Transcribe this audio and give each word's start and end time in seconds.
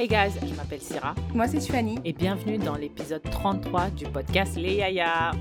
Hey 0.00 0.08
guys, 0.08 0.32
je 0.40 0.54
m'appelle 0.54 0.80
Syrah. 0.80 1.14
Moi, 1.34 1.46
c'est 1.46 1.58
Tiffany. 1.58 1.98
Et 2.06 2.14
bienvenue 2.14 2.56
dans 2.56 2.74
l'épisode 2.74 3.20
33 3.20 3.90
du 3.90 4.06
podcast 4.06 4.56
Les 4.56 4.76
Yaya. 4.76 5.32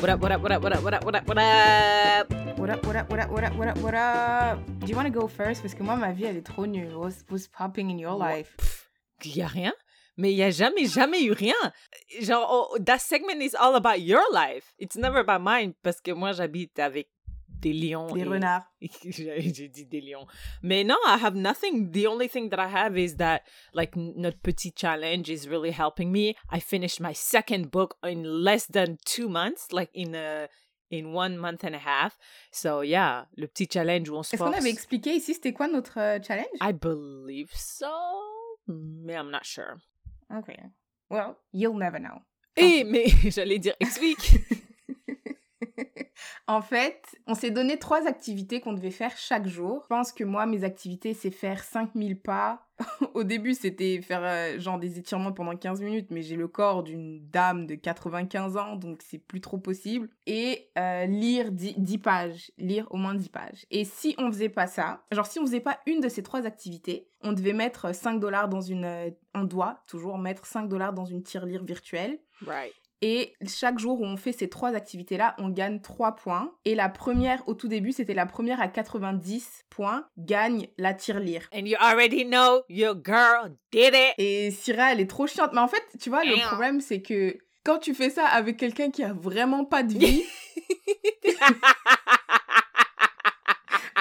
What 0.00 0.08
up, 0.08 0.22
what 0.22 0.32
up, 0.32 0.42
what 0.42 0.50
up, 0.50 0.62
what 0.62 0.72
up, 0.72 0.82
what 0.82 0.94
up, 0.94 1.04
what 1.04 1.14
up, 1.14 1.28
what 1.28 1.36
up? 1.36 2.30
What 2.56 2.70
up, 2.70 2.86
what 2.86 2.96
up, 2.96 3.10
what 3.10 3.20
up, 3.20 3.30
what 3.30 3.44
up, 3.44 3.54
what 3.54 3.68
up, 3.68 3.78
what 3.80 3.94
up? 3.94 4.58
Do 4.80 4.86
you 4.86 4.96
want 4.96 5.04
to 5.04 5.10
go 5.12 5.28
first? 5.28 5.60
Parce 5.60 5.74
que 5.74 5.82
moi, 5.82 5.94
ma 5.94 6.10
vie, 6.10 6.24
elle 6.24 6.38
est 6.38 6.46
trop 6.46 6.66
nulle. 6.66 6.96
What's, 6.96 7.22
what's 7.28 7.46
popping 7.46 7.90
in 7.90 7.98
your 7.98 8.16
life? 8.16 8.88
Il 9.26 9.36
y 9.36 9.42
a 9.42 9.48
rien. 9.48 9.74
Mais 10.16 10.32
il 10.32 10.38
y 10.38 10.42
a 10.42 10.48
jamais, 10.48 10.86
jamais 10.86 11.22
eu 11.22 11.32
rien. 11.32 11.52
Genre, 12.22 12.46
oh, 12.48 12.78
that 12.80 13.02
segment 13.02 13.42
is 13.42 13.54
all 13.54 13.74
about 13.74 14.00
your 14.00 14.22
life. 14.32 14.72
It's 14.78 14.96
never 14.96 15.18
about 15.18 15.42
mine. 15.42 15.74
Parce 15.82 16.00
que 16.00 16.12
moi, 16.12 16.32
j'habite 16.32 16.78
avec 16.78 17.08
des 17.62 17.72
lions. 17.72 18.08
Des 18.08 18.20
et- 18.20 18.24
renards. 18.24 18.64
J'ai 19.04 19.68
dit 19.68 19.86
des 19.86 20.00
lions. 20.00 20.26
Mais 20.62 20.84
non, 20.84 20.96
I 21.06 21.16
have 21.22 21.34
nothing. 21.34 21.90
The 21.92 22.06
only 22.06 22.28
thing 22.28 22.50
that 22.50 22.58
I 22.58 22.68
have 22.68 22.98
is 22.98 23.16
that, 23.16 23.42
like, 23.72 23.96
notre 23.96 24.38
petit 24.38 24.72
challenge 24.76 25.30
is 25.30 25.48
really 25.48 25.70
helping 25.70 26.10
me. 26.12 26.34
I 26.50 26.60
finished 26.60 27.00
my 27.00 27.14
second 27.14 27.70
book 27.70 27.94
in 28.02 28.24
less 28.24 28.66
than 28.66 28.98
two 29.06 29.28
months, 29.28 29.72
like 29.72 29.90
in 29.94 30.14
a, 30.14 30.48
in 30.90 31.12
one 31.14 31.38
month 31.38 31.64
and 31.64 31.74
a 31.74 31.78
half. 31.78 32.18
So 32.50 32.82
yeah, 32.82 33.24
le 33.36 33.46
petit 33.46 33.68
challenge 33.72 34.10
où 34.10 34.16
on 34.16 34.22
se 34.22 34.34
Est-ce 34.34 34.42
qu'on 34.42 34.52
avait 34.52 34.70
expliqué 34.70 35.14
ici 35.14 35.34
c'était 35.34 35.52
quoi 35.52 35.68
notre 35.68 35.98
euh, 35.98 36.18
challenge? 36.22 36.58
I 36.60 36.72
believe 36.72 37.50
so, 37.54 37.86
mais 38.66 39.14
I'm 39.14 39.30
not 39.30 39.44
sure. 39.44 39.78
Ok. 40.30 40.54
Well, 41.08 41.36
you'll 41.52 41.78
never 41.78 41.98
know. 41.98 42.20
Et 42.56 42.84
mais 42.84 43.06
j'allais 43.30 43.58
dire 43.58 43.74
explique. 43.80 44.34
En 46.52 46.60
fait, 46.60 47.16
on 47.26 47.34
s'est 47.34 47.50
donné 47.50 47.78
trois 47.78 48.06
activités 48.06 48.60
qu'on 48.60 48.74
devait 48.74 48.90
faire 48.90 49.16
chaque 49.16 49.46
jour. 49.46 49.80
Je 49.84 49.86
pense 49.88 50.12
que 50.12 50.22
moi, 50.22 50.44
mes 50.44 50.64
activités, 50.64 51.14
c'est 51.14 51.30
faire 51.30 51.64
5000 51.64 52.20
pas. 52.20 52.68
Au 53.14 53.24
début, 53.24 53.54
c'était 53.54 54.02
faire 54.02 54.20
euh, 54.22 54.60
genre 54.60 54.78
des 54.78 54.98
étirements 54.98 55.32
pendant 55.32 55.56
15 55.56 55.80
minutes, 55.80 56.08
mais 56.10 56.20
j'ai 56.20 56.36
le 56.36 56.48
corps 56.48 56.82
d'une 56.82 57.26
dame 57.30 57.66
de 57.66 57.74
95 57.74 58.58
ans, 58.58 58.76
donc 58.76 59.00
c'est 59.02 59.16
plus 59.16 59.40
trop 59.40 59.56
possible. 59.56 60.10
Et 60.26 60.68
euh, 60.76 61.06
lire 61.06 61.52
10, 61.52 61.78
10 61.78 61.98
pages, 61.98 62.52
lire 62.58 62.86
au 62.90 62.98
moins 62.98 63.14
10 63.14 63.30
pages. 63.30 63.64
Et 63.70 63.86
si 63.86 64.14
on 64.18 64.30
faisait 64.30 64.50
pas 64.50 64.66
ça, 64.66 65.04
genre 65.10 65.24
si 65.24 65.38
on 65.38 65.46
faisait 65.46 65.60
pas 65.60 65.78
une 65.86 66.00
de 66.00 66.08
ces 66.10 66.22
trois 66.22 66.44
activités, 66.44 67.08
on 67.22 67.32
devait 67.32 67.54
mettre 67.54 67.94
5 67.94 68.20
dollars 68.20 68.50
dans 68.50 68.60
une... 68.60 68.84
euh, 68.84 69.10
on 69.34 69.44
doit 69.44 69.78
toujours 69.86 70.18
mettre 70.18 70.44
5 70.44 70.68
dollars 70.68 70.92
dans 70.92 71.06
une 71.06 71.22
tirelire 71.22 71.64
virtuelle. 71.64 72.18
right. 72.46 72.74
Et 73.02 73.34
chaque 73.48 73.80
jour 73.80 74.00
où 74.00 74.04
on 74.04 74.16
fait 74.16 74.30
ces 74.30 74.48
trois 74.48 74.74
activités-là, 74.74 75.34
on 75.38 75.48
gagne 75.48 75.80
3 75.80 76.14
points. 76.14 76.54
Et 76.64 76.76
la 76.76 76.88
première, 76.88 77.42
au 77.48 77.54
tout 77.54 77.66
début, 77.66 77.90
c'était 77.90 78.14
la 78.14 78.26
première 78.26 78.62
à 78.62 78.68
90 78.68 79.64
points, 79.70 80.06
gagne 80.16 80.68
la 80.78 80.94
tirelire. 80.94 81.48
And 81.52 81.66
you 81.66 81.76
already 81.80 82.24
know 82.24 82.62
your 82.68 82.94
girl 83.04 83.56
did 83.72 83.92
it. 83.92 84.14
Et 84.18 84.52
Syrah, 84.52 84.92
elle 84.92 85.00
est 85.00 85.10
trop 85.10 85.26
chiante. 85.26 85.52
Mais 85.52 85.60
en 85.60 85.68
fait, 85.68 85.82
tu 86.00 86.10
vois, 86.10 86.24
le 86.24 86.36
problème, 86.46 86.80
c'est 86.80 87.02
que 87.02 87.36
quand 87.64 87.78
tu 87.78 87.92
fais 87.92 88.10
ça 88.10 88.24
avec 88.24 88.56
quelqu'un 88.56 88.90
qui 88.90 89.02
a 89.02 89.12
vraiment 89.12 89.64
pas 89.64 89.82
de 89.82 89.94
vie, 89.94 90.22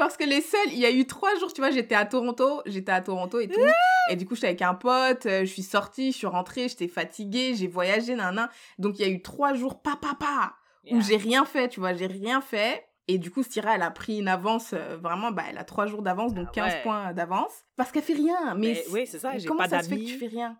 parce 0.02 0.18
que 0.18 0.24
les 0.24 0.42
seuls, 0.42 0.70
il 0.72 0.80
y 0.80 0.86
a 0.88 0.90
eu 0.90 1.06
trois 1.06 1.38
jours, 1.38 1.54
tu 1.54 1.62
vois, 1.62 1.70
j'étais 1.70 1.94
à 1.94 2.08
Toronto, 2.08 2.64
j'étais 2.66 2.92
à 2.92 3.02
Toronto 3.02 3.40
et 3.40 3.48
tout. 3.48 3.62
Et 4.10 4.16
du 4.16 4.26
coup, 4.26 4.34
j'étais 4.34 4.48
avec 4.48 4.64
un 4.64 4.74
pote, 4.74 5.28
euh, 5.28 5.42
je 5.42 5.46
suis 5.46 5.62
sortie, 5.62 6.12
je 6.12 6.18
suis 6.18 6.26
rentrée, 6.26 6.68
j'étais 6.70 6.88
fatiguée, 6.88 7.54
j'ai 7.54 7.68
voyagé, 7.68 8.16
nan, 8.16 8.50
Donc, 8.80 8.98
il 8.98 9.06
y 9.06 9.08
a 9.08 9.12
eu 9.12 9.22
trois 9.22 9.54
jours, 9.54 9.80
pa, 9.80 10.00
pa, 10.02 10.16
pa, 10.20 10.56
où 10.90 11.00
j'ai 11.02 11.18
rien 11.18 11.46
fait, 11.46 11.70
tu 11.70 11.80
vois, 11.80 11.94
j'ai 11.94 12.08
rien 12.08 12.42
fait. 12.42 12.84
Et 13.08 13.20
du 13.20 13.30
coup, 13.30 13.44
Syrah, 13.44 13.76
elle 13.76 13.84
a 13.84 13.92
pris 13.92 14.18
une 14.18 14.28
avance, 14.28 14.74
euh, 14.74 14.98
vraiment, 14.98 15.32
bah, 15.32 15.44
elle 15.48 15.60
a 15.60 15.64
trois 15.64 15.86
jours 15.86 16.02
d'avance, 16.02 16.34
donc 16.34 16.48
Ah 16.50 16.56
15 16.56 16.74
ouais. 16.74 16.82
points 16.82 17.14
d'avance. 17.14 17.54
Parce 17.76 17.92
qu'elle 17.92 18.02
fait 18.02 18.14
rien. 18.14 18.56
Mais, 18.56 18.74
Mais 18.74 18.84
oui, 18.90 19.06
c'est 19.06 19.20
ça, 19.20 19.38
j'ai 19.38 19.48
comment 19.48 19.60
pas 19.66 19.70
ça 19.70 19.84
se 19.84 19.90
fait 19.90 19.98
que 19.98 20.06
tu 20.06 20.18
fais 20.18 20.30
rien? 20.30 20.58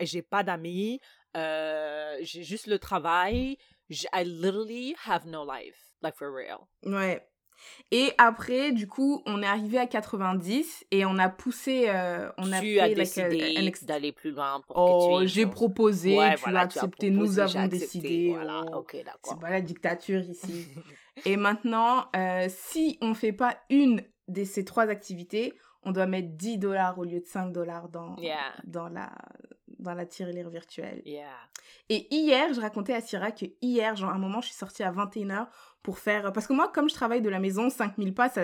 J'ai 0.00 0.22
pas 0.22 0.42
d'amis, 0.42 1.00
euh, 1.36 2.16
j'ai 2.22 2.44
juste 2.44 2.66
le 2.66 2.78
travail. 2.78 3.58
I 3.90 4.24
literally 4.24 4.96
have 5.06 5.26
no 5.26 5.44
life, 5.44 5.92
like 6.00 6.16
for 6.16 6.32
real. 6.34 6.60
Ouais. 6.86 7.20
Et 7.90 8.12
après, 8.18 8.72
du 8.72 8.86
coup, 8.86 9.22
on 9.26 9.42
est 9.42 9.46
arrivé 9.46 9.78
à 9.78 9.86
90 9.86 10.86
et 10.90 11.04
on 11.04 11.18
a 11.18 11.28
poussé, 11.28 11.84
euh, 11.88 12.30
on 12.38 12.52
a 12.52 12.60
tu 12.60 12.74
fait 12.74 12.80
as 12.80 12.86
like, 12.88 12.96
décidé 12.96 13.72
d'aller 13.82 14.12
plus 14.12 14.30
loin 14.30 14.60
pour 14.66 14.76
Oh, 14.76 15.16
que 15.16 15.18
tu 15.18 15.24
aies 15.24 15.28
j'ai 15.28 15.46
proposé, 15.46 16.16
Ouais, 16.16 16.34
tu 16.36 16.40
voilà, 16.42 16.60
as 16.60 16.66
tu 16.68 16.78
as 16.78 16.82
accepté, 16.82 17.10
nous 17.10 17.18
proposé, 17.20 17.40
avons 17.40 17.58
accepté, 17.58 17.78
décidé. 17.78 18.30
Voilà, 18.32 18.62
oh. 18.72 18.76
ok, 18.78 18.90
C'est 18.92 19.04
d'accord. 19.04 19.38
pas 19.38 19.50
la 19.50 19.60
dictature 19.60 20.20
ici. 20.20 20.68
et 21.26 21.36
maintenant, 21.36 22.06
euh, 22.16 22.46
si 22.48 22.98
on 23.02 23.14
fait 23.14 23.32
pas 23.32 23.56
une 23.70 24.02
de 24.28 24.44
ces 24.44 24.64
trois 24.64 24.88
activités, 24.88 25.54
on 25.82 25.92
doit 25.92 26.06
mettre 26.06 26.28
10 26.36 26.58
dollars 26.58 26.98
au 26.98 27.04
lieu 27.04 27.20
de 27.20 27.26
5 27.26 27.52
dollars 27.52 27.88
dans, 27.88 28.14
Yeah. 28.16 28.52
dans 28.64 28.88
la 28.88 29.10
dans 29.80 29.94
la 29.94 30.06
tirelire 30.06 30.48
virtuelle. 30.48 31.02
Yeah. 31.04 31.26
Et 31.88 32.06
hier, 32.14 32.52
je 32.52 32.60
racontais 32.60 32.94
à 32.94 33.00
Syrah 33.00 33.32
que 33.32 33.46
hier, 33.60 33.96
genre, 33.96 34.10
à 34.10 34.14
un 34.14 34.18
moment, 34.18 34.40
je 34.40 34.46
suis 34.46 34.56
sortie 34.56 34.82
à 34.82 34.92
21h 34.92 35.46
pour 35.82 35.98
faire... 35.98 36.32
Parce 36.32 36.46
que 36.46 36.52
moi, 36.52 36.70
comme 36.72 36.88
je 36.88 36.94
travaille 36.94 37.22
de 37.22 37.28
la 37.28 37.40
maison, 37.40 37.70
5000 37.70 38.14
pas, 38.14 38.28
ça, 38.28 38.42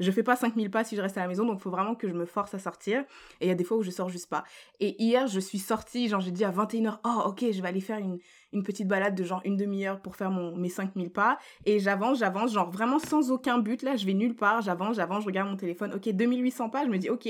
je 0.00 0.10
fais 0.10 0.22
pas 0.22 0.36
5000 0.36 0.70
pas 0.70 0.84
si 0.84 0.96
je 0.96 1.02
reste 1.02 1.18
à 1.18 1.22
la 1.22 1.28
maison, 1.28 1.44
donc 1.44 1.58
il 1.58 1.62
faut 1.62 1.70
vraiment 1.70 1.94
que 1.94 2.08
je 2.08 2.14
me 2.14 2.24
force 2.24 2.54
à 2.54 2.58
sortir. 2.58 3.00
Et 3.40 3.46
il 3.46 3.48
y 3.48 3.50
a 3.50 3.54
des 3.54 3.64
fois 3.64 3.76
où 3.76 3.82
je 3.82 3.90
sors 3.90 4.08
juste 4.08 4.30
pas. 4.30 4.44
Et 4.80 5.02
hier, 5.02 5.26
je 5.26 5.40
suis 5.40 5.58
sortie, 5.58 6.08
genre, 6.08 6.20
j'ai 6.20 6.30
dit 6.30 6.44
à 6.44 6.50
21h, 6.50 6.98
oh, 7.04 7.22
ok, 7.26 7.46
je 7.50 7.60
vais 7.60 7.68
aller 7.68 7.80
faire 7.80 7.98
une, 7.98 8.18
une 8.52 8.62
petite 8.62 8.88
balade 8.88 9.14
de 9.14 9.24
genre 9.24 9.42
une 9.44 9.56
demi-heure 9.56 10.00
pour 10.00 10.16
faire 10.16 10.30
mon, 10.30 10.56
mes 10.56 10.68
5000 10.68 11.10
pas. 11.10 11.38
Et 11.66 11.80
j'avance, 11.80 12.20
j'avance, 12.20 12.52
genre 12.52 12.70
vraiment 12.70 12.98
sans 12.98 13.30
aucun 13.30 13.58
but. 13.58 13.82
Là, 13.82 13.96
je 13.96 14.06
vais 14.06 14.14
nulle 14.14 14.36
part, 14.36 14.62
j'avance, 14.62 14.96
j'avance, 14.96 15.22
je 15.22 15.26
regarde 15.26 15.50
mon 15.50 15.56
téléphone. 15.56 15.92
Ok, 15.94 16.08
2800 16.08 16.70
pas, 16.70 16.84
je 16.84 16.90
me 16.90 16.98
dis, 16.98 17.10
ok, 17.10 17.28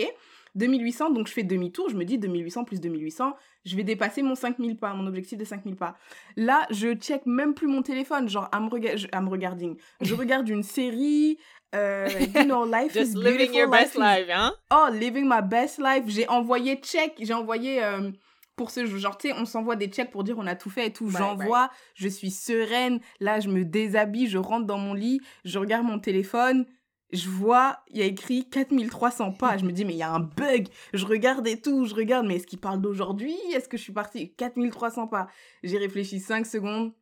2800, 0.58 1.10
donc 1.10 1.26
je 1.28 1.32
fais 1.32 1.42
demi-tour, 1.44 1.88
je 1.88 1.96
me 1.96 2.04
dis 2.04 2.18
2800 2.18 2.64
plus 2.64 2.80
2800, 2.80 3.34
je 3.64 3.76
vais 3.76 3.84
dépasser 3.84 4.22
mon 4.22 4.34
5000 4.34 4.76
pas, 4.76 4.92
mon 4.94 5.06
objectif 5.06 5.38
de 5.38 5.44
5000 5.44 5.76
pas. 5.76 5.96
Là, 6.36 6.66
je 6.70 6.94
check 6.94 7.24
même 7.26 7.54
plus 7.54 7.66
mon 7.66 7.82
téléphone, 7.82 8.28
genre, 8.28 8.48
I'm, 8.54 8.68
rega- 8.68 8.96
je- 8.96 9.06
I'm 9.14 9.28
regarding. 9.28 9.76
Je 10.00 10.14
regarde 10.14 10.48
une 10.48 10.62
série, 10.62 11.38
euh, 11.74 12.08
you 12.34 12.42
know, 12.44 12.64
life 12.70 12.92
Just 12.92 13.12
is 13.12 13.16
living 13.16 13.54
your 13.54 13.70
best 13.70 13.94
is- 13.94 13.98
life, 13.98 14.28
hein? 14.30 14.52
Oh, 14.72 14.88
living 14.92 15.24
my 15.28 15.42
best 15.42 15.78
life. 15.78 16.04
J'ai 16.06 16.28
envoyé 16.28 16.76
check, 16.76 17.14
j'ai 17.20 17.34
envoyé 17.34 17.82
euh, 17.84 18.10
pour 18.56 18.70
ce 18.70 18.84
genre, 18.86 19.16
tu 19.18 19.28
sais, 19.28 19.34
on 19.38 19.44
s'envoie 19.44 19.76
des 19.76 19.86
checks 19.86 20.10
pour 20.10 20.24
dire 20.24 20.36
on 20.38 20.46
a 20.46 20.56
tout 20.56 20.70
fait 20.70 20.86
et 20.86 20.92
tout. 20.92 21.04
Right, 21.06 21.18
J'envoie, 21.18 21.70
je 21.94 22.08
suis 22.08 22.30
sereine. 22.30 23.00
Là, 23.20 23.38
je 23.40 23.48
me 23.48 23.64
déshabille, 23.64 24.26
je 24.28 24.38
rentre 24.38 24.66
dans 24.66 24.78
mon 24.78 24.94
lit, 24.94 25.20
je 25.44 25.58
regarde 25.58 25.84
mon 25.86 25.98
téléphone. 26.00 26.66
Je 27.10 27.28
vois, 27.28 27.78
il 27.88 27.98
y 27.98 28.02
a 28.02 28.04
écrit 28.04 28.48
4300 28.50 29.32
pas. 29.32 29.56
Je 29.56 29.64
me 29.64 29.72
dis, 29.72 29.84
mais 29.84 29.94
il 29.94 29.98
y 29.98 30.02
a 30.02 30.12
un 30.12 30.20
bug. 30.20 30.68
Je 30.92 31.06
regarde 31.06 31.46
et 31.46 31.60
tout, 31.60 31.86
je 31.86 31.94
regarde, 31.94 32.26
mais 32.26 32.36
est-ce 32.36 32.46
qu'il 32.46 32.60
parle 32.60 32.80
d'aujourd'hui? 32.80 33.34
Est-ce 33.54 33.68
que 33.68 33.76
je 33.78 33.82
suis 33.82 33.92
partie 33.94 34.34
4300 34.34 35.06
pas? 35.08 35.28
J'ai 35.62 35.78
réfléchi 35.78 36.20
5 36.20 36.46
secondes. 36.46 36.92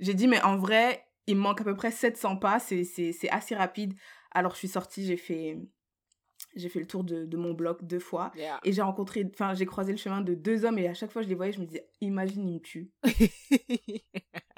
J'ai 0.00 0.14
dit, 0.14 0.26
mais 0.26 0.42
en 0.42 0.56
vrai, 0.56 1.04
il 1.28 1.36
me 1.36 1.40
manque 1.42 1.60
à 1.60 1.64
peu 1.64 1.76
près 1.76 1.92
700 1.92 2.36
pas. 2.36 2.58
C'est 2.58 2.82
c'est- 2.84 3.12
c'est 3.12 3.30
assez 3.30 3.54
rapide. 3.54 3.94
Alors, 4.32 4.52
je 4.54 4.58
suis 4.58 4.68
sortie, 4.68 5.04
j'ai 5.06 5.16
fait, 5.16 5.58
j'ai 6.56 6.68
fait 6.68 6.80
le 6.80 6.86
tour 6.86 7.04
de, 7.04 7.24
de 7.24 7.36
mon 7.36 7.52
bloc 7.54 7.84
deux 7.84 8.00
fois. 8.00 8.32
Yeah. 8.36 8.58
Et 8.64 8.72
j'ai 8.72 8.82
rencontré, 8.82 9.24
enfin, 9.32 9.54
j'ai 9.54 9.66
croisé 9.66 9.92
le 9.92 9.98
chemin 9.98 10.22
de 10.22 10.34
deux 10.34 10.64
hommes 10.64 10.78
et 10.78 10.88
à 10.88 10.94
chaque 10.94 11.12
fois 11.12 11.22
je 11.22 11.28
les 11.28 11.34
voyais, 11.34 11.52
je 11.52 11.60
me 11.60 11.66
disais, 11.66 11.86
imagine, 12.00 12.48
ils 12.48 12.54
me 12.54 12.60
tuent. 12.60 12.90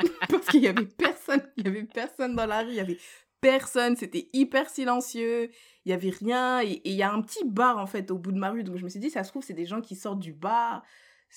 Parce 0.30 0.46
qu'il 0.46 0.62
y 0.62 0.68
avait 0.68 0.86
personne, 0.86 1.42
il 1.56 1.64
y 1.64 1.68
avait 1.68 1.84
personne 1.84 2.34
dans 2.34 2.46
la 2.46 2.60
rue, 2.62 2.70
il 2.70 2.74
y 2.76 2.80
avait 2.80 2.98
personne, 3.44 3.94
c'était 3.94 4.28
hyper 4.32 4.70
silencieux, 4.70 5.50
il 5.84 5.90
y 5.90 5.92
avait 5.92 6.08
rien. 6.08 6.62
Et 6.62 6.80
il 6.84 6.94
y 6.94 7.02
a 7.02 7.12
un 7.12 7.20
petit 7.20 7.44
bar 7.44 7.78
en 7.78 7.86
fait 7.86 8.10
au 8.10 8.16
bout 8.16 8.32
de 8.32 8.38
ma 8.38 8.50
rue, 8.50 8.64
donc 8.64 8.78
je 8.78 8.84
me 8.84 8.88
suis 8.88 9.00
dit, 9.00 9.10
ça 9.10 9.22
se 9.22 9.30
trouve, 9.30 9.44
c'est 9.44 9.52
des 9.52 9.66
gens 9.66 9.82
qui 9.82 9.96
sortent 9.96 10.20
du 10.20 10.32
bar. 10.32 10.82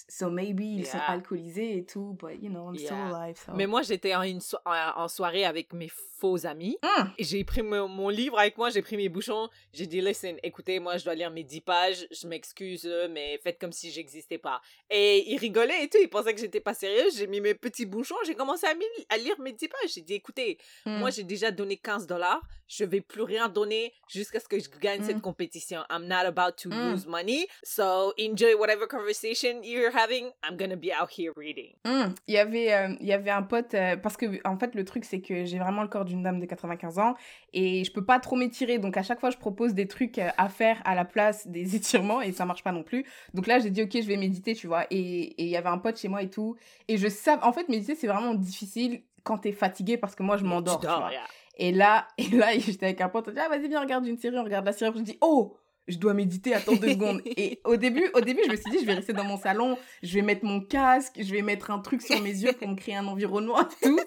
So 0.09 0.29
maybe 0.29 0.61
ils 0.63 0.85
sont 0.85 0.99
alcoolisés 1.07 1.77
et 1.77 1.85
tout, 1.85 2.15
but 2.19 2.41
you 2.41 2.49
know, 2.49 2.69
I'm 2.69 2.75
still 2.75 2.87
Yeah. 2.95 3.15
alive. 3.15 3.37
so- 3.37 3.51
Mais 3.53 3.65
moi, 3.67 3.81
j'étais 3.81 4.13
en, 4.15 4.21
une 4.23 4.41
so- 4.41 4.57
en, 4.65 4.73
en 5.03 5.07
soirée 5.07 5.45
avec 5.45 5.73
mes 5.73 5.89
faux 6.19 6.45
amis. 6.45 6.77
Hum. 6.83 7.11
J'ai 7.19 7.43
pris 7.43 7.61
mon, 7.61 7.87
mon 7.87 8.09
livre 8.09 8.39
avec 8.39 8.57
moi, 8.57 8.69
j'ai 8.69 8.81
pris 8.81 8.97
mes 8.97 9.09
bouchons. 9.09 9.49
J'ai 9.73 9.85
dit, 9.85 10.01
listen, 10.01 10.37
écoutez, 10.43 10.79
moi, 10.79 10.97
je 10.97 11.03
dois 11.05 11.13
lire 11.15 11.29
mes 11.31 11.43
10 11.43 11.61
pages. 11.61 12.07
Je 12.11 12.27
m'excuse, 12.27 12.85
euh, 12.85 13.07
mais 13.09 13.39
faites 13.43 13.59
comme 13.59 13.71
si 13.71 13.91
j'existais 13.91 14.37
pas. 14.39 14.61
Et 14.89 15.31
ils 15.31 15.37
rigolaient 15.37 15.83
et 15.83 15.89
tout. 15.89 15.97
Ils 16.01 16.09
pensaient 16.09 16.33
que 16.33 16.41
j'étais 16.41 16.59
pas 16.59 16.73
sérieuse. 16.73 17.17
J'ai 17.17 17.27
mis 17.27 17.41
mes 17.41 17.53
petits 17.53 17.85
bouchons. 17.85 18.15
J'ai 18.25 18.35
commencé 18.35 18.65
à, 18.67 19.17
lire 19.17 19.39
mes 19.39 19.53
10 19.53 19.67
pages. 19.67 19.93
J'ai 19.93 20.01
dit, 20.01 20.13
écoutez, 20.15 20.57
Hum. 20.85 20.99
moi, 20.99 21.09
j'ai 21.11 21.23
déjà 21.23 21.51
donné 21.51 21.77
15 21.77 22.07
dollars. 22.07 22.41
Je 22.67 22.83
vais 22.83 22.99
plus 23.01 23.21
rien 23.21 23.47
donner 23.47 23.93
jusqu'à 24.09 24.39
ce 24.39 24.47
que 24.47 24.59
je 24.59 24.69
gagne 24.81 25.01
Mm. 25.01 25.05
cette 25.05 25.21
compétition. 25.21 25.81
I'm 25.89 26.05
not 26.05 26.25
about 26.25 26.53
to 26.63 26.69
lose 26.69 27.05
money. 27.05 27.47
So 27.63 28.13
enjoy 28.19 28.55
whatever 28.55 28.87
conversation 28.87 29.61
you're 29.63 29.86
having. 29.95 30.25
I'm 30.47 30.57
gonna 30.57 30.75
be 30.75 30.89
out 30.99 31.09
here 31.17 31.31
reading. 31.35 31.73
Hum, 31.85 32.13
Il 32.27 32.33
y 32.33 32.37
avait, 32.37 32.73
euh, 32.73 32.95
il 32.99 33.07
y 33.07 33.13
avait 33.13 33.29
un 33.31 33.43
pote, 33.43 33.73
euh, 33.73 33.95
parce 33.97 34.17
que 34.17 34.25
en 34.47 34.57
fait 34.57 34.75
le 34.75 34.85
truc 34.85 35.05
c'est 35.05 35.21
que 35.21 35.45
j'ai 35.45 35.59
vraiment 35.59 35.81
le 35.81 35.87
corps 35.87 36.05
d'une 36.05 36.23
dame 36.23 36.39
de 36.39 36.45
95 36.45 36.99
ans 36.99 37.15
et 37.53 37.83
je 37.83 37.91
peux 37.91 38.05
pas 38.05 38.19
trop 38.19 38.35
m'étirer 38.35 38.77
donc 38.79 38.97
à 38.97 39.03
chaque 39.03 39.19
fois 39.19 39.29
je 39.29 39.37
propose 39.37 39.73
des 39.73 39.87
trucs 39.87 40.17
euh, 40.19 40.29
à 40.37 40.49
faire 40.49 40.81
à 40.85 40.95
la 40.95 41.05
place 41.05 41.47
des 41.47 41.75
étirements 41.77 42.21
et 42.21 42.31
ça 42.31 42.45
marche 42.45 42.63
pas 42.63 42.71
non 42.71 42.83
plus. 42.83 43.05
Donc 43.33 43.47
là 43.47 43.59
j'ai 43.59 43.69
dit 43.69 43.83
ok 43.83 43.91
je 43.93 44.07
vais 44.07 44.17
méditer 44.17 44.55
tu 44.55 44.67
vois 44.67 44.85
et 44.91 44.97
et 44.97 45.43
il 45.43 45.49
y 45.49 45.57
avait 45.57 45.69
un 45.69 45.77
pote 45.77 45.97
chez 45.97 46.07
moi 46.07 46.21
et 46.21 46.29
tout 46.29 46.55
et 46.87 46.97
je 46.97 47.07
savais, 47.07 47.43
en 47.43 47.53
fait 47.53 47.69
méditer 47.69 47.95
c'est 47.95 48.07
vraiment 48.07 48.33
difficile 48.33 49.01
quand 49.23 49.37
t'es 49.39 49.51
fatigué 49.51 49.97
parce 49.97 50.15
que 50.15 50.23
moi 50.23 50.37
je 50.37 50.43
m'endors 50.45 50.79
Tu 50.79 50.85
tu 50.85 50.87
dors, 50.87 50.99
vois. 51.01 51.11
yeah. 51.11 51.21
Et 51.59 51.71
là, 51.71 52.07
et 52.19 52.29
là, 52.29 52.57
j'étais 52.57 52.85
avec 52.85 53.01
un 53.01 53.09
pote, 53.09 53.27
on 53.27 53.31
dit, 53.31 53.39
ah, 53.39 53.49
vas-y, 53.49 53.67
viens, 53.67 53.81
regarde 53.81 54.05
une 54.05 54.17
série, 54.19 54.37
on 54.37 54.43
regarde 54.43 54.63
la 54.63 54.73
série. 54.73 54.91
Je 54.95 55.01
dis, 55.01 55.17
oh, 55.21 55.57
je 55.87 55.97
dois 55.97 56.13
méditer, 56.13 56.53
attends 56.53 56.75
deux 56.75 56.89
secondes. 56.89 57.21
Et 57.25 57.59
au 57.63 57.75
début, 57.77 58.09
au 58.13 58.21
début, 58.21 58.41
je 58.45 58.51
me 58.51 58.55
suis 58.55 58.71
dit, 58.71 58.79
je 58.79 58.85
vais 58.85 58.93
rester 58.95 59.13
dans 59.13 59.23
mon 59.23 59.37
salon, 59.37 59.77
je 60.03 60.13
vais 60.15 60.21
mettre 60.21 60.43
mon 60.45 60.61
casque, 60.61 61.15
je 61.19 61.31
vais 61.33 61.41
mettre 61.41 61.71
un 61.71 61.79
truc 61.79 62.01
sur 62.01 62.21
mes 62.21 62.29
yeux 62.31 62.53
pour 62.53 62.67
me 62.67 62.75
créer 62.75 62.95
un 62.95 63.07
environnement 63.07 63.59
et 63.61 63.85
tout. 63.87 63.99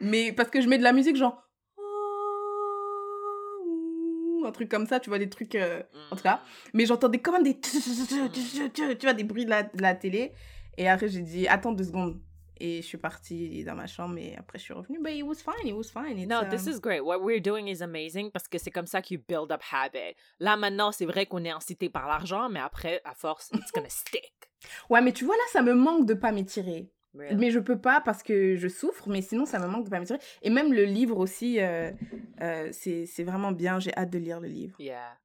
Mais 0.00 0.32
parce 0.32 0.48
que 0.50 0.60
je 0.60 0.68
mets 0.68 0.78
de 0.78 0.82
la 0.84 0.92
musique, 0.92 1.16
genre. 1.16 1.42
Un 4.44 4.52
truc 4.52 4.70
comme 4.70 4.86
ça, 4.86 5.00
tu 5.00 5.10
vois, 5.10 5.18
des 5.18 5.28
trucs. 5.28 5.54
euh, 5.56 5.82
En 6.10 6.16
tout 6.16 6.22
cas. 6.22 6.40
Mais 6.72 6.86
j'entendais 6.86 7.18
quand 7.18 7.32
même 7.32 7.42
des. 7.42 7.60
Tu 7.60 7.70
vois, 9.02 9.12
des 9.12 9.24
bruits 9.24 9.44
de 9.44 9.50
la, 9.50 9.64
de 9.64 9.82
la 9.82 9.94
télé. 9.94 10.32
Et 10.78 10.88
après, 10.88 11.08
j'ai 11.08 11.20
dit, 11.20 11.46
attends 11.48 11.72
deux 11.72 11.84
secondes. 11.84 12.20
Et 12.60 12.82
je 12.82 12.86
suis 12.86 12.98
partie 12.98 13.64
dans 13.64 13.74
ma 13.74 13.86
chambre 13.86 14.18
et 14.18 14.36
après, 14.36 14.58
je 14.58 14.64
suis 14.64 14.74
revenue. 14.74 14.98
But 15.00 15.12
it 15.12 15.22
was 15.22 15.36
fine, 15.36 15.66
it 15.66 15.74
was 15.74 15.84
fine. 15.84 16.18
It's, 16.18 16.28
No, 16.28 16.44
this 16.48 16.66
um, 16.66 16.72
is 16.72 16.80
great. 16.80 17.00
What 17.00 17.20
we're 17.20 17.40
doing 17.40 17.68
is 17.68 17.82
amazing 17.82 18.30
parce 18.30 18.48
que 18.48 18.58
c'est 18.58 18.70
comme 18.70 18.86
ça 18.86 19.02
que 19.02 19.14
you 19.14 19.20
build 19.26 19.52
up 19.52 19.62
habit. 19.72 20.16
Là, 20.40 20.56
maintenant, 20.56 20.92
c'est 20.92 21.06
vrai 21.06 21.26
qu'on 21.26 21.44
est 21.44 21.50
incité 21.50 21.88
par 21.88 22.08
l'argent, 22.08 22.48
mais 22.48 22.60
après, 22.60 23.00
à 23.04 23.14
force, 23.14 23.50
it's 23.54 23.72
gonna 23.72 23.88
stick. 23.88 24.32
Ouais, 24.90 25.00
mais 25.00 25.12
tu 25.12 25.24
vois, 25.24 25.36
là, 25.36 25.42
ça 25.52 25.62
me 25.62 25.74
manque 25.74 26.06
de 26.06 26.14
pas 26.14 26.32
m'étirer. 26.32 26.90
Really? 27.14 27.36
Mais 27.36 27.50
je 27.50 27.58
peux 27.58 27.78
pas 27.78 28.00
parce 28.00 28.22
que 28.22 28.56
je 28.56 28.68
souffre, 28.68 29.08
mais 29.08 29.22
sinon 29.22 29.46
ça 29.46 29.58
me 29.58 29.66
manque 29.66 29.86
de 29.86 29.90
pas 29.90 29.98
m'étirer. 29.98 30.20
Et 30.42 30.50
même 30.50 30.72
le 30.72 30.84
livre 30.84 31.18
aussi, 31.18 31.58
euh, 31.60 31.90
euh, 32.42 32.68
c'est 32.70 33.06
c'est 33.06 33.24
vraiment 33.24 33.50
bien. 33.50 33.80
J'ai 33.80 33.96
hâte 33.96 34.10
de 34.10 34.18
lire 34.18 34.40
le 34.40 34.48
livre. 34.48 34.76
Yeah. 34.78 35.16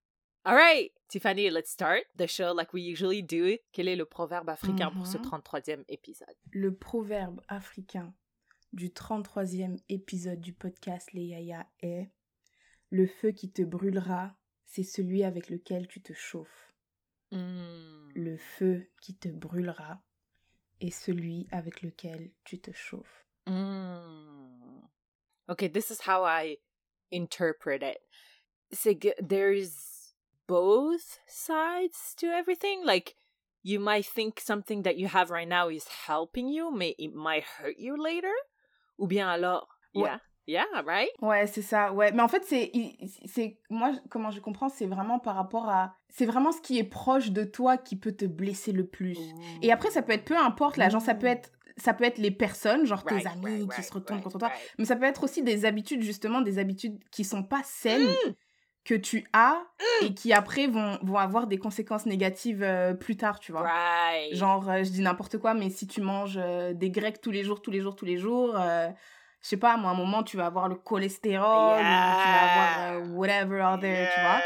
All 0.46 0.56
right, 0.56 0.92
Tiffany, 1.14 1.52
let's 1.52 1.70
start 1.70 2.06
the 2.18 2.26
show 2.26 2.54
like 2.54 2.74
we 2.74 2.82
usually 2.82 3.22
do. 3.22 3.56
Quel 3.72 3.88
est 3.88 3.96
le 3.96 4.06
proverbe 4.06 4.50
africain 4.50 4.90
pour 4.90 5.06
ce 5.06 5.20
Mhm. 5.20 5.24
33e 5.24 5.86
épisode? 5.88 6.36
Le 6.52 6.74
proverbe 6.74 7.40
africain 7.50 8.16
du 8.72 8.90
33e 8.90 9.78
épisode 9.90 10.40
du 10.42 10.54
podcast 10.54 11.14
Les 11.14 11.26
Yaya 11.26 11.68
est 11.84 12.10
Le 12.90 13.06
feu 13.06 13.30
qui 13.30 13.52
te 13.52 13.62
brûlera, 13.62 14.36
c'est 14.66 14.82
celui 14.82 15.24
avec 15.24 15.52
lequel 15.52 15.88
tu 15.88 16.02
te 16.02 16.14
chauffes. 16.14 16.74
Mm. 17.32 18.10
Le 18.16 18.36
feu 18.38 18.90
qui 19.00 19.16
te 19.16 19.28
brûlera 19.30 20.02
est 20.82 20.90
celui 20.90 21.48
avec 21.52 21.84
lequel 21.84 22.32
tu 22.44 22.60
te 22.60 22.72
chauffes. 22.72 23.28
Mm. 23.46 24.82
Okay, 25.48 25.70
this 25.70 25.92
is 25.92 26.08
how 26.08 26.24
I 26.26 26.58
interpret 27.12 27.84
it. 27.84 28.00
C'est 28.72 28.98
que 28.98 29.10
there's 29.22 29.93
both 30.48 31.20
sides 31.28 32.16
to 32.18 32.28
everything? 32.28 32.84
Like, 32.86 33.16
you 33.64 33.80
might 33.80 34.06
think 34.06 34.40
something 34.40 34.84
that 34.84 34.98
you 34.98 35.08
have 35.08 35.30
right 35.32 35.48
now 35.48 35.70
is 35.70 35.86
helping 36.08 36.48
you, 36.50 36.72
mais 36.72 36.96
it 36.98 37.14
might 37.14 37.44
hurt 37.60 37.76
you 37.78 37.96
later? 37.96 38.34
Ou 39.00 39.08
bien 39.08 39.28
alors, 39.30 39.68
Ouais. 39.96 40.10
yeah, 40.46 40.66
yeah, 40.74 40.82
right? 40.86 41.10
Ouais, 41.22 41.48
c'est 41.48 41.62
ça, 41.62 41.94
ouais. 41.94 42.12
Mais 42.12 42.22
en 42.22 42.28
fait, 42.28 42.44
c'est, 42.46 42.72
c'est, 43.26 43.60
moi, 43.70 43.94
comment 44.10 44.32
je 44.32 44.40
comprends, 44.40 44.70
c'est 44.70 44.86
vraiment 44.86 45.20
par 45.20 45.36
rapport 45.36 45.70
à, 45.70 45.96
c'est 46.10 46.26
vraiment 46.26 46.52
ce 46.52 46.62
qui 46.62 46.78
est 46.78 46.84
proche 46.84 47.32
de 47.32 47.44
toi 47.44 47.78
qui 47.78 47.96
peut 47.96 48.12
te 48.16 48.26
blesser 48.26 48.72
le 48.72 48.86
plus. 48.86 49.18
Et 49.62 49.72
après, 49.72 49.90
ça 49.92 50.02
peut 50.02 50.12
être 50.14 50.26
peu 50.26 50.38
importe 50.38 50.78
là, 50.78 50.90
genre 50.90 51.02
ça 51.02 51.16
peut 51.16 51.28
être, 51.28 51.52
ça 51.78 51.94
peut 51.94 52.04
être 52.04 52.18
les 52.20 52.30
personnes, 52.32 52.86
genre 52.86 53.06
tes 53.06 53.16
Right, 53.16 53.28
amis 53.28 53.46
right, 53.46 53.70
qui 53.72 53.82
right, 53.82 53.84
se 53.84 53.94
retournent 53.94 54.22
contre 54.22 54.38
toi. 54.38 54.52
Mais 54.78 54.86
ça 54.86 54.96
peut 54.96 55.06
être 55.06 55.24
aussi 55.24 55.42
des 55.42 55.66
habitudes, 55.66 56.02
justement, 56.04 56.42
des 56.42 56.60
habitudes 56.60 57.00
qui 57.12 57.24
sont 57.24 57.44
pas 57.44 57.62
saines 57.64 58.02
Mm. 58.28 58.34
Que 58.86 58.96
tu 58.96 59.26
as 59.34 59.62
et 60.02 60.14
qui 60.14 60.34
après 60.34 60.68
vont, 60.68 60.98
vont 61.04 61.18
avoir 61.18 61.48
des 61.48 61.58
conséquences 61.58 62.06
négatives 62.06 62.64
euh, 62.64 62.94
plus 62.94 63.16
tard, 63.16 63.40
tu 63.40 63.52
vois. 63.52 63.62
Right. 63.62 64.36
Genre, 64.36 64.70
euh, 64.70 64.84
je 64.84 64.90
dis 64.90 65.02
n'importe 65.02 65.38
quoi, 65.38 65.54
mais 65.54 65.70
si 65.70 65.88
tu 65.88 66.02
manges 66.02 66.38
euh, 66.42 66.74
des 66.74 66.90
grecs 66.90 67.22
tous 67.22 67.32
les 67.32 67.44
jours, 67.44 67.62
tous 67.62 67.72
les 67.72 67.80
jours, 67.80 67.96
tous 67.96 68.06
les 68.06 68.18
jours, 68.18 68.56
je 68.56 69.48
sais 69.48 69.58
pas, 69.58 69.78
moi, 69.78 69.92
à 69.92 69.94
un 69.94 69.98
moment, 69.98 70.24
tu 70.24 70.38
vas 70.38 70.46
avoir 70.46 70.68
le 70.70 70.76
cholestérol, 70.76 71.76
ou 71.76 71.80
tu 71.80 71.84
vas 71.84 72.92
avoir 72.94 73.10
whatever 73.14 73.62
other, 73.62 74.10
tu 74.14 74.22
vois. 74.22 74.40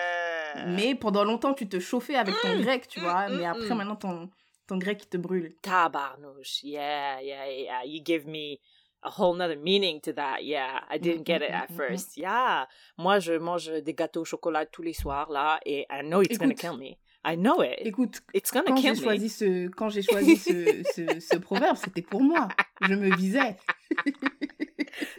Yeah. 0.55 0.65
Mais 0.65 0.95
pendant 0.95 1.23
longtemps, 1.23 1.53
tu 1.53 1.67
te 1.69 1.79
chauffais 1.79 2.15
avec 2.15 2.33
ton 2.41 2.55
Mm, 2.55 2.61
grec, 2.61 2.87
tu 2.87 2.99
mm, 2.99 3.03
vois. 3.03 3.29
Mais 3.29 3.45
après, 3.45 3.75
maintenant, 3.75 3.95
ton, 3.95 4.29
ton 4.67 4.77
grec, 4.77 5.03
il 5.03 5.07
te 5.07 5.17
brûle. 5.17 5.55
Tabarnouche. 5.61 6.63
Yeah, 6.63 7.21
yeah, 7.21 7.47
yeah. 7.47 7.85
You 7.85 8.01
give 8.03 8.25
me 8.27 8.57
a 9.03 9.09
whole 9.09 9.33
nother 9.35 9.57
meaning 9.57 9.99
to 10.01 10.13
that. 10.13 10.43
Yeah, 10.43 10.79
I 10.89 10.97
didn't 10.97 11.23
get 11.23 11.41
it 11.41 11.51
at 11.51 11.69
mm, 11.69 11.75
mm, 11.75 11.79
mm. 11.79 11.87
first. 11.89 12.17
Yeah. 12.17 12.65
Moi, 12.97 13.19
je 13.19 13.33
mange 13.37 13.69
des 13.83 13.93
gâteaux 13.93 14.21
au 14.21 14.25
chocolat 14.25 14.65
tous 14.65 14.81
les 14.83 14.93
soirs, 14.93 15.29
là, 15.31 15.59
et 15.65 15.85
I 15.89 16.01
know 16.03 16.21
it's 16.21 16.37
gonna 16.37 16.53
Écoute. 16.53 16.61
kill 16.61 16.77
me. 16.77 16.97
I 17.25 17.35
know 17.35 17.61
it. 17.61 17.79
Écoute, 17.79 18.21
It's 18.33 18.51
gonna 18.51 18.65
quand 18.67 18.77
j'ai 18.77 18.95
choisi 18.95 19.29
ce, 19.29 19.67
quand 19.69 19.89
j'ai 19.89 20.01
choisi 20.01 20.37
ce, 20.37 20.83
ce, 20.95 21.19
ce 21.19 21.37
proverbe, 21.37 21.75
c'était 21.75 22.01
pour 22.01 22.21
moi. 22.21 22.47
Je 22.81 22.93
me 22.93 23.13
visais. 23.15 23.57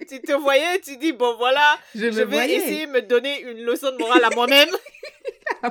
Tu 0.08 0.20
te 0.20 0.32
voyais, 0.32 0.80
tu 0.80 0.96
dis, 0.96 1.12
bon, 1.12 1.36
voilà, 1.36 1.78
Je, 1.94 2.06
vais 2.06 2.24
voyais. 2.24 2.56
essayer 2.56 2.86
de 2.86 2.92
me 2.92 3.02
donner 3.02 3.42
une 3.42 3.62
leçon 3.64 3.92
de 3.92 3.96
morale 3.98 4.24
à 4.24 4.30
moi-même. 4.34 4.70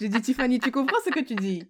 J'ai 0.00 0.08
dit, 0.08 0.20
Tiffany, 0.20 0.58
tu 0.58 0.70
comprends 0.70 1.00
ce 1.04 1.10
que 1.10 1.20
tu 1.20 1.34
dis? 1.34 1.64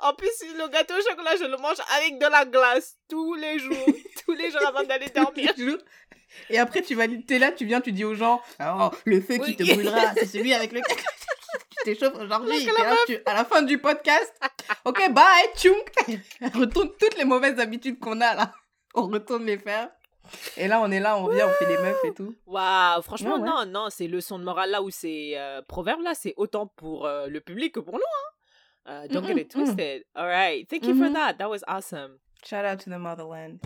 En 0.00 0.14
plus, 0.14 0.30
le 0.56 0.68
gâteau 0.68 0.94
au 0.94 1.00
chocolat, 1.08 1.36
je 1.36 1.44
le 1.44 1.56
mange 1.56 1.78
avec 1.96 2.18
de 2.18 2.26
la 2.26 2.44
glace 2.44 2.96
tous 3.08 3.34
les 3.34 3.58
jours. 3.58 3.86
tous 4.26 4.32
les 4.34 4.50
jours 4.50 4.66
avant 4.66 4.82
d'aller 4.84 5.08
dormir. 5.08 5.52
Et 6.50 6.58
après, 6.58 6.82
tu 6.82 6.94
vas, 6.94 7.06
t'es 7.26 7.38
là, 7.38 7.52
tu 7.52 7.64
viens, 7.64 7.80
tu 7.80 7.92
dis 7.92 8.04
aux 8.04 8.14
gens, 8.14 8.40
oh, 8.60 8.90
le 9.06 9.20
feu 9.20 9.34
qui 9.38 9.40
Oui. 9.40 9.56
te 9.56 9.62
brûlera, 9.74 10.12
c'est 10.16 10.26
celui 10.26 10.52
avec 10.52 10.72
lequel 10.72 10.96
tu 10.96 11.84
t'échauffes 11.84 12.14
aujourd'hui. 12.20 12.68
Tu- 13.06 13.18
à 13.24 13.34
la 13.34 13.44
fin 13.44 13.62
du 13.62 13.78
podcast, 13.78 14.32
ok, 14.84 15.10
bye, 15.12 15.24
tchounk. 15.56 15.90
On 16.54 16.60
retourne 16.60 16.90
toutes 17.00 17.16
les 17.16 17.24
mauvaises 17.24 17.58
habitudes 17.58 17.98
qu'on 17.98 18.20
a 18.20 18.34
là. 18.34 18.52
On 18.94 19.06
retourne 19.08 19.46
les 19.46 19.58
faire. 19.58 19.88
Et 20.56 20.68
là, 20.68 20.80
on 20.80 20.90
est 20.90 21.00
là, 21.00 21.16
on 21.18 21.28
vient, 21.28 21.46
on 21.46 21.52
fait 21.52 21.66
les 21.66 21.78
meufs 21.78 22.04
et 22.04 22.14
tout. 22.14 22.34
Waouh, 22.46 23.02
franchement, 23.02 23.34
Ouais, 23.36 23.40
ouais. 23.42 23.48
non, 23.48 23.66
non, 23.66 23.86
c'est 23.90 24.06
leçon 24.08 24.38
de 24.38 24.44
morale 24.44 24.70
là 24.70 24.82
où 24.82 24.90
c'est 24.90 25.32
euh, 25.38 25.62
proverbe 25.62 26.00
là, 26.02 26.12
c'est 26.14 26.34
autant 26.36 26.66
pour 26.66 27.06
euh, 27.06 27.26
le 27.26 27.40
public 27.40 27.74
que 27.74 27.80
pour 27.80 27.94
nous. 27.94 28.00
Hein. 28.00 28.90
Euh, 28.90 29.08
don't 29.08 29.22
Mm, 29.22 29.26
get 29.26 29.40
it 29.42 29.54
mm, 29.54 29.60
mm. 29.60 29.64
twisted. 29.64 30.04
All 30.14 30.26
right, 30.26 30.68
thank 30.68 30.84
you 30.86 30.94
for 30.94 31.06
Mhm. 31.08 31.12
that. 31.14 31.34
That 31.38 31.48
was 31.50 31.60
awesome. 31.66 32.18
Shout 32.44 32.64
out 32.64 32.78
to 32.84 32.90
the 32.90 32.98
motherland. 32.98 33.58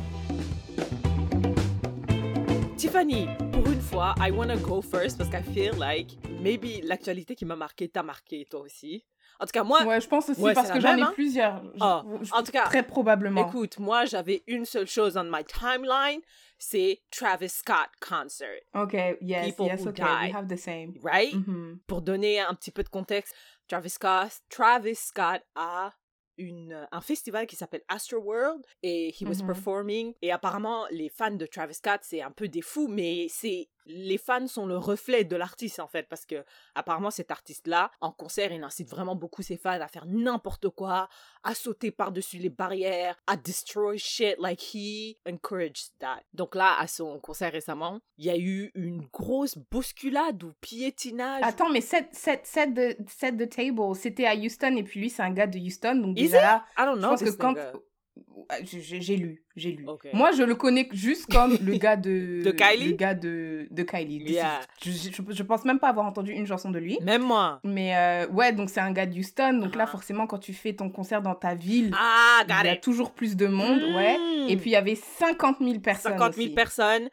Tiffany, 2.76 3.28
pour 3.52 3.66
une 3.68 3.80
fois, 3.80 4.14
I 4.18 4.30
want 4.32 4.48
to 4.48 4.56
go 4.58 4.82
first 4.82 5.18
parce 5.18 5.30
I 5.32 5.42
feel 5.54 5.72
like 5.78 6.16
maybe 6.40 6.80
l'actualité 6.82 7.34
qui 7.36 7.44
m'a 7.44 7.54
marqué 7.54 7.88
t'a 7.88 8.02
marqué 8.02 8.44
toi 8.50 8.60
aussi. 8.60 9.04
En 9.38 9.44
tout 9.46 9.52
cas, 9.52 9.62
moi, 9.64 9.82
Ouais, 9.84 10.00
je 10.00 10.08
pense 10.08 10.28
aussi 10.28 10.40
Ouais, 10.40 10.52
parce 10.54 10.70
que 10.70 10.80
j'en 10.80 10.96
ai 10.96 11.02
hein. 11.02 11.10
plusieurs. 11.14 11.62
Je- 11.64 11.78
Ah, 11.80 12.02
je- 12.22 12.32
en 12.32 12.42
tout 12.42 12.52
cas, 12.52 12.64
très 12.64 12.82
probablement. 12.82 13.46
écoute, 13.48 13.78
moi 13.78 14.04
j'avais 14.04 14.42
une 14.46 14.64
seule 14.64 14.86
chose 14.86 15.16
on 15.16 15.24
my 15.24 15.44
timeline, 15.44 16.20
c'est 16.64 17.00
Travis 17.10 17.48
Scott 17.48 17.88
concert, 18.00 18.60
Ok, 18.74 18.94
yes, 19.20 19.46
People 19.56 19.66
yes, 19.66 19.80
who 19.82 19.88
ok, 19.90 19.96
die. 19.96 20.26
we 20.28 20.32
have 20.34 20.48
the 20.48 20.56
same. 20.56 20.94
right? 21.02 21.34
Mhm. 21.34 21.80
Pour 21.88 22.02
donner 22.02 22.38
un 22.40 22.54
petit 22.54 22.70
peu 22.70 22.82
de 22.84 22.88
contexte, 22.88 23.34
Travis 23.68 23.90
Scott, 23.94 24.40
Travis 24.48 24.94
Scott 24.96 25.42
a 25.56 25.92
une, 26.38 26.86
un 26.90 27.00
festival 27.00 27.46
qui 27.46 27.56
s'appelle 27.56 27.82
Astroworld 27.88 28.64
et 28.82 29.10
he 29.20 29.24
was 29.26 29.42
Mhm. 29.42 29.46
performing 29.48 30.14
et 30.22 30.30
apparemment 30.32 30.86
les 30.90 31.10
fans 31.10 31.30
de 31.36 31.46
Travis 31.46 31.74
Scott 31.74 32.00
c'est 32.02 32.22
un 32.22 32.30
peu 32.30 32.48
des 32.48 32.62
fous 32.62 32.88
mais 32.88 33.26
c'est 33.28 33.68
les 33.86 34.18
fans 34.18 34.46
sont 34.46 34.66
le 34.66 34.76
reflet 34.76 35.24
de 35.24 35.36
l'artiste 35.36 35.80
en 35.80 35.88
fait 35.88 36.08
parce 36.08 36.26
que 36.26 36.44
apparemment 36.74 37.10
cet 37.10 37.30
artiste 37.30 37.66
là 37.66 37.90
en 38.00 38.12
concert 38.12 38.52
il 38.52 38.62
incite 38.62 38.88
vraiment 38.88 39.14
beaucoup 39.14 39.42
ses 39.42 39.56
fans 39.56 39.80
à 39.80 39.88
faire 39.88 40.06
n'importe 40.06 40.68
quoi 40.70 41.08
à 41.42 41.54
sauter 41.54 41.90
par-dessus 41.90 42.38
les 42.38 42.50
barrières 42.50 43.16
à 43.26 43.36
destroy 43.36 43.98
shit 43.98 44.36
like 44.38 44.62
he 44.74 45.18
encouraged 45.28 45.92
that 45.98 46.20
donc 46.32 46.54
là 46.54 46.76
à 46.78 46.86
son 46.86 47.18
concert 47.20 47.52
récemment 47.52 48.00
il 48.18 48.26
y 48.26 48.30
a 48.30 48.36
eu 48.36 48.70
une 48.74 49.06
grosse 49.12 49.58
bousculade 49.58 50.42
ou 50.44 50.52
piétinage 50.60 51.42
Attends, 51.42 51.70
mais 51.70 51.80
set, 51.80 52.08
set, 52.12 52.46
set, 52.46 52.74
the, 52.74 52.96
set 53.08 53.36
the 53.36 53.48
table, 53.48 53.94
c'était 53.94 54.26
à 54.26 54.34
Houston 54.34 54.76
et 54.76 54.82
puis 54.82 55.00
lui, 55.00 55.10
c'est 55.10 55.22
un 55.22 55.30
gars 55.30 55.46
de 55.46 55.58
Houston. 55.58 55.96
Donc 55.96 56.16
déjà 56.16 56.40
là, 56.40 56.64
I 56.78 56.84
don't 56.84 56.96
je 56.96 57.00
know 57.00 57.08
pense 57.10 57.22
que 57.22 57.30
quand. 57.30 57.54
Ouais, 58.14 58.60
J'ai 58.64 59.16
lu, 59.16 59.42
j'ai 59.56 59.72
lu. 59.72 59.86
Moi, 60.12 60.32
je 60.32 60.42
le 60.42 60.54
connais 60.54 60.86
juste 60.92 61.30
comme 61.32 61.56
le 61.62 61.76
gars 61.78 61.96
de. 61.96 62.42
De 62.44 62.50
Kylie? 62.50 62.88
Le 62.90 62.92
gars 62.96 63.14
de, 63.14 63.66
de 63.70 63.82
Kylie. 63.82 64.18
Yeah. 64.32 64.60
Je, 64.84 64.90
je, 64.90 65.10
je 65.30 65.42
pense 65.42 65.64
même 65.64 65.78
pas 65.78 65.88
avoir 65.88 66.04
entendu 66.06 66.32
une 66.32 66.46
chanson 66.46 66.70
de 66.70 66.78
lui. 66.78 66.98
Même 67.02 67.22
moi. 67.22 67.60
Mais 67.64 67.96
euh, 67.96 68.26
ouais, 68.28 68.52
donc 68.52 68.68
c'est 68.68 68.80
un 68.80 68.92
gars 68.92 69.06
de 69.06 69.18
Houston. 69.18 69.54
Donc 69.62 69.74
là, 69.76 69.84
Ah. 69.86 69.90
forcément, 69.90 70.26
quand 70.26 70.38
tu 70.38 70.52
fais 70.52 70.74
ton 70.74 70.90
concert 70.90 71.22
dans 71.22 71.34
ta 71.34 71.54
ville, 71.54 71.90
Ah, 71.98 72.42
il 72.46 72.50
y 72.66 72.68
a 72.68 72.74
it. 72.74 72.82
toujours 72.82 73.12
plus 73.12 73.36
de 73.36 73.46
monde. 73.46 73.80
Ouais. 73.94 74.18
Mm. 74.18 74.48
Et 74.50 74.56
puis, 74.58 74.70
il 74.70 74.74
y 74.74 74.76
avait 74.76 74.96
50 74.96 75.58
000 75.60 75.80
personnes. 75.80 76.12
50 76.12 76.34
000 76.34 76.46
aussi. 76.46 76.54
personnes. 76.54 77.08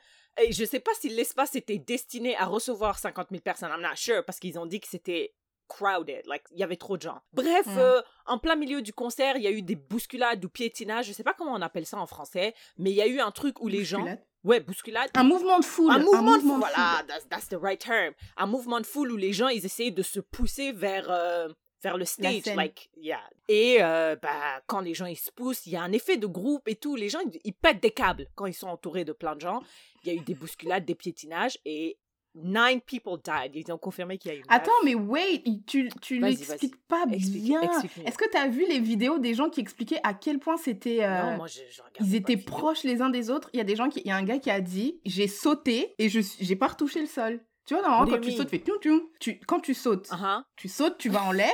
Et 0.45 0.51
je 0.51 0.63
sais 0.65 0.79
pas 0.79 0.91
si 0.99 1.09
l'espace 1.09 1.55
était 1.55 1.77
destiné 1.79 2.35
à 2.37 2.45
recevoir 2.45 2.97
50 2.99 3.27
000 3.29 3.41
personnes. 3.41 3.69
I'm 3.73 3.81
not 3.81 3.95
sure 3.95 4.23
parce 4.25 4.39
qu'ils 4.39 4.57
ont 4.59 4.65
dit 4.65 4.79
que 4.79 4.87
c'était 4.87 5.33
crowded, 5.69 6.25
like 6.27 6.43
il 6.51 6.59
y 6.59 6.63
avait 6.63 6.75
trop 6.75 6.97
de 6.97 7.03
gens. 7.03 7.21
Bref, 7.33 7.65
Mm. 7.67 7.77
euh, 7.77 8.01
en 8.25 8.37
plein 8.39 8.55
milieu 8.57 8.81
du 8.81 8.91
concert, 8.91 9.37
il 9.37 9.43
y 9.43 9.47
a 9.47 9.51
eu 9.51 9.61
des 9.61 9.75
bousculades 9.75 10.43
ou 10.43 10.49
piétinages, 10.49 11.05
je 11.07 11.13
sais 11.13 11.23
pas 11.23 11.33
comment 11.33 11.53
on 11.53 11.61
appelle 11.61 11.85
ça 11.85 11.97
en 11.97 12.07
français, 12.07 12.53
mais 12.77 12.89
il 12.91 12.95
y 12.95 13.01
a 13.01 13.07
eu 13.07 13.19
un 13.21 13.31
truc 13.31 13.61
où 13.61 13.67
les 13.69 13.85
gens, 13.85 14.05
ouais, 14.43 14.59
bousculade, 14.59 15.09
Un 15.15 15.23
mouvement 15.23 15.59
de 15.59 15.65
foule. 15.65 15.91
un 15.93 15.99
mouvement, 15.99 16.35
de 16.37 16.41
foule, 16.41 16.57
voilà, 16.59 17.03
that's, 17.07 17.29
that's 17.29 17.47
the 17.47 17.57
right 17.61 17.79
term. 17.79 18.13
Un 18.35 18.47
mouvement 18.47 18.81
de 18.81 18.85
foule 18.85 19.11
où 19.11 19.17
les 19.17 19.31
gens, 19.33 19.47
ils 19.47 19.65
essayaient 19.65 19.91
de 19.91 20.03
se 20.03 20.19
pousser 20.19 20.71
vers, 20.73 21.09
euh, 21.09 21.47
vers 21.81 21.97
le 21.97 22.03
stage, 22.05 22.45
like, 22.55 22.89
yeah. 22.97 23.21
Et, 23.47 23.77
euh, 23.81 24.15
bah, 24.21 24.61
quand 24.67 24.81
les 24.81 24.93
gens, 24.93 25.05
ils 25.05 25.15
se 25.15 25.31
poussent, 25.31 25.65
il 25.65 25.71
y 25.71 25.75
a 25.77 25.81
un 25.81 25.93
effet 25.93 26.17
de 26.17 26.27
groupe 26.27 26.67
et 26.67 26.75
tout. 26.75 26.95
Les 26.97 27.07
gens, 27.09 27.19
ils, 27.25 27.39
ils 27.45 27.53
pètent 27.53 27.79
des 27.81 27.91
câbles 27.91 28.27
quand 28.35 28.47
ils 28.47 28.53
sont 28.53 28.67
entourés 28.67 29.05
de 29.05 29.13
plein 29.13 29.35
de 29.35 29.41
gens. 29.41 29.61
Il 30.03 30.11
y 30.11 30.11
a 30.11 30.19
eu 30.19 30.23
des 30.23 30.33
bousculades, 30.35 30.83
des 30.85 30.95
piétinages 30.95 31.57
et 31.65 31.97
nine 32.43 32.81
people 32.81 33.17
died. 33.23 33.51
Ils 33.55 33.71
ont 33.71 33.77
confirmé 33.77 34.17
qu'il 34.17 34.31
y 34.31 34.35
a 34.35 34.37
eu. 34.37 34.43
Attends, 34.49 34.71
mais 34.83 34.95
wait, 34.95 35.43
tu, 35.67 35.89
tu 36.01 36.19
l'expliques 36.19 36.75
pas 36.87 37.03
Explique- 37.11 37.43
bien. 37.43 37.61
Est-ce 38.05 38.17
que 38.17 38.29
tu 38.29 38.37
as 38.37 38.47
vu 38.47 38.65
les 38.67 38.79
vidéos 38.79 39.17
des 39.19 39.33
gens 39.33 39.49
qui 39.49 39.59
expliquaient 39.59 39.99
à 40.03 40.13
quel 40.13 40.39
point 40.39 40.57
c'était. 40.57 41.03
euh, 41.03 41.31
Non, 41.31 41.37
moi, 41.37 41.47
je, 41.47 41.59
je 41.69 41.81
regarde 41.81 41.95
ils 42.01 42.15
étaient 42.15 42.37
proches 42.37 42.83
les 42.83 43.01
uns 43.01 43.09
des 43.09 43.29
autres? 43.29 43.49
Il 43.53 43.57
y 43.57 43.61
a 43.61 43.65
des 43.65 43.75
gens 43.75 43.89
qui, 43.89 43.99
il 44.01 44.07
y 44.07 44.11
a 44.11 44.15
un 44.17 44.23
gars 44.23 44.39
qui 44.39 44.49
a 44.51 44.61
dit, 44.61 44.99
j'ai 45.05 45.27
sauté 45.27 45.93
et 45.97 46.09
je 46.09 46.19
j'ai 46.39 46.55
pas 46.55 46.67
retouché 46.67 46.99
le 47.01 47.07
sol. 47.07 47.39
Tu 47.65 47.73
vois, 47.75 47.83
normalement, 47.83 48.15
quand 48.15 48.21
tu 48.21 48.31
sautes, 48.31 48.49
tu 48.49 48.57
fais 48.57 48.63
tchoum, 48.65 48.79
tchoum. 48.79 49.01
tu 49.19 49.39
Quand 49.47 49.59
tu 49.59 49.73
sautes, 49.73 50.07
Uh-huh. 50.09 50.41
tu 50.55 50.67
sautes, 50.67 50.97
tu 50.97 51.09
vas 51.09 51.23
en 51.23 51.31
l'air 51.31 51.53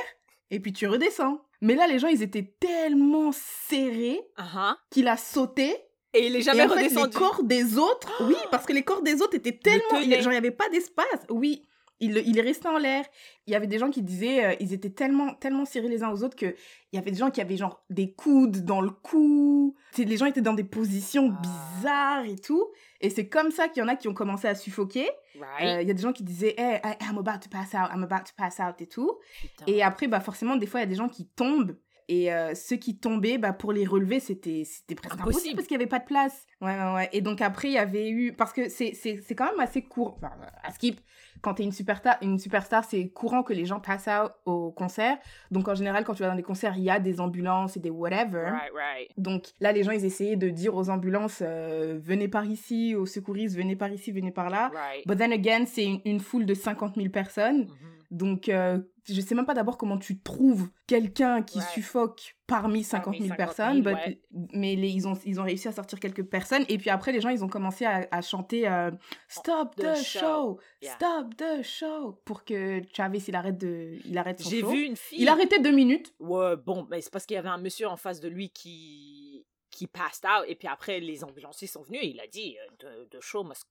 et 0.50 0.60
puis 0.60 0.72
tu 0.72 0.86
redescends. 0.86 1.42
Mais 1.60 1.74
là, 1.74 1.86
les 1.86 1.98
gens, 1.98 2.08
ils 2.08 2.22
étaient 2.22 2.54
tellement 2.60 3.32
serrés 3.32 4.20
Uh-huh. 4.38 4.74
qu'il 4.90 5.08
a 5.08 5.16
sauté. 5.16 5.74
Et 6.16 6.26
il 6.26 6.36
est 6.36 6.38
Et 6.38 6.42
jamais 6.42 6.62
en 6.64 6.68
fait, 6.68 6.76
les 6.76 6.82
redescendu. 6.88 7.16
corps 7.16 7.42
des 7.42 7.78
autres, 7.78 8.24
oui, 8.26 8.36
parce 8.50 8.64
que 8.66 8.72
les 8.72 8.82
corps 8.82 9.02
des 9.02 9.20
autres 9.22 9.34
étaient 9.34 9.52
tellement, 9.58 9.98
il, 10.02 10.10
genre, 10.22 10.32
il 10.32 10.34
y 10.36 10.38
avait 10.38 10.50
pas 10.50 10.68
d'espace. 10.70 11.06
Oui, 11.30 11.62
il, 12.00 12.16
il 12.26 12.38
est 12.38 12.42
resté 12.42 12.68
en 12.68 12.76
l'air. 12.78 13.04
Il 13.46 13.52
y 13.52 13.56
avait 13.56 13.66
des 13.66 13.78
gens 13.78 13.90
qui 13.90 14.02
disaient, 14.02 14.44
euh, 14.44 14.54
ils 14.60 14.72
étaient 14.74 14.90
tellement, 14.90 15.32
tellement 15.34 15.64
serrés 15.64 15.88
les 15.88 16.02
uns 16.02 16.10
aux 16.10 16.22
autres 16.24 16.36
que 16.36 16.54
il 16.92 16.96
y 16.96 16.98
avait 16.98 17.10
des 17.10 17.16
gens 17.18 17.30
qui 17.30 17.40
avaient 17.40 17.56
genre 17.56 17.82
des 17.90 18.12
coudes 18.12 18.64
dans 18.64 18.80
le 18.82 18.90
cou. 18.90 19.74
Les 19.96 20.16
gens 20.18 20.26
étaient 20.26 20.42
dans 20.42 20.52
des 20.54 20.64
positions 20.64 21.32
Ah. 21.34 21.42
bizarres 21.78 22.24
et 22.26 22.36
tout. 22.36 22.66
Et 23.00 23.08
c'est 23.10 23.28
comme 23.28 23.50
ça 23.50 23.68
qu'il 23.68 23.82
y 23.82 23.84
en 23.84 23.88
a 23.88 23.96
qui 23.96 24.08
ont 24.08 24.14
commencé 24.14 24.46
à 24.48 24.54
suffoquer. 24.54 25.08
Euh, 25.08 25.40
Right. 25.58 25.82
Il 25.82 25.88
y 25.88 25.90
a 25.90 25.94
des 25.94 26.00
gens 26.02 26.12
qui 26.14 26.22
disaient, 26.24 26.54
hey, 26.56 26.80
I'm 27.02 27.18
about 27.18 27.40
to 27.42 27.50
pass 27.50 27.74
out, 27.74 27.90
I'm 27.94 28.02
about 28.02 28.24
to 28.24 28.32
pass 28.38 28.58
out 28.58 28.80
et 28.80 28.86
tout. 28.86 29.18
Putain. 29.40 29.64
Et 29.66 29.82
après, 29.82 30.06
bah 30.06 30.20
forcément, 30.20 30.56
des 30.56 30.66
fois, 30.66 30.80
il 30.80 30.84
y 30.84 30.86
a 30.86 30.88
des 30.88 30.94
gens 30.94 31.08
qui 31.10 31.26
tombent. 31.28 31.76
Et 32.08 32.32
euh, 32.32 32.54
ceux 32.54 32.76
qui 32.76 32.96
tombaient, 32.98 33.38
bah, 33.38 33.52
pour 33.52 33.72
les 33.72 33.84
relever, 33.84 34.20
c'était 34.20 34.64
presque 34.94 35.14
impossible. 35.14 35.22
Impossible. 35.22 35.56
parce 35.56 35.66
qu'il 35.66 35.76
n'y 35.76 35.82
avait 35.82 35.90
pas 35.90 35.98
de 35.98 36.04
place. 36.04 36.46
Ouais, 36.60 36.76
ouais, 36.76 36.94
ouais. 36.94 37.08
Et 37.12 37.20
donc 37.20 37.40
après, 37.40 37.68
il 37.68 37.74
y 37.74 37.78
avait 37.78 38.08
eu... 38.08 38.32
Parce 38.32 38.52
que 38.52 38.68
c'est 38.68 38.94
quand 39.36 39.50
même 39.50 39.60
assez 39.60 39.82
court. 39.82 40.14
Enfin, 40.16 40.30
à 40.62 40.72
Skip, 40.72 41.00
quand 41.42 41.54
tu 41.54 41.62
es 41.62 41.64
une 41.64 41.72
superstar, 41.72 42.16
une 42.22 42.38
superstar 42.38 42.84
c'est 42.84 43.08
courant 43.08 43.42
que 43.42 43.52
les 43.52 43.66
gens 43.66 43.80
passent 43.80 44.08
out 44.08 44.32
au 44.44 44.70
concert. 44.70 45.18
Donc 45.50 45.68
en 45.68 45.74
général, 45.74 46.04
quand 46.04 46.14
tu 46.14 46.22
vas 46.22 46.28
dans 46.28 46.36
des 46.36 46.42
concerts, 46.42 46.74
il 46.76 46.84
y 46.84 46.90
a 46.90 47.00
des 47.00 47.20
ambulances 47.20 47.76
et 47.76 47.80
des 47.80 47.90
whatever. 47.90 48.50
Right, 48.50 48.72
right. 48.72 49.10
Donc 49.16 49.46
là, 49.60 49.72
les 49.72 49.82
gens, 49.82 49.92
ils 49.92 50.04
essayaient 50.04 50.36
de 50.36 50.48
dire 50.48 50.74
aux 50.76 50.88
ambulances, 50.90 51.42
euh, 51.42 51.98
venez 52.00 52.28
par 52.28 52.44
ici, 52.44 52.94
aux 52.94 53.06
secouristes, 53.06 53.56
venez 53.56 53.76
par 53.76 53.90
ici, 53.90 54.12
venez 54.12 54.30
par 54.30 54.48
là. 54.48 54.70
Right. 54.74 55.06
But 55.06 55.18
then 55.18 55.32
again, 55.32 55.66
c'est 55.66 55.84
une, 55.84 56.00
une 56.04 56.20
foule 56.20 56.46
de 56.46 56.54
50 56.54 56.94
000 56.94 57.08
personnes. 57.08 57.62
Mhm. 57.62 57.68
Donc, 58.10 58.48
euh, 58.48 58.78
je 59.08 59.20
sais 59.20 59.34
même 59.34 59.46
pas 59.46 59.54
d'abord 59.54 59.78
comment 59.78 59.98
tu 59.98 60.18
trouves 60.20 60.68
quelqu'un 60.86 61.42
qui 61.42 61.58
Ouais. 61.58 61.64
suffoque 61.72 62.36
parmi 62.46 62.84
50 62.84 63.14
000 63.14 63.28
50 63.28 63.36
000, 63.36 63.36
personnes. 63.36 63.86
ouais. 63.86 64.20
Mais 64.52 64.76
les- 64.76 64.90
ils, 64.90 65.06
ont, 65.08 65.14
ils 65.24 65.40
ont 65.40 65.44
réussi 65.44 65.68
à 65.68 65.72
sortir 65.72 65.98
quelques 66.00 66.24
personnes. 66.24 66.64
Et 66.68 66.78
puis 66.78 66.90
après, 66.90 67.12
les 67.12 67.20
gens, 67.20 67.28
ils 67.30 67.42
ont 67.44 67.48
commencé 67.48 67.84
à, 67.84 68.06
à 68.10 68.20
chanter 68.22 68.68
euh, 68.68 68.90
Stop 69.28 69.74
The 69.76 69.80
the, 69.82 69.96
show. 69.96 70.18
show! 70.20 70.60
Yeah. 70.82 70.94
Stop 70.96 71.36
the 71.36 71.62
show! 71.62 72.20
Pour 72.24 72.44
que 72.44 72.80
Travis, 72.92 73.24
il 73.28 73.34
arrête, 73.34 73.58
de, 73.58 73.98
il 74.04 74.16
arrête 74.18 74.40
son 74.40 74.50
J'ai 74.50 74.62
vu 74.62 74.82
une 74.84 74.96
fille. 74.96 75.20
Il 75.22 75.28
a 75.28 75.32
arrêté 75.32 75.58
deux 75.60 75.72
minutes. 75.72 76.14
Ouais, 76.20 76.56
bon, 76.56 76.86
mais 76.90 77.00
c'est 77.00 77.10
parce 77.12 77.26
qu'il 77.26 77.34
y 77.34 77.38
avait 77.38 77.48
un 77.48 77.58
monsieur 77.58 77.88
en 77.88 77.96
face 77.96 78.20
de 78.20 78.28
lui 78.28 78.50
qui 78.50 79.44
qui 79.70 79.86
passed 79.86 80.24
out 80.24 80.46
et 80.48 80.54
puis 80.54 80.68
après 80.68 81.00
les 81.00 81.22
ambulanciers 81.22 81.68
sont 81.68 81.82
venus 81.82 82.00
et 82.02 82.06
il 82.08 82.18
a 82.20 82.26
dit 82.26 82.56
euh, 82.82 83.04
the, 83.04 83.10
the 83.10 83.20
show 83.20 83.44
must 83.44 83.66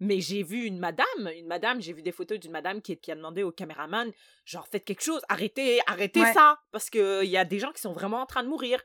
Mais 0.00 0.20
j'ai 0.20 0.42
vu 0.42 0.64
une 0.64 0.78
madame, 0.78 1.06
une 1.34 1.46
madame, 1.46 1.80
j'ai 1.80 1.92
vu 1.92 2.02
des 2.02 2.12
photos 2.12 2.38
d'une 2.38 2.50
madame 2.52 2.80
qui, 2.82 2.96
qui 2.96 3.12
a 3.12 3.14
demandé 3.14 3.42
au 3.42 3.52
caméraman 3.52 4.10
genre 4.44 4.66
faites 4.68 4.84
quelque 4.84 5.02
chose, 5.02 5.20
arrêtez, 5.28 5.80
arrêtez 5.86 6.20
Ouais. 6.20 6.32
ça 6.32 6.60
parce 6.72 6.90
que 6.90 7.24
il 7.24 7.30
y 7.30 7.36
a 7.36 7.44
des 7.44 7.58
gens 7.58 7.72
qui 7.72 7.80
sont 7.80 7.92
vraiment 7.92 8.20
en 8.20 8.26
train 8.26 8.42
de 8.42 8.48
mourir. 8.48 8.80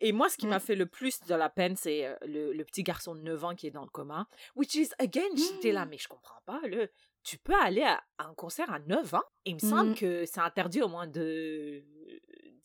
Et 0.00 0.12
moi, 0.12 0.28
ce 0.28 0.36
qui 0.36 0.46
Mm. 0.46 0.50
m'a 0.50 0.60
fait 0.60 0.74
le 0.74 0.86
plus 0.86 1.20
de 1.22 1.34
la 1.34 1.48
peine, 1.48 1.76
c'est 1.76 2.04
euh, 2.06 2.14
le, 2.26 2.52
le 2.52 2.64
petit 2.64 2.82
garçon 2.82 3.14
de 3.14 3.20
9 3.20 3.44
ans 3.44 3.54
qui 3.54 3.66
est 3.68 3.70
dans 3.70 3.84
le 3.84 3.88
coma. 3.90 4.26
Which 4.56 4.74
is, 4.74 4.90
again, 4.98 5.22
j'étais 5.36 5.72
là, 5.72 5.86
mais 5.90 5.98
je 5.98 6.08
comprends 6.08 6.40
pas. 6.44 6.60
Le, 6.64 6.90
tu 7.22 7.38
peux 7.38 7.54
aller 7.54 7.82
à 7.82 8.02
un 8.18 8.34
concert 8.34 8.70
à 8.72 8.80
9 8.80 9.14
ans? 9.14 9.22
Il 9.46 9.54
me 9.54 9.60
semble 9.60 9.90
Mm. 9.90 9.94
que 9.94 10.26
c'est 10.26 10.40
interdit 10.40 10.82
au 10.82 10.88
moins 10.88 11.06
de 11.06 11.82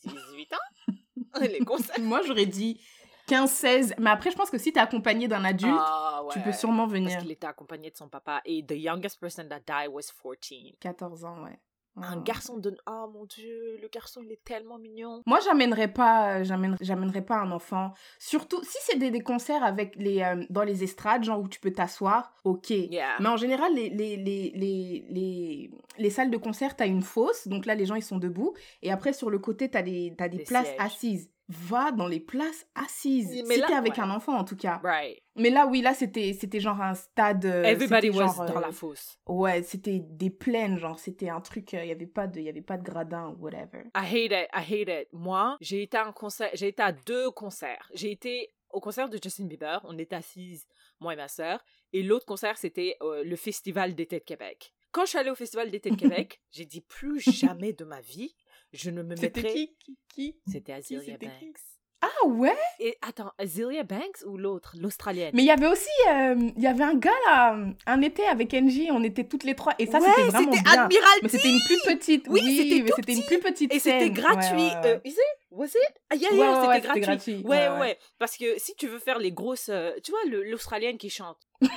18 0.03 0.53
ans. 0.53 0.57
Les 1.41 1.59
concerts. 1.59 1.99
Moi, 1.99 2.21
j'aurais 2.25 2.45
dit 2.47 2.81
15, 3.29 3.49
16. 3.51 3.93
Mais 3.99 4.09
après, 4.09 4.31
je 4.31 4.35
pense 4.35 4.49
que 4.49 4.57
si 4.57 4.73
t'es 4.73 4.79
accompagné 4.79 5.27
d'un 5.27 5.45
adulte, 5.45 5.77
Ah, 5.79 6.23
tu 6.31 6.39
peux 6.41 6.51
sûrement 6.51 6.83
Parce 6.83 6.93
venir. 6.93 7.17
qu'il 7.19 7.31
était 7.31 7.47
accompagné 7.47 7.89
de 7.91 7.95
son 7.97 8.09
papa. 8.09 8.41
Et 8.45 8.65
the 8.65 8.71
youngest 8.75 9.19
person 9.19 9.45
that 9.49 9.61
died 9.65 9.89
was 9.91 10.11
14. 10.11 10.73
14 10.79 11.23
ans, 11.25 11.43
ouais. 11.43 11.59
Un 12.01 12.21
garçon 12.21 12.57
de... 12.57 12.77
Oh 12.87 13.09
mon 13.11 13.25
dieu, 13.25 13.77
le 13.81 13.89
garçon, 13.89 14.21
il 14.23 14.31
est 14.31 14.41
tellement 14.45 14.77
mignon. 14.77 15.21
Moi, 15.25 15.39
j'amènerais 15.43 15.89
pas, 15.91 16.39
euh, 16.39 16.43
j'amènerais, 16.45 17.21
pas 17.25 17.37
un 17.39 17.51
enfant. 17.51 17.91
Surtout 18.19 18.63
si 18.63 18.77
c'est 18.83 18.97
des, 18.97 19.11
des 19.11 19.19
concerts 19.19 19.63
avec 19.65 19.95
les, 19.97 20.21
euh, 20.21 20.45
dans 20.49 20.63
les 20.63 20.83
estrades, 20.83 21.25
genre 21.25 21.41
où 21.41 21.49
tu 21.49 21.59
peux 21.59 21.71
t'asseoir, 21.71 22.31
ok. 22.45 22.69
Yeah. 22.69 23.17
Mais 23.19 23.27
en 23.27 23.35
général, 23.35 23.73
les, 23.75 23.89
les, 23.89 24.15
les, 24.15 24.51
les, 24.55 25.05
les, 25.09 25.71
les 25.97 26.09
salles 26.09 26.31
de 26.31 26.37
concert, 26.37 26.77
t'as 26.77 26.87
une 26.87 27.01
fosse, 27.01 27.49
donc 27.49 27.65
là, 27.65 27.75
les 27.75 27.85
gens, 27.85 27.95
ils 27.95 28.03
sont 28.03 28.17
debout. 28.19 28.53
Et 28.81 28.91
après, 28.93 29.11
sur 29.11 29.29
le 29.29 29.39
côté, 29.39 29.69
t'as 29.69 29.81
des, 29.81 30.13
t'as 30.17 30.29
des, 30.29 30.37
Des 30.37 30.43
places 30.45 30.67
sièges. 30.67 30.77
assises. 30.79 31.29
Va 31.49 31.91
dans 31.91 32.07
les 32.07 32.19
places 32.19 32.65
assises. 32.75 33.43
Mais 33.47 33.55
si 33.55 33.61
t'es 33.61 33.73
avec 33.73 33.93
ouais. 33.93 34.03
un 34.03 34.11
enfant, 34.11 34.37
en 34.37 34.43
tout 34.43 34.55
cas. 34.55 34.79
Right. 34.83 35.21
Mais 35.35 35.49
là, 35.49 35.65
oui, 35.65 35.81
là, 35.81 35.93
c'était, 35.93 36.33
c'était 36.39 36.59
genre 36.59 36.79
un 36.79 36.93
stade... 36.93 37.45
euh, 37.45 37.63
Everybody 37.63 38.11
was 38.11 38.35
genre, 38.35 38.45
dans 38.45 38.57
euh, 38.57 38.61
la 38.61 38.71
fosse. 38.71 39.17
Ouais, 39.25 39.63
c'était 39.63 39.99
des 39.99 40.29
plaines, 40.29 40.77
genre, 40.77 40.99
c'était 40.99 41.29
un 41.29 41.41
truc, 41.41 41.73
il 41.73 41.85
y 41.85 41.91
avait 41.91 42.05
pas 42.05 42.27
de, 42.27 42.39
y 42.39 42.49
avait 42.49 42.61
pas 42.61 42.77
de 42.77 42.83
gradin 42.83 43.29
ou 43.29 43.43
whatever. 43.43 43.85
I 43.95 44.05
hate 44.05 44.31
it, 44.31 44.47
I 44.53 44.61
hate 44.61 44.89
it. 44.89 45.07
Moi, 45.11 45.57
j'ai 45.59 45.83
été 45.83 45.97
à 45.97 46.05
un 46.05 46.11
concert, 46.11 46.49
j'ai 46.53 46.67
été 46.67 46.83
à 46.83 46.91
deux 46.91 47.31
concerts. 47.31 47.89
J'ai 47.93 48.11
été 48.11 48.53
au 48.71 48.79
concert 48.79 49.09
de 49.09 49.17
Justin 49.21 49.45
Bieber, 49.45 49.81
on 49.83 49.97
était 49.97 50.15
assises, 50.15 50.67
moi 50.99 51.13
et 51.13 51.15
ma 51.15 51.27
sœur, 51.27 51.63
et 51.93 52.03
l'autre 52.03 52.25
concert, 52.25 52.57
c'était 52.57 52.95
euh, 53.01 53.23
le 53.23 53.35
Festival 53.35 53.95
d'été 53.95 54.19
de 54.19 54.23
Québec. 54.23 54.73
Quand 54.91 55.05
je 55.05 55.09
suis 55.09 55.17
allée 55.17 55.29
au 55.29 55.35
Festival 55.35 55.71
d'été 55.71 55.89
de 55.89 55.95
Québec, 56.19 56.41
j'ai 56.51 56.65
dit 56.65 56.81
plus 56.81 57.19
jamais 57.19 57.73
de 57.73 57.83
ma 57.83 58.01
vie, 58.01 58.35
je 58.73 58.89
ne 58.89 59.01
me 59.03 59.15
C'était 59.15 59.41
mettrai... 59.41 59.53
qui, 59.53 59.75
qui, 59.79 59.97
qui? 60.13 60.35
C'était 60.51 60.73
Azealia 60.73 61.13
c'était 61.13 61.27
Banks. 61.27 61.59
Ah 62.01 62.27
ouais? 62.27 62.55
Et 62.79 62.97
attends, 63.01 63.31
Azealia 63.37 63.83
Banks 63.83 64.23
ou 64.25 64.37
l'autre, 64.37 64.73
l'Australienne? 64.79 65.31
Mais 65.33 65.41
il 65.41 65.47
y 65.47 65.51
avait 65.51 65.67
aussi, 65.67 65.89
euh, 66.09 66.49
il 66.55 66.63
y 66.63 66.67
avait 66.67 66.85
un 66.85 66.95
gars 66.95 67.11
là, 67.25 67.57
un 67.87 68.01
été 68.01 68.25
avec 68.25 68.53
NJ, 68.53 68.83
on 68.91 69.03
était 69.03 69.25
toutes 69.25 69.43
les 69.43 69.53
trois, 69.53 69.73
et 69.79 69.85
ça 69.85 69.99
Ouais, 69.99 70.07
c'était 70.07 70.29
vraiment 70.29 70.51
c'était 70.53 70.63
bien. 70.63 70.83
Admiralty 70.83 71.19
Mais 71.23 71.27
c'était 71.29 71.49
une 71.49 71.59
plus 71.65 71.77
petite, 71.85 72.25
Oui, 72.29 72.39
oui, 72.41 72.57
c'était 72.57 72.83
mais 72.83 72.91
c'était 72.95 73.13
une 73.13 73.23
plus 73.25 73.39
petite 73.39 73.73
Et 73.73 73.79
c'était 73.79 74.11
gratuit. 74.11 74.51
Ouais, 74.55 74.75
ouais, 74.75 74.79
ouais. 74.81 74.87
Euh, 74.95 74.99
is 75.03 75.09
it? 75.09 75.17
Was 75.51 75.65
it? 75.67 75.75
Ah, 76.09 76.15
yeah, 76.15 76.31
yeah, 76.31 76.61
c'était 76.61 76.67
gratuit. 76.67 76.81
c'était 76.87 76.99
gratuit. 77.01 77.35
Ouais, 77.43 77.49
Ouais, 77.49 77.69
ouais, 77.69 77.79
ouais. 77.79 77.97
Parce 78.17 78.37
que 78.37 78.45
si 78.57 78.75
tu 78.75 78.87
veux 78.87 78.99
faire 78.99 79.19
les 79.19 79.33
grosses. 79.33 79.67
euh, 79.67 79.91
tu 80.01 80.11
vois, 80.11 80.21
le- 80.29 80.43
l'Australienne 80.43 80.97
qui 80.97 81.09
chante. 81.09 81.37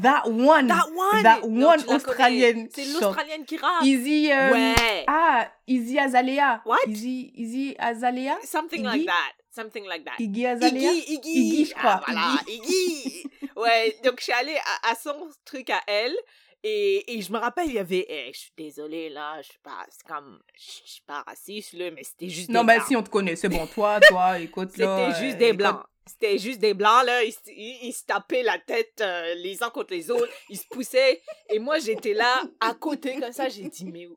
That 0.00 0.22
one, 0.26 0.66
That 0.68 0.86
one! 0.94 1.22
that 1.22 1.40
Non, 1.46 1.66
one 1.68 1.84
la 1.86 1.94
Australienne. 1.94 2.68
C'est 2.74 2.84
l'Australienne 2.86 3.44
qui 3.44 3.56
rappe. 3.58 3.82
Easy, 3.84 4.30
euh, 4.32 4.52
Ouais. 4.52 5.04
ah, 5.06 5.48
Easy 5.66 5.98
Azalea. 5.98 6.62
What? 6.64 6.78
Easy, 6.88 7.32
Easy 7.36 7.76
Azalea? 7.78 8.36
Something 8.44 8.80
Iggy? 8.82 8.96
like 8.98 9.06
that. 9.06 9.32
Something 9.54 9.84
like 9.86 10.04
that. 10.06 10.18
Iggy 10.18 10.46
Azalea? 10.46 10.90
Iggy, 10.92 11.12
Iggy. 11.14 11.34
Iggy, 11.34 11.64
je 11.66 11.74
crois. 11.74 12.00
Ah, 12.00 12.02
voilà, 12.06 12.40
Iggy. 12.48 13.24
ouais, 13.56 13.96
donc 14.02 14.14
je 14.18 14.24
suis 14.24 14.32
allée 14.32 14.56
à, 14.82 14.90
à 14.92 14.94
son 14.94 15.14
truc 15.44 15.68
à 15.68 15.80
elle. 15.86 16.16
Et, 16.64 17.18
et 17.18 17.20
je 17.22 17.32
me 17.32 17.38
rappelle, 17.38 17.66
il 17.66 17.74
y 17.74 17.78
avait. 17.78 18.06
eh, 18.08 18.30
je 18.32 18.38
suis 18.38 18.52
désolée, 18.56 19.08
là, 19.10 19.42
je 19.42 19.48
suis 19.48 19.58
pas. 19.58 19.84
C'est 19.90 20.06
comme. 20.06 20.38
Je 20.54 20.90
suis 20.92 21.02
pas 21.04 21.22
raciste, 21.26 21.72
là, 21.74 21.90
mais 21.90 22.04
c'était 22.04 22.28
juste. 22.28 22.48
Non, 22.50 22.60
des 22.60 22.66
bah 22.68 22.74
blancs. 22.76 22.86
si 22.86 22.96
on 22.96 23.02
te 23.02 23.10
connaît, 23.10 23.34
c'est 23.36 23.48
bon. 23.48 23.66
Toi, 23.66 23.98
toi, 24.08 24.38
écoute 24.38 24.76
là. 24.78 24.96
C'était 25.10 25.24
juste 25.24 25.36
euh, 25.36 25.38
des 25.40 25.52
blancs. 25.52 25.82
C'était 26.06 26.36
juste 26.38 26.58
des 26.58 26.74
blancs, 26.74 27.04
là. 27.06 27.22
Ils, 27.22 27.32
se- 27.32 27.38
ils- 27.48 27.78
ils 27.88 27.92
se 27.92 28.04
tapaient 28.04 28.42
la 28.42 28.58
tête 28.58 29.00
euh, 29.00 29.34
les 29.36 29.62
uns 29.62 29.70
contre 29.70 29.92
les 29.94 30.10
autres. 30.10 30.28
Ils 30.48 30.58
se 30.58 30.66
poussaient. 30.68 31.20
Et 31.50 31.58
moi, 31.60 31.78
j'étais 31.78 32.12
là, 32.12 32.42
à 32.60 32.74
côté, 32.74 33.18
comme 33.20 33.32
ça. 33.32 33.48
J'ai 33.48 33.68
dit, 33.68 33.84
mais 33.84 34.08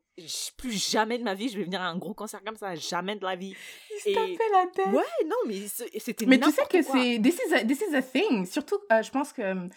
plus 0.58 0.72
jamais 0.92 1.18
de 1.20 1.24
ma 1.24 1.36
vie, 1.36 1.48
je 1.50 1.58
vais 1.58 1.64
venir 1.64 1.82
à 1.82 1.86
un 1.88 1.98
gros 1.98 2.14
concert 2.16 2.42
comme 2.44 2.56
ça. 2.56 2.74
Jamais 2.76 3.16
de 3.16 3.24
la 3.24 3.36
vie. 3.36 3.54
Il 3.92 4.00
se 4.02 4.10
tapait 4.16 4.52
la 4.52 4.66
tête. 4.74 4.94
Ouais, 4.94 5.26
non, 5.28 5.36
mais 5.46 5.56
c'était 6.00 6.26
Mais 6.26 6.40
tu 6.40 6.52
sais 6.52 6.64
que 6.70 6.82
c'est 6.82 7.20
this 7.22 7.40
is 7.48 7.54
a, 7.54 7.64
this 7.64 7.82
is 7.88 7.96
a 7.96 8.02
thing. 8.02 8.46
Surtout, 8.48 8.80
euh, 8.92 9.04
je 9.04 9.12
pense 9.12 9.32
que 9.32 9.42
euh, 9.44 9.68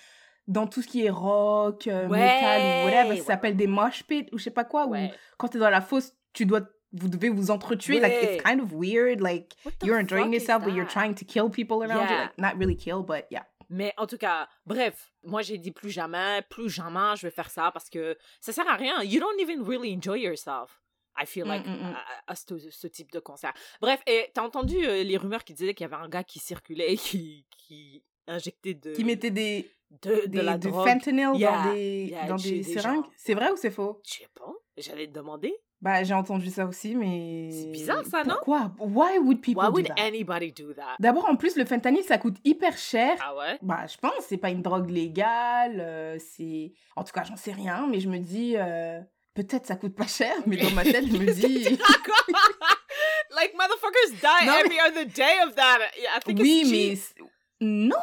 dans 0.46 0.66
tout 0.66 0.80
ce 0.80 0.88
qui 0.88 1.04
est 1.04 1.10
rock, 1.10 1.86
euh, 1.88 2.08
Ouais, 2.08 2.18
metal 2.20 2.60
ou 2.60 2.84
whatever, 2.86 3.10
ouais, 3.10 3.16
ça 3.18 3.24
s'appelle 3.26 3.56
des 3.56 3.66
mosh 3.66 4.02
pits 4.04 4.26
ou 4.32 4.38
je 4.38 4.44
sais 4.44 4.50
pas 4.50 4.64
quoi. 4.64 4.86
Ouais. 4.86 5.04
Ou 5.08 5.10
quand 5.36 5.48
t'es 5.48 5.58
dans 5.58 5.68
la 5.70 5.82
fosse, 5.82 6.14
tu 6.32 6.46
dois, 6.46 6.62
vous 6.92 7.09
devez 7.09 7.28
vous 7.28 7.50
entretuer. 7.50 8.00
Like 8.00 8.12
it's 8.23 8.42
kind 8.42 8.61
of 8.61 8.73
weird. 8.73 9.21
Like 9.21 9.54
you're 9.83 9.99
enjoying 10.00 10.33
yourself, 10.33 10.64
but 10.64 10.73
you're 10.75 10.88
trying 10.88 11.14
to 11.14 11.25
kill 11.25 11.50
people 11.50 11.83
around 11.83 12.09
you. 12.09 12.14
Yeah. 12.14 12.23
Like 12.25 12.38
not 12.38 12.57
really 12.59 12.76
kill, 12.76 13.02
but 13.02 13.26
yeah. 13.30 13.45
Mais 13.71 13.92
en 13.99 14.07
tout 14.07 14.16
cas, 14.16 14.49
bref, 14.64 15.12
moi 15.23 15.42
j'ai 15.42 15.59
dit 15.59 15.73
plus 15.73 15.90
jamais, 15.90 16.40
plus 16.49 16.71
jamais 16.71 17.16
je 17.16 17.26
vais 17.26 17.30
faire 17.30 17.50
ça 17.50 17.71
parce 17.71 17.90
que 17.90 18.16
ça 18.40 18.52
sert 18.52 18.66
à 18.66 18.76
rien. 18.76 19.02
You 19.02 19.21
don't 19.21 19.38
even 19.40 19.62
really 19.62 19.92
enjoy 19.95 20.18
yourself. 20.21 20.80
I 21.21 21.26
feel 21.26 21.45
Mm, 21.45 21.49
like 21.49 21.66
mm, 21.66 21.71
mm. 21.73 21.95
à, 21.95 22.04
à 22.28 22.35
ce, 22.35 22.59
ce 22.71 22.87
type 22.87 23.11
de 23.12 23.18
concert. 23.18 23.52
Bref, 23.83 24.00
et 24.07 24.30
t'as 24.33 24.42
entendu 24.42 24.76
euh, 24.87 25.02
les 25.02 25.16
rumeurs 25.18 25.42
qui 25.45 25.52
disaient 25.52 25.75
qu'il 25.75 25.85
y 25.85 25.92
avait 25.92 26.02
un 26.02 26.09
gars 26.09 26.23
qui 26.25 26.38
circulait 26.38 26.97
qui, 26.97 27.45
qui 27.50 28.02
injectait 28.26 28.75
de, 28.75 28.95
Qui 28.95 29.04
mettait 29.04 29.30
des, 29.33 29.68
de, 30.02 30.23
de 30.23 30.26
des 30.28 30.42
la 30.42 30.57
du 30.57 30.68
drogue. 30.71 30.87
fentanyl 30.88 31.33
Yeah, 31.35 31.64
dans 31.64 31.73
des, 31.75 32.07
yeah, 32.11 32.26
dans 32.28 32.37
des 32.37 32.61
des 32.61 32.62
seringues? 32.62 33.04
C'est 33.16 33.35
vrai 33.35 33.50
ou 33.50 33.57
c'est 33.57 33.71
faux? 33.73 34.00
Je 34.07 34.12
sais 34.14 34.28
pas, 34.35 34.52
j'allais 34.78 35.09
te 35.09 35.12
demander. 35.12 35.54
Bah, 35.80 36.02
j'ai 36.02 36.14
entendu 36.14 36.50
ça 36.50 36.66
aussi, 36.66 36.97
mais. 36.97 37.50
C'est 37.52 37.70
bizarre, 37.70 38.04
ça, 38.04 38.25
non? 38.25 38.35
Pourquoi? 38.35 38.73
Why 38.80 39.18
would 39.18 39.40
people 39.40 39.62
Why 39.62 39.68
do 39.68 39.73
would 39.75 39.87
that? 39.87 39.94
anybody 39.99 40.50
do 40.50 40.73
that? 40.75 40.97
D'abord, 40.99 41.26
en 41.28 41.37
plus, 41.37 41.54
le 41.56 41.64
fentanyl, 41.64 42.02
ça 42.02 42.18
coûte 42.18 42.37
hyper 42.44 42.76
cher. 42.76 43.16
Ah 43.25 43.37
ouais? 43.37 43.58
Bah, 43.62 43.87
je 43.87 43.97
pense, 43.97 44.25
c'est 44.28 44.38
pas 44.38 44.50
une 44.50 44.62
drogue 44.62 44.90
légale, 44.90 45.76
euh, 45.80 46.18
c'est... 46.18 46.73
En 46.97 47.04
tout 47.04 47.12
cas, 47.12 47.23
j'en 47.23 47.37
sais 47.37 47.52
rien, 47.52 47.87
mais 47.88 48.00
je 48.00 48.08
me 48.08 48.18
dis, 48.18 48.54
euh, 48.56 48.99
peut-être 49.35 49.66
ça 49.66 49.76
coûte 49.76 49.94
pas 49.94 50.08
cher, 50.08 50.35
mais 50.47 50.56
dans 50.56 50.70
ma 50.73 50.82
tête, 50.82 51.06
je 51.06 51.16
me 51.16 51.32
dis... 51.32 51.62
like 53.37 53.54
motherfuckers 53.54 54.11
die 54.20 54.47
Non, 54.47 54.52
mais- 54.54 54.61
every 54.64 54.78
other 54.80 55.04
day 55.06 55.37
of 55.47 55.54
that. 55.54 55.78
I 56.16 56.20
think 56.25 56.40
oui, 56.40 56.62
it's 56.92 57.14
mais... 57.16 57.26
Non, 57.60 57.96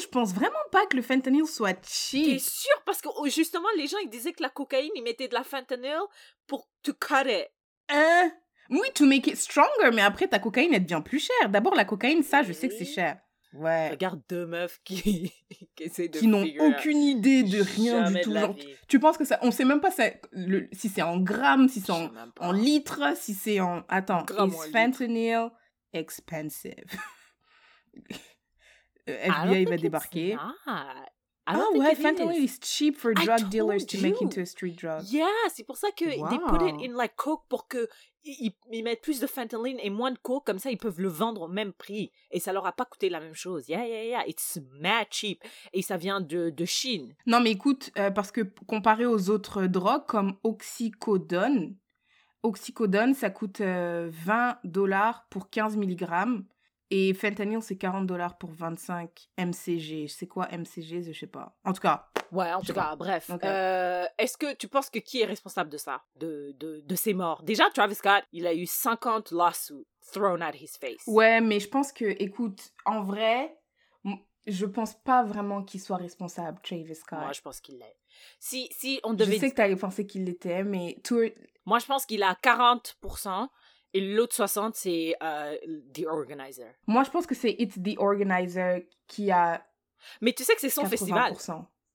je 0.00 0.06
pense 0.06 0.32
vraiment 0.32 0.54
pas 0.72 0.86
que 0.86 0.96
le 0.96 1.02
fentanyl 1.02 1.46
soit 1.46 1.74
T'es 1.74 1.88
cheap. 1.88 2.40
sûr? 2.40 2.82
Parce 2.86 3.00
que 3.02 3.08
oh, 3.16 3.26
justement, 3.28 3.68
les 3.76 3.86
gens 3.86 3.98
ils 4.02 4.08
disaient 4.10 4.32
que 4.32 4.42
la 4.42 4.48
cocaïne, 4.48 4.90
ils 4.94 5.02
mettaient 5.02 5.28
de 5.28 5.34
la 5.34 5.44
fentanyl 5.44 6.00
pour 6.46 6.68
to 6.82 6.92
cut 6.94 7.28
it. 7.28 7.48
Hein? 7.90 8.32
Oui, 8.70 8.88
to 8.94 9.04
make 9.04 9.26
it 9.26 9.36
stronger, 9.36 9.90
mais 9.92 10.00
après, 10.02 10.26
ta 10.26 10.38
cocaïne, 10.38 10.72
elle 10.72 10.84
devient 10.86 11.02
plus 11.04 11.18
chère. 11.20 11.50
D'abord, 11.50 11.74
la 11.74 11.84
cocaïne, 11.84 12.22
ça, 12.22 12.42
je 12.42 12.52
sais 12.54 12.68
que 12.68 12.74
c'est 12.74 12.86
cher. 12.86 13.18
Ouais. 13.52 13.90
Regarde 13.90 14.20
deux 14.28 14.46
meufs 14.46 14.80
qui, 14.84 15.30
qui 15.76 15.82
essaient 15.84 16.08
de 16.08 16.18
Qui 16.18 16.26
n'ont 16.26 16.44
aucune 16.60 16.96
idée 17.02 17.42
de 17.44 17.60
rien 17.62 18.10
du 18.10 18.20
tout. 18.22 18.32
Genre, 18.32 18.56
tu 18.88 18.98
penses 18.98 19.16
que 19.18 19.24
ça... 19.24 19.38
On 19.42 19.50
sait 19.52 19.64
même 19.66 19.80
pas 19.80 19.90
ça- 19.92 20.10
le- 20.32 20.68
si 20.72 20.88
c'est 20.88 21.02
en 21.02 21.20
grammes, 21.20 21.68
si 21.68 21.80
c'est 21.80 21.92
en, 21.92 22.10
en 22.40 22.52
litres, 22.52 23.02
si 23.16 23.34
c'est 23.34 23.60
en... 23.60 23.84
Attends, 23.88 24.24
is 24.48 24.72
fentanyl 24.72 25.50
expensive? 25.92 26.84
Euh, 29.08 29.16
FBI 29.46 29.64
va 29.66 29.76
débarquer. 29.76 30.36
Ah 31.46 31.60
ouais, 31.74 31.94
fentanyl 31.94 32.38
is. 32.42 32.44
is 32.44 32.58
cheap 32.62 32.96
for 32.96 33.12
drug 33.12 33.50
dealers 33.50 33.84
to 33.86 33.98
make 34.00 34.22
into 34.22 34.40
a 34.40 34.46
street 34.46 34.76
drug. 34.80 35.02
Yeah, 35.10 35.26
c'est 35.52 35.64
pour 35.64 35.76
ça 35.76 35.88
que 35.90 36.06
they 36.06 36.18
put 36.48 36.66
it 36.66 36.74
Wow. 36.76 36.82
in 36.82 36.96
like 36.96 37.16
coke 37.16 37.42
pour 37.50 37.68
que 37.68 37.86
ils, 38.24 38.54
ils 38.72 38.82
mettent 38.82 39.02
plus 39.02 39.20
de 39.20 39.26
fentanyl 39.26 39.76
et 39.82 39.90
moins 39.90 40.10
de 40.10 40.16
coke 40.16 40.46
comme 40.46 40.58
ça 40.58 40.70
ils 40.70 40.78
peuvent 40.78 41.02
le 41.02 41.08
vendre 41.08 41.42
au 41.42 41.48
même 41.48 41.74
prix 41.74 42.10
et 42.30 42.40
ça 42.40 42.54
leur 42.54 42.66
a 42.66 42.72
pas 42.72 42.86
coûté 42.86 43.10
la 43.10 43.20
même 43.20 43.34
chose. 43.34 43.68
Yeah, 43.68 43.86
yeah, 43.86 44.04
yeah, 44.04 44.26
it's 44.26 44.58
mad 44.80 45.08
cheap 45.10 45.42
et 45.74 45.82
ça 45.82 45.98
vient 45.98 46.22
de 46.22 46.48
de 46.48 46.64
Chine. 46.64 47.14
Non, 47.26 47.40
mais 47.40 47.50
écoute, 47.50 47.90
euh, 47.98 48.10
parce 48.10 48.32
que 48.32 48.40
comparé 48.66 49.04
aux 49.04 49.28
autres 49.28 49.66
drogues 49.66 50.06
comme 50.06 50.38
oxycodone, 50.44 51.76
oxycodone, 52.42 53.12
ça 53.12 53.28
coûte 53.28 53.60
euh, 53.60 54.08
20 54.10 54.60
dollars 54.64 55.26
pour 55.28 55.50
15 55.50 55.76
mg. 55.76 56.06
Et 56.90 57.14
fentanyl, 57.14 57.62
c'est 57.62 57.76
40 57.76 58.06
dollars 58.06 58.36
pour 58.38 58.50
25 58.52 59.28
mcg. 59.38 60.06
C'est 60.08 60.26
quoi 60.26 60.46
mcg 60.52 61.02
Je 61.02 61.18
sais 61.18 61.26
pas. 61.26 61.56
En 61.64 61.72
tout 61.72 61.80
cas, 61.80 62.08
Ouais, 62.32 62.52
en 62.52 62.60
Je 62.60 62.66
tout 62.68 62.74
pas. 62.74 62.90
cas, 62.90 62.96
bref. 62.96 63.30
Ok. 63.30 63.44
Euh, 63.44 64.06
Est-ce 64.18 64.36
que 64.36 64.54
tu 64.54 64.66
penses 64.68 64.90
que 64.90 64.98
qui 64.98 65.20
est 65.20 65.24
responsable 65.24 65.70
de 65.70 65.76
ça, 65.78 66.02
de, 66.16 66.52
de, 66.58 66.80
de 66.84 66.94
ces 66.96 67.14
morts? 67.14 67.42
Déjà, 67.42 67.70
Travis 67.70 67.94
Scott, 67.94 68.24
il 68.32 68.46
a 68.46 68.54
eu 68.54 68.66
50 68.66 69.30
lawsuits 69.30 69.86
thrown 70.12 70.42
at 70.42 70.52
his 70.54 70.72
face. 70.80 71.02
ouais, 71.06 71.40
mais 71.40 71.60
je 71.60 71.68
pense 71.68 71.92
que, 71.92 72.04
écoute, 72.22 72.72
en 72.86 73.02
vrai, 73.02 73.56
je 74.46 74.66
pense 74.66 74.94
pas 74.94 75.22
vraiment 75.22 75.62
qu'il 75.62 75.80
soit 75.80 75.96
responsable, 75.96 76.60
Travis 76.62 76.94
Scott. 76.96 77.18
Moi, 77.20 77.32
je 77.32 77.40
pense 77.40 77.60
qu'il 77.60 77.78
l'est. 77.78 77.96
Si, 78.38 78.68
si 78.72 79.00
on 79.04 79.12
Je 79.12 79.16
devait... 79.16 79.38
sais 79.38 79.50
que 79.50 79.54
t'allais 79.54 79.76
penser 79.76 80.06
qu'il 80.06 80.24
l'était, 80.24 80.64
mais 80.64 80.98
Tour- 81.04 81.30
Moi, 81.66 81.78
je 81.78 81.86
pense 81.86 82.04
qu'il 82.04 82.22
a 82.22 82.34
40% 82.42 83.48
et 83.94 84.00
l'autre 84.00 84.34
60%, 84.36 84.72
c'est 84.74 85.14
euh, 85.22 85.56
the 85.94 86.04
organizer. 86.06 86.66
moi, 86.86 87.02
je 87.04 87.10
pense 87.10 87.26
que 87.26 87.34
c'est 87.34 87.54
It's 87.58 87.80
the 87.82 87.96
Organizer 87.98 88.82
qui 89.06 89.30
a 89.30 89.64
Mais 90.20 90.32
tu 90.32 90.44
sais 90.44 90.54
que 90.54 90.60
c'est 90.60 90.68
son 90.70 90.82
80%. 90.84 90.88
festival. 90.88 91.32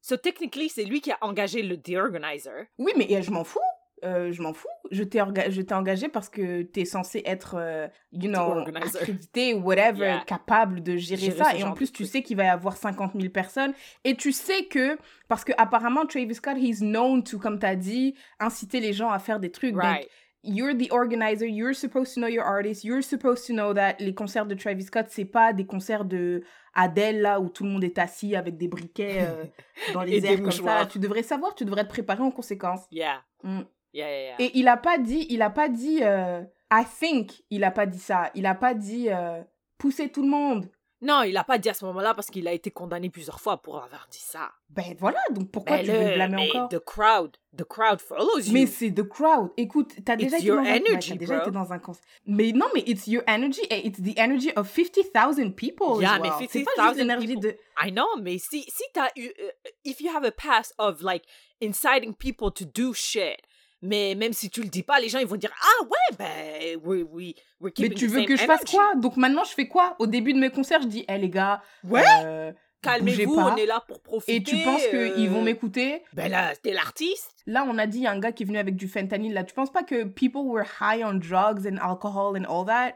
So, 0.02 0.16
technically, 0.18 0.70
c'est 0.70 0.86
lui 0.86 1.02
qui 1.02 1.12
a 1.12 1.18
engagé 1.22 1.62
le 1.62 1.76
the 1.80 1.96
organizer. 1.98 2.66
Oui, 2.78 2.94
mais 2.98 3.08
euh, 3.16 3.22
je 3.22 3.30
m'en 3.32 3.44
fous. 3.44 3.60
Euh, 4.06 4.32
je 4.32 4.42
m'en 4.42 4.54
fous. 4.54 4.70
Je 4.92 5.04
t'ai 5.04 5.20
orga- 5.20 5.52
je 5.52 5.62
t'ai 5.62 5.74
engagé 5.74 6.08
parce 6.08 6.30
que 6.30 6.62
t'es 6.62 6.86
censé 6.86 7.22
être, 7.26 7.56
euh, 7.60 7.86
you 8.14 8.30
know, 8.32 8.64
accrédité, 8.76 9.54
whatever, 9.54 10.06
Yeah. 10.06 10.24
capable 10.26 10.82
de 10.82 10.96
gérer, 10.96 11.24
Gérer 11.26 11.38
ça. 11.38 11.54
Et 11.56 11.64
en 11.66 11.74
plus, 11.74 11.92
tu 11.92 12.06
sais 12.06 12.24
qu'il 12.24 12.38
va 12.38 12.46
y 12.46 12.48
avoir 12.48 12.78
50 12.78 13.12
000 13.14 13.28
personnes. 13.30 13.74
Et 14.06 14.16
tu 14.16 14.32
sais 14.32 14.66
que, 14.68 14.98
parce 15.28 15.44
que 15.44 15.52
apparemment, 15.58 16.06
Travis 16.06 16.36
Scott, 16.36 16.56
he's 16.58 16.80
known 16.80 17.22
to, 17.26 17.38
comme 17.40 17.60
t'as 17.60 17.76
dit, 17.76 18.16
inciter 18.40 18.80
les 18.80 18.94
gens 18.94 19.10
à 19.10 19.20
faire 19.20 19.40
des 19.42 19.52
trucs. 19.52 19.74
Donc, 19.74 19.84
Right. 19.84 20.08
You're 20.44 20.74
the 20.74 20.90
organizer, 20.92 21.46
you're 21.46 21.74
supposed 21.74 22.14
to 22.14 22.20
know 22.20 22.28
your 22.28 22.44
artist, 22.44 22.84
you're 22.84 23.02
supposed 23.02 23.46
to 23.48 23.54
know 23.54 23.74
that 23.74 24.00
les 24.00 24.14
concerts 24.14 24.46
de 24.46 24.56
Travis 24.56 24.86
Scott, 24.86 25.08
c'est 25.10 25.26
pas 25.26 25.54
des 25.54 25.66
concerts 25.66 26.06
de 26.06 26.44
Adele, 26.74 27.22
là, 27.22 27.40
où 27.40 27.50
tout 27.50 27.64
le 27.64 27.70
monde 27.70 27.84
est 27.84 27.98
assis 27.98 28.36
avec 28.36 28.58
des 28.58 28.68
briquets 28.68 29.28
euh, 29.28 29.46
dans 29.94 30.04
les 30.04 30.26
airs 30.26 30.42
comme 30.42 30.52
ça. 30.52 30.86
Tu 30.86 31.00
devrais 31.00 31.24
savoir, 31.24 31.56
tu 31.56 31.66
devrais 31.66 31.84
te 31.84 31.90
préparer 31.90 32.24
en 32.24 32.32
conséquence. 32.32 32.82
Yeah. 32.92 33.24
Mm. 33.44 33.62
Yeah, 33.92 34.08
yeah, 34.08 34.22
yeah. 34.22 34.36
Et 34.40 34.52
il 34.58 34.68
a 34.68 34.78
pas 34.78 34.98
dit, 34.98 35.26
il 35.30 35.42
a 35.42 35.50
pas 35.50 35.68
dit, 35.68 36.00
euh, 36.04 36.42
I 36.72 36.84
think, 36.86 37.42
il 37.50 37.64
a 37.64 37.72
pas 37.72 37.86
dit 37.86 38.00
ça. 38.00 38.30
Il 38.36 38.46
a 38.46 38.56
pas 38.56 38.74
dit, 38.74 39.10
euh, 39.10 39.42
pousser 39.78 40.10
tout 40.10 40.22
le 40.22 40.30
monde. 40.30 40.70
Non, 41.02 41.22
il 41.24 41.38
a 41.38 41.46
pas 41.46 41.58
dit 41.58 41.70
à 41.70 41.74
ce 41.74 41.86
moment-là 41.86 42.14
parce 42.14 42.28
qu'il 42.30 42.46
a 42.48 42.52
été 42.52 42.72
condamné 42.72 43.10
plusieurs 43.10 43.40
fois 43.40 43.62
pour 43.62 43.78
avoir 43.82 44.08
dit 44.12 44.20
ça. 44.20 44.52
Ben 44.70 44.96
voilà, 45.00 45.20
donc 45.32 45.50
pourquoi 45.50 45.78
Mais 45.78 45.84
tu 45.86 45.92
veux 45.92 45.98
le- 46.00 46.06
le 46.10 46.14
blâmer 46.16 46.36
mais 46.36 46.50
encore? 46.58 46.70
The 46.70 46.80
crowd, 46.80 47.38
the 47.58 47.64
crowd 47.64 48.02
follows 48.02 48.42
you. 48.46 48.52
Mais 48.54 48.66
c'est 48.68 48.92
the 48.92 49.08
crowd. 49.08 49.50
Écoute, 49.56 49.94
t'as 50.04 50.18
déjà, 50.18 50.36
It's 50.38 50.46
été 50.46 50.52
dans, 50.54 50.58
un... 50.60 50.66
energy, 50.66 51.18
déjà 51.18 51.34
bro. 51.36 51.42
été 51.44 51.52
dans 51.52 51.72
un 51.72 51.80
concert. 51.80 52.04
Mais 52.26 52.52
non, 52.52 52.68
mais 52.76 52.84
it's 52.86 53.08
your 53.08 53.24
energy 53.28 53.62
and 53.72 53.78
it's 53.86 54.02
the 54.02 54.18
energy 54.18 54.52
of 54.58 54.68
50,000 54.70 55.54
people 55.56 56.02
Yeah, 56.02 56.16
as 56.16 56.20
mais 56.20 56.30
well. 56.30 56.48
C'est 56.52 56.64
pas 56.64 56.72
50,000 56.76 56.88
juste 56.88 56.98
l'énergie 57.00 57.28
people. 57.28 57.42
de... 57.54 57.58
I 57.82 57.92
know, 57.92 58.22
mais 58.22 58.38
si 58.38 58.64
si 58.64 58.84
t'as 58.94 59.08
eu, 59.16 59.28
euh, 59.42 59.52
if 59.86 60.02
you 60.02 60.10
have 60.14 60.26
a 60.26 60.32
past 60.32 60.74
of 60.80 61.02
like 61.02 61.24
inciting 61.62 62.14
people 62.14 62.52
to 62.52 62.66
do 62.66 62.94
shit, 62.94 63.38
mais 63.82 64.16
même 64.16 64.34
si 64.34 64.50
tu 64.50 64.62
le 64.62 64.68
dis 64.70 64.84
pas, 64.84 65.00
les 65.00 65.10
gens 65.10 65.20
ils 65.20 65.28
vont 65.28 65.36
dire 65.38 65.52
ah 65.62 65.84
ouais 65.86 66.18
ben 66.18 66.80
we 66.84 67.34
we're 67.60 67.72
Mais 67.80 67.90
tu 67.90 68.08
veux 68.08 68.24
que 68.26 68.36
je 68.36 68.44
fasse 68.44 68.64
quoi? 68.66 68.94
Donc 68.96 69.16
maintenant, 69.18 69.44
je 69.44 69.52
fais 69.54 69.68
quoi? 69.68 69.96
Au 70.00 70.08
début 70.08 70.34
de 70.34 70.40
mes 70.40 70.50
concerts, 70.50 70.82
je 70.82 70.88
dis, 70.88 71.06
hé 71.08 71.18
les 71.18 71.30
gars, 71.30 71.62
Ouais. 71.84 72.02
euh, 72.24 72.52
Calmez-vous, 72.82 73.36
on 73.36 73.56
est 73.58 73.66
là 73.66 73.84
pour 73.86 74.02
profiter. 74.02 74.36
Et 74.38 74.44
tu 74.44 74.56
penses 74.64 74.86
qu'ils 74.88 75.30
vont 75.30 75.42
euh, 75.42 75.44
m'écouter? 75.44 76.02
Ben 76.14 76.32
là, 76.32 76.56
t'es 76.56 76.72
l'artiste. 76.72 77.36
Là, 77.46 77.66
on 77.68 77.78
a 77.78 77.86
dit, 77.86 78.00
y 78.00 78.08
a 78.08 78.12
un 78.12 78.20
gars 78.20 78.32
qui 78.32 78.44
est 78.44 78.46
venu 78.46 78.58
avec 78.58 78.78
du 78.78 78.88
fentanyl. 78.88 79.34
Là, 79.34 79.44
tu 79.44 79.54
penses 79.54 79.70
pas 79.72 79.84
que 79.84 80.06
people 80.06 80.44
were 80.46 80.64
high 80.80 81.04
on 81.04 81.16
drugs 81.16 81.68
and 81.68 81.76
alcohol 81.82 82.38
and 82.40 82.46
all 82.50 82.66
that? 82.66 82.94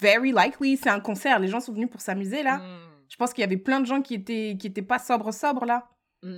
Very 0.00 0.30
likely, 0.30 0.76
c'est 0.76 0.90
un 0.90 1.00
concert. 1.00 1.40
Les 1.40 1.48
gens 1.48 1.58
sont 1.58 1.72
venus 1.72 1.90
pour 1.90 2.00
s'amuser, 2.02 2.44
là. 2.44 2.58
Mm, 2.58 2.80
Je 3.08 3.16
pense 3.16 3.32
qu'il 3.32 3.42
y 3.42 3.44
avait 3.44 3.56
plein 3.56 3.80
de 3.80 3.86
gens 3.86 4.00
qui 4.00 4.14
étaient, 4.14 4.56
qui 4.60 4.66
étaient 4.68 4.82
pas 4.82 5.00
sobres, 5.00 5.32
sobres, 5.34 5.64
là. 5.64 5.88
mm. 6.22 6.28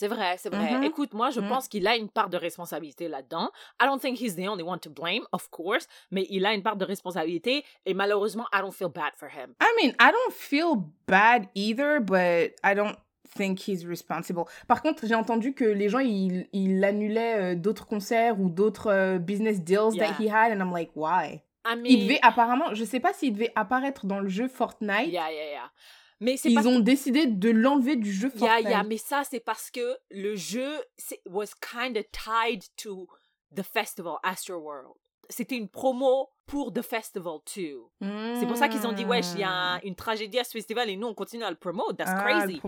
C'est 0.00 0.08
vrai, 0.08 0.36
c'est 0.38 0.48
vrai. 0.48 0.78
Mhm. 0.78 0.84
Écoute, 0.84 1.12
moi, 1.12 1.28
je 1.28 1.40
Mhm. 1.40 1.48
pense 1.50 1.68
qu'il 1.68 1.86
a 1.86 1.94
une 1.94 2.08
part 2.08 2.30
de 2.30 2.38
responsabilité 2.38 3.06
là-dedans. 3.06 3.50
I 3.82 3.84
don't 3.84 4.00
think 4.00 4.18
he's 4.18 4.34
the 4.34 4.48
only 4.48 4.62
one 4.62 4.78
to 4.80 4.88
blame, 4.88 5.24
of 5.32 5.50
course, 5.50 5.86
mais 6.10 6.26
il 6.30 6.46
a 6.46 6.54
une 6.54 6.62
part 6.62 6.76
de 6.76 6.86
responsabilité 6.86 7.64
et 7.84 7.92
malheureusement, 7.92 8.46
I 8.54 8.62
don't 8.62 8.72
feel 8.72 8.88
bad 8.88 9.12
for 9.16 9.28
him. 9.28 9.52
I 9.60 9.66
mean, 9.78 9.92
I 10.00 10.10
don't 10.10 10.32
feel 10.32 10.84
bad 11.06 11.48
either, 11.54 12.00
but 12.00 12.54
I 12.64 12.74
don't 12.74 12.96
think 13.36 13.60
he's 13.68 13.84
responsible. 13.86 14.44
Par 14.66 14.80
contre, 14.80 15.06
j'ai 15.06 15.14
entendu 15.14 15.52
que 15.52 15.66
les 15.66 15.90
gens, 15.90 15.98
ils, 15.98 16.48
ils 16.54 16.82
annulaient 16.82 17.52
euh, 17.52 17.54
d'autres 17.54 17.84
concerts 17.86 18.40
ou 18.40 18.48
d'autres 18.48 18.86
euh, 18.90 19.18
business 19.18 19.60
deals 19.60 19.94
Yeah. 19.96 20.06
that 20.06 20.16
he 20.18 20.30
had, 20.30 20.50
and 20.50 20.62
I'm 20.64 20.72
like, 20.72 20.92
why? 20.96 21.42
I 21.66 21.76
mean, 21.76 21.84
Il 21.84 22.06
devait 22.06 22.20
apparemment, 22.22 22.72
je 22.74 22.84
sais 22.84 23.00
pas 23.00 23.12
s'il 23.12 23.34
devait 23.34 23.52
apparaître 23.54 24.06
dans 24.06 24.20
le 24.20 24.28
jeu 24.30 24.48
Fortnite. 24.48 25.08
Yeah, 25.12 25.30
yeah, 25.30 25.50
yeah. 25.50 25.70
Mais 26.20 26.34
Ils 26.44 26.54
parce 26.54 26.66
ont 26.66 26.80
décidé 26.80 27.26
de 27.26 27.50
l'enlever 27.50 27.96
du 27.96 28.12
jeu 28.12 28.30
Yeah, 28.34 28.38
Fortnite. 28.48 28.68
yeah, 28.70 28.82
mais 28.82 28.98
ça, 28.98 29.22
c'est 29.28 29.40
parce 29.40 29.70
que 29.70 29.96
le 30.10 30.36
jeu 30.36 30.70
was 31.26 31.46
kind 31.60 31.96
of 31.96 32.04
tied 32.12 32.62
to 32.76 33.08
the 33.54 33.62
festival 33.62 34.16
Astroworld. 34.22 34.92
C'était 35.30 35.56
une 35.56 35.68
promo 35.68 36.28
pour 36.44 36.72
the 36.72 36.82
festival 36.82 37.38
too. 37.44 37.90
C'est 38.00 38.46
pour 38.48 38.56
ça 38.56 38.68
qu'ils 38.68 38.84
ont 38.84 38.92
dit, 38.92 39.04
wesh, 39.04 39.26
il 39.34 39.40
y 39.40 39.44
a 39.44 39.78
une 39.84 39.94
tragédie 39.94 40.40
à 40.40 40.44
ce 40.44 40.50
festival 40.50 40.90
et 40.90 40.96
nous, 40.96 41.06
on 41.06 41.14
continue 41.14 41.44
à 41.44 41.50
le 41.50 41.56
promote. 41.56 41.96
That's 41.96 42.10
Hmm. 42.10 42.16
Ah, 42.18 42.40
crazy. 42.40 42.60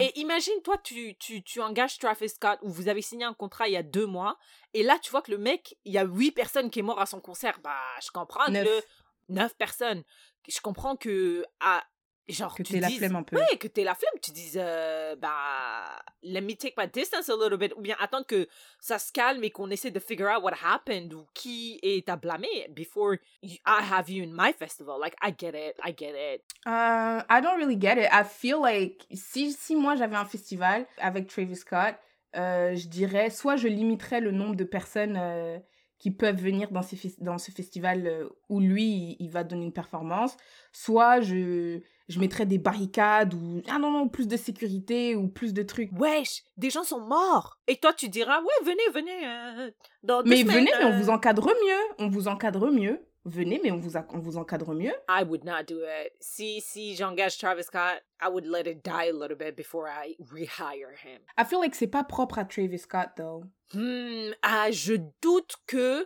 Et 0.00 0.20
imagine, 0.20 0.60
toi, 0.62 0.76
tu, 0.84 1.16
tu, 1.16 1.42
tu 1.42 1.60
engages 1.62 1.98
Travis 1.98 2.28
Scott 2.28 2.58
ou 2.62 2.68
vous 2.68 2.88
avez 2.88 3.00
signé 3.00 3.24
un 3.24 3.32
contrat 3.32 3.66
il 3.66 3.72
y 3.72 3.76
a 3.78 3.82
deux 3.82 4.04
mois 4.06 4.36
et 4.74 4.82
là, 4.82 4.98
tu 5.02 5.10
vois 5.10 5.22
que 5.22 5.30
le 5.30 5.38
mec, 5.38 5.74
il 5.86 5.92
y 5.94 5.98
a 5.98 6.04
huit 6.04 6.32
personnes 6.32 6.68
qui 6.70 6.80
est 6.80 6.82
mort 6.82 7.00
à 7.00 7.06
son 7.06 7.20
concert. 7.20 7.58
Bah, 7.64 7.74
je 8.04 8.10
comprends. 8.10 8.46
Neuf. 8.50 8.64
Le... 8.66 9.34
Neuf 9.34 9.56
personnes. 9.56 10.02
Je 10.46 10.60
comprends 10.60 10.96
que... 10.96 11.44
Ah, 11.60 11.82
genre, 12.28 12.54
Que 12.54 12.62
tu 12.62 12.78
la 12.78 12.86
dises- 12.88 12.98
flemme 12.98 13.16
un 13.16 13.22
peu. 13.22 13.36
Ouais, 13.36 13.56
que 13.58 13.66
t'aies 13.68 13.84
la 13.84 13.94
flemme. 13.94 14.14
Tu 14.22 14.30
dises, 14.30 14.56
euh, 14.60 15.16
bah, 15.16 15.84
let 16.22 16.40
me 16.40 16.54
take 16.54 16.74
my 16.78 16.86
distance 16.88 17.28
a 17.28 17.34
little 17.34 17.56
bit. 17.58 17.72
Ou 17.76 17.80
bien 17.80 17.96
attendre 18.00 18.26
que 18.26 18.46
ça 18.80 18.98
se 18.98 19.12
calme 19.12 19.42
et 19.44 19.50
qu'on 19.50 19.70
essaie 19.70 19.90
de 19.90 19.98
figure 19.98 20.28
out 20.30 20.42
what 20.42 20.52
happened 20.64 21.12
ou 21.14 21.26
qui 21.34 21.78
est 21.82 22.08
à 22.08 22.16
blâmer 22.16 22.68
before 22.70 23.14
you- 23.42 23.58
I 23.66 23.80
have 23.90 24.08
you 24.10 24.24
in 24.24 24.30
my 24.32 24.52
festival. 24.52 25.00
Like, 25.00 25.14
I 25.22 25.32
get 25.38 25.50
it, 25.50 25.74
I 25.84 25.94
get 25.96 26.14
it. 26.36 26.42
Uh, 26.66 27.22
I 27.28 27.40
don't 27.42 27.56
really 27.58 27.78
get 27.80 27.96
it. 27.98 28.08
I 28.12 28.24
feel 28.24 28.58
like 28.62 29.04
si, 29.12 29.52
si 29.52 29.74
moi 29.76 29.96
j'avais 29.96 30.16
un 30.16 30.24
festival 30.26 30.86
avec 30.98 31.26
Travis 31.28 31.56
Scott, 31.56 31.94
euh, 32.36 32.74
je 32.76 32.88
dirais 32.88 33.28
soit 33.30 33.56
je 33.56 33.68
limiterais 33.68 34.20
le 34.20 34.30
nombre 34.30 34.54
de 34.56 34.64
personnes 34.64 35.18
euh, 35.20 35.58
qui 35.98 36.10
peuvent 36.10 36.40
venir 36.40 36.70
dans, 36.72 36.82
ces 36.82 36.96
dans 37.18 37.38
ce 37.38 37.50
festival 37.52 38.06
euh, 38.06 38.28
où 38.48 38.58
lui, 38.58 38.84
il, 38.84 39.16
il 39.20 39.30
va 39.30 39.44
donner 39.44 39.64
une 39.66 39.72
performance. 39.72 40.36
Soit 40.72 41.20
je, 41.20 41.80
je 42.12 42.20
mettrais 42.20 42.46
des 42.46 42.58
barricades 42.58 43.34
ou 43.34 43.62
ah 43.68 43.78
non, 43.78 43.90
non, 43.90 44.08
plus 44.08 44.28
de 44.28 44.36
sécurité 44.36 45.16
ou 45.16 45.28
plus 45.28 45.52
de 45.52 45.62
trucs. 45.62 45.90
Wesh, 45.98 46.42
des 46.56 46.70
gens 46.70 46.84
sont 46.84 47.00
morts. 47.00 47.58
Et 47.66 47.76
toi, 47.76 47.92
tu 47.92 48.08
diras, 48.08 48.40
ouais, 48.40 48.64
venez, 48.64 48.88
venez. 48.94 49.26
euh, 49.26 49.70
dans 50.02 50.22
deux 50.22 50.30
Mais 50.30 50.38
semaines, 50.42 50.56
venez, 50.58 50.70
mais 50.78 50.84
on 50.84 50.92
euh, 50.92 50.98
vous 50.98 51.10
encadre 51.10 51.46
mieux. 51.48 51.94
On 51.98 52.08
vous 52.08 52.28
encadre 52.28 52.70
mieux. 52.70 53.04
Venez, 53.24 53.60
mais 53.62 53.70
on 53.70 53.76
vous, 53.78 53.96
a- 53.96 54.04
on 54.10 54.18
vous 54.18 54.36
encadre 54.36 54.74
mieux. 54.74 54.92
I 55.08 55.22
would 55.24 55.44
not 55.44 55.62
do 55.68 55.76
it. 55.78 56.12
Si, 56.20 56.60
si 56.60 56.96
j'engage 56.96 57.38
Travis 57.38 57.62
Scott, 57.62 58.02
I 58.20 58.26
would 58.28 58.44
let 58.46 58.68
it 58.68 58.84
die 58.84 59.08
a 59.10 59.12
little 59.12 59.36
bit 59.36 59.54
before 59.56 59.86
I 59.88 60.16
rehire 60.20 60.90
him. 61.04 61.20
I 61.38 61.44
feel 61.44 61.60
like 61.60 61.76
c'est 61.76 61.86
pas 61.86 62.02
propre 62.02 62.40
à 62.40 62.44
Travis 62.44 62.80
Scott, 62.80 63.10
though. 63.16 63.44
Hmm, 63.74 64.32
ah, 64.42 64.72
je 64.72 64.94
doute 65.22 65.54
que 65.68 66.04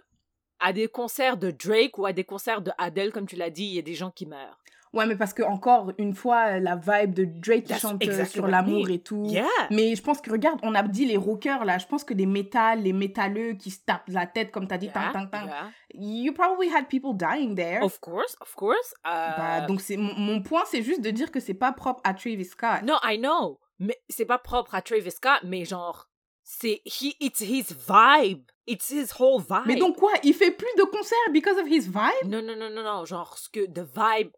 à 0.60 0.74
des 0.74 0.88
concerts 0.88 1.38
de 1.38 1.50
Drake 1.50 1.96
ou 1.98 2.04
à 2.04 2.12
des 2.12 2.24
concerts 2.24 2.60
de 2.60 2.70
Adele, 2.76 3.12
comme 3.12 3.26
tu 3.26 3.36
l'as 3.36 3.50
dit, 3.50 3.64
il 3.64 3.74
y 3.74 3.78
a 3.78 3.82
des 3.82 3.94
gens 3.94 4.10
qui 4.10 4.26
meurent. 4.26 4.58
Ouais, 4.96 5.06
mais 5.06 5.14
parce 5.16 5.32
que 5.34 5.42
encore 5.42 5.92
une 5.98 6.14
fois, 6.14 6.58
la 6.58 6.74
vibe 6.76 7.14
de 7.14 7.24
Drake 7.24 7.64
qui 7.64 7.68
That's 7.72 7.80
chante 7.82 8.02
euh, 8.02 8.06
exactly 8.06 8.32
sur 8.32 8.46
l'amour 8.46 8.88
et 8.90 8.98
tout. 8.98 9.26
Yeah. 9.26 9.46
Mais 9.70 9.94
je 9.94 10.02
pense 10.02 10.20
que, 10.20 10.30
regarde, 10.30 10.58
on 10.62 10.74
a 10.74 10.82
dit 10.82 11.04
les 11.04 11.16
rockers, 11.16 11.64
là. 11.64 11.78
Je 11.78 11.86
pense 11.86 12.02
que 12.02 12.14
les 12.14 12.26
métal, 12.26 12.82
les 12.82 12.92
métalleux 12.92 13.52
qui 13.54 13.70
se 13.70 13.80
tapent 13.84 14.08
la 14.08 14.26
tête, 14.26 14.50
comme 14.50 14.66
t'as 14.66 14.78
dit, 14.78 14.86
Yeah, 14.86 15.10
tang, 15.12 15.28
tang. 15.30 15.46
yeah. 15.46 15.70
You 15.94 16.32
probably 16.32 16.68
had 16.68 16.88
people 16.88 17.12
dying 17.14 17.54
there. 17.54 17.82
Of 17.82 18.00
course, 18.00 18.36
of 18.40 18.54
course. 18.54 18.94
Euh, 19.06 19.30
Bah, 19.36 19.60
donc, 19.66 19.80
c'est 19.80 19.96
mon, 19.96 20.14
mon 20.14 20.42
point, 20.42 20.62
c'est 20.66 20.82
juste 20.82 21.00
de 21.02 21.10
dire 21.10 21.30
que 21.30 21.40
c'est 21.40 21.54
pas 21.54 21.72
propre 21.72 22.00
à 22.04 22.14
Travis 22.14 22.44
Scott. 22.46 22.82
Non, 22.82 22.96
I 23.04 23.18
know. 23.18 23.60
Mais 23.78 23.98
c'est 24.08 24.24
pas 24.24 24.38
propre 24.38 24.74
à 24.74 24.80
Travis 24.82 25.10
Scott, 25.10 25.40
mais 25.44 25.64
genre, 25.66 26.08
c'est 26.42 26.80
he, 26.86 27.14
it's 27.20 27.40
his 27.40 27.66
vibe. 27.88 28.44
It's 28.66 28.90
his 28.90 29.12
whole 29.20 29.40
vibe. 29.42 29.66
Mais 29.66 29.76
donc, 29.76 29.96
quoi? 29.96 30.10
Il 30.24 30.34
fait 30.34 30.50
plus 30.50 30.66
de 30.78 30.82
concerts 30.84 31.32
because 31.32 31.58
of 31.58 31.68
his 31.68 31.86
vibe? 31.88 32.24
Non, 32.30 32.42
non, 32.42 32.56
non, 32.56 32.70
non, 32.70 32.82
non. 32.82 33.04
Genre, 33.04 33.36
ce 33.38 33.48
que, 33.48 33.66
the 33.66 33.80
vibe 33.94 34.30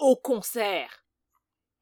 au 0.00 0.16
concert. 0.16 1.04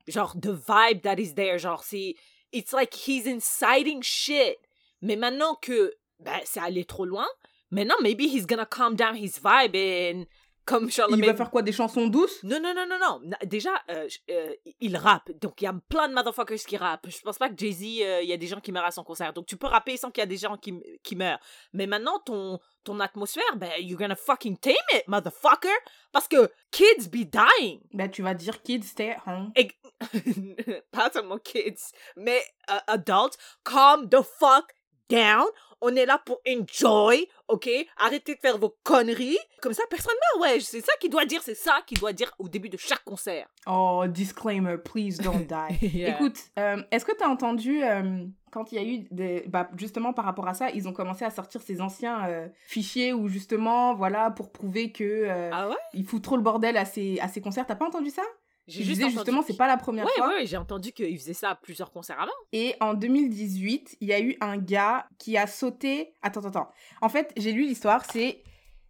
Genre, 0.07 0.35
the 0.37 0.55
vibe 0.55 1.03
that 1.03 1.19
is 1.19 1.35
there. 1.35 1.59
Genre, 1.59 1.83
c'est, 1.83 2.15
it's 2.53 2.73
like 2.73 2.95
he's 2.95 3.27
inciting 3.27 4.03
shit. 4.03 4.59
Mais 5.01 5.17
maintenant 5.17 5.55
que, 5.55 5.93
ben, 6.21 6.41
c'est 6.45 6.61
allé 6.61 6.85
trop 6.85 7.05
loin, 7.05 7.29
maintenant, 7.71 7.97
maybe 8.03 8.27
he's 8.27 8.47
gonna 8.47 8.67
calm 8.67 8.97
down 8.97 9.15
his 9.15 9.39
vibe 9.39 9.77
and, 9.77 10.27
comme 10.69 10.85
Il 10.85 10.91
Charlemagne. 10.93 11.31
va 11.31 11.35
faire 11.35 11.51
quoi 11.51 11.63
Des 11.63 11.73
chansons 11.73 12.07
douces? 12.09 12.43
Non, 12.45 12.61
non, 12.61 12.75
non, 12.75 12.87
non, 12.87 12.99
non. 12.99 13.31
Déjà, 13.45 13.71
euh, 13.91 14.07
euh, 14.31 14.53
il 14.81 14.97
rappe. 14.97 15.31
Donc, 15.41 15.61
il 15.63 15.65
y 15.65 15.67
a 15.69 15.75
plein 15.89 16.09
de 16.09 16.15
motherfuckers 16.15 16.59
qui 16.59 16.77
rappent. 16.77 17.09
Je 17.09 17.19
pense 17.21 17.39
pas 17.39 17.49
que 17.49 17.55
Jay-Z, 17.57 17.83
euh, 18.03 18.21
il 18.23 18.29
y 18.29 18.33
a 18.33 18.37
des 18.37 18.47
gens 18.47 18.61
qui 18.61 18.71
meurent 18.71 18.85
à 18.85 18.91
son 18.91 19.03
concert. 19.03 19.33
Donc, 19.33 19.47
tu 19.47 19.57
peux 19.57 19.67
rapper 19.67 19.97
sans 19.97 20.11
qu'il 20.11 20.21
y 20.21 20.25
a 20.25 20.27
des 20.27 20.37
gens 20.37 20.57
qui, 20.59 20.75
qui 21.03 21.17
meurent. 21.17 21.41
Mais 21.73 21.87
maintenant, 21.87 22.19
ton, 22.19 22.59
ton 22.85 23.01
atmosphère, 23.01 23.57
ben, 23.57 23.71
you're 23.79 23.99
gonna 23.99 24.15
fucking 24.17 24.59
tame 24.59 24.75
it, 24.95 25.09
motherfucker. 25.09 25.69
Parce 26.13 26.29
que 26.29 26.51
kids 26.71 27.09
be 27.11 27.25
dying. 27.25 27.81
Bah, 27.95 28.09
tu 28.09 28.23
vas 28.23 28.35
dire 28.35 28.63
kids, 28.63 28.83
stay 28.85 29.13
at 29.13 29.23
home. 29.27 29.53
Et- 29.57 29.71
pas 30.93 31.11
seulement 31.13 31.39
kids, 31.39 31.91
mais 32.17 32.41
euh, 32.71 32.79
adults, 32.89 33.37
calm 33.65 34.09
the 34.09 34.23
fuck 34.23 34.73
down. 35.09 35.45
On 35.81 35.95
est 35.95 36.07
là 36.07 36.21
pour 36.27 36.41
enjoy, 36.49 37.29
ok? 37.47 37.69
Arrêtez 37.99 38.35
de 38.35 38.41
faire 38.41 38.59
vos 38.59 38.77
conneries. 38.83 39.39
Comme 39.63 39.73
ça, 39.73 39.85
personne 39.89 40.15
meurt, 40.35 40.51
ouais. 40.51 40.59
C'est 40.61 40.81
ça 40.81 40.93
qu'il 41.01 41.09
doit 41.09 41.25
dire, 41.25 41.41
c'est 41.41 41.55
ça 41.55 41.83
qu'il 41.87 42.01
doit 42.01 42.13
dire 42.13 42.33
au 42.41 42.49
début 42.49 42.69
de 42.69 42.77
chaque 42.77 43.05
concert. 43.05 43.47
Oh, 43.67 44.03
disclaimer, 44.09 44.77
please 44.77 45.19
don't 45.23 45.47
die. 45.49 45.79
Yeah. 45.97 46.11
Écoute, 46.17 46.37
euh, 46.59 46.83
est-ce 46.91 47.05
que 47.05 47.17
tu 47.17 47.23
as 47.23 47.29
entendu 47.29 47.85
euh, 47.85 48.25
quand 48.51 48.73
il 48.73 48.75
y 48.75 48.79
a 48.79 48.83
eu 48.85 49.07
des, 49.13 49.45
bah, 49.47 49.69
justement 49.77 50.13
par 50.13 50.25
rapport 50.25 50.49
à 50.49 50.55
ça, 50.55 50.71
ils 50.71 50.89
ont 50.89 50.93
commencé 50.93 51.25
à 51.25 51.31
sortir 51.31 51.63
ces 51.63 51.81
anciens 51.81 52.27
euh, 52.29 52.49
fichiers 52.67 53.13
où 53.13 53.29
justement, 53.29 53.95
voilà, 53.95 54.33
pour 54.33 54.51
prouver 54.51 54.91
que 54.91 55.29
Ah 55.53 55.69
ouais? 55.69 55.77
ils 55.95 56.05
foutent 56.05 56.25
trop 56.25 56.37
le 56.37 56.43
bordel 56.43 56.77
à 56.77 56.85
ces, 56.87 57.21
à 57.21 57.29
ces 57.29 57.41
concerts. 57.41 57.67
T'as 57.69 57.77
pas 57.77 57.87
entendu 57.87 58.11
ça? 58.11 58.23
J'ai 58.69 58.85
juste 58.85 58.99
disais 59.01 59.11
justement, 59.11 59.43
c'est 59.47 59.57
pas 59.57 59.67
la 59.67 59.77
première 59.77 60.05
Ouais, 60.05 60.13
fois. 60.17 60.29
ouais, 60.29 60.47
j'ai 60.47 60.57
entendu 60.57 60.93
qu'il 60.93 61.19
faisait 61.19 61.33
ça 61.35 61.51
à 61.51 61.55
plusieurs 61.55 61.91
concerts 61.91 62.21
avant. 62.21 62.31
Et 62.53 62.75
en 62.81 62.95
2018, 62.95 63.97
il 64.01 64.09
y 64.09 64.13
a 64.13 64.21
eu 64.21 64.37
un 64.41 64.57
gars 64.59 65.09
qui 65.19 65.37
a 65.37 65.47
sauté. 65.47 66.13
Attends, 66.23 66.41
attends, 66.41 66.49
attends. 66.49 66.69
En 67.01 67.09
fait, 67.09 67.33
j'ai 67.37 67.53
lu 67.53 67.63
l'histoire. 67.67 68.05
C'est 68.13 68.43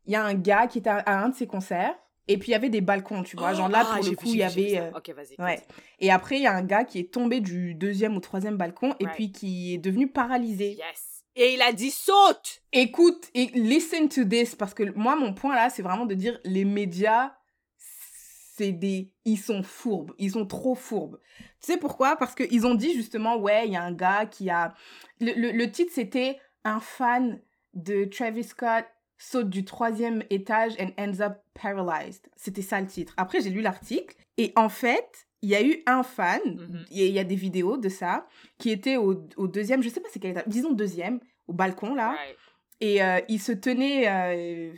il 0.07 0.13
y 0.13 0.17
a 0.17 0.25
un 0.25 0.35
gars 0.35 0.67
qui 0.67 0.79
était 0.79 0.91
à, 0.91 1.05
un 1.23 1.29
de 1.31 1.35
ses 1.35 1.47
concerts. 1.47 1.95
Et 2.31 2.37
puis 2.37 2.49
il 2.49 2.53
y 2.53 2.55
avait 2.55 2.69
des 2.69 2.83
balcons, 2.83 3.23
tu 3.23 3.37
vois. 3.37 3.55
Genre 3.55 3.71
là, 3.71 3.87
Ah, 3.91 3.95
pour 3.97 4.05
le 4.05 4.15
coup, 4.17 4.27
il 4.27 4.37
y 4.37 4.43
avait. 4.43 4.79
euh, 4.79 4.91
Ok, 4.95 5.09
vas-y. 5.17 5.43
ouais. 5.43 5.61
Et 5.99 6.11
après, 6.11 6.37
il 6.37 6.43
y 6.43 6.47
a 6.47 6.53
un 6.55 6.63
gars 6.63 6.85
qui 6.85 6.99
est 6.99 7.11
tombé 7.13 7.41
du 7.41 7.75
deuxième 7.75 8.17
ou 8.17 8.21
troisième 8.21 8.57
balcon 8.59 8.95
et 9.01 9.05
Right. 9.07 9.15
puis 9.17 9.33
qui 9.33 9.75
est 9.75 9.79
devenu 9.79 10.09
paralysé. 10.09 10.73
Yes. 10.73 11.25
Et 11.37 11.55
il 11.55 11.63
a 11.63 11.73
dit 11.73 11.91
saute! 11.91 12.61
Écoute 12.73 13.29
et 13.33 13.47
listen 13.55 14.09
to 14.11 14.25
this 14.25 14.55
parce 14.57 14.75
que 14.75 14.83
moi, 14.95 15.17
mon 15.17 15.33
point 15.33 15.55
là, 15.55 15.71
c'est 15.71 15.83
vraiment 15.83 16.05
de 16.05 16.15
dire 16.15 16.39
les 16.45 16.65
médias, 16.67 17.33
c'est 18.59 18.73
des. 18.73 19.11
Ils 19.25 19.39
sont 19.39 19.63
fourbes. 19.63 20.13
Ils 20.19 20.33
sont 20.33 20.47
trop 20.47 20.75
fourbes. 20.75 21.19
Tu 21.61 21.73
sais 21.73 21.77
pourquoi? 21.79 22.17
Parce 22.17 22.35
qu'ils 22.35 22.67
ont 22.67 22.75
dit 22.75 22.93
justement, 22.93 23.37
ouais, 23.39 23.67
il 23.67 23.73
y 23.73 23.77
a 23.77 23.83
un 23.83 23.93
gars 23.93 24.27
qui 24.27 24.51
a. 24.51 24.75
Le, 25.21 25.33
le- 25.33 25.53
le 25.53 25.71
titre, 25.71 25.93
c'était 25.95 26.39
Un 26.65 26.81
fan 26.81 27.41
de 27.75 28.05
Travis 28.05 28.45
Scott 28.45 28.85
saute 29.17 29.49
du 29.49 29.65
troisième 29.65 30.23
étage 30.31 30.75
and 30.81 30.91
ends 30.99 31.21
up 31.21 31.39
paralyzed. 31.55 32.27
C'était 32.37 32.63
ça 32.63 32.81
le 32.81 32.87
titre. 32.87 33.15
Après, 33.17 33.41
j'ai 33.41 33.51
lu 33.51 33.61
l'article 33.63 34.15
et 34.37 34.53
en 34.57 34.69
fait, 34.69 35.27
il 35.43 35.49
y 35.51 35.55
a 35.57 35.63
eu 35.65 35.83
un 35.87 36.03
fan, 36.03 36.41
Mhm. 36.45 36.85
il 36.91 36.99
y, 36.99 37.03
a- 37.03 37.07
il 37.07 37.13
y 37.13 37.19
a 37.19 37.25
des 37.25 37.37
vidéos 37.37 37.77
de 37.77 37.89
ça, 37.89 38.27
qui 38.59 38.71
était 38.71 38.97
au, 38.97 39.25
au 39.37 39.49
deuxième, 39.49 39.83
je 39.83 39.89
sais 39.89 40.01
pas 40.01 40.09
c'est 40.13 40.19
quel 40.21 40.33
étage, 40.33 40.45
disons 40.49 40.73
deuxième, 40.73 41.21
au 41.47 41.53
balcon 41.53 41.95
là. 41.95 42.11
Right. 42.11 42.37
Et 42.81 43.03
euh, 43.03 43.19
il 43.29 43.41
se 43.41 43.51
tenait 43.51 44.05
euh, 44.09 44.73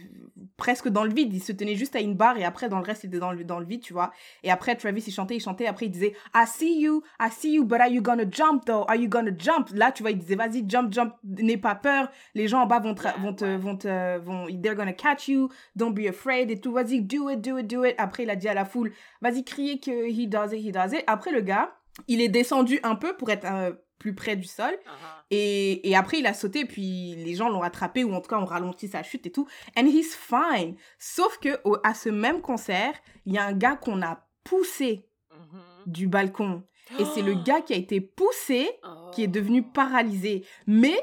presque 0.57 0.89
dans 0.89 1.05
le 1.05 1.13
vide. 1.13 1.35
Il 1.35 1.43
se 1.43 1.53
tenait 1.53 1.75
juste 1.75 1.97
à 1.97 2.01
une 2.01 2.15
barre 2.15 2.39
et 2.39 2.45
après, 2.45 2.69
dans 2.69 2.79
le 2.79 2.85
reste, 2.85 3.05
il 3.05 3.09
était 3.09 3.19
dans 3.19 3.33
le, 3.33 3.45
dans 3.45 3.59
le 3.59 3.67
vide, 3.67 3.83
tu 3.83 3.93
vois. 3.93 4.11
Et 4.43 4.51
après, 4.51 4.75
Travis, 4.75 5.05
il 5.07 5.13
chantait, 5.13 5.37
il 5.37 5.41
chantait. 5.41 5.67
Après, 5.67 5.87
il 5.87 5.91
disait 5.91 6.15
I 6.35 6.47
see 6.47 6.81
you, 6.81 7.03
I 7.21 7.31
see 7.31 7.55
you, 7.55 7.65
but 7.65 7.81
are 7.81 7.89
you 7.89 8.01
gonna 8.01 8.25
jump 8.31 8.65
though? 8.65 8.85
Are 8.89 8.97
you 8.97 9.09
gonna 9.09 9.33
jump? 9.37 9.69
Là, 9.75 9.93
tu 9.93 10.03
vois, 10.03 10.13
il 10.13 10.19
disait 10.19 10.35
Vas-y, 10.35 10.65
jump, 10.67 10.93
jump, 10.93 11.15
n'aie 11.25 11.59
pas 11.59 11.75
peur. 11.75 12.11
Les 12.35 12.49
gens 12.49 12.63
en 12.63 12.67
bas 12.67 12.81
vont 12.81 12.95
te. 12.95 13.03
Yeah, 13.03 13.17
vont 13.19 13.35
te, 13.35 13.45
ouais. 13.45 13.57
vont 13.57 13.77
te 13.77 14.19
vont, 14.19 14.47
they're 14.63 14.77
gonna 14.77 14.95
catch 14.95 15.29
you. 15.29 15.51
Don't 15.77 15.93
be 15.93 16.07
afraid 16.09 16.51
et 16.51 16.59
tout. 16.59 16.73
Vas-y, 16.73 17.03
do 17.03 17.29
it, 17.29 17.41
do 17.41 17.59
it, 17.59 17.67
do 17.67 17.85
it. 17.85 17.95
Après, 17.99 18.23
il 18.23 18.31
a 18.31 18.37
dit 18.37 18.49
à 18.49 18.55
la 18.55 18.65
foule 18.65 18.93
Vas-y, 19.21 19.45
criez 19.45 19.79
que 19.79 20.09
he 20.09 20.27
does 20.27 20.55
it, 20.55 20.65
he 20.65 20.73
does 20.73 20.95
it. 20.95 21.05
Après, 21.07 21.33
le 21.33 21.43
gars, 21.43 21.77
il 22.09 22.21
est 22.21 22.29
descendu 22.29 22.81
un 22.83 22.95
peu 22.95 23.15
pour 23.17 23.31
être 23.31 23.47
euh, 23.47 23.73
plus 24.01 24.15
près 24.15 24.35
du 24.35 24.49
sol. 24.49 24.73
Uh-huh. 24.73 25.23
Et, 25.31 25.89
et 25.89 25.95
après, 25.95 26.19
il 26.19 26.27
a 26.27 26.35
sauté, 26.35 26.65
puis 26.65 27.15
les 27.17 27.35
gens 27.37 27.49
l'ont 27.51 27.63
attrapé, 27.63 28.03
ou 28.03 28.13
en 28.15 28.21
tout 28.21 28.29
cas, 28.29 28.39
ont 28.39 28.45
ralenti 28.47 28.89
sa 28.89 29.05
chute 29.05 29.27
et 29.27 29.31
tout. 29.31 29.47
And 29.79 29.87
he's 29.87 30.17
fine. 30.17 30.75
Sauf 30.99 31.39
que 31.39 31.61
au- 31.65 31.77
à 31.85 31.95
ce 31.95 32.09
même 32.09 32.41
concert, 32.41 32.95
il 33.27 33.35
y 33.35 33.39
a 33.39 33.45
un 33.45 33.53
gars 33.53 33.77
qu'on 33.77 34.03
a 34.03 34.27
poussé 34.43 35.07
Mhm. 35.33 35.61
du 35.87 36.09
balcon. 36.09 36.65
Et 36.99 37.05
c'est 37.15 37.23
le 37.23 37.35
gars 37.45 37.61
qui 37.61 37.73
a 37.75 37.77
été 37.77 38.01
poussé 38.01 38.69
Oh. 38.83 39.11
qui 39.13 39.23
est 39.23 39.29
devenu 39.29 39.63
paralysé. 39.63 40.45
Mais 40.67 40.99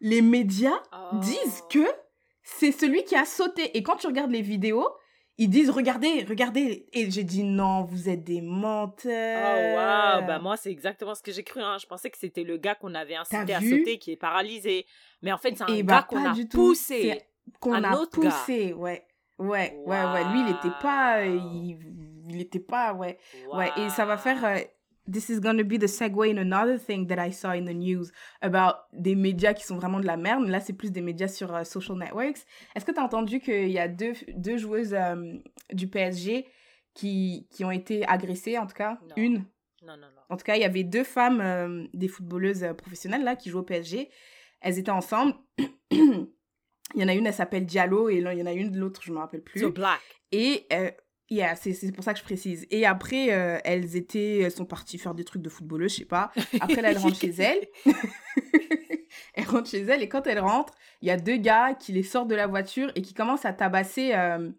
les 0.00 0.20
médias 0.20 0.82
Oh. 0.92 1.16
disent 1.18 1.62
que 1.70 1.86
c'est 2.42 2.72
celui 2.72 3.04
qui 3.04 3.14
a 3.16 3.24
sauté. 3.24 3.76
Et 3.78 3.82
quand 3.82 3.96
tu 3.96 4.06
regardes 4.08 4.30
les 4.32 4.42
vidéos, 4.42 4.88
ils 5.38 5.48
disent 5.48 5.70
regardez, 5.70 6.24
regardez. 6.28 6.86
Et 6.92 7.10
j'ai 7.10 7.24
dit 7.24 7.42
non, 7.42 7.82
vous 7.84 8.08
êtes 8.08 8.24
des 8.24 8.40
Oh 8.42 8.44
menteurs. 8.44 10.20
wow, 10.20 10.26
bah 10.26 10.38
moi 10.38 10.56
c'est 10.56 10.70
exactement 10.70 11.14
ce 11.14 11.22
que 11.22 11.32
j'ai 11.32 11.42
cru. 11.44 11.60
Hein. 11.62 11.76
Je 11.80 11.86
pensais 11.86 12.10
que 12.10 12.18
c'était 12.18 12.44
le 12.44 12.56
gars 12.56 12.74
qu'on 12.74 12.94
avait 12.94 13.16
incité 13.16 13.54
à 13.54 13.60
sauter 13.60 13.98
qui 13.98 14.12
est 14.12 14.16
paralysé. 14.16 14.86
Mais 15.22 15.32
en 15.32 15.38
fait 15.38 15.56
c'est 15.56 15.64
un 15.64 15.66
Eh 15.68 15.78
gars 15.84 15.96
bah, 16.00 16.06
qu'on 16.08 16.22
pas 16.22 16.30
a 16.30 16.34
du 16.34 16.48
tout. 16.48 16.58
poussé. 16.58 17.20
Qu'on 17.60 17.74
a 17.84 17.96
autre 17.96 18.20
gars. 18.20 18.30
poussé, 18.30 18.72
ouais. 18.72 19.06
Ouais, 19.38 19.76
ouais, 19.84 20.02
ouais. 20.04 20.24
Lui, 20.32 20.40
il 20.40 20.48
était 20.50 20.74
pas. 20.80 21.18
euh. 21.20 21.26
Il, 21.52 21.78
il 22.30 22.40
était 22.40 22.58
pas, 22.58 22.94
ouais. 22.94 23.18
Ouais, 23.52 23.70
et 23.76 23.90
ça 23.90 24.06
va 24.06 24.16
faire. 24.16 24.42
This 25.10 25.28
is 25.28 25.40
gonna 25.40 25.64
be 25.64 25.78
the 25.78 25.86
segue 25.86 26.30
in 26.30 26.38
another 26.38 26.78
thing 26.78 27.06
that 27.06 27.18
I 27.18 27.30
saw 27.30 27.52
in 27.52 27.64
the 27.64 27.74
news 27.74 28.10
about 28.42 28.86
des 28.92 29.14
médias 29.14 29.54
qui 29.54 29.64
sont 29.64 29.76
vraiment 29.76 30.00
de 30.00 30.06
la 30.06 30.16
merde. 30.16 30.48
Là, 30.48 30.60
c'est 30.60 30.72
plus 30.72 30.90
des 30.90 31.00
médias 31.00 31.28
sur 31.28 31.54
euh, 31.54 31.64
social 31.64 31.96
networks. 31.96 32.44
Est-ce 32.74 32.84
que 32.84 32.92
tu 32.92 32.98
as 32.98 33.04
entendu 33.04 33.40
qu'il 33.40 33.70
y 33.70 33.78
a 33.78 33.88
deux, 33.88 34.12
deux 34.34 34.56
joueuses 34.56 34.94
euh, 34.94 35.34
du 35.72 35.88
PSG 35.88 36.46
qui, 36.94 37.46
qui 37.50 37.64
ont 37.64 37.70
été 37.70 38.06
agressées, 38.06 38.58
en 38.58 38.66
tout 38.66 38.74
cas? 38.74 38.98
Non. 39.08 39.14
Une? 39.16 39.34
Non, 39.82 39.96
non, 39.96 40.08
non. 40.08 40.22
En 40.28 40.36
tout 40.36 40.44
cas, 40.44 40.56
il 40.56 40.62
y 40.62 40.64
avait 40.64 40.84
deux 40.84 41.04
femmes, 41.04 41.40
euh, 41.40 41.86
des 41.94 42.08
footballeuses 42.08 42.66
professionnelles, 42.76 43.22
là, 43.22 43.36
qui 43.36 43.50
jouent 43.50 43.60
au 43.60 43.64
PSG. 43.64 44.10
Elles 44.60 44.78
étaient 44.78 44.90
ensemble. 44.90 45.34
il 45.90 47.00
y 47.00 47.04
en 47.04 47.08
a 47.08 47.14
une, 47.14 47.26
elle 47.26 47.34
s'appelle 47.34 47.66
Diallo, 47.66 48.08
et 48.08 48.20
là, 48.20 48.34
il 48.34 48.40
y 48.40 48.42
en 48.42 48.46
a 48.46 48.52
une, 48.52 48.76
l'autre, 48.76 49.02
je 49.04 49.12
me 49.12 49.18
rappelle 49.18 49.42
plus. 49.42 49.60
So 49.60 49.70
black. 49.70 50.00
Et, 50.32 50.66
euh, 50.72 50.90
yeah, 51.30 51.54
c'est 51.56 51.72
c'est 51.72 51.92
pour 51.92 52.04
ça 52.04 52.12
que 52.12 52.18
je 52.18 52.24
précise. 52.24 52.66
Et 52.70 52.86
après, 52.86 53.32
euh, 53.32 53.58
elles 53.64 53.96
étaient, 53.96 54.38
elles 54.40 54.50
sont 54.52 54.64
parties 54.66 54.98
faire 54.98 55.14
des 55.14 55.24
trucs 55.24 55.42
de 55.42 55.48
footballeuses, 55.48 55.92
je 55.92 55.96
sais 55.98 56.04
pas. 56.04 56.30
Après, 56.60 56.80
là, 56.82 56.90
elles 56.90 56.98
rentrent 56.98 57.18
chez 57.20 57.34
elles. 57.38 57.66
elles 59.34 59.44
rentrent 59.46 59.68
chez 59.70 59.82
elles, 59.82 60.02
et 60.02 60.08
quand 60.08 60.26
elles 60.26 60.38
rentrent, 60.40 60.74
il 61.02 61.08
y 61.08 61.10
a 61.10 61.16
deux 61.16 61.36
gars 61.36 61.74
qui 61.74 61.92
les 61.92 62.02
sortent 62.02 62.28
de 62.28 62.34
la 62.34 62.46
voiture 62.46 62.90
et 62.94 63.02
qui 63.02 63.14
commencent 63.14 63.44
à 63.44 63.52
tabasser 63.52 64.12
euh, 64.14 64.50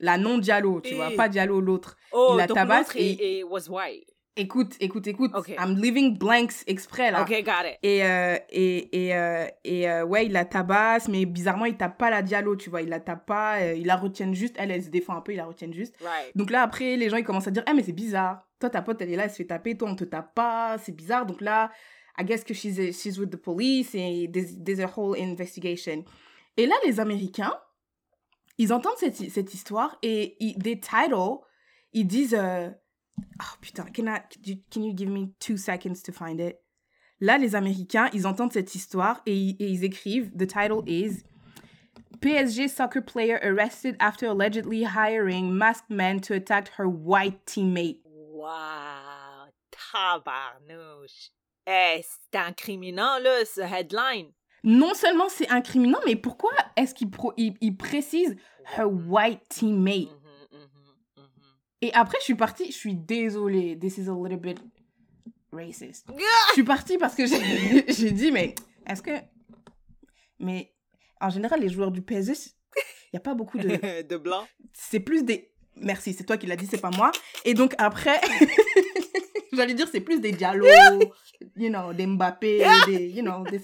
la 0.00 0.18
non-Diallo, 0.18 0.80
tu 0.80 0.94
vois, 0.94 1.10
pas 1.16 1.28
Diallo, 1.28 1.60
l'autre. 1.60 1.96
Oh, 2.12 2.30
Il 2.32 2.38
la 2.38 2.46
donc 2.46 2.56
tabasse 2.56 2.94
est- 2.96 3.38
est- 3.38 3.44
was 3.44 3.68
white. 3.68 4.08
Écoute, 4.36 4.74
écoute, 4.80 5.06
écoute. 5.06 5.30
Ok. 5.32 5.50
I'm 5.50 5.76
leaving 5.76 6.18
blanks 6.18 6.64
exprès 6.66 7.12
là. 7.12 7.22
Ok, 7.22 7.30
got 7.44 7.68
it. 7.68 7.78
Et, 7.84 8.04
euh, 8.04 8.36
et, 8.50 9.06
et, 9.06 9.14
euh, 9.14 9.46
et 9.62 9.88
euh, 9.88 10.04
ouais, 10.04 10.26
il 10.26 10.32
la 10.32 10.44
tabasse, 10.44 11.06
mais 11.06 11.24
bizarrement, 11.24 11.66
il 11.66 11.76
tape 11.76 11.96
pas 11.98 12.10
la 12.10 12.20
Diallo, 12.20 12.56
tu 12.56 12.68
vois. 12.68 12.82
Il 12.82 12.88
la 12.88 12.98
tape 12.98 13.26
pas, 13.26 13.64
il 13.74 13.86
la 13.86 13.96
retiennent 13.96 14.34
juste. 14.34 14.56
Elle, 14.58 14.72
elle 14.72 14.82
se 14.82 14.88
défend 14.88 15.14
un 15.14 15.20
peu, 15.20 15.32
il 15.32 15.36
la 15.36 15.44
retiennent 15.44 15.72
juste. 15.72 15.94
Right. 16.00 16.36
Donc 16.36 16.50
là, 16.50 16.62
après, 16.62 16.96
les 16.96 17.08
gens, 17.10 17.16
ils 17.16 17.24
commencent 17.24 17.46
à 17.46 17.52
dire, 17.52 17.62
ah, 17.66 17.74
mais 17.74 17.84
c'est 17.84 17.92
bizarre. 17.92 18.48
Toi, 18.58 18.70
ta 18.70 18.82
pote, 18.82 19.00
elle 19.02 19.12
est 19.12 19.16
là, 19.16 19.24
elle 19.24 19.30
se 19.30 19.36
fait 19.36 19.44
taper. 19.44 19.76
Toi, 19.76 19.88
on 19.90 19.94
te 19.94 20.04
tape 20.04 20.34
pas. 20.34 20.78
C'est 20.78 20.96
bizarre. 20.96 21.26
Donc 21.26 21.40
là, 21.40 21.70
I 22.18 22.24
guess 22.24 22.42
que 22.42 22.54
she's, 22.54 22.76
she's 23.00 23.18
with 23.18 23.30
the 23.30 23.36
police 23.36 23.94
et 23.94 24.28
there's, 24.32 24.56
there's 24.64 24.80
a 24.80 24.90
whole 24.96 25.16
investigation. 25.16 26.04
Et 26.56 26.66
là, 26.66 26.74
les 26.84 26.98
Américains, 26.98 27.54
ils 28.58 28.72
entendent 28.72 28.98
cette, 28.98 29.14
cette 29.14 29.54
histoire 29.54 29.96
et 30.02 30.36
ils, 30.40 30.58
des 30.58 30.80
titles, 30.80 31.38
ils 31.92 32.06
disent, 32.06 32.36
oh 33.40 33.56
putain, 33.60 33.84
can, 33.92 34.06
I, 34.08 34.20
can 34.70 34.82
you- 34.82 34.92
give 34.94 35.08
me 35.08 35.32
two 35.40 35.56
seconds 35.56 36.02
to 36.04 36.12
find 36.12 36.40
it? 36.40 36.60
Là, 37.20 37.38
les 37.38 37.54
Américains, 37.54 38.10
ils 38.12 38.26
entendent 38.26 38.52
cette 38.52 38.74
histoire 38.74 39.22
et, 39.26 39.34
ils- 39.36 39.56
et 39.60 39.68
ils 39.68 39.84
écrivent, 39.84 40.30
the 40.36 40.46
title 40.46 40.82
is 40.86 41.22
PSG 42.20 42.68
soccer 42.68 43.02
player 43.02 43.38
arrested 43.42 43.96
after 44.00 44.26
allegedly 44.28 44.84
hiring 44.84 45.52
masked 45.52 45.90
men 45.90 46.20
to 46.20 46.34
attack 46.34 46.70
her 46.78 46.86
white 46.88 47.44
teammate. 47.46 47.98
Wow. 48.04 49.50
Tabarnouche. 49.70 51.30
Eh, 51.66 52.02
c'est 52.02 52.38
incriminant, 52.38 53.18
là, 53.22 53.44
ce 53.44 53.60
headline. 53.60 54.32
Non 54.62 54.94
seulement 54.94 55.28
c'est 55.28 55.48
incriminant, 55.50 55.98
mais 56.06 56.16
pourquoi 56.16 56.52
est-ce 56.76 56.94
qu'il 56.94 57.10
il- 57.36 57.54
il 57.60 57.76
précise 57.76 58.34
her 58.78 58.86
white 58.86 59.42
teammate? 59.48 60.08
Et 61.84 61.92
après, 61.92 62.16
je 62.20 62.24
suis 62.24 62.34
partie, 62.34 62.72
je 62.72 62.76
suis 62.78 62.94
désolée, 62.94 63.78
this 63.78 63.98
is 63.98 64.08
a 64.08 64.14
little 64.14 64.38
bit 64.38 64.58
racist. 65.52 66.06
Je 66.48 66.52
suis 66.54 66.64
partie 66.64 66.96
parce 66.96 67.14
que 67.14 67.26
j'ai 67.88 68.10
dit, 68.10 68.32
mais 68.32 68.54
est-ce 68.86 69.02
que. 69.02 69.10
Mais 70.38 70.72
en 71.20 71.28
général, 71.28 71.60
les 71.60 71.68
joueurs 71.68 71.90
du 71.90 72.00
PSG, 72.00 72.32
il 72.32 72.80
n'y 73.12 73.18
a 73.18 73.20
pas 73.20 73.34
beaucoup 73.34 73.58
de. 73.58 74.02
de 74.08 74.16
blanc. 74.16 74.46
C'est 74.72 75.00
plus 75.00 75.24
des. 75.24 75.52
Merci, 75.76 76.14
c'est 76.14 76.24
toi 76.24 76.38
qui 76.38 76.46
l'as 76.46 76.56
dit, 76.56 76.66
c'est 76.66 76.80
pas 76.80 76.90
moi. 76.90 77.12
Et 77.44 77.52
donc 77.52 77.74
après, 77.76 78.18
j'allais 79.52 79.74
dire, 79.74 79.86
c'est 79.92 80.00
plus 80.00 80.20
des 80.20 80.32
Diallo, 80.32 80.66
you 81.54 81.68
know, 81.68 81.92
des 81.92 82.06
Mbappé, 82.06 82.64
des. 82.86 83.08
You 83.10 83.22
know, 83.22 83.44
des... 83.44 83.60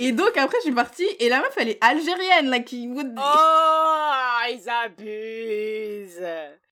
Et 0.00 0.12
donc 0.12 0.36
après, 0.36 0.56
je 0.58 0.62
suis 0.64 0.74
partie 0.74 1.06
et 1.18 1.28
la 1.28 1.40
meuf, 1.40 1.52
elle 1.56 1.68
est 1.68 1.78
algérienne, 1.84 2.48
là, 2.48 2.60
qui. 2.60 2.88
Oh, 2.92 3.00
ils 4.50 4.68
abusent. 4.68 6.26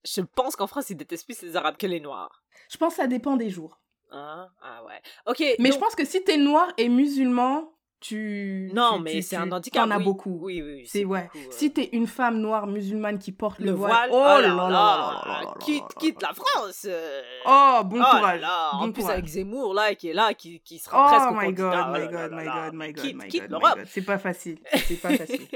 Je 0.05 0.21
pense 0.21 0.55
qu'en 0.55 0.67
France, 0.67 0.89
ils 0.89 0.95
détestent 0.97 1.25
plus 1.25 1.41
les 1.41 1.55
Arabes 1.55 1.77
que 1.77 1.87
les 1.87 1.99
Noirs. 1.99 2.41
Je 2.69 2.77
pense 2.77 2.95
que 2.95 3.01
ça 3.01 3.07
dépend 3.07 3.35
des 3.37 3.49
jours. 3.49 3.79
Hein? 4.11 4.47
Ah 4.61 4.83
ouais. 4.85 4.99
Ok. 5.27 5.39
Mais 5.59 5.69
donc- 5.69 5.73
je 5.73 5.77
pense 5.79 5.95
que 5.95 6.05
si 6.05 6.23
t'es 6.23 6.37
noir 6.37 6.71
et 6.77 6.89
musulman, 6.89 7.71
tu. 7.99 8.71
Non, 8.73 8.93
tu- 8.97 9.03
mais 9.03 9.21
c'est 9.21 9.35
un 9.35 9.51
handicap. 9.51 9.85
T'en 9.85 9.91
as 9.91 9.97
oui. 9.97 10.03
beaucoup. 10.03 10.37
Oui, 10.41 10.61
oui. 10.61 10.73
oui, 10.77 10.87
C'est 10.87 11.05
ouais. 11.05 11.23
beaucoup, 11.23 11.37
euh, 11.37 11.51
Si 11.51 11.71
t'es 11.73 11.89
une 11.93 12.07
femme 12.07 12.39
noire 12.39 12.67
musulmane 12.67 13.19
qui 13.19 13.31
porte 13.31 13.59
le, 13.59 13.65
le 13.67 13.71
voile, 13.73 14.09
voile, 14.09 14.09
oh 14.11 14.41
là 14.41 14.47
là 14.47 14.55
là 14.55 14.69
là 14.69 15.41
là 15.43 15.53
quitte, 15.59 15.83
quitte 15.99 16.21
la 16.21 16.33
France. 16.33 16.85
euh. 16.89 17.21
Oh, 17.45 17.81
bon 17.85 17.99
Oh 18.01 18.15
courage. 18.17 18.41
là, 18.41 18.69
en 18.73 18.87
bon 18.87 18.91
plus 18.93 19.05
avec 19.09 19.25
Zemmour 19.27 19.73
là 19.73 19.93
qui 19.95 20.09
est 20.09 20.13
là, 20.13 20.33
qui, 20.33 20.59
qui 20.61 20.79
sera 20.79 21.05
presque 21.07 21.27
Oh 21.29 21.33
au 21.35 21.39
my 21.41 21.53
god, 21.53 21.71
candidat. 21.73 21.87
Oh 21.87 21.91
my 21.91 22.07
god, 22.07 22.31
my 22.31 22.45
god, 22.45 22.73
my 22.73 22.93
god, 22.93 23.03
quitte, 23.05 23.15
my 23.17 23.27
quitte 23.27 23.41
god, 23.49 23.51
my 23.51 23.59
l'Europe. 23.59 23.79
C'est 23.87 24.01
pas 24.05 24.17
facile. 24.17 24.59
C'est 24.87 25.01
pas 25.01 25.09
facile. 25.17 25.47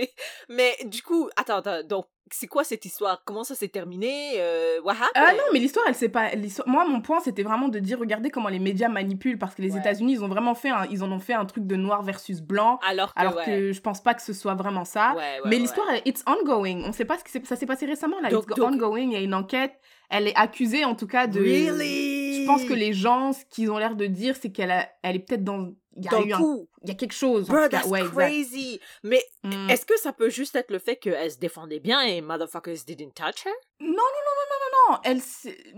mais 0.49 0.75
du 0.85 1.01
coup, 1.01 1.29
attends, 1.35 1.57
attends, 1.57 1.83
donc 1.83 2.05
c'est 2.33 2.47
quoi 2.47 2.63
cette 2.63 2.83
histoire? 2.85 3.21
Comment 3.25 3.43
ça 3.43 3.55
s'est 3.55 3.67
terminé? 3.67 4.33
Euh, 4.37 4.79
What 4.83 4.95
Ah 5.15 5.33
non, 5.33 5.43
mais 5.53 5.59
l'histoire, 5.59 5.85
elle 5.87 5.95
sait 5.95 6.09
pas. 6.09 6.29
l'histoire- 6.35 6.67
Moi, 6.67 6.85
mon 6.87 7.01
point, 7.01 7.19
c'était 7.19 7.43
vraiment 7.43 7.67
de 7.67 7.79
dire, 7.79 7.99
regardez 7.99 8.29
comment 8.29 8.49
les 8.49 8.59
médias 8.59 8.89
manipulent, 8.89 9.37
parce 9.37 9.55
que 9.55 9.61
les 9.61 9.73
Ouais. 9.73 9.79
États-Unis, 9.79 10.13
ils 10.13 10.23
ont 10.23 10.27
vraiment 10.27 10.55
fait, 10.55 10.69
un, 10.69 10.85
ils 10.91 11.03
en 11.03 11.11
ont 11.11 11.19
fait 11.19 11.33
un 11.33 11.45
truc 11.45 11.65
de 11.67 11.75
noir 11.75 12.01
versus 12.03 12.41
blanc, 12.41 12.79
Alors 12.87 13.13
que, 13.13 13.19
alors 13.19 13.35
ouais. 13.35 13.45
que 13.45 13.71
je 13.71 13.81
pense 13.81 14.01
pas 14.01 14.13
que 14.13 14.21
ce 14.21 14.33
soit 14.33 14.55
vraiment 14.55 14.85
ça. 14.85 15.13
Ouais, 15.15 15.39
mais 15.45 15.57
l'histoire, 15.57 15.87
it's 16.05 16.23
ongoing. 16.27 16.83
On 16.85 16.91
sait 16.91 17.05
pas 17.05 17.17
ce 17.17 17.23
qui 17.23 17.31
s'est- 17.31 17.45
ça 17.45 17.55
s'est 17.55 17.65
passé 17.65 17.85
récemment 17.85 18.19
là. 18.21 18.29
Donc- 18.29 18.45
it's 18.49 18.55
donc- 18.57 18.73
ongoing. 18.73 19.01
Il 19.03 19.13
y 19.13 19.15
a 19.15 19.21
une 19.21 19.33
enquête. 19.33 19.73
Elle 20.09 20.27
est 20.27 20.35
accusée 20.35 20.85
en 20.85 20.95
tout 20.95 21.07
cas 21.07 21.27
de. 21.27 21.39
Really? 21.39 22.41
Je 22.41 22.45
pense 22.45 22.63
que 22.65 22.73
les 22.73 22.93
gens, 22.93 23.33
ce 23.33 23.45
qu'ils 23.45 23.71
ont 23.71 23.77
l'air 23.77 23.95
de 23.95 24.05
dire, 24.05 24.35
c'est 24.39 24.51
qu'elle 24.51 24.71
a- 24.71 24.87
elle 25.01 25.15
est 25.15 25.19
peut-être 25.19 25.43
dans. 25.43 25.71
Il 25.95 26.05
y 26.05 26.07
a 26.09 26.19
eu 26.21 26.33
un- 26.33 26.37
coup. 26.37 26.67
il 26.81 26.89
y 26.89 26.91
a 26.91 26.95
quelque 26.95 27.13
chose. 27.13 27.47
Bro, 27.47 27.67
that's 27.69 27.87
Ouais, 27.87 27.99
exact. 28.01 28.15
crazy. 28.15 28.79
Mais 29.03 29.23
Mm. 29.43 29.69
est-ce 29.69 29.85
que 29.85 29.97
ça 29.99 30.11
peut 30.13 30.29
juste 30.29 30.55
être 30.55 30.71
le 30.71 30.79
fait 30.79 30.95
qu'elle 30.95 31.31
se 31.31 31.37
défendait 31.37 31.79
bien 31.79 32.01
et 32.01 32.21
motherfuckers 32.21 32.83
didn't 32.87 33.11
touch 33.15 33.45
her? 33.45 33.51
Non, 33.79 33.89
non, 33.89 33.93
non, 33.95 34.35
non, 34.39 34.45
non, 34.49 34.57
non, 34.59 34.93
non. 34.95 34.99
Elle, 35.03 35.21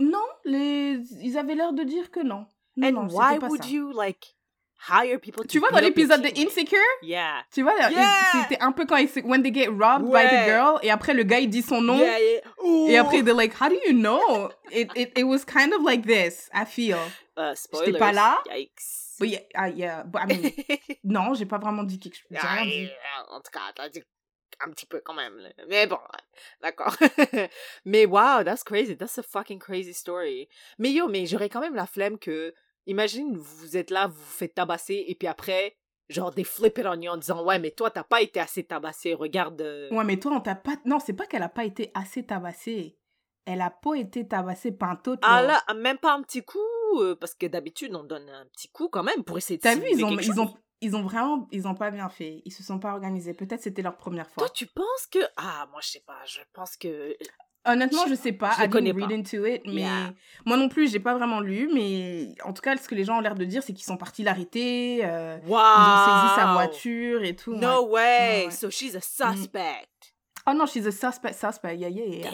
non, 0.05 0.25
les, 0.45 0.99
ils 1.21 1.37
avaient 1.37 1.55
l'air 1.55 1.73
de 1.73 1.83
dire 1.83 2.11
que 2.11 2.21
non. 2.21 2.45
Non, 2.77 2.87
And 2.87 2.91
non, 2.91 3.07
why 3.09 3.39
pas 3.39 3.47
would 3.47 3.63
ça. 3.63 3.69
you 3.69 3.91
like 3.93 4.35
hire 4.89 5.19
people 5.19 5.41
to 5.43 5.47
Tu 5.47 5.59
vois 5.59 5.69
dans 5.71 5.79
l'épisode 5.79 6.21
de? 6.21 6.27
Insecure, 6.45 6.77
Yeah. 7.01 7.43
tu 7.53 7.61
vois, 7.63 7.73
Yeah! 7.89 8.05
c'était 8.43 8.61
un 8.61 8.71
peu 8.71 8.85
quand 8.85 8.97
ils 8.97 9.09
when 9.23 9.41
they 9.41 9.53
get 9.53 9.67
robbed 9.69 10.05
by 10.05 10.11
Ouais. 10.13 10.27
the 10.27 10.45
girl 10.45 10.79
et 10.83 10.91
après 10.91 11.13
le 11.13 11.23
gars 11.23 11.39
il 11.39 11.49
dit 11.49 11.61
son 11.61 11.81
nom 11.81 11.97
Yeah, 11.97 12.19
yeah. 12.19 12.89
et 12.91 12.97
après 12.97 13.23
they're 13.23 13.33
like 13.35 13.53
how 13.59 13.69
do 13.69 13.75
you 13.87 13.93
know? 13.93 14.49
It, 14.71 14.89
it, 14.95 15.17
it 15.17 15.23
was 15.23 15.45
kind 15.45 15.73
of 15.73 15.81
like 15.83 16.05
this, 16.05 16.49
I 16.53 16.65
feel. 16.65 16.97
Uh, 17.37 17.53
J'étais 17.53 17.91
pas 17.99 18.11
spoilers. 18.11 18.13
là. 18.13 18.37
Yikes. 18.55 19.04
But 19.19 19.29
yeah, 19.29 19.39
ah, 19.55 19.67
yeah, 19.69 20.03
but 20.03 20.21
I 20.23 20.25
mean, 20.27 20.51
non, 21.03 21.33
j'ai 21.33 21.45
pas 21.45 21.57
vraiment 21.57 21.83
dit 21.83 21.99
quelque 21.99 22.15
chose. 22.17 22.37
Ah, 22.41 23.25
en 23.29 23.39
tout 23.41 23.51
cas, 23.51 23.71
t'as 23.75 23.89
dit 23.89 24.03
un 24.65 24.71
petit 24.71 24.85
peu 24.85 25.01
quand 25.01 25.13
même. 25.13 25.37
là. 25.37 25.49
Mais 25.67 25.87
bon, 25.87 25.99
d'accord. 26.61 26.95
mais 27.85 28.05
wow, 28.05 28.43
that's 28.43 28.63
crazy. 28.63 28.95
That's 28.95 29.17
a 29.17 29.23
fucking 29.23 29.59
crazy 29.59 29.93
story. 29.93 30.47
Mais 30.79 30.91
yo, 30.91 31.07
mais 31.07 31.25
j'aurais 31.25 31.49
quand 31.49 31.61
même 31.61 31.75
la 31.75 31.85
flemme 31.87 32.17
que, 32.17 32.53
imagine, 32.85 33.35
vous 33.37 33.77
êtes 33.77 33.89
là, 33.89 34.07
vous 34.07 34.15
vous 34.15 34.31
faites 34.37 34.53
tabasser, 34.55 35.03
et 35.07 35.15
puis 35.15 35.27
après, 35.27 35.75
genre 36.09 36.31
des 36.31 36.43
flip 36.43 36.77
it 36.77 36.85
on 36.85 37.01
you 37.01 37.11
en 37.11 37.17
disant, 37.17 37.43
ouais, 37.43 37.59
mais 37.59 37.71
toi, 37.71 37.89
t'as 37.91 38.03
pas 38.03 38.21
été 38.21 38.39
assez 38.39 38.63
tabassé, 38.63 39.13
regarde. 39.13 39.61
euh, 39.61 39.89
Ouais, 39.91 40.03
mais 40.03 40.17
toi, 40.17 40.33
on 40.33 40.41
t'a 40.41 40.55
pas. 40.55 40.75
Non, 40.85 40.99
c'est 40.99 41.13
pas 41.13 41.25
qu'elle 41.25 41.43
a 41.43 41.49
pas 41.49 41.65
été 41.65 41.91
assez 41.93 42.25
tabassée. 42.25 42.97
Elle 43.45 43.61
a 43.61 43.69
pas 43.69 43.93
été 43.95 44.27
tabassée 44.27 44.71
pantoute. 44.71 45.19
Ah 45.21 45.41
là. 45.41 45.61
là, 45.67 45.73
même 45.75 45.97
pas 45.97 46.13
un 46.13 46.21
petit 46.23 46.43
coup, 46.43 46.57
euh, 46.99 47.15
parce 47.15 47.35
que 47.35 47.45
d'habitude, 47.45 47.95
on 47.95 48.03
donne 48.03 48.27
un 48.29 48.45
petit 48.53 48.69
coup 48.69 48.89
quand 48.89 49.03
même 49.03 49.23
pour 49.23 49.37
essayer 49.37 49.57
de 49.57 49.61
T'as 49.61 49.75
vu, 49.75 49.85
ils 49.91 50.03
ont, 50.03 50.17
ils 50.17 50.39
ont, 50.39 50.53
ils 50.81 50.95
ont 50.95 51.03
vraiment, 51.03 51.47
ils 51.51 51.67
ont 51.67 51.75
pas 51.75 51.91
bien 51.91 52.09
fait. 52.09 52.41
Ils 52.45 52.51
se 52.51 52.63
sont 52.63 52.79
pas 52.79 52.91
organisés. 52.93 53.33
Peut-être 53.33 53.61
c'était 53.61 53.81
leur 53.83 53.97
première 53.97 54.27
fois. 54.29 54.45
Toi, 54.47 54.49
tu 54.53 54.65
penses 54.65 55.07
que. 55.11 55.19
Ah, 55.37 55.67
moi, 55.71 55.79
je 55.83 55.89
sais 55.89 56.03
pas, 56.05 56.17
je 56.25 56.39
pense 56.53 56.75
que. 56.75 57.15
Honnêtement, 57.67 58.03
je- 58.05 58.11
je 58.11 58.15
sais 58.15 58.31
pas. 58.31 58.51
je 58.59 58.65
I 58.65 58.69
connais 58.69 58.93
didn't 58.93 59.07
read 59.07 59.19
into 59.19 59.45
it, 59.45 59.61
mais 59.65 59.81
Yeah. 59.81 60.13
moi 60.45 60.55
non 60.55 60.69
plus, 60.69 60.87
j'ai 60.91 60.99
pas 60.99 61.15
vraiment 61.15 61.39
lu. 61.39 61.67
Mais 61.73 62.35
en 62.43 62.53
tout 62.53 62.61
cas, 62.61 62.77
ce 62.77 62.87
que 62.87 62.93
les 62.93 63.03
gens 63.03 63.17
ont 63.17 63.21
l'air 63.21 63.33
de 63.35 63.43
dire, 63.45 63.63
c'est 63.63 63.73
qu'ils 63.73 63.85
sont 63.85 63.97
partis 63.97 64.21
l'arrêter. 64.23 64.99
euh, 65.03 65.37
Wow! 65.47 65.57
Ils 65.57 65.89
ont 65.91 66.21
saisi 66.21 66.35
sa 66.35 66.53
voiture 66.53 67.23
et 67.23 67.35
tout. 67.35 67.55
No 67.55 67.85
ouais. 67.87 67.91
way! 67.91 68.45
Ouais. 68.45 68.51
So 68.51 68.69
she's 68.69 68.95
a 68.95 69.01
suspect. 69.01 69.87
Oh 70.47 70.53
non, 70.53 70.67
she's 70.67 70.85
a 70.85 70.91
suspect, 70.91 71.33
suspect. 71.33 71.75
Yeah, 71.77 71.89
yeah, 71.89 72.05
yeah. 72.05 72.23
Damn. 72.29 72.33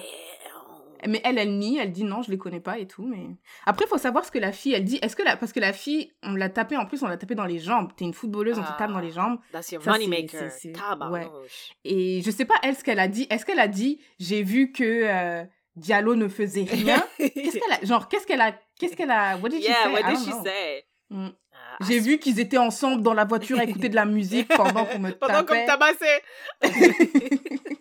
Mais 1.07 1.21
elle, 1.23 1.37
elle 1.37 1.57
nie, 1.57 1.77
elle 1.77 1.91
dit 1.91 2.03
non, 2.03 2.21
je 2.21 2.29
les 2.31 2.37
connais 2.37 2.59
pas 2.59 2.77
et 2.79 2.87
tout. 2.87 3.05
Mais 3.05 3.25
après, 3.65 3.85
il 3.85 3.87
faut 3.89 3.97
savoir 3.97 4.23
ce 4.25 4.31
que 4.31 4.39
la 4.39 4.51
fille, 4.51 4.73
elle 4.73 4.83
dit. 4.83 4.99
Est-ce 5.01 5.15
que 5.15 5.23
la, 5.23 5.35
parce 5.37 5.51
que 5.53 5.59
la 5.59 5.73
fille, 5.73 6.11
on 6.23 6.35
l'a 6.35 6.49
tapée 6.49 6.77
en 6.77 6.85
plus, 6.85 7.01
on 7.03 7.07
l'a 7.07 7.17
tapée 7.17 7.35
dans 7.35 7.45
les 7.45 7.59
jambes. 7.59 7.91
T'es 7.95 8.05
une 8.05 8.13
footballeuse, 8.13 8.59
on 8.59 8.63
te 8.63 8.77
tape 8.77 8.91
dans 8.91 8.99
les 8.99 9.11
jambes. 9.11 9.39
That's 9.51 9.71
your 9.71 9.81
c'est- 9.83 10.49
c'est- 10.49 10.71
Tabarnouche. 10.73 11.71
Et 11.83 12.21
je 12.23 12.31
sais 12.31 12.45
pas 12.45 12.55
elle 12.63 12.75
ce 12.75 12.83
qu'elle 12.83 12.99
a 12.99 13.07
dit. 13.07 13.27
Est-ce 13.29 13.45
qu'elle 13.45 13.59
a 13.59 13.67
dit 13.67 13.99
j'ai 14.19 14.43
vu 14.43 14.71
que 14.71 14.83
euh, 14.83 15.43
Diallo 15.75 16.15
ne 16.15 16.27
faisait 16.27 16.63
rien? 16.63 17.03
Qu'est-ce 17.17 17.57
qu'elle 17.59 17.73
a 17.81 17.85
genre 17.85 18.07
qu'est-ce 18.07 18.27
qu'elle 18.27 18.41
a 18.41 18.53
qu'est-ce 18.79 18.95
qu'elle 18.95 19.11
a 19.11 19.37
What 19.37 19.49
did 19.49 19.61
she 19.61 19.67
yeah, 19.67 19.83
say? 19.83 19.91
what 19.91 20.03
did 20.09 20.17
she 20.19 20.31
say? 20.43 20.83
Mm. 21.09 21.27
Ah, 21.53 21.77
J'ai 21.87 21.99
vu 21.99 22.17
qu'ils 22.19 22.39
étaient 22.39 22.57
ensemble 22.57 23.01
dans 23.01 23.13
la 23.13 23.25
voiture 23.25 23.59
à 23.59 23.63
écouter 23.65 23.89
de 23.89 23.95
la 23.95 24.05
musique 24.05 24.47
pendant 24.49 24.85
qu'on 24.85 24.99
me 24.99 25.11
Pendant 25.19 25.39
qu'on 25.39 25.45
tapait. 25.45 25.61
me 25.61 25.67
tabassait. 25.67 26.21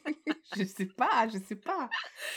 je 0.57 0.65
sais 0.65 0.87
pas, 0.87 1.29
je 1.29 1.39
sais 1.39 1.57
pas. 1.57 1.89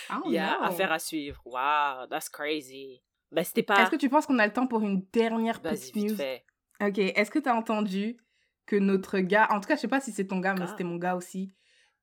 Don't 0.09 0.31
Yeah, 0.31 0.57
know. 0.57 0.63
affaire 0.65 0.91
à 0.91 0.99
suivre. 0.99 1.41
Wow, 1.45 2.07
that's 2.09 2.29
crazy. 2.29 3.01
Ben, 3.31 3.43
c'était 3.43 3.63
pas. 3.63 3.81
Est-ce 3.81 3.91
que 3.91 3.95
tu 3.95 4.09
penses 4.09 4.25
qu'on 4.25 4.39
a 4.39 4.45
le 4.45 4.53
temps 4.53 4.67
pour 4.67 4.81
une 4.81 5.05
dernière 5.11 5.61
petite 5.61 5.95
news? 5.95 6.15
fait. 6.15 6.45
Ok, 6.81 6.97
est-ce 6.99 7.31
que 7.31 7.39
tu 7.39 7.49
as 7.49 7.55
entendu 7.55 8.17
que 8.65 8.75
notre 8.75 9.19
gars, 9.19 9.47
en 9.51 9.59
tout 9.59 9.67
cas, 9.67 9.75
je 9.75 9.81
sais 9.81 9.87
pas 9.87 10.01
si 10.01 10.11
c'est 10.11 10.27
ton 10.27 10.39
gars, 10.39 10.53
mais 10.53 10.67
c'était 10.67 10.83
mon 10.83 10.97
gars 10.97 11.15
aussi, 11.15 11.53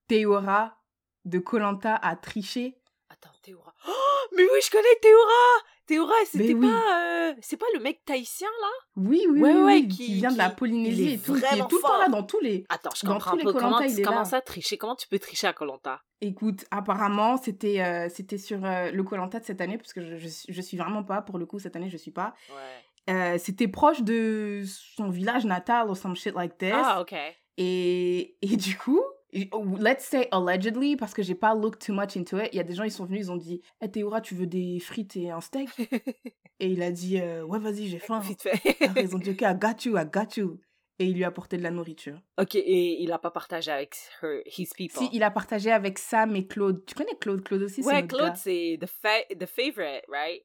Théora 0.08 0.76
de 1.24 1.38
Colanta 1.38 1.94
a 1.96 2.16
triché? 2.16 2.76
Attends, 3.08 3.30
Théora. 3.42 3.74
Oh, 3.88 3.92
mais 4.36 4.42
oui, 4.42 4.58
je 4.64 4.70
connais 4.70 4.96
Théora! 5.02 5.64
Théora, 5.90 6.12
c'était 6.24 6.54
oui. 6.54 6.68
pas. 6.68 7.00
euh, 7.30 7.34
C'est 7.42 7.56
pas 7.56 7.66
le 7.74 7.80
mec 7.80 8.04
tahitien, 8.04 8.48
là? 8.60 8.68
Oui, 8.96 9.26
oui, 9.30 9.40
Ouais, 9.40 9.52
oui, 9.52 9.56
ouais, 9.58 9.64
oui, 9.82 9.88
qui- 9.88 10.06
qui, 10.06 10.14
vient 10.14 10.30
de 10.32 10.38
la 10.38 10.50
Polynésie 10.50 11.02
il 11.02 11.08
est 11.10 11.14
et 11.14 11.18
tout, 11.18 11.34
qui 11.34 11.38
est 11.38 11.46
vraiment 11.46 11.66
tout 11.66 11.76
le 11.76 11.82
temps 11.82 11.88
fort. 11.88 11.98
là 11.98 12.08
dans 12.08 12.22
tous 12.22 12.40
les... 12.40 12.64
Attends, 12.68 12.90
je 12.96 13.06
Dans 13.06 13.12
comprends 13.14 13.32
tous 13.32 13.40
un 13.40 13.44
peu. 13.44 13.52
Comment, 13.52 13.70
Koh-Lanta, 13.78 13.86
il 13.86 14.00
est 14.00 14.02
comment 14.02 14.18
là. 14.20 14.24
ça 14.24 14.40
tricher? 14.40 14.78
Comment 14.78 14.96
tu 14.96 15.08
peux 15.08 15.18
tricher 15.18 15.46
à 15.46 15.52
Colanta? 15.52 16.00
Écoute, 16.20 16.64
apparemment, 16.70 17.36
c'était 17.36 17.80
euh, 17.82 18.08
c'était 18.08 18.38
sur 18.38 18.64
euh, 18.64 18.90
le 18.90 19.02
Colanta 19.02 19.40
de 19.40 19.44
cette 19.44 19.60
année, 19.60 19.78
parce 19.78 19.92
que 19.92 20.02
je, 20.04 20.16
je, 20.16 20.28
suis- 20.28 20.52
je 20.52 20.60
suis 20.62 20.76
vraiment 20.76 21.02
pas, 21.02 21.22
pour 21.22 21.38
le 21.38 21.46
coup, 21.46 21.58
cette 21.58 21.76
année, 21.76 21.90
je 21.90 21.96
suis 21.96 22.10
pas. 22.12 22.34
Ouais. 22.50 23.14
Euh, 23.14 23.38
c'était 23.38 23.68
proche 23.68 24.02
de 24.02 24.62
son 24.96 25.08
village 25.10 25.44
natal 25.44 25.88
ou 25.90 25.94
some 25.94 26.14
shit 26.14 26.34
like 26.34 26.56
this. 26.58 26.70
Ah, 26.74 27.00
ok. 27.00 27.14
Et, 27.56 28.36
et 28.42 28.56
du 28.56 28.76
coup, 28.76 29.02
let's 29.32 30.04
say 30.04 30.28
allegedly, 30.32 30.96
parce 30.96 31.14
que 31.14 31.22
j'ai 31.22 31.34
pas 31.34 31.54
looked 31.54 31.84
too 31.84 31.92
much 31.92 32.16
into 32.16 32.38
it, 32.38 32.48
il 32.52 32.56
y 32.56 32.60
a 32.60 32.64
des 32.64 32.74
gens, 32.74 32.84
ils 32.84 32.90
sont 32.90 33.04
venus, 33.04 33.26
ils 33.26 33.32
ont 33.32 33.36
dit 33.36 33.62
Hey 33.80 33.90
Théora, 33.90 34.20
tu 34.20 34.34
veux 34.34 34.46
des 34.46 34.78
frites 34.80 35.16
et 35.16 35.30
un 35.30 35.40
steak? 35.40 35.70
Et 36.62 36.66
il 36.66 36.82
a 36.82 36.90
dit 36.90 37.18
euh, 37.18 37.42
Ouais, 37.42 37.58
vas-y, 37.58 37.88
j'ai 37.88 37.98
faim. 37.98 38.20
Vite 38.20 38.42
fait. 38.42 38.76
Après, 38.84 39.02
ils 39.02 39.16
ont 39.16 39.18
dit 39.18 39.30
Ok, 39.30 39.40
I 39.40 39.54
got 39.54 39.84
you, 39.84 39.96
I 39.96 40.04
got 40.04 40.36
you. 40.36 40.60
Et 40.98 41.06
il 41.06 41.14
lui 41.14 41.24
a 41.24 41.28
apporté 41.28 41.56
de 41.56 41.62
la 41.62 41.70
nourriture. 41.70 42.20
ok, 42.38 42.56
et 42.56 43.02
il 43.02 43.10
a 43.12 43.18
pas 43.18 43.30
partagé 43.30 43.70
avec 43.70 43.96
her, 44.22 44.42
his 44.44 44.68
people. 44.76 44.98
Si, 44.98 45.08
il 45.14 45.22
a 45.22 45.30
partagé 45.30 45.70
avec 45.70 45.98
Sam 45.98 46.36
et 46.36 46.46
Claude. 46.46 46.84
Tu 46.84 46.94
connais 46.94 47.16
Claude? 47.18 47.42
Claude 47.42 47.62
aussi, 47.62 47.82
c'est 47.82 47.88
ouais, 47.88 48.06
Claude, 48.06 48.36
c'est 48.36 48.78
the, 48.78 48.86
fa 48.86 49.22
the 49.34 49.46
favorite, 49.46 50.04
right? 50.08 50.44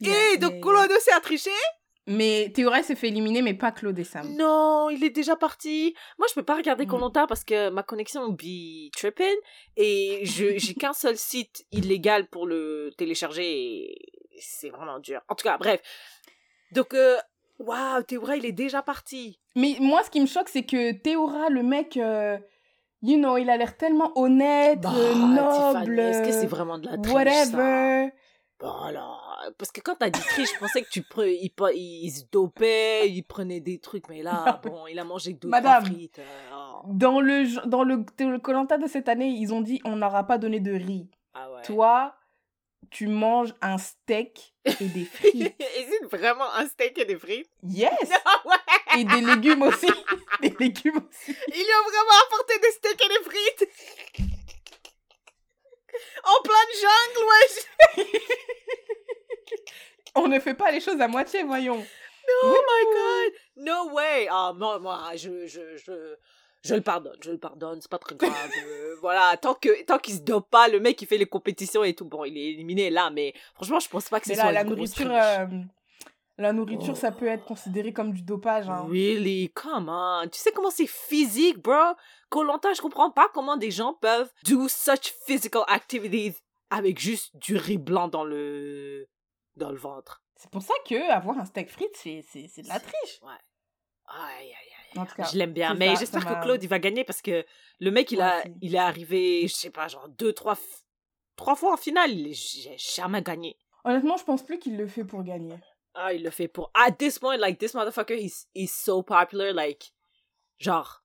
Yeah, 0.00 0.14
et 0.32 0.38
donc 0.38 0.52
yeah. 0.52 0.60
Claude 0.62 0.90
aussi 0.90 1.10
a 1.10 1.20
triché? 1.20 1.50
Mais 2.06 2.50
Théora 2.54 2.82
s'est 2.82 2.94
fait 2.96 3.08
éliminer, 3.08 3.42
mais 3.42 3.54
pas 3.54 3.70
Claude 3.72 3.98
et 3.98 4.04
Sam. 4.04 4.34
Non, 4.36 4.88
il 4.90 5.04
est 5.04 5.10
déjà 5.10 5.36
parti. 5.36 5.94
Moi, 6.18 6.26
je 6.28 6.34
peux 6.34 6.42
pas 6.42 6.56
regarder 6.56 6.86
Mm. 6.86 6.88
Koh-Lanta 6.88 7.26
parce 7.26 7.44
que 7.44 7.68
ma 7.70 7.82
connexion 7.82 8.28
be 8.30 8.90
tripping 8.96 9.36
et 9.76 10.20
j'ai 10.24 10.56
qu'un 10.74 10.92
seul 10.94 11.16
site 11.16 11.64
illégal 11.72 12.26
pour 12.26 12.46
le 12.46 12.90
télécharger 12.96 13.44
et 13.92 14.12
c'est 14.40 14.70
vraiment 14.70 14.98
dur. 14.98 15.20
En 15.28 15.34
tout 15.34 15.44
cas, 15.44 15.58
bref. 15.58 15.80
Donc, 16.72 16.94
euh, 16.94 17.16
waouh, 17.58 18.02
Théora, 18.02 18.36
il 18.36 18.46
est 18.46 18.52
déjà 18.52 18.82
parti. 18.82 19.38
Mais 19.54 19.76
moi, 19.80 20.02
ce 20.02 20.10
qui 20.10 20.20
me 20.20 20.26
choque, 20.26 20.48
c'est 20.48 20.64
que 20.64 20.92
Théora, 20.92 21.48
le 21.50 21.62
mec, 21.62 21.96
euh, 21.96 22.38
you 23.02 23.18
know, 23.18 23.36
il 23.36 23.50
a 23.50 23.56
l'air 23.56 23.76
tellement 23.76 24.10
honnête, 24.16 24.80
Bah, 24.80 24.92
euh, 24.96 25.14
noble, 25.14 25.98
Est-ce 26.00 26.22
que 26.26 26.32
c'est 26.32 26.46
vraiment 26.46 26.78
de 26.78 26.86
la 26.88 26.96
triche, 26.96 27.50
ça? 27.50 28.10
Whatever. 28.62 28.78
Voilà. 28.80 29.18
Parce 29.58 29.72
que 29.72 29.80
quand 29.80 29.96
t'as 29.96 30.10
dit 30.10 30.20
triche, 30.20 30.50
je 30.54 30.58
pensais 30.58 30.82
que 30.82 30.88
tu 30.90 31.02
pre... 31.02 31.26
il, 31.26 31.50
il 31.74 32.10
se 32.10 32.24
dopait, 32.30 33.08
il 33.10 33.22
prenait 33.22 33.60
des 33.60 33.78
trucs, 33.78 34.08
mais 34.08 34.22
là, 34.22 34.60
bon, 34.64 34.86
il 34.86 34.98
a 34.98 35.04
mangé 35.04 35.32
deux, 35.32 35.48
trois 35.48 35.60
Madame. 35.60 35.84
frites. 35.86 36.18
euh, 36.18 36.50
oh. 36.54 36.82
Dans 36.88 37.20
le 37.20 37.66
dans 37.66 37.82
le 37.84 38.38
Colanta 38.38 38.78
de 38.78 38.86
cette 38.86 39.08
année, 39.08 39.28
ils 39.28 39.52
ont 39.54 39.60
dit 39.60 39.80
on 39.84 39.96
n'aura 39.96 40.24
pas 40.26 40.38
donné 40.38 40.60
de 40.60 40.72
riz. 40.72 41.08
Ah 41.34 41.50
ouais. 41.52 41.62
Toi, 41.62 42.14
tu 42.90 43.06
manges 43.06 43.54
un 43.60 43.78
steak 43.78 44.54
et 44.64 44.84
des 44.86 45.04
frites. 45.12 45.54
Est-ce 45.60 46.06
vraiment 46.16 46.52
un 46.54 46.66
steak 46.66 46.98
et 46.98 47.04
des 47.04 47.16
frites? 47.16 47.50
yes. 47.62 47.90
Ah 48.24 48.42
ouais! 48.46 49.00
Et 49.00 49.04
des 49.04 49.20
légumes 49.20 49.62
aussi. 49.62 49.86
Des 50.40 50.54
légumes 50.58 50.96
aussi. 51.08 51.36
Ils 51.48 51.54
lui 51.54 51.62
ont 51.62 51.88
vraiment 51.88 52.18
apporté 52.26 52.54
des 52.60 52.70
steaks 52.72 53.04
et 53.04 53.08
des 53.08 53.24
frites! 53.24 54.29
En 56.24 56.42
pleine 56.42 56.72
jungle, 56.80 57.24
wesh! 57.28 57.56
On 60.14 60.28
ne 60.28 60.38
fait 60.40 60.54
pas 60.54 60.70
les 60.70 60.80
choses 60.80 61.00
à 61.00 61.08
moitié, 61.08 61.42
voyons. 61.42 61.84
Oh 62.42 62.62
my 62.68 62.84
god! 62.92 63.32
No 63.56 63.90
way! 63.94 64.28
Ah, 64.30 64.52
moi, 64.56 64.78
moi 64.78 65.10
je, 65.16 65.46
je, 65.46 65.76
je, 65.76 66.16
je 66.62 66.74
le 66.74 66.82
pardonne, 66.82 67.16
je 67.22 67.30
le 67.30 67.38
pardonne, 67.38 67.80
c'est 67.80 67.90
pas 67.90 67.98
très 67.98 68.14
grave. 68.14 68.32
euh, 68.66 68.96
voilà, 69.00 69.36
tant 69.36 69.54
que 69.54 69.82
tant 69.84 69.98
qu'il 69.98 70.14
se 70.14 70.20
dope 70.20 70.48
pas, 70.50 70.68
le 70.68 70.78
mec 70.78 70.96
qui 70.96 71.06
fait 71.06 71.18
les 71.18 71.26
compétitions 71.26 71.84
et 71.84 71.94
tout, 71.94 72.04
bon, 72.04 72.24
il 72.24 72.36
est 72.36 72.50
éliminé 72.50 72.90
là, 72.90 73.10
mais 73.10 73.34
franchement, 73.54 73.80
je 73.80 73.88
pense 73.88 74.08
pas 74.08 74.20
que 74.20 74.26
c'est 74.26 74.34
là, 74.34 74.42
soit 74.42 74.52
la 74.52 74.64
nourriture, 74.64 75.10
euh, 75.10 75.46
la 76.38 76.52
nourriture, 76.52 76.96
ça 76.96 77.12
peut 77.12 77.26
être 77.26 77.44
considéré 77.44 77.92
comme 77.92 78.12
du 78.12 78.22
dopage. 78.22 78.68
Hein. 78.68 78.86
Really? 78.88 79.50
Come 79.54 79.88
on. 79.90 80.28
Tu 80.28 80.38
sais 80.38 80.52
comment 80.52 80.70
c'est 80.70 80.86
physique, 80.86 81.58
bro? 81.58 81.94
Koh-Lanta, 82.30 82.72
je 82.72 82.80
comprends 82.80 83.10
pas 83.10 83.28
comment 83.34 83.56
des 83.56 83.70
gens 83.70 83.94
peuvent 83.94 84.32
do 84.44 84.68
such 84.68 85.12
physical 85.26 85.62
activities 85.68 86.36
avec 86.70 86.98
juste 86.98 87.36
du 87.36 87.56
riz 87.56 87.78
blanc 87.78 88.08
dans 88.08 88.24
le 88.24 89.08
dans 89.56 89.70
le 89.70 89.76
ventre. 89.76 90.22
C'est 90.36 90.50
pour 90.50 90.62
ça 90.62 90.72
que 90.88 91.10
avoir 91.10 91.38
un 91.38 91.44
steak 91.44 91.68
frites, 91.68 91.96
c'est 91.96 92.22
de 92.22 92.68
la 92.68 92.80
triche. 92.80 93.20
Ouais. 93.22 93.32
Aïe, 94.06 94.46
aïe, 94.46 94.54
aïe. 94.94 95.00
En 95.00 95.06
tout 95.06 95.14
cas, 95.14 95.28
Je 95.30 95.36
l'aime 95.36 95.52
bien, 95.52 95.74
mais 95.74 95.94
j'espère 95.96 96.24
que 96.24 96.42
Claude 96.42 96.62
il 96.62 96.68
va 96.68 96.78
gagner 96.78 97.04
parce 97.04 97.22
que 97.22 97.44
le 97.78 97.90
mec 97.90 98.10
il 98.10 98.20
a 98.20 98.42
il 98.60 98.74
est 98.74 98.78
arrivé, 98.78 99.46
je 99.46 99.54
sais 99.54 99.70
pas, 99.70 99.88
genre 99.88 100.08
deux 100.08 100.32
trois 100.32 100.58
trois 101.36 101.54
fois 101.54 101.74
en 101.74 101.76
finale, 101.76 102.12
il 102.12 102.34
j'ai 102.34 102.76
jamais 102.78 103.22
gagné. 103.22 103.56
Honnêtement, 103.84 104.16
je 104.16 104.24
pense 104.24 104.42
plus 104.42 104.58
qu'il 104.58 104.76
le 104.76 104.86
fait 104.86 105.04
pour 105.04 105.22
gagner. 105.22 105.54
Ah, 106.02 106.12
il 106.14 106.22
le 106.22 106.30
fait 106.30 106.48
pour 106.48 106.70
at 106.74 106.92
this 106.92 107.18
point 107.18 107.36
like 107.36 107.58
this 107.58 107.74
motherfucker 107.74 108.14
he's 108.16 108.46
he's 108.54 108.72
so 108.72 109.02
popular 109.02 109.52
like 109.52 109.92
genre 110.58 111.02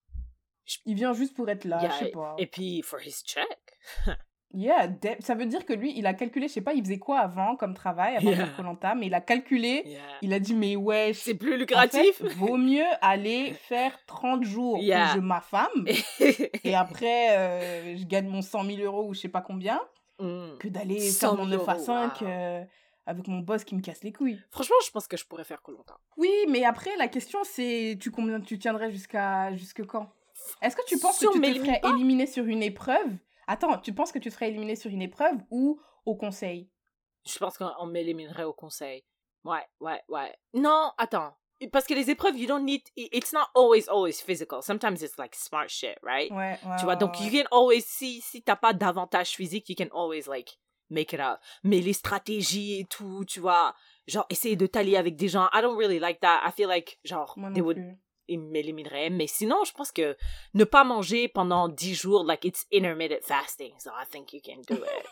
Il 0.85 0.95
vient 0.95 1.13
juste 1.13 1.35
pour 1.35 1.47
être 1.49 1.65
là, 1.65 1.79
yeah, 1.81 1.89
je 1.91 2.05
sais 2.05 2.11
pas. 2.11 2.35
et 2.37 2.47
puis 2.47 2.81
for 2.81 2.99
his 2.99 3.23
check. 3.25 3.59
Yeah, 4.57 4.87
ça 5.19 5.35
veut 5.35 5.47
dire 5.47 5.65
que 5.65 5.73
lui, 5.73 5.91
il 5.97 6.05
a 6.07 6.13
calculé, 6.13 6.47
je 6.47 6.53
sais 6.53 6.61
pas, 6.61 6.71
il 6.73 6.81
faisait 6.81 6.97
quoi 6.97 7.19
avant 7.19 7.57
comme 7.57 7.73
travail, 7.73 8.15
avant 8.15 8.29
Yeah. 8.29 8.47
Koh-Lanta, 8.55 8.95
mais 8.95 9.07
il 9.07 9.13
a 9.13 9.19
calculé, 9.19 9.83
Yeah. 9.85 9.99
il 10.21 10.31
a 10.33 10.39
dit, 10.39 10.53
mais 10.53 10.77
wesh, 10.77 11.17
C'est 11.17 11.33
plus 11.35 11.55
en 11.55 11.57
lucratif. 11.57 12.15
fait, 12.19 12.27
vaut 12.29 12.55
mieux 12.55 12.85
aller 13.01 13.51
faire 13.53 13.99
30 14.05 14.43
jours 14.45 14.79
où 14.79 14.81
je 14.81 15.19
m'affame, 15.19 15.85
et 16.63 16.73
après, 16.73 17.37
euh, 17.37 17.97
je 17.97 18.05
gagne 18.05 18.27
mon 18.29 18.41
100 18.41 18.63
000 18.63 18.77
euros 18.83 19.09
ou 19.09 19.13
je 19.13 19.19
sais 19.21 19.29
pas 19.29 19.41
combien, 19.41 19.81
Mm. 20.19 20.57
que 20.61 20.69
d'aller 20.69 21.01
100 21.01 21.19
faire 21.19 21.29
000 21.31 21.43
mon 21.43 21.49
9 21.57 21.67
à 21.67 21.73
euros, 21.73 21.83
5 21.83 22.21
wow. 22.21 22.27
euh, 22.29 22.63
avec 23.05 23.27
mon 23.27 23.39
boss 23.39 23.63
qui 23.63 23.75
me 23.75 23.81
casse 23.81 24.03
les 24.03 24.11
couilles. 24.11 24.41
Franchement, 24.51 24.75
je 24.85 24.91
pense 24.91 25.07
que 25.07 25.17
je 25.17 25.25
pourrais 25.25 25.43
faire 25.43 25.61
Koh-Lanta. 25.61 25.97
Oui, 26.17 26.31
mais 26.49 26.63
après, 26.63 26.95
la 26.97 27.07
question, 27.07 27.39
c'est 27.43 27.97
tu, 27.99 28.11
combien, 28.11 28.39
tu 28.41 28.57
tiendrais 28.57 28.91
jusqu'à 28.91 29.53
jusque 29.55 29.85
quand? 29.85 30.09
Est-ce 30.61 30.75
que 30.75 30.85
tu 30.85 30.97
penses 30.99 31.19
que 31.19 31.31
tu 31.31 31.41
te 31.41 31.59
ferais 31.59 31.79
pas 31.79 31.89
éliminer 31.89 32.27
sur 32.27 32.45
une 32.45 32.63
épreuve? 32.63 33.17
Attends, 33.47 33.77
tu 33.77 33.93
penses 33.93 34.11
que 34.11 34.19
tu 34.19 34.29
te 34.29 34.33
ferais 34.33 34.49
éliminer 34.49 34.75
sur 34.75 34.91
une 34.91 35.01
épreuve 35.01 35.37
ou 35.49 35.79
au 36.05 36.15
conseil? 36.15 36.69
Je 37.25 37.37
pense 37.37 37.57
qu'on 37.57 37.85
m'éliminerait 37.85 38.43
au 38.43 38.53
conseil. 38.53 39.05
Ouais, 39.43 39.63
ouais, 39.79 40.01
ouais. 40.09 40.35
Non, 40.53 40.91
attends. 40.97 41.35
Parce 41.71 41.85
que 41.85 41.93
les 41.93 42.09
épreuves, 42.09 42.37
you 42.37 42.47
don't 42.47 42.65
need. 42.65 42.81
It's 42.95 43.31
not 43.31 43.47
always, 43.55 43.87
always 43.87 44.21
physical. 44.21 44.61
Sometimes 44.61 45.01
it's 45.01 45.17
like 45.17 45.33
smart 45.35 45.69
shit, 45.69 45.97
right? 46.03 46.29
Ouais, 46.31 46.59
ouais. 46.63 46.75
Tu 46.77 46.83
vois, 46.83 46.93
ouais, 46.93 46.99
donc 46.99 47.13
ouais. 47.19 47.25
you 47.25 47.31
can 47.31 47.47
always, 47.51 47.81
si, 47.81 48.21
si 48.21 48.41
t'as 48.41 48.57
pas 48.57 48.73
d'avantage 48.73 49.29
physique, 49.29 49.69
you 49.69 49.75
can 49.75 49.89
always 49.95 50.27
like 50.27 50.59
make 50.95 51.13
it 51.13 51.19
up. 51.19 51.39
Mais 51.63 51.79
les 51.81 51.93
stratégies 51.93 52.79
et 52.79 52.85
tout, 52.85 53.23
tu 53.27 53.39
vois, 53.39 53.75
genre 54.07 54.25
essayer 54.29 54.55
de 54.55 54.65
t'allier 54.65 54.97
avec 54.97 55.15
des 55.15 55.27
gens, 55.27 55.47
I 55.53 55.61
don't 55.61 55.77
really 55.77 55.99
like 55.99 56.19
that. 56.21 56.41
I 56.47 56.51
feel 56.51 56.67
like, 56.67 56.97
genre, 57.03 57.35
they 57.53 57.61
would, 57.61 57.77
ils 58.27 58.39
m'élimineraient. 58.39 59.11
Mais 59.11 59.27
sinon, 59.27 59.63
je 59.65 59.71
pense 59.73 59.91
que 59.91 60.15
ne 60.55 60.63
pas 60.63 60.83
manger 60.83 61.27
pendant 61.27 61.67
10 61.69 61.93
jours, 61.93 62.23
like 62.23 62.43
it's 62.45 62.65
intermittent 62.73 63.23
fasting. 63.23 63.73
So 63.77 63.91
I 63.91 64.05
think 64.09 64.33
you 64.33 64.39
can 64.43 64.61
do 64.67 64.81
it. 64.83 65.05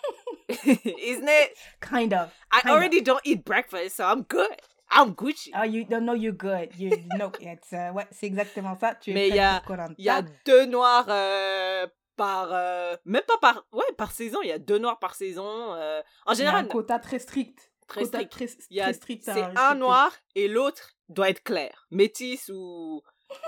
Isn't 0.99 1.27
it? 1.29 1.51
Kind 1.79 2.13
of. 2.13 2.29
I 2.51 2.61
already 2.69 3.01
don't 3.01 3.21
eat 3.23 3.43
breakfast, 3.45 3.97
so 3.97 4.05
I'm 4.05 4.23
good. 4.23 4.49
I'm 4.95 5.15
Gucci. 5.15 5.49
Oh, 5.55 5.63
you 5.63 5.85
don't 5.85 6.05
know 6.05 6.13
you're 6.13 6.33
good. 6.37 6.69
You 6.77 6.91
know, 7.17 7.31
it's, 7.39 7.73
uh, 7.73 7.91
ouais, 7.95 8.05
c'est 8.11 8.27
exactement 8.27 8.75
ça. 8.79 8.93
Tu 8.95 9.09
es 9.11 9.13
Mais 9.15 9.29
il 9.29 9.35
y 9.35 9.39
a- 9.39 9.61
y 9.97 10.09
a 10.09 10.21
deux 10.45 10.65
noirs 10.65 11.05
euh, 11.09 11.87
par... 12.15 12.49
euh, 12.51 12.95
même 13.05 13.23
pas 13.27 13.37
par... 13.39 13.65
Ouais, 13.71 13.85
par 13.97 14.11
saison. 14.11 14.39
Il 14.43 14.49
y 14.49 14.51
a 14.51 14.59
deux 14.59 14.77
noirs 14.77 14.99
par 14.99 15.15
saison. 15.15 15.73
euh, 15.75 16.01
en 16.25 16.33
Il 16.33 16.39
y 16.39 16.43
a 16.43 16.45
un 16.45 16.51
général, 16.51 16.67
quota 16.67 16.99
très 16.99 17.19
strict. 17.19 17.71
très 17.87 18.05
strict. 18.05 18.31
Très, 18.31 18.45
Il 18.69 18.77
y 18.77 18.81
a- 18.81 18.85
très 18.85 18.93
strict 18.93 19.27
à 19.29 19.33
C'est 19.33 19.41
un 19.41 19.47
respecter. 19.49 19.75
noir 19.79 20.11
et 20.35 20.47
l'autre 20.47 20.91
doit 21.09 21.29
être 21.29 21.43
clair. 21.43 21.87
Métis 21.91 22.49
ou... 22.49 23.01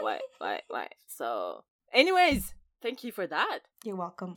Ouais, 0.03 0.19
ouais, 0.41 0.63
ouais. 0.71 0.89
So... 1.07 1.61
Anyways, 1.93 2.41
thank 2.81 3.03
you 3.03 3.11
for 3.11 3.27
that. 3.29 3.61
You're 3.85 3.97
welcome. 3.97 4.33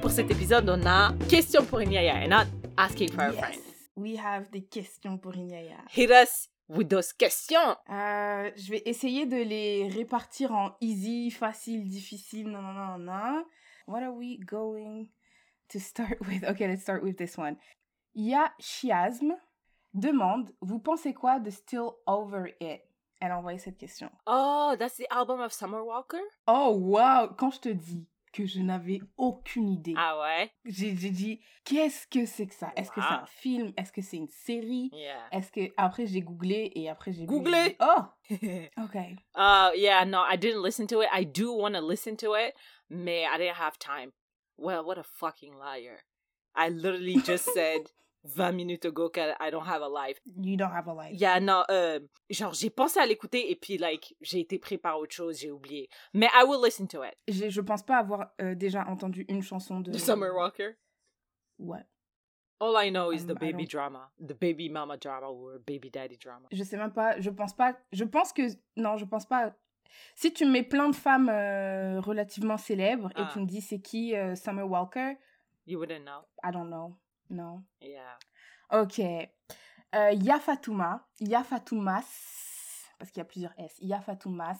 Pour 0.00 0.10
cet 0.10 0.30
épisode, 0.30 0.68
on 0.68 0.84
a 0.86 1.12
question 1.28 1.64
pour 1.64 1.80
Inyaya 1.80 2.16
and 2.24 2.28
not 2.28 2.46
asking 2.76 3.10
for 3.12 3.22
a 3.22 3.32
Yes. 3.32 3.38
friend. 3.40 3.60
We 3.96 4.16
have 4.18 4.50
des 4.50 4.62
questions 4.64 5.18
pour 5.18 5.34
Inyaya. 5.36 5.76
Hit 5.90 6.10
us 6.10 6.48
with 6.68 6.88
those 6.88 7.12
questions. 7.12 7.76
Euh, 7.90 8.50
je 8.56 8.70
vais 8.70 8.82
essayer 8.86 9.26
de 9.26 9.36
les 9.36 9.88
répartir 9.88 10.52
en 10.52 10.76
easy, 10.80 11.30
facile, 11.30 11.88
difficile, 11.88 12.48
non, 12.48 12.62
non, 12.62 12.72
non, 12.72 12.98
non. 12.98 13.44
What 13.86 14.02
are 14.02 14.12
we 14.12 14.38
going 14.38 15.08
to 15.68 15.78
start 15.78 16.18
with? 16.26 16.44
Okay, 16.44 16.68
let's 16.68 16.82
start 16.82 17.02
with 17.02 17.16
this 17.16 17.36
one. 17.36 17.56
Ya 18.14 18.52
Chiasme 18.60 19.34
demande, 19.94 20.50
vous 20.60 20.78
pensez 20.78 21.14
quoi 21.14 21.38
de 21.38 21.50
Still 21.50 21.92
Over 22.06 22.54
It? 22.60 22.82
Elle 23.20 23.30
a 23.30 23.38
envoyé 23.38 23.58
cette 23.58 23.78
question. 23.78 24.10
Oh, 24.26 24.74
that's 24.78 24.96
the 24.96 25.06
album 25.10 25.40
of 25.40 25.52
Summer 25.52 25.84
Walker? 25.84 26.20
Oh, 26.48 26.76
wow! 26.76 27.28
Quand 27.28 27.52
je 27.52 27.60
te 27.60 27.68
dis 27.68 28.06
que 28.32 28.46
je 28.46 28.60
n'avais 28.60 29.00
aucune 29.16 29.68
idée, 29.68 29.94
Ah 29.96 30.18
ouais? 30.20 30.50
j'ai 30.64 30.92
dit, 30.92 31.40
qu'est-ce 31.64 32.06
que 32.06 32.24
c'est 32.26 32.46
que 32.46 32.54
ça? 32.54 32.72
Est-ce 32.76 32.90
que 32.90 33.00
c'est 33.00 33.06
un 33.06 33.26
film? 33.26 33.72
Est-ce 33.76 33.92
que 33.92 34.00
c'est 34.02 34.16
une 34.16 34.28
série? 34.28 34.90
Yeah. 34.92 35.28
Est-ce 35.32 35.52
que... 35.52 35.72
Après, 35.76 36.06
j'ai 36.06 36.22
googlé 36.22 36.72
et 36.74 36.88
après, 36.88 37.12
j'ai... 37.12 37.26
Googlé? 37.26 37.76
j'ai 38.30 38.38
dit, 38.38 38.68
Oh! 38.76 38.78
Ok. 38.82 38.94
Uh, 39.36 39.70
yeah, 39.76 40.04
no, 40.04 40.22
I 40.22 40.36
didn't 40.36 40.62
listen 40.62 40.86
to 40.88 41.02
it. 41.02 41.08
I 41.12 41.24
do 41.24 41.52
want 41.52 41.74
to 41.74 41.80
listen 41.80 42.16
to 42.18 42.34
it, 42.34 42.54
mais 42.88 43.24
I 43.26 43.36
didn't 43.38 43.56
have 43.56 43.78
time. 43.78 44.12
Well, 44.56 44.84
what 44.84 44.98
a 44.98 45.02
fucking 45.04 45.54
liar. 45.58 46.00
I 46.54 46.68
literally 46.68 47.20
just 47.22 47.46
said 47.52 47.90
20 48.24 48.52
minutes 48.52 48.84
ago 48.86 49.10
que 49.10 49.20
I 49.20 49.50
don't 49.50 49.66
have 49.66 49.82
a 49.82 49.88
life. 49.88 50.20
You 50.26 50.56
don't 50.56 50.72
have 50.72 50.88
a 50.88 50.94
life. 50.94 51.18
Yeah, 51.20 51.40
no, 51.40 51.62
euh, 51.70 51.98
genre, 52.30 52.54
j'ai 52.54 52.70
pensé 52.70 53.00
à 53.00 53.06
l'écouter 53.06 53.50
et 53.50 53.56
puis, 53.56 53.78
like, 53.78 54.14
j'ai 54.20 54.40
été 54.40 54.58
pris 54.58 54.78
par 54.78 54.98
autre 54.98 55.12
chose, 55.14 55.38
j'ai 55.40 55.50
oublié. 55.50 55.88
Mais 56.14 56.26
I 56.34 56.44
will 56.46 56.60
listen 56.64 56.86
to 56.88 57.02
it. 57.04 57.14
J'ai- 57.26 57.50
Je 57.50 57.60
pense 57.60 57.82
pas 57.82 57.96
avoir 57.98 58.30
euh, 58.40 58.54
déjà 58.54 58.86
entendu 58.86 59.24
une 59.28 59.42
chanson 59.42 59.80
de... 59.80 59.90
The 59.90 59.98
Summer 59.98 60.32
Walker? 60.34 60.76
Ouais. 61.58 61.84
All 62.60 62.74
I 62.76 62.90
know 62.90 63.10
is 63.12 63.22
Um, 63.22 63.34
the 63.34 63.40
baby 63.40 63.66
drama. 63.66 64.12
The 64.20 64.34
baby 64.34 64.68
mama 64.68 64.96
drama 64.96 65.26
or 65.28 65.58
baby 65.66 65.90
daddy 65.90 66.16
drama. 66.16 66.46
Je 66.52 66.62
sais 66.62 66.76
même 66.76 66.92
pas, 66.92 67.18
je 67.20 67.28
pense 67.30 67.54
pas... 67.54 67.76
Je 67.92 68.04
pense 68.04 68.32
que... 68.32 68.42
Non, 68.76 68.96
je 68.96 69.04
pense 69.04 69.26
pas 69.26 69.52
Si 70.14 70.32
tu 70.32 70.44
me 70.46 70.50
mets 70.52 70.62
plein 70.62 70.88
de 70.88 70.94
femmes 70.94 71.28
euh, 71.28 72.00
relativement 72.00 72.56
célèbres 72.56 73.10
et 73.16 73.22
Ah. 73.22 73.30
tu 73.32 73.40
me 73.40 73.46
dis 73.46 73.60
c'est 73.60 73.80
qui 73.80 74.14
euh, 74.14 74.36
Summer 74.36 74.64
Walker, 74.70 75.14
You 75.66 75.78
wouldn't 75.80 76.04
know. 76.04 76.22
I 76.44 76.50
don't 76.52 76.68
know. 76.68 76.96
Non. 77.32 77.64
Yeah. 77.80 78.18
Ok. 78.70 79.00
Euh, 79.00 80.12
Yafatouma, 80.12 81.08
Yafatoumas, 81.20 82.04
parce 82.98 83.10
qu'il 83.10 83.20
y 83.20 83.22
a 83.22 83.24
plusieurs 83.26 83.52
S, 83.58 83.74
Yafatoumas 83.80 84.58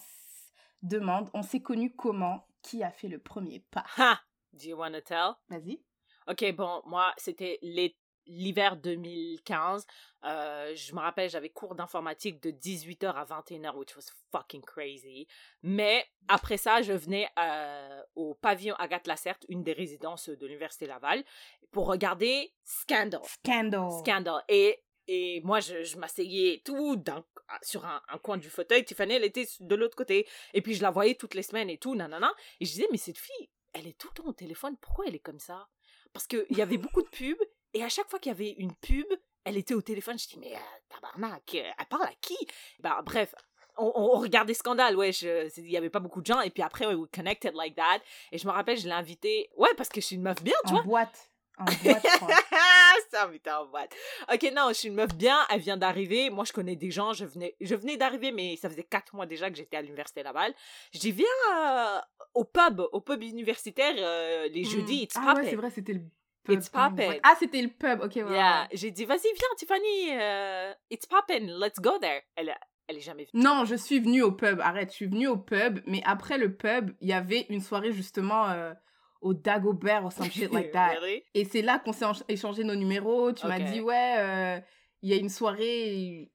demande 0.81 1.29
on 1.33 1.43
s'est 1.43 1.61
connu 1.61 1.95
comment? 1.95 2.47
Qui 2.61 2.83
a 2.83 2.91
fait 2.91 3.07
le 3.07 3.19
premier 3.19 3.59
pas? 3.71 3.83
Ha! 3.97 4.19
Do 4.53 4.67
you 4.67 4.77
want 4.77 4.91
to 4.93 5.01
tell? 5.01 5.33
Vas-y. 5.49 5.81
Ok, 6.27 6.43
bon, 6.55 6.81
moi, 6.85 7.13
c'était 7.17 7.59
l'é- 7.61 7.97
l'hiver 8.25 8.77
2015. 8.77 9.85
Euh, 10.25 10.73
je 10.75 10.93
me 10.93 10.99
rappelle, 10.99 11.29
j'avais 11.29 11.49
cours 11.49 11.75
d'informatique 11.75 12.41
de 12.41 12.51
18h 12.51 13.07
à 13.13 13.25
21h, 13.25 13.75
which 13.75 13.95
was 13.95 14.05
fucking 14.31 14.61
crazy. 14.61 15.27
Mais 15.61 16.05
après 16.27 16.57
ça, 16.57 16.81
je 16.81 16.93
venais 16.93 17.27
euh, 17.37 18.01
au 18.15 18.33
pavillon 18.35 18.75
Agathe 18.75 19.07
Lacerte, 19.07 19.45
une 19.49 19.63
des 19.63 19.73
résidences 19.73 20.29
de 20.29 20.45
l'Université 20.45 20.85
Laval, 20.87 21.23
pour 21.71 21.87
regarder 21.87 22.53
Scandal. 22.63 23.21
Scandal. 23.25 23.89
Scandal. 23.99 24.43
Et, 24.47 24.81
et 25.07 25.41
moi, 25.43 25.59
je, 25.59 25.83
je 25.83 25.97
m'asseyais 25.97 26.61
tout 26.63 26.95
dans- 26.95 27.25
sur 27.61 27.85
un, 27.85 28.01
un 28.07 28.17
coin 28.19 28.37
du 28.37 28.49
fauteuil. 28.49 28.85
Tiffany, 28.85 29.15
elle 29.15 29.25
était 29.25 29.47
de 29.59 29.75
l'autre 29.75 29.97
côté. 29.97 30.27
Et 30.53 30.61
puis, 30.61 30.73
je 30.75 30.81
la 30.81 30.91
voyais 30.91 31.15
toutes 31.15 31.33
les 31.35 31.43
semaines 31.43 31.69
et 31.69 31.77
tout, 31.77 31.93
nanana. 31.95 32.31
Et 32.61 32.65
je 32.65 32.71
disais, 32.71 32.87
mais 32.91 32.97
cette 32.97 33.17
fille, 33.17 33.49
elle 33.73 33.87
est 33.87 33.97
tout 33.97 34.07
le 34.15 34.23
temps 34.23 34.29
au 34.29 34.33
téléphone. 34.33 34.77
Pourquoi 34.79 35.05
elle 35.07 35.15
est 35.15 35.19
comme 35.19 35.39
ça? 35.39 35.67
Parce 36.13 36.27
qu'il 36.27 36.45
y 36.51 36.61
avait 36.61 36.77
beaucoup 36.77 37.01
de 37.01 37.09
pubs. 37.09 37.37
Et 37.73 37.83
à 37.83 37.89
chaque 37.89 38.09
fois 38.09 38.19
qu'il 38.19 38.31
y 38.31 38.35
avait 38.35 38.51
une 38.57 38.73
pub, 38.75 39.05
elle 39.45 39.57
était 39.57 39.73
au 39.73 39.81
téléphone. 39.81 40.17
Je 40.19 40.27
dis, 40.27 40.37
mais 40.39 40.53
euh, 40.53 40.59
tabarnak, 40.89 41.55
euh, 41.55 41.69
elle 41.79 41.85
parle 41.87 42.03
à 42.03 42.13
qui? 42.21 42.37
Bah, 42.79 43.01
Bref. 43.03 43.33
On, 43.75 43.91
on- 43.95 44.15
on 44.15 44.19
regardait 44.19 44.53
Scandale, 44.53 44.95
ouais, 44.95 45.11
c'est- 45.11 45.49
il 45.57 45.71
y 45.71 45.77
avait 45.77 45.89
pas 45.89 45.99
beaucoup 45.99 46.21
de 46.21 46.27
gens, 46.27 46.41
et 46.41 46.51
puis 46.51 46.61
après, 46.61 46.85
we 46.93 47.09
connected 47.11 47.55
like 47.55 47.75
that, 47.75 48.01
et 48.31 48.37
je 48.37 48.45
me 48.45 48.51
rappelle, 48.51 48.77
je 48.77 48.85
l'ai 48.85 48.91
invitée, 48.93 49.49
ouais, 49.57 49.73
parce 49.75 49.89
que 49.89 49.99
je 49.99 50.05
suis 50.05 50.15
une 50.15 50.21
meuf 50.21 50.43
bien, 50.43 50.53
tu 50.67 50.73
vois, 50.73 50.81
En 50.81 50.83
boîte. 50.85 51.31
En 51.57 51.65
boîte, 51.65 52.05
ça, 53.11 53.27
putain, 53.27 53.57
en 53.61 53.65
boîte. 53.65 53.91
Ok, 54.31 54.43
non, 54.55 54.67
je 54.69 54.73
suis 54.73 54.87
une 54.89 54.93
meuf 54.93 55.15
bien, 55.15 55.39
elle 55.49 55.59
vient 55.59 55.77
d'arriver. 55.77 56.29
Moi, 56.29 56.45
je 56.45 56.53
connais 56.53 56.75
des 56.75 56.91
gens, 56.91 57.13
je 57.13 57.25
venais, 57.25 57.55
je 57.61 57.73
venais 57.73 57.97
d'arriver, 57.97 58.31
mais 58.31 58.55
ça 58.57 58.69
faisait 58.69 58.83
quatre 58.83 59.15
mois 59.15 59.25
déjà 59.25 59.49
que 59.49 59.55
j'étais 59.57 59.77
à 59.77 59.81
l'Université 59.81 60.21
Laval. 60.21 60.53
Je 60.93 60.99
dis, 60.99 61.11
viens 61.11 61.25
euh, 61.55 61.99
au 62.35 62.43
pub, 62.43 62.79
au 62.91 63.01
pub 63.01 63.23
universitaire, 63.23 63.95
euh, 63.97 64.47
les 64.49 64.63
jeudis, 64.65 65.03
it's 65.03 65.15
Ah 65.17 65.33
ouais, 65.33 65.49
c'est 65.49 65.55
vrai, 65.55 65.71
c'était 65.71 65.93
le. 65.93 66.01
It's 66.49 66.69
poppin'. 66.69 67.19
Ah, 67.23 67.35
c'était 67.39 67.61
le 67.61 67.69
pub, 67.69 68.01
ok, 68.01 68.15
ouais, 68.15 68.33
Yeah. 68.33 68.67
J'ai 68.73 68.91
dit, 68.91 69.05
vas-y, 69.05 69.21
viens, 69.21 69.47
Tiffany, 69.57 70.11
euh, 70.11 70.73
it's 70.89 71.05
poppin', 71.05 71.47
let's 71.59 71.79
go 71.79 71.97
there. 71.99 72.21
Elle, 72.35 72.53
elle 72.87 72.97
est 72.97 73.01
jamais 73.01 73.25
venue. 73.31 73.43
Non, 73.43 73.65
je 73.65 73.75
suis 73.75 73.99
venue 73.99 74.21
au 74.21 74.31
pub, 74.31 74.59
arrête, 74.59 74.89
je 74.89 74.95
suis 74.95 75.05
venue 75.07 75.27
au 75.27 75.37
pub, 75.37 75.79
mais 75.87 76.01
après 76.05 76.37
le 76.37 76.55
pub, 76.55 76.91
il 76.99 77.07
y 77.07 77.13
avait 77.13 77.45
une 77.49 77.61
soirée 77.61 77.93
justement 77.93 78.49
euh, 78.49 78.73
au 79.21 79.33
Dagobert 79.33 80.05
or 80.05 80.11
some 80.11 80.29
shit 80.29 80.51
like 80.51 80.71
that. 80.73 80.95
Really? 80.99 81.23
Et 81.33 81.45
c'est 81.45 81.61
là 81.61 81.79
qu'on 81.79 81.93
s'est 81.93 82.05
échangé 82.27 82.63
nos 82.63 82.75
numéros. 82.75 83.31
Tu 83.31 83.47
m'as 83.47 83.59
dit, 83.59 83.79
ouais, 83.79 84.15
euh, 84.17 84.59
il 85.01 85.09
y 85.09 85.13
a 85.13 85.17
une 85.17 85.29
soirée 85.29 86.31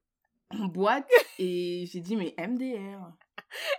en 0.50 0.66
boîte. 0.66 1.09
et 1.38 1.84
j'ai 1.92 2.00
dit, 2.00 2.16
mais 2.16 2.34
MDR. 2.38 3.12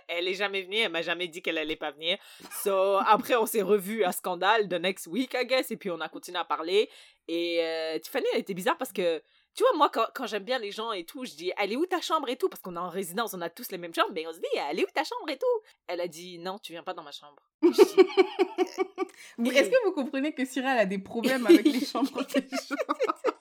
Elle 0.08 0.28
est 0.28 0.34
jamais 0.34 0.62
venue, 0.62 0.78
elle 0.78 0.90
m'a 0.90 1.02
jamais 1.02 1.28
dit 1.28 1.42
qu'elle 1.42 1.58
allait 1.58 1.76
pas 1.76 1.90
venir. 1.90 2.18
So, 2.62 2.98
après, 3.06 3.36
on 3.36 3.46
s'est 3.46 3.62
revus 3.62 4.04
à 4.04 4.12
Scandale 4.12 4.68
the 4.68 4.74
next 4.74 5.06
week, 5.06 5.34
I 5.34 5.46
guess, 5.46 5.70
et 5.70 5.76
puis 5.76 5.90
on 5.90 6.00
a 6.00 6.08
continué 6.08 6.38
à 6.38 6.44
parler. 6.44 6.88
Et 7.28 7.58
euh, 7.60 7.98
Tiffany, 7.98 8.26
elle 8.32 8.40
était 8.40 8.54
bizarre 8.54 8.76
parce 8.76 8.92
que, 8.92 9.22
tu 9.54 9.62
vois, 9.62 9.76
moi, 9.76 9.90
quand, 9.92 10.06
quand 10.14 10.26
j'aime 10.26 10.44
bien 10.44 10.58
les 10.58 10.70
gens 10.70 10.92
et 10.92 11.04
tout, 11.04 11.24
je 11.24 11.32
dis, 11.32 11.52
elle 11.58 11.72
est 11.72 11.76
où 11.76 11.86
ta 11.86 12.00
chambre 12.00 12.28
et 12.28 12.36
tout? 12.36 12.48
Parce 12.48 12.60
qu'on 12.60 12.76
est 12.76 12.80
en 12.80 12.88
résidence, 12.88 13.34
on 13.34 13.40
a 13.40 13.50
tous 13.50 13.70
les 13.70 13.78
mêmes 13.78 13.94
chambres, 13.94 14.12
mais 14.12 14.26
on 14.26 14.32
se 14.32 14.38
dit, 14.38 14.46
elle 14.68 14.80
est 14.80 14.84
où 14.84 14.90
ta 14.94 15.04
chambre 15.04 15.28
et 15.28 15.38
tout? 15.38 15.46
Elle 15.86 16.00
a 16.00 16.08
dit, 16.08 16.38
non, 16.38 16.58
tu 16.58 16.72
viens 16.72 16.82
pas 16.82 16.94
dans 16.94 17.02
ma 17.02 17.12
chambre. 17.12 17.42
Est-ce 17.62 19.70
que 19.70 19.84
vous 19.84 19.92
comprenez 19.92 20.32
que 20.32 20.44
Cyril 20.44 20.68
a 20.68 20.86
des 20.86 20.98
problèmes 20.98 21.46
avec 21.46 21.64
les 21.64 21.84
chambres 21.84 22.24
des 22.26 22.40
gens? 22.40 22.76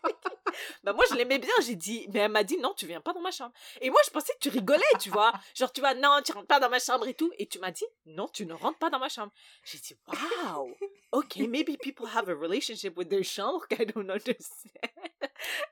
bah, 0.84 0.94
moi, 0.94 1.06
je 1.10 1.16
l'aimais 1.16 1.40
bien, 1.40 1.54
j'ai 1.62 1.76
dit, 1.76 2.08
mais 2.14 2.20
elle 2.20 2.32
m'a 2.32 2.44
dit, 2.44 2.58
non, 2.58 2.74
tu 2.74 2.86
viens 2.86 3.02
pas 3.02 3.14
dans 3.14 3.22
ma 3.22 3.32
chambre. 3.32 3.54
Et 3.82 3.90
moi, 3.90 4.00
je 4.06 4.12
pensais 4.12 4.34
que 4.34 4.40
tu 4.40 4.50
rigolais, 4.50 4.84
tu 5.00 5.10
vois. 5.10 5.32
Genre, 5.56 5.72
tu 5.72 5.82
vois, 5.82 5.94
non, 5.94 6.20
tu 6.26 6.32
rentres 6.32 6.48
pas 6.48 6.60
dans 6.60 6.70
ma 6.70 6.80
chambre 6.80 7.08
et 7.08 7.14
tout. 7.14 7.32
Et 7.38 7.48
tu 7.48 7.60
m'as 7.60 7.72
dit, 7.72 7.86
non, 8.06 8.28
tu 8.28 8.46
ne 8.46 8.54
rentres 8.54 8.80
pas 8.80 8.90
dans 8.90 9.00
ma 9.00 9.10
chambre. 9.10 9.32
J'ai 9.64 9.78
dit, 9.80 9.96
wow, 10.08 10.76
ok, 11.12 11.38
maybe 11.48 11.78
people 11.82 12.08
have 12.08 12.30
a 12.30 12.34
relationship 12.34 12.98
with 12.98 13.10
their 13.10 13.24
chambre 13.24 13.66
I 13.80 13.86
don't 13.86 14.10
understand. 14.10 14.90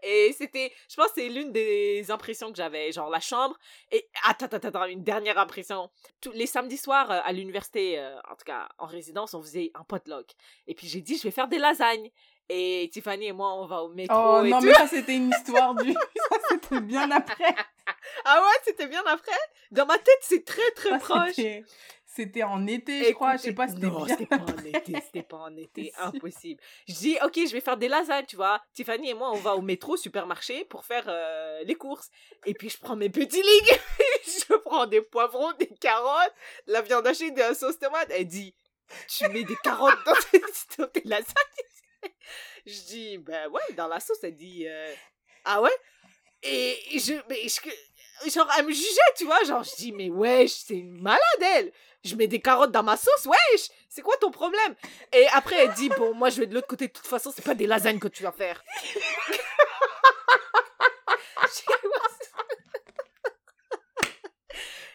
Et 0.04 0.34
c'était, 0.38 0.72
je 0.90 0.96
pense, 0.96 1.10
c'est 1.14 1.30
l'une 1.30 1.52
des 1.52 2.10
impressions 2.12 2.52
que 2.52 2.58
j'avais, 2.58 2.92
genre 2.92 3.10
la 3.10 3.20
chambre. 3.20 3.58
Et 3.92 4.08
attends, 4.24 4.46
attends, 4.46 4.68
attends, 4.68 4.86
une 4.86 5.04
dernière 5.04 5.38
impression. 5.38 5.90
Tous 6.22 6.32
les 6.32 6.46
samedis 6.46 6.78
soirs 6.78 7.12
euh, 7.12 7.20
à 7.24 7.34
l'université, 7.34 8.00
euh, 8.00 8.18
en 8.30 8.36
tout 8.36 8.46
cas 8.46 8.70
en 8.78 8.86
résidence, 8.86 9.34
on 9.34 9.42
faisait 9.42 9.72
un 9.74 9.84
potluck. 9.84 10.32
Et 10.68 10.76
puis 10.76 10.88
j'ai 10.88 11.02
dit, 11.02 11.18
je 11.18 11.24
vais 11.24 11.32
faire 11.32 11.48
des 11.48 11.60
lasagnes. 11.60 12.10
Et 12.50 12.90
Tiffany 12.94 13.28
et 13.28 13.32
moi, 13.34 13.54
on 13.56 13.66
va 13.66 13.84
au 13.84 13.90
métro. 13.90 14.16
Oh 14.18 14.44
et 14.44 14.50
non, 14.50 14.60
tout. 14.60 14.66
mais 14.68 14.74
ça, 14.74 14.88
c'était 14.88 15.16
une 15.16 15.30
histoire 15.30 15.76
du. 15.76 15.92
ça, 16.32 16.38
c'était 16.50 16.80
bien 16.82 17.10
après. 17.12 17.54
Ah 18.26 18.42
ouais, 18.42 18.58
c'était 18.64 18.88
bien 18.88 19.04
après? 19.06 19.32
Dans 19.72 19.86
ma 19.86 19.98
tête, 19.98 20.20
c'est 20.22 20.46
très 20.46 20.72
très 20.72 20.92
Ça, 20.92 20.98
proche. 21.00 21.34
c'était- 21.36 22.44
en 22.44 22.66
été, 22.66 23.04
je 23.10 23.12
crois. 23.14 23.36
Je 23.36 23.42
sais 23.44 23.54
pas, 23.54 23.68
c'était 23.68 23.90
bien. 23.90 24.08
c'était 24.08 24.26
pas 24.26 24.38
en 24.38 24.58
été, 24.66 24.94
c'était 25.06 25.22
pas 25.24 25.38
en 25.38 25.56
été, 25.56 25.84
Si. 25.96 26.02
impossible. 26.02 26.62
Je 26.88 26.94
dis, 26.96 27.18
ok, 27.24 27.34
je 27.36 27.52
vais 27.52 27.62
faire 27.62 27.78
des 27.78 27.88
lasagnes, 27.90 28.26
tu 28.26 28.36
vois. 28.38 28.60
Tiffany 28.74 29.10
et 29.10 29.14
moi, 29.14 29.30
on 29.32 29.36
va 29.38 29.56
au 29.56 29.62
métro, 29.62 29.98
supermarché, 29.98 30.66
pour 30.66 30.84
faire 30.86 31.04
euh, 31.08 31.62
les 31.66 31.76
courses. 31.76 32.10
Et 32.48 32.54
puis, 32.56 32.70
je 32.70 32.80
prends 32.80 32.96
mes 32.96 33.10
petits 33.10 33.44
légumes, 33.44 33.82
je 34.26 34.56
prends 34.66 34.88
des 34.88 35.02
poivrons, 35.02 35.52
des 35.60 35.68
carottes, 35.68 36.34
la 36.66 36.82
viande 36.82 37.06
hachée, 37.06 37.30
de 37.30 37.40
la 37.40 37.54
sauce 37.54 37.78
tomate. 37.78 38.08
Elle 38.10 38.26
dit, 38.26 38.56
tu 39.10 39.28
mets 39.28 39.44
des 39.44 39.58
carottes 39.64 40.04
dans 40.06 40.16
tes, 40.32 40.42
dans 40.80 40.88
tes 40.88 41.02
lasagnes? 41.06 41.57
Je 42.68 42.82
dis, 42.82 43.18
ben 43.18 43.50
ouais, 43.50 43.62
dans 43.76 43.88
la 43.88 44.00
sauce, 44.00 44.18
elle 44.24 44.36
dit, 44.36 44.66
euh, 44.68 44.94
ah 45.46 45.62
ouais? 45.62 45.72
Et 46.44 46.78
je, 47.00 47.14
mais 47.30 47.48
je, 47.48 48.30
genre, 48.30 48.50
elle 48.58 48.66
me 48.66 48.72
jugeait, 48.72 49.14
tu 49.16 49.26
vois, 49.26 49.42
genre, 49.46 49.64
je 49.64 49.76
dis, 49.78 49.92
mais 49.94 50.10
wesh, 50.10 50.52
c'est 50.52 50.76
une 50.76 51.02
malade, 51.02 51.22
elle 51.42 51.72
je 52.04 52.16
mets 52.16 52.28
des 52.28 52.40
carottes 52.40 52.72
dans 52.72 52.84
ma 52.84 52.96
sauce, 52.96 53.26
wesh, 53.26 53.68
c'est 53.90 54.02
quoi 54.02 54.16
ton 54.18 54.32
problème? 54.32 54.76
Et 55.12 55.28
après, 55.34 55.56
elle 55.58 55.74
dit, 55.74 55.90
bon, 55.90 56.14
moi, 56.14 56.30
je 56.30 56.40
vais 56.40 56.48
de 56.48 56.54
l'autre 56.54 56.68
côté, 56.68 56.88
de 56.88 56.94
toute 56.94 57.08
façon, 57.08 57.34
c'est 57.36 57.44
pas 57.44 57.56
des 57.56 57.68
lasagnes 57.68 58.00
que 58.00 58.08
tu 58.08 58.24
vas 58.24 58.32
faire. 58.32 58.64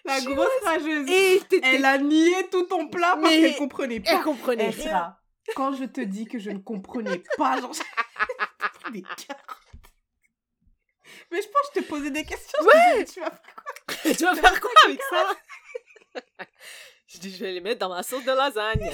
La 0.04 0.20
grosse 0.20 0.48
rageuse. 0.64 1.08
Et 1.10 1.40
Elle 1.62 1.84
a 1.84 1.98
nié 1.98 2.48
tout 2.50 2.64
ton 2.64 2.88
plat 2.88 3.16
parce 3.20 3.34
Mais- 3.34 3.40
qu'elle 3.40 3.56
comprenait 3.56 4.00
pas. 4.00 4.10
elle 4.12 4.22
comprenait 4.22 4.70
rien. 4.70 5.16
Quand 5.56 5.74
je 5.74 5.84
te 5.84 6.00
dis 6.00 6.26
que 6.26 6.38
je 6.38 6.50
ne 6.50 6.58
comprenais 6.58 7.22
pas, 7.36 7.60
genre, 7.60 7.72
pris 8.80 8.92
des 8.92 9.02
carottes. 9.02 9.62
Mais 11.30 11.42
je 11.42 11.48
pense 11.48 11.62
que 11.74 11.80
je 11.80 11.80
te 11.80 11.88
posais 11.88 12.10
des 12.10 12.24
questions. 12.24 12.58
disais, 12.62 13.04
tu 13.04 13.20
vas 13.20 13.30
faire 13.30 14.16
tu 14.16 14.24
vas 14.24 14.34
faire 14.34 14.60
quoi 14.60 14.70
avec 14.84 15.00
ça? 15.10 15.36
Je 17.06 17.18
dis, 17.18 17.30
je 17.30 17.44
vais 17.44 17.52
les 17.52 17.60
mettre 17.60 17.80
dans 17.80 17.90
ma 17.90 18.02
sauce 18.02 18.24
de 18.24 18.32
lasagne. 18.32 18.90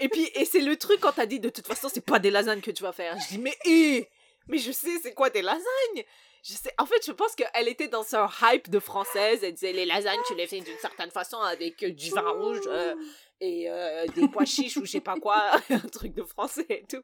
Et 0.00 0.08
puis, 0.08 0.28
et 0.34 0.44
c'est 0.44 0.60
le 0.60 0.76
truc 0.76 0.98
quand 0.98 1.12
t'as 1.12 1.26
dit, 1.26 1.38
de 1.38 1.48
toute 1.50 1.66
façon, 1.66 1.88
c'est 1.88 2.04
pas 2.04 2.18
des 2.18 2.32
lasagnes 2.32 2.60
que 2.60 2.72
tu 2.72 2.82
vas 2.82 2.90
faire. 2.92 3.16
Je 3.20 3.28
dis, 3.28 3.38
mais, 3.38 3.56
hé, 3.64 4.08
mais 4.48 4.58
je 4.58 4.72
sais, 4.72 4.98
c'est 5.00 5.14
quoi 5.14 5.30
des 5.30 5.40
lasagnes? 5.42 6.04
Je 6.42 6.52
sais, 6.52 6.72
en 6.78 6.84
fait, 6.84 7.06
je 7.06 7.12
pense 7.12 7.36
qu'elle 7.36 7.68
était 7.68 7.86
dans 7.86 8.02
son 8.02 8.28
hype 8.42 8.68
de 8.70 8.80
française. 8.80 9.44
Elle 9.44 9.54
disait, 9.54 9.72
les 9.72 9.86
lasagnes, 9.86 10.20
tu 10.26 10.34
les 10.34 10.48
fais 10.48 10.60
d'une 10.60 10.78
certaine 10.78 11.12
façon 11.12 11.38
avec 11.38 11.84
du 11.84 12.10
vin 12.10 12.28
rouge 12.28 12.58
euh, 12.66 12.96
et 13.40 13.68
euh, 13.70 14.06
des 14.14 14.28
pois 14.28 14.44
chiches 14.44 14.76
ou 14.76 14.84
je 14.84 14.90
sais 14.92 15.00
pas 15.00 15.16
quoi, 15.16 15.52
un 15.70 15.78
truc 15.80 16.14
de 16.14 16.22
français 16.22 16.66
et 16.68 16.84
tout. 16.88 17.02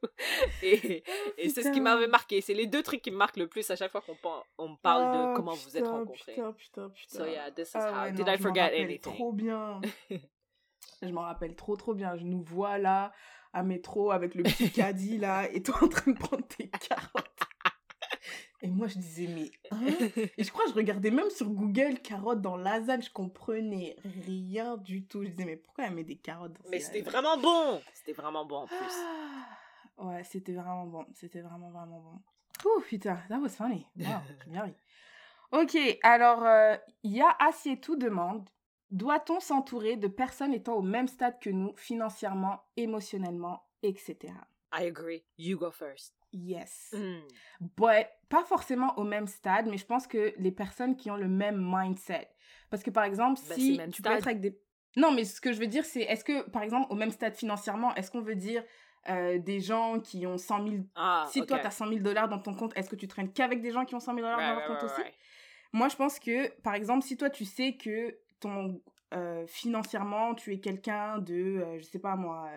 Et, 0.62 1.02
et 1.38 1.48
c'est 1.48 1.62
ce 1.62 1.70
qui 1.70 1.80
m'avait 1.80 2.06
marqué. 2.06 2.40
C'est 2.40 2.54
les 2.54 2.66
deux 2.66 2.82
trucs 2.82 3.02
qui 3.02 3.10
me 3.10 3.16
marquent 3.16 3.36
le 3.36 3.48
plus 3.48 3.68
à 3.70 3.76
chaque 3.76 3.90
fois 3.92 4.00
qu'on 4.00 4.16
on 4.58 4.68
me 4.70 4.76
parle 4.76 5.12
de 5.12 5.18
Oh, 5.30 5.34
comment 5.36 5.54
vous 5.54 5.76
êtes 5.76 5.82
putain, 5.84 5.98
rencontrés. 5.98 6.32
Putain, 6.34 6.52
putain, 6.52 6.88
putain. 6.90 7.18
So 7.18 7.24
yeah, 7.26 7.50
this 7.50 7.70
is 7.70 7.72
Ah 7.74 7.90
how. 7.90 8.04
ouais, 8.04 8.12
Did 8.12 8.26
non, 8.26 8.32
I 8.32 8.36
je 8.36 8.42
m'en 8.42 8.48
forget 8.48 8.60
rappelle 8.62 8.80
anything? 8.84 9.00
trop 9.14 9.32
bien. 9.32 9.80
je 11.02 11.08
m'en 11.08 11.22
rappelle 11.22 11.56
trop, 11.56 11.76
trop 11.76 11.94
bien. 11.94 12.16
Je 12.16 12.24
nous 12.24 12.42
vois 12.42 12.78
là, 12.78 13.12
à 13.52 13.62
métro, 13.62 14.10
avec 14.10 14.34
le 14.34 14.42
petit 14.44 14.70
caddie 14.70 15.18
là, 15.18 15.50
et 15.52 15.62
toi 15.62 15.78
en 15.82 15.88
train 15.88 16.12
de 16.12 16.18
prendre 16.18 16.46
tes 16.46 16.68
carottes. 16.88 17.49
Et 18.62 18.68
moi, 18.68 18.88
je 18.88 18.98
disais, 18.98 19.26
mais 19.26 19.50
hein? 19.70 19.80
Et 20.36 20.44
je 20.44 20.50
crois 20.50 20.64
que 20.64 20.70
je 20.70 20.74
regardais 20.74 21.10
même 21.10 21.30
sur 21.30 21.48
Google 21.48 21.98
carottes 22.00 22.42
dans 22.42 22.56
lasagne, 22.56 23.02
je 23.02 23.10
comprenais 23.10 23.96
rien 24.26 24.76
du 24.76 25.04
tout. 25.06 25.24
Je 25.24 25.30
disais, 25.30 25.44
mais 25.44 25.56
pourquoi 25.56 25.84
elle 25.86 25.94
met 25.94 26.04
des 26.04 26.16
carottes 26.16 26.52
dans 26.52 26.70
Mais 26.70 26.80
c'était 26.80 27.00
vraiment 27.00 27.38
bon. 27.38 27.80
C'était 27.94 28.12
vraiment 28.12 28.44
bon 28.44 28.56
en 28.56 28.66
plus. 28.66 28.76
Ah, 28.78 30.04
Ouais, 30.04 30.24
c'était 30.24 30.54
vraiment 30.54 30.86
bon. 30.86 31.06
C'était 31.14 31.40
vraiment, 31.40 31.70
vraiment 31.70 32.00
bon. 32.00 32.68
Ouh, 32.70 32.80
putain, 32.82 33.18
that 33.28 33.38
was 33.38 33.50
funny. 33.50 33.86
Wow, 33.98 34.06
j'ai 34.28 34.50
bien 34.50 34.62
ri. 34.64 34.74
Ok, 35.52 35.76
alors, 36.02 36.44
euh, 36.44 36.76
Ya 37.02 37.36
Assietou 37.38 37.96
demande 37.96 38.48
Doit-on 38.90 39.40
s'entourer 39.40 39.96
de 39.96 40.08
personnes 40.08 40.52
étant 40.52 40.74
au 40.74 40.82
même 40.82 41.06
stade 41.06 41.38
que 41.38 41.50
nous, 41.50 41.72
financièrement, 41.76 42.60
émotionnellement, 42.76 43.62
etc. 43.82 44.34
I 44.72 44.86
agree. 44.86 45.22
You 45.38 45.58
go 45.58 45.70
first. 45.70 46.19
Yes. 46.32 46.94
Mm. 46.96 47.20
But 47.76 48.06
pas 48.28 48.44
forcément 48.44 48.96
au 48.98 49.04
même 49.04 49.26
stade, 49.26 49.66
mais 49.66 49.76
je 49.76 49.86
pense 49.86 50.06
que 50.06 50.32
les 50.36 50.52
personnes 50.52 50.96
qui 50.96 51.10
ont 51.10 51.16
le 51.16 51.28
même 51.28 51.58
mindset. 51.60 52.28
Parce 52.70 52.82
que 52.82 52.90
par 52.90 53.04
exemple, 53.04 53.40
Ben, 53.48 53.54
si 53.56 53.72
tu 53.92 54.02
peux 54.02 54.08
stade. 54.08 54.18
être 54.18 54.26
avec 54.26 54.40
des... 54.40 54.58
Non, 54.96 55.12
mais 55.12 55.24
ce 55.24 55.40
que 55.40 55.52
je 55.52 55.58
veux 55.58 55.66
dire, 55.66 55.84
c'est 55.84 56.02
est-ce 56.02 56.24
que, 56.24 56.48
par 56.50 56.62
exemple, 56.62 56.86
au 56.90 56.94
même 56.94 57.10
stade 57.10 57.34
financièrement, 57.34 57.94
est-ce 57.94 58.10
qu'on 58.10 58.22
veut 58.22 58.34
dire 58.34 58.64
euh, 59.08 59.38
des 59.38 59.60
gens 59.60 60.00
qui 60.00 60.26
ont 60.26 60.36
100 60.36 60.68
000... 60.68 60.82
Ah, 60.94 61.26
si 61.30 61.44
toi, 61.46 61.58
tu 61.58 61.66
as 61.66 61.70
100 61.70 61.88
000 61.88 62.00
dollars 62.00 62.28
dans 62.28 62.38
ton 62.38 62.54
compte, 62.54 62.76
est-ce 62.76 62.90
que 62.90 62.96
tu 62.96 63.08
traînes 63.08 63.32
qu'avec 63.32 63.60
des 63.62 63.72
gens 63.72 63.84
qui 63.84 63.94
ont 63.94 64.00
100 64.00 64.14
000 64.14 64.26
dollars 64.26 64.38
Right, 64.38 64.48
dans 64.48 64.54
leur 64.60 64.68
right, 64.68 64.80
compte 64.80 64.90
right, 64.90 65.06
aussi? 65.06 65.16
Moi, 65.72 65.88
je 65.88 65.96
pense 65.96 66.18
que, 66.18 66.48
par 66.62 66.74
exemple, 66.74 67.04
si 67.04 67.16
toi, 67.16 67.30
tu 67.30 67.44
sais 67.44 67.76
que 67.76 68.18
ton 68.40 68.80
euh, 69.12 69.44
financièrement, 69.46 70.34
tu 70.34 70.52
es 70.52 70.60
quelqu'un 70.60 71.18
de, 71.18 71.34
euh, 71.34 71.78
je 71.78 71.84
sais 71.84 71.98
pas 71.98 72.16
moi, 72.16 72.48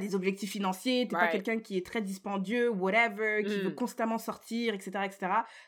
des 0.00 0.14
objectifs 0.14 0.50
financiers, 0.50 1.06
t'es 1.08 1.14
pas 1.16 1.22
Right. 1.22 1.32
quelqu'un 1.32 1.58
qui 1.60 1.76
est 1.76 1.86
très 1.86 2.00
dispendieux, 2.02 2.68
whatever, 2.70 3.42
qui 3.44 3.56
Mm. 3.56 3.62
veut 3.62 3.70
constamment 3.70 4.18
sortir, 4.18 4.74
etc., 4.74 4.90
etc., 5.04 5.18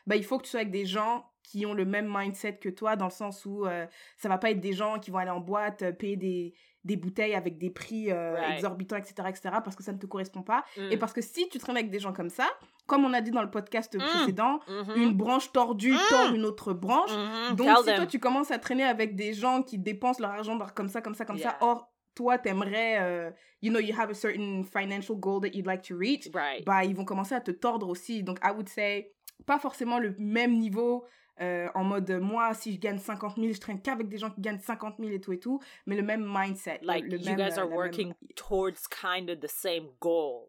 bah, 0.07 0.15
il 0.15 0.23
faut 0.23 0.37
que 0.37 0.43
tu 0.43 0.49
sois 0.51 0.61
avec 0.61 0.71
des 0.71 0.85
gens 0.85 1.25
qui 1.43 1.65
ont 1.65 1.73
le 1.73 1.85
même 1.85 2.11
mindset 2.11 2.57
que 2.57 2.69
toi, 2.69 2.95
dans 2.95 3.05
le 3.05 3.11
sens 3.11 3.45
où 3.45 3.65
euh, 3.65 3.85
ça 4.17 4.29
va 4.29 4.37
pas 4.39 4.49
être 4.51 4.59
des 4.61 4.73
gens 4.73 4.99
qui 4.99 5.11
vont 5.11 5.19
aller 5.19 5.29
en 5.29 5.39
boîte, 5.39 5.83
euh, 5.83 5.91
payer 5.91 6.17
des, 6.17 6.53
des 6.83 6.97
bouteilles 6.97 7.35
avec 7.35 7.57
des 7.59 7.69
prix 7.69 8.11
euh, 8.11 8.33
Right. 8.33 8.53
exorbitants, 8.55 8.95
etc., 8.97 9.13
etc., 9.29 9.41
parce 9.63 9.75
que 9.75 9.83
ça 9.83 9.91
ne 9.93 9.97
te 9.99 10.05
correspond 10.07 10.41
pas. 10.41 10.63
Mm. 10.77 10.91
Et 10.91 10.97
parce 10.97 11.13
que 11.13 11.21
si 11.21 11.47
tu 11.49 11.57
traînes 11.59 11.77
avec 11.77 11.91
des 11.91 11.99
gens 11.99 12.13
comme 12.13 12.29
ça, 12.29 12.47
comme 12.87 13.05
on 13.05 13.13
a 13.13 13.21
dit 13.21 13.31
dans 13.31 13.41
le 13.43 13.49
podcast 13.51 13.95
Mm. 13.95 13.99
précédent, 13.99 14.59
Mhm. 14.67 14.93
une 14.95 15.13
branche 15.13 15.51
tordue 15.51 15.93
Mm. 15.93 15.99
tord 16.09 16.33
une 16.33 16.45
autre 16.45 16.73
branche. 16.73 17.11
Mhm. 17.11 17.55
Donc, 17.55 17.67
Tell 17.67 17.77
si 17.77 17.85
them. 17.85 17.95
toi, 17.97 18.05
tu 18.07 18.19
commences 18.19 18.49
à 18.51 18.57
traîner 18.57 18.83
avec 18.83 19.15
des 19.15 19.33
gens 19.33 19.61
qui 19.61 19.77
dépensent 19.77 20.21
leur 20.21 20.31
argent 20.31 20.57
comme 20.75 20.87
ça, 20.89 21.01
comme 21.01 21.13
ça, 21.15 21.25
comme 21.25 21.37
ça, 21.37 21.57
Yeah. 21.61 21.77
Toi, 22.15 22.37
t'aimerais, 22.37 22.97
euh, 23.01 23.31
you 23.61 23.69
know, 23.71 23.79
you 23.79 23.93
have 23.97 24.09
a 24.09 24.13
certain 24.13 24.63
financial 24.63 25.15
goal 25.17 25.41
that 25.41 25.49
you'd 25.53 25.65
like 25.67 25.81
to 25.83 25.95
reach, 25.97 26.29
Right. 26.33 26.65
bah, 26.65 26.83
ils 26.85 26.95
vont 26.95 27.05
commencer 27.05 27.35
à 27.35 27.41
te 27.41 27.51
tordre 27.51 27.87
aussi. 27.89 28.23
Donc, 28.23 28.39
I 28.43 28.51
would 28.51 28.69
say, 28.69 29.11
pas 29.45 29.59
forcément 29.59 29.99
le 29.99 30.15
même 30.17 30.57
niveau, 30.57 31.05
euh, 31.41 31.67
en 31.75 31.83
mode, 31.83 32.09
moi, 32.21 32.53
si 32.53 32.73
je 32.73 32.79
gagne 32.79 32.97
50 32.97 33.35
000, 33.35 33.51
je 33.53 33.59
traîne 33.59 33.81
qu'avec 33.81 34.07
des 34.07 34.17
gens 34.17 34.29
qui 34.31 34.39
gagnent 34.39 34.59
50 34.59 34.95
000 34.99 35.11
et 35.11 35.19
tout 35.19 35.33
et 35.33 35.39
tout, 35.39 35.59
mais 35.85 35.95
le 35.97 36.03
même 36.03 36.25
mindset. 36.25 36.79
le- 36.81 36.87
like 36.87 37.03
le 37.05 37.17
you 37.19 37.25
même, 37.25 37.35
guys 37.35 37.59
are 37.59 37.67
même- 37.67 37.75
working 37.75 38.13
towards 38.35 38.87
kind 38.89 39.29
of 39.29 39.39
the 39.41 39.49
same 39.49 39.87
goal 39.99 40.47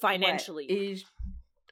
financially. 0.00 0.66
Ouais, 0.68 0.72
et, 0.72 0.96
je- 0.96 1.04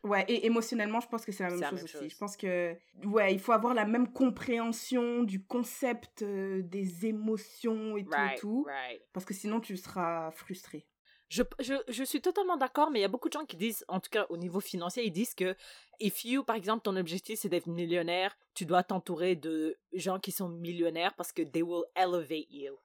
ouais, 0.04 0.24
et 0.28 0.46
émotionnellement, 0.46 1.00
je 1.00 1.08
pense 1.08 1.24
que 1.24 1.32
c'est 1.32 1.42
la 1.44 1.50
même 1.50 1.60
la 1.60 1.70
chose 1.70 1.76
même 1.78 1.84
aussi. 1.84 1.92
chose. 1.94 2.10
Je 2.10 2.16
pense 2.16 2.36
que, 2.36 2.76
ouais, 3.04 3.32
il 3.32 3.40
faut 3.40 3.52
avoir 3.52 3.74
la 3.74 3.84
même 3.84 4.12
compréhension 4.12 5.22
du 5.22 5.44
concept 5.44 6.22
euh, 6.22 6.62
des 6.62 7.06
émotions 7.06 7.96
et 7.96 8.04
tout 8.04 8.12
et 8.12 8.38
tout, 8.38 8.64
right. 8.66 9.02
parce 9.12 9.26
que 9.26 9.34
sinon 9.34 9.60
tu 9.60 9.76
seras 9.76 10.30
frustré. 10.30 10.86
Je, 11.28 11.42
je, 11.60 11.74
je 11.88 12.04
suis 12.04 12.22
totalement 12.22 12.56
d'accord, 12.56 12.90
mais 12.90 13.00
il 13.00 13.02
y 13.02 13.04
a 13.04 13.08
beaucoup 13.08 13.28
de 13.28 13.34
gens 13.34 13.44
qui 13.44 13.58
disent, 13.58 13.84
en 13.88 14.00
tout 14.00 14.08
cas 14.10 14.24
au 14.30 14.38
niveau 14.38 14.60
financier, 14.60 15.04
ils 15.04 15.12
disent 15.12 15.34
que 15.34 15.54
if 16.00 16.24
you, 16.24 16.42
par 16.42 16.56
exemple, 16.56 16.82
ton 16.82 16.96
objectif 16.96 17.38
c'est 17.40 17.50
d'être 17.50 17.66
millionnaire, 17.66 18.34
tu 18.54 18.64
dois 18.64 18.82
t'entourer 18.82 19.36
de 19.36 19.76
gens 19.92 20.18
qui 20.18 20.32
sont 20.32 20.48
millionnaires 20.48 21.12
parce 21.16 21.32
que 21.32 21.42
they 21.42 21.62
will 21.62 21.84
elevate 21.94 22.50
you. 22.50 22.78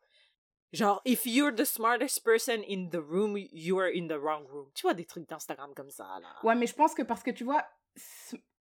Genre, 0.73 0.99
if 1.05 1.27
you're 1.27 1.51
the 1.51 1.65
smartest 1.65 2.23
person 2.23 2.63
in 2.63 2.89
the 2.89 2.99
room, 2.99 3.37
you 3.51 3.77
are 3.77 3.89
in 3.89 4.07
the 4.07 4.19
wrong 4.19 4.45
room. 4.51 4.67
Tu 4.73 4.81
vois 4.81 4.95
des 4.95 5.05
trucs 5.05 5.29
d'Instagram 5.29 5.73
comme 5.75 5.91
ça, 5.91 6.19
là. 6.19 6.29
Ouais, 6.43 6.55
mais 6.55 6.65
je 6.65 6.73
pense 6.73 6.95
que 6.95 7.03
parce 7.03 7.21
que 7.21 7.29
tu 7.29 7.43
vois, 7.43 7.63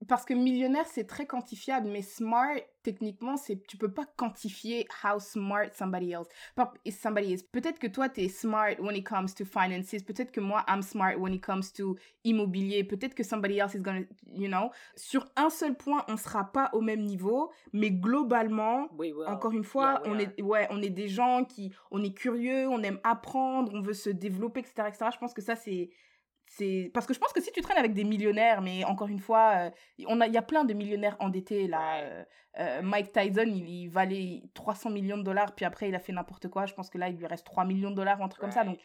parce 0.08 0.24
que 0.24 0.34
millionnaire 0.34 0.86
c'est 0.86 1.06
très 1.06 1.26
quantifiable, 1.26 1.88
mais 1.88 2.02
smart 2.02 2.56
techniquement 2.82 3.36
c'est 3.36 3.64
tu 3.66 3.76
peux 3.76 3.92
pas 3.92 4.04
quantifier 4.16 4.86
how 5.04 5.20
smart 5.20 5.68
somebody 5.74 6.12
else 6.12 6.26
somebody 6.90 7.32
is. 7.34 7.44
Peut-être 7.52 7.78
que 7.78 7.86
toi 7.86 8.08
t'es 8.08 8.28
smart 8.28 8.74
when 8.80 8.96
it 8.96 9.06
comes 9.06 9.28
to 9.36 9.44
finances, 9.44 10.02
peut-être 10.02 10.32
que 10.32 10.40
moi 10.40 10.64
I'm 10.68 10.82
smart 10.82 11.16
when 11.18 11.32
it 11.32 11.44
comes 11.44 11.72
to 11.74 11.96
immobilier, 12.24 12.82
peut-être 12.84 13.14
que 13.14 13.22
somebody 13.22 13.58
else 13.58 13.74
is 13.74 13.80
gonna, 13.80 14.02
you 14.34 14.48
know. 14.48 14.70
Sur 14.96 15.24
un 15.36 15.50
seul 15.50 15.76
point 15.76 16.04
on 16.08 16.16
sera 16.16 16.50
pas 16.50 16.70
au 16.72 16.80
même 16.80 17.02
niveau, 17.02 17.52
mais 17.72 17.90
globalement 17.90 18.88
encore 19.26 19.52
une 19.52 19.64
fois, 19.64 19.82
Yeah, 19.82 20.02
on 20.06 20.14
are. 20.14 20.20
est, 20.20 20.42
ouais, 20.42 20.66
on 20.70 20.82
est 20.82 20.90
des 20.90 21.08
gens 21.08 21.44
qui, 21.44 21.72
on 21.90 22.02
est 22.02 22.12
curieux, 22.14 22.68
on 22.68 22.82
aime 22.82 23.00
apprendre, 23.04 23.72
on 23.74 23.80
veut 23.82 23.94
se 23.94 24.10
développer, 24.10 24.60
etc., 24.60 24.88
etc. 24.88 25.10
Je 25.12 25.18
pense 25.18 25.34
que 25.34 25.42
ça, 25.42 25.56
c'est, 25.56 25.90
c'est, 26.56 26.90
parce 26.92 27.06
que 27.06 27.14
je 27.14 27.18
pense 27.18 27.32
que 27.32 27.40
si 27.40 27.50
tu 27.50 27.62
traînes 27.62 27.78
avec 27.78 27.94
des 27.94 28.04
millionnaires, 28.04 28.60
mais 28.60 28.84
encore 28.84 29.08
une 29.08 29.20
fois, 29.20 29.54
euh, 29.56 29.70
on 30.06 30.20
a, 30.20 30.26
il 30.26 30.34
y 30.34 30.36
a 30.36 30.42
plein 30.42 30.64
de 30.64 30.74
millionnaires 30.74 31.16
endettés 31.18 31.66
là. 31.66 32.02
Euh, 32.02 32.24
euh, 32.58 32.82
Mike 32.82 33.12
Tyson, 33.12 33.46
il, 33.46 33.66
il 33.66 33.88
valait 33.88 34.42
300 34.52 34.90
millions 34.90 35.16
de 35.16 35.22
dollars, 35.22 35.54
puis 35.54 35.64
après 35.64 35.88
il 35.88 35.94
a 35.94 35.98
fait 35.98 36.12
n'importe 36.12 36.48
quoi. 36.48 36.66
Je 36.66 36.74
pense 36.74 36.90
que 36.90 36.98
là, 36.98 37.08
il 37.08 37.16
lui 37.16 37.26
reste 37.26 37.46
3 37.46 37.64
millions 37.64 37.90
de 37.90 37.96
dollars, 37.96 38.20
ou 38.20 38.24
un 38.24 38.28
truc 38.28 38.42
comme 38.42 38.50
ça. 38.50 38.64
Donc, 38.64 38.78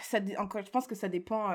ça, 0.00 0.20
encore, 0.38 0.64
je 0.64 0.70
pense 0.70 0.86
que 0.86 0.94
ça 0.94 1.08
dépend 1.08 1.52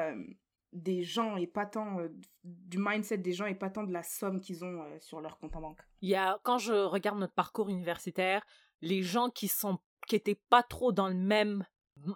des 0.74 1.02
gens 1.02 1.36
et 1.36 1.48
pas 1.48 1.66
tant 1.66 1.98
du 2.44 2.78
mindset 2.78 3.18
des 3.18 3.34
gens 3.34 3.48
et 3.48 3.56
pas 3.56 3.72
tant 3.72 3.84
de 3.84 3.92
la 3.92 4.04
somme 4.04 4.40
qu'ils 4.40 4.64
ont 4.64 4.86
sur 5.00 5.22
leur 5.22 5.40
compte 5.40 5.56
en 5.56 5.62
banque. 5.62 5.80
Il 6.02 6.10
y 6.10 6.16
a, 6.16 6.40
quand 6.44 6.60
je 6.60 6.74
regarde 6.74 7.18
notre 7.18 7.34
parcours 7.34 7.70
universitaire, 7.70 8.46
les 8.82 9.02
gens 9.02 9.32
qui 9.32 9.48
sont 9.48 9.80
qui 10.08 10.16
étaient 10.16 10.40
pas 10.50 10.62
trop 10.62 10.92
dans 10.92 11.08
le 11.08 11.16
même 11.16 11.66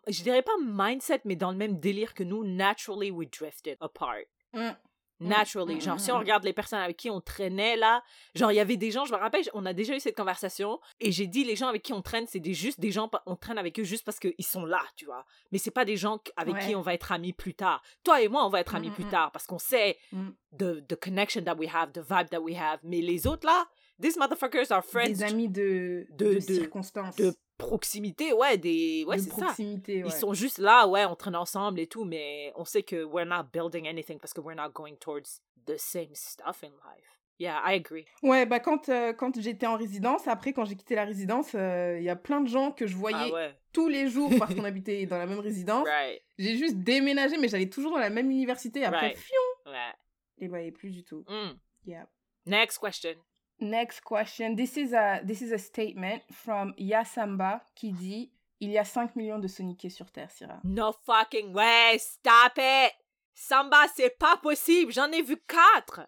je 0.08 0.24
dirais 0.24 0.42
pas 0.42 0.52
mindset 0.62 1.22
mais 1.26 1.36
dans 1.36 1.52
le 1.52 1.58
même 1.58 1.80
délire 1.80 2.14
que 2.14 2.24
nous 2.24 2.44
naturally 2.44 3.12
we 3.12 3.28
drifted 3.30 3.78
apart 3.82 4.26
Mm. 4.54 5.28
naturally 5.30 5.76
Mm, 5.76 5.82
genre 5.82 5.96
mm, 5.96 6.00
si 6.00 6.12
mm, 6.12 6.14
on 6.14 6.18
mm. 6.18 6.20
regarde 6.20 6.44
les 6.44 6.54
personnes 6.54 6.80
avec 6.80 6.98
qui 6.98 7.10
on 7.10 7.22
traînait 7.22 7.76
là 7.78 8.04
genre 8.36 8.52
il 8.52 8.56
y 8.56 8.60
avait 8.60 8.78
des 8.78 8.92
gens 8.92 9.06
je 9.06 9.14
me 9.14 9.18
rappelle 9.18 9.44
on 9.54 9.66
a 9.66 9.72
déjà 9.74 9.96
eu 9.96 10.00
cette 10.00 10.18
conversation 10.18 10.80
et 11.00 11.12
j'ai 11.12 11.28
dit 11.28 11.44
les 11.44 11.56
gens 11.56 11.68
avec 11.68 11.82
qui 11.84 11.94
on 11.94 12.02
traîne 12.02 12.26
c'est 12.28 12.40
des 12.40 12.54
juste 12.54 12.80
des 12.80 12.92
gens 12.92 13.10
on 13.26 13.36
traîne 13.36 13.58
avec 13.58 13.80
eux 13.80 13.84
juste 13.84 14.04
parce 14.06 14.20
qu'ils 14.20 14.34
sont 14.46 14.66
là 14.66 14.82
tu 14.96 15.06
vois 15.06 15.26
mais 15.52 15.60
c'est 15.60 15.72
pas 15.72 15.86
des 15.86 15.98
gens 15.98 16.20
avec 16.36 16.60
qui 16.60 16.76
on 16.76 16.82
va 16.82 16.94
être 16.94 17.12
amis 17.12 17.32
plus 17.34 17.54
tard 17.54 17.82
toi 18.04 18.22
et 18.22 18.28
moi 18.28 18.46
on 18.46 18.50
va 18.50 18.60
être 18.60 18.76
amis 18.76 18.90
Mm, 18.90 18.94
plus 18.94 19.04
mm, 19.06 19.08
mm. 19.08 19.12
tard 19.12 19.32
parce 19.32 19.46
qu'on 19.48 19.60
sait 19.60 19.98
Mm. 20.12 20.30
the 20.58 20.86
the 20.88 20.96
connection 21.00 21.42
that 21.44 21.56
we 21.56 21.70
have 21.74 21.92
the 21.94 22.00
vibe 22.02 22.30
that 22.30 22.42
we 22.42 22.56
have 22.56 22.80
mais 22.84 23.00
les 23.02 23.26
autres 23.28 23.46
là 23.48 23.66
these 24.02 24.18
motherfuckers 24.18 24.72
are 24.72 24.84
friends 24.84 25.08
des 25.20 25.24
amis 25.24 25.48
de, 25.48 26.06
de- 26.10 26.26
de, 26.26 26.34
de- 26.36 26.40
circonstances, 26.42 27.16
de 27.16 27.34
proximité, 27.58 28.34
ouais, 28.34 28.58
des. 28.58 29.06
Ouais, 29.08 29.18
de 29.18 29.22
c'est 29.22 29.30
ça. 29.32 29.54
ouais. 29.58 29.80
Ils 29.88 30.12
sont 30.12 30.34
juste 30.34 30.58
là, 30.58 30.88
ouais, 30.88 31.06
on 31.06 31.16
traîne 31.16 31.36
ensemble 31.36 31.80
et 31.80 31.88
tout, 31.88 32.04
mais 32.06 32.52
on 32.56 32.66
sait 32.66 32.84
que 32.84 33.04
we're 33.04 33.26
not 33.26 33.44
building 33.52 33.88
anything 33.88 34.20
parce 34.20 34.34
que 34.34 34.42
we're 34.42 34.56
not 34.58 34.70
going 34.74 34.96
towards 34.96 35.42
the 35.66 35.78
same 35.78 36.14
stuff 36.14 36.64
in 36.64 36.70
life. 36.70 37.20
Yeah, 37.40 37.60
I 37.66 37.76
agree. 37.76 38.06
Ouais, 38.22 38.46
bah 38.46 38.60
quand, 38.60 38.90
euh, 38.90 39.12
quand 39.12 39.40
j'étais 39.42 39.66
en 39.66 39.76
résidence, 39.76 40.28
après 40.28 40.54
quand 40.54 40.66
j'ai 40.66 40.76
quitté 40.76 40.94
la 40.96 41.04
résidence, 41.04 41.54
euh, 41.56 41.98
il 41.98 42.04
y 42.04 42.10
a 42.10 42.16
plein 42.16 42.42
de 42.42 42.48
gens 42.48 42.72
que 42.72 42.86
je 42.86 42.96
voyais 42.96 43.30
Ah 43.32 43.34
ouais. 43.34 43.56
tous 43.74 43.90
les 43.90 44.08
jours 44.08 44.32
parce 44.38 44.54
qu'on 44.54 44.64
habitait 44.66 45.06
dans 45.08 45.18
la 45.18 45.26
même 45.26 45.40
résidence. 45.40 45.88
Right. 45.88 46.22
J'ai 46.38 46.58
juste 46.58 46.78
déménagé, 46.78 47.38
mais 47.40 47.48
j'allais 47.48 47.70
toujours 47.70 47.92
dans 47.92 47.98
la 47.98 48.12
même 48.12 48.30
université. 48.30 48.86
Après, 48.86 49.08
Right. 49.08 49.18
fion, 49.18 49.72
Ouais. 49.72 49.94
je 50.38 50.42
les 50.42 50.48
voyais 50.48 50.72
plus 50.72 50.92
du 50.92 51.04
tout. 51.04 51.26
Mm. 51.28 51.58
Yeah. 51.88 52.08
Next 52.46 52.78
question. 52.80 53.16
Next 53.64 54.02
question. 54.02 54.56
This 54.56 54.76
is 54.76 54.94
a, 54.94 55.22
this 55.24 55.42
is 55.42 55.54
a 55.54 55.58
statement 55.58 56.22
from 56.32 56.74
Yasamba 56.78 57.62
qui 57.74 57.94
dit 57.94 58.30
Il 58.60 58.72
y 58.72 58.78
a 58.78 58.84
5 58.84 59.16
millions 59.16 59.40
de 59.40 59.48
soniqués 59.48 59.90
sur 59.90 60.12
Terre, 60.12 60.30
Syrah. 60.32 60.60
No 60.66 60.92
fucking 61.06 61.54
way, 61.54 61.98
stop 61.98 62.58
it! 62.58 62.92
Samba, 63.34 63.88
c'est 63.96 64.18
pas 64.20 64.36
possible, 64.36 64.92
j'en 64.92 65.10
ai 65.14 65.22
vu 65.22 65.38
quatre! 65.48 66.02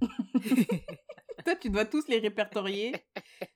Toi, 1.44 1.54
tu 1.56 1.68
dois 1.68 1.84
tous 1.84 2.08
les 2.08 2.18
répertorier. 2.18 2.94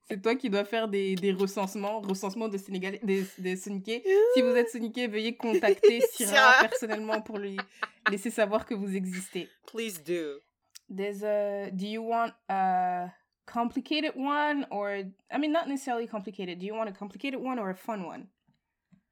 C'est 0.05 0.21
toi 0.21 0.35
qui 0.35 0.51
dois 0.51 0.65
faire 0.65 0.89
des, 0.89 1.15
des 1.15 1.33
recensements, 1.33 2.01
recensements 2.01 2.49
de 2.49 2.59
Sénégalais, 2.59 3.01
des, 3.03 3.25
des 3.39 3.57
soniqués. 3.57 4.03
Si 4.35 4.43
vous 4.43 4.55
êtes 4.55 4.71
soniqué, 4.71 5.07
veuillez 5.07 5.37
contacter 5.37 6.01
Syrah 6.13 6.31
Syrah. 6.33 6.69
personnellement 6.69 7.23
pour 7.23 7.39
lui 7.39 7.57
laisser 8.11 8.31
savoir 8.31 8.67
que 8.67 8.75
vous 8.75 8.95
existez. 8.95 9.49
Please 9.67 10.03
do. 10.05 10.41
There's 10.95 11.23
a. 11.25 11.71
Do 11.71 11.87
you 11.87 12.03
want 12.03 12.33
a 12.49 13.09
complicated 13.47 14.13
one 14.17 14.67
or 14.71 15.03
I 15.31 15.39
mean 15.39 15.53
not 15.53 15.69
necessarily 15.69 16.07
complicated. 16.07 16.59
Do 16.59 16.67
you 16.67 16.75
want 16.75 16.89
a 16.91 16.93
complicated 16.93 17.41
one 17.41 17.59
or 17.59 17.71
a 17.71 17.75
fun 17.77 18.05
one? 18.07 18.29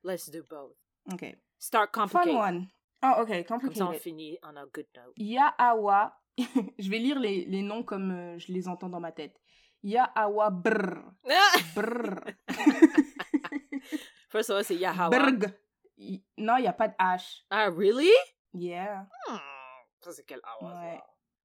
Let's 0.03 0.27
do 0.31 0.43
both. 0.49 0.75
Okay. 1.15 1.37
Start 1.59 1.93
complicated. 1.93 2.35
Fun 2.35 2.55
one. 2.55 2.71
Oh, 3.03 3.23
okay, 3.23 3.45
Comme 3.45 3.61
ça, 3.61 3.67
on 3.67 3.71
complicated. 3.71 4.03
finit 4.03 4.39
on 4.43 4.57
a 4.57 4.67
good 4.73 4.87
note. 4.97 5.15
Yaawa. 5.19 6.13
je 6.79 6.89
vais 6.91 6.99
lire 6.99 7.19
les, 7.21 7.45
les 7.47 7.63
noms 7.63 7.83
comme 7.85 8.11
euh, 8.11 8.39
je 8.39 8.53
les 8.53 8.67
entends 8.67 8.89
dans 8.89 9.01
ma 9.01 9.13
tête. 9.13 9.39
Yaawa 9.83 10.51
brr. 10.51 11.13
Brr. 11.75 12.35
First 14.31 14.51
of 14.51 14.57
all, 14.57 14.65
c'est 14.65 14.77
Yahawa. 14.77 15.11
Brg. 15.11 15.53
Y- 15.99 16.23
Non, 16.39 16.57
il 16.59 16.63
n'y 16.63 16.67
a 16.69 16.73
pas 16.73 16.89
de 16.89 16.95
H. 16.99 17.45
Ah, 17.51 17.69
really? 17.71 18.11
Yeah. 18.53 19.07
Hmm. 19.29 19.37
Ça, 20.01 20.13
c'est 20.13 20.25
quel 20.27 20.41
Hawa? 20.43 20.71
ça? 20.73 20.77
Ouais. 20.81 21.01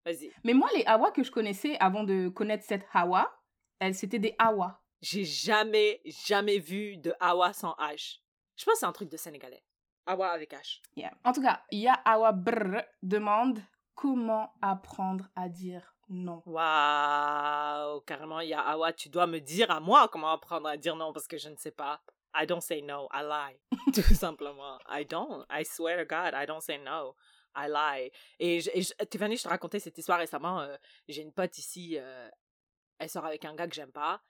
Vas-y. 0.10 0.32
Mais 0.44 0.54
moi, 0.54 0.68
les 0.76 0.84
Awa 0.86 1.12
que 1.12 1.24
je 1.24 1.32
connaissais 1.32 1.78
avant 1.80 2.04
de 2.04 2.30
connaître 2.30 2.64
cette 2.66 2.86
Hawa, 2.94 3.32
elles, 3.80 3.96
c'était 3.96 4.20
des 4.20 4.36
Awa. 4.40 4.82
J'ai 5.02 5.24
jamais, 5.24 6.02
jamais 6.06 6.60
vu 6.60 6.98
de 6.98 7.14
Awa 7.20 7.54
sans 7.54 7.74
H. 7.80 8.20
Je 8.56 8.66
pense 8.66 8.74
que 8.74 8.80
c'est 8.80 8.86
un 8.86 8.92
truc 8.92 9.10
de 9.10 9.18
Sénégalais. 9.18 9.64
Awa 10.06 10.32
avec 10.32 10.52
H. 10.54 10.82
Yeah. 10.96 11.12
En 11.24 11.32
tout 11.32 11.42
cas, 11.42 11.62
Yaawa 11.72 12.32
brr 12.32 12.82
demande 13.04 13.60
comment 13.94 14.52
apprendre 14.62 15.26
à 15.36 15.48
dire 15.48 15.94
non. 16.10 16.42
Waouh, 16.48 18.02
carrément, 18.02 18.40
il 18.40 18.50
y 18.50 18.54
a 18.54 18.62
Awa, 18.62 18.92
tu 18.94 19.10
dois 19.10 19.28
me 19.28 19.40
dire 19.40 19.70
à 19.70 19.80
moi 19.80 20.08
comment 20.08 20.32
apprendre 20.32 20.68
à 20.68 20.76
dire 20.76 20.96
non 20.96 21.14
parce 21.14 21.28
que 21.28 21.38
je 21.38 21.50
ne 21.50 21.56
sais 21.56 21.72
pas. 21.72 22.02
I 22.34 22.46
don't 22.48 22.62
say 22.62 22.82
no, 22.82 23.08
I 23.12 23.22
lie. 23.24 23.60
Tout 23.94 24.16
simplement. 24.16 24.80
I 24.88 25.04
don't. 25.04 25.46
I 25.50 25.64
swear 25.64 25.98
to 25.98 26.06
God, 26.06 26.34
I 26.34 26.46
don't 26.46 26.62
say 26.62 26.78
no. 26.80 27.16
I 27.56 27.68
lie. 27.70 28.12
Et, 28.40 28.62
je, 28.62 28.70
et 28.74 28.82
je- 28.82 28.94
Tiffany, 29.06 29.38
je 29.38 29.44
te 29.44 29.50
racontais 29.50 29.80
cette 29.80 29.98
histoire 29.98 30.20
récemment. 30.20 30.62
euh, 30.62 30.76
J'ai 31.08 31.22
une 31.22 31.34
pote 31.34 31.58
ici, 31.58 31.96
euh, 32.00 32.30
elle 33.00 33.10
sort 33.10 33.26
avec 33.26 33.46
un 33.46 33.56
gars 33.56 33.68
que 33.68 33.76
j'aime 33.76 33.92
pas. 33.92 34.22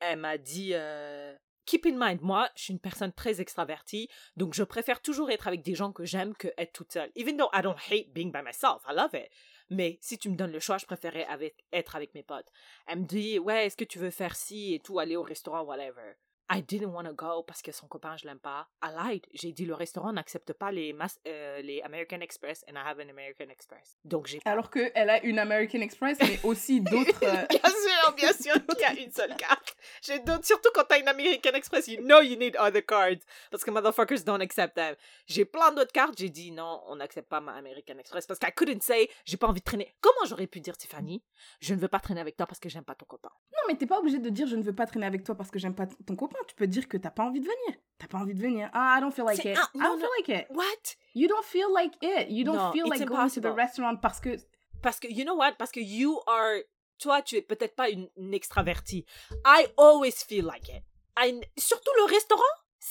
Elle 0.00 0.18
m'a 0.18 0.38
dit 0.38 0.70
euh, 0.74 1.34
Keep 1.66 1.86
in 1.86 1.96
mind, 1.96 2.20
moi, 2.20 2.50
je 2.56 2.64
suis 2.64 2.72
une 2.74 2.80
personne 2.80 3.12
très 3.12 3.40
extravertie, 3.40 4.08
donc 4.36 4.52
je 4.54 4.62
préfère 4.64 5.00
toujours 5.00 5.30
être 5.30 5.46
avec 5.46 5.62
des 5.62 5.74
gens 5.74 5.92
que 5.92 6.04
j'aime 6.04 6.34
que 6.36 6.48
être 6.58 6.72
toute 6.72 6.92
seule. 6.92 7.10
Even 7.16 7.36
though 7.38 7.48
I 7.54 7.62
don't 7.62 7.78
hate 7.90 8.12
being 8.12 8.30
by 8.32 8.42
myself, 8.42 8.82
I 8.88 8.94
love 8.94 9.14
it. 9.14 9.30
Mais 9.70 9.98
si 10.02 10.18
tu 10.18 10.28
me 10.28 10.36
donnes 10.36 10.52
le 10.52 10.60
choix, 10.60 10.76
je 10.76 10.84
préférais 10.84 11.26
être 11.72 11.96
avec 11.96 12.12
mes 12.14 12.22
potes. 12.22 12.50
Elle 12.86 12.98
me 13.00 13.06
dit 13.06 13.38
Ouais, 13.38 13.64
est-ce 13.66 13.76
que 13.78 13.84
tu 13.84 13.98
veux 13.98 14.10
faire 14.10 14.36
ci 14.36 14.74
et 14.74 14.80
tout, 14.80 14.98
aller 14.98 15.16
au 15.16 15.22
restaurant, 15.22 15.62
whatever. 15.62 16.16
I 16.50 16.60
didn't 16.62 16.92
want 16.92 17.04
to 17.04 17.14
go 17.14 17.42
parce 17.42 17.62
que 17.62 17.72
son 17.72 17.86
copain, 17.88 18.16
je 18.18 18.26
l'aime 18.26 18.38
pas. 18.38 18.68
I 18.82 18.90
lied. 18.94 19.26
J'ai 19.32 19.52
dit 19.52 19.64
le 19.64 19.74
restaurant 19.74 20.12
n'accepte 20.12 20.52
pas 20.52 20.70
les, 20.70 20.92
mas- 20.92 21.18
euh, 21.26 21.62
les 21.62 21.80
American 21.82 22.20
Express 22.20 22.64
and 22.68 22.74
I 22.74 22.82
have 22.84 22.98
an 23.00 23.08
American 23.08 23.48
Express. 23.48 23.96
Donc 24.04 24.26
j'ai 24.26 24.40
Alors 24.44 24.70
qu'elle 24.70 25.08
a 25.08 25.22
une 25.24 25.38
American 25.38 25.80
Express, 25.80 26.18
mais 26.20 26.38
aussi 26.42 26.80
d'autres. 26.82 27.18
euh, 27.24 27.46
Bien 27.48 27.70
sûr, 27.70 28.14
bien 28.14 28.32
sûr 28.54 28.66
qu'il 28.66 28.80
y 28.80 28.84
a 28.84 28.92
une 29.02 29.10
seule 29.10 29.34
carte. 29.36 29.74
J'ai 30.02 30.18
d'autres, 30.18 30.44
surtout 30.44 30.68
quand 30.74 30.84
t'as 30.86 31.00
une 31.00 31.08
American 31.08 31.52
Express, 31.54 31.88
you 31.88 32.02
know 32.02 32.20
you 32.20 32.36
need 32.36 32.56
other 32.58 32.84
cards. 32.84 33.20
Parce 33.50 33.64
que 33.64 33.70
motherfuckers 33.70 34.22
don't 34.24 34.42
accept 34.42 34.74
them. 34.74 34.94
J'ai 35.26 35.46
plein 35.46 35.72
d'autres 35.72 35.92
cartes, 35.92 36.18
j'ai 36.18 36.28
dit 36.28 36.50
non, 36.52 36.82
on 36.88 36.96
n'accepte 36.96 37.28
pas 37.30 37.40
ma 37.40 37.52
American 37.54 37.96
Express. 37.98 38.26
Parce 38.26 38.38
qu'I 38.38 38.52
couldn't 38.52 38.82
say, 38.82 39.08
j'ai 39.24 39.38
pas 39.38 39.46
envie 39.46 39.60
de 39.60 39.64
traîner. 39.64 39.94
Comment 40.02 40.26
j'aurais 40.26 40.46
pu 40.46 40.60
dire, 40.60 40.76
Tiffany, 40.76 41.22
je 41.60 41.72
ne 41.74 41.80
veux 41.80 41.88
pas 41.88 42.00
traîner 42.00 42.20
avec 42.20 42.36
toi 42.36 42.46
parce 42.46 42.60
que 42.60 42.68
j'aime 42.68 42.84
pas 42.84 42.94
ton 42.94 43.06
copain? 43.06 43.30
Non, 43.52 43.62
mais 43.68 43.76
t'es 43.78 43.86
pas 43.86 43.98
obligé 43.98 44.18
de 44.18 44.28
dire 44.28 44.46
je 44.46 44.56
ne 44.56 44.62
veux 44.62 44.74
pas 44.74 44.86
traîner 44.86 45.06
avec 45.06 45.24
toi 45.24 45.34
parce 45.34 45.50
que 45.50 45.58
j'aime 45.58 45.74
pas 45.74 45.86
ton 45.86 46.16
copain. 46.16 46.33
Tu 46.48 46.54
peux 46.54 46.66
dire 46.66 46.88
que 46.88 46.96
t'as 46.96 47.10
pas 47.10 47.24
envie 47.24 47.40
de 47.40 47.46
venir. 47.46 47.78
T'as 47.98 48.06
pas 48.08 48.18
envie 48.18 48.34
de 48.34 48.40
venir. 48.40 48.70
Ah, 48.72 48.96
I 48.98 49.00
don't 49.00 49.12
feel 49.12 49.24
like 49.24 49.44
it. 49.44 49.56
I 49.56 49.78
non, 49.78 49.82
don't 49.96 50.00
feel 50.00 50.10
like 50.18 50.28
it. 50.28 50.46
What? 50.50 50.96
You 51.14 51.28
don't 51.28 51.44
feel 51.44 51.72
like 51.72 51.94
it. 52.02 52.28
You 52.30 52.44
don't 52.44 52.72
feel 52.72 52.88
like 52.88 53.04
going 53.06 53.30
to 53.30 53.40
the 53.40 53.52
restaurant 53.54 53.96
parce 54.00 54.20
que. 54.20 54.36
Parce 54.82 55.00
que, 55.00 55.08
you 55.08 55.24
know 55.24 55.34
what? 55.34 55.52
Parce 55.58 55.70
que 55.72 55.80
you 55.80 56.20
are, 56.26 56.58
toi, 56.98 57.22
tu 57.22 57.36
es 57.36 57.42
peut-être 57.42 57.74
pas 57.74 57.88
une, 57.88 58.08
une 58.18 58.34
extravertie. 58.34 59.06
I 59.44 59.68
always 59.78 60.22
feel 60.22 60.44
like 60.44 60.68
it. 60.68 60.82
I- 61.16 61.40
surtout 61.56 61.90
le 61.96 62.04
restaurant, 62.12 62.42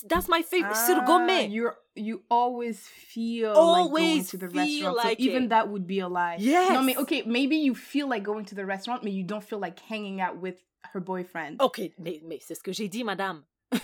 that's 0.08 0.28
my 0.28 0.42
favorite. 0.42 0.76
Ah, 0.76 0.88
Surgomé. 0.88 1.52
you're, 1.52 1.76
you 1.96 2.24
always 2.32 2.88
feel 2.88 3.50
like 3.50 3.56
going 3.56 3.76
Always 3.84 4.30
to 4.30 4.38
the 4.38 4.48
restaurant. 4.50 4.96
like 4.96 5.20
so 5.20 5.24
even 5.24 5.44
it. 5.44 5.50
that 5.50 5.70
would 5.70 5.86
be 5.86 6.00
a 6.00 6.08
lie. 6.08 6.38
Yes. 6.40 6.72
No, 6.72 6.82
mais 6.82 6.98
okay, 6.98 7.22
maybe 7.28 7.58
you 7.58 7.76
feel 7.76 8.08
like 8.08 8.24
going 8.24 8.46
to 8.46 8.56
the 8.56 8.66
restaurant, 8.66 9.04
but 9.04 9.12
you 9.12 9.24
don't 9.24 9.44
feel 9.44 9.60
like 9.60 9.80
hanging 9.82 10.20
out 10.20 10.38
with 10.42 10.56
her 10.94 11.02
boyfriend. 11.02 11.56
Ok, 11.62 11.82
mais, 12.00 12.22
mais 12.24 12.40
c'est 12.42 12.56
ce 12.56 12.64
que 12.64 12.72
j'ai 12.72 12.88
dit, 12.88 13.04
madame. 13.04 13.44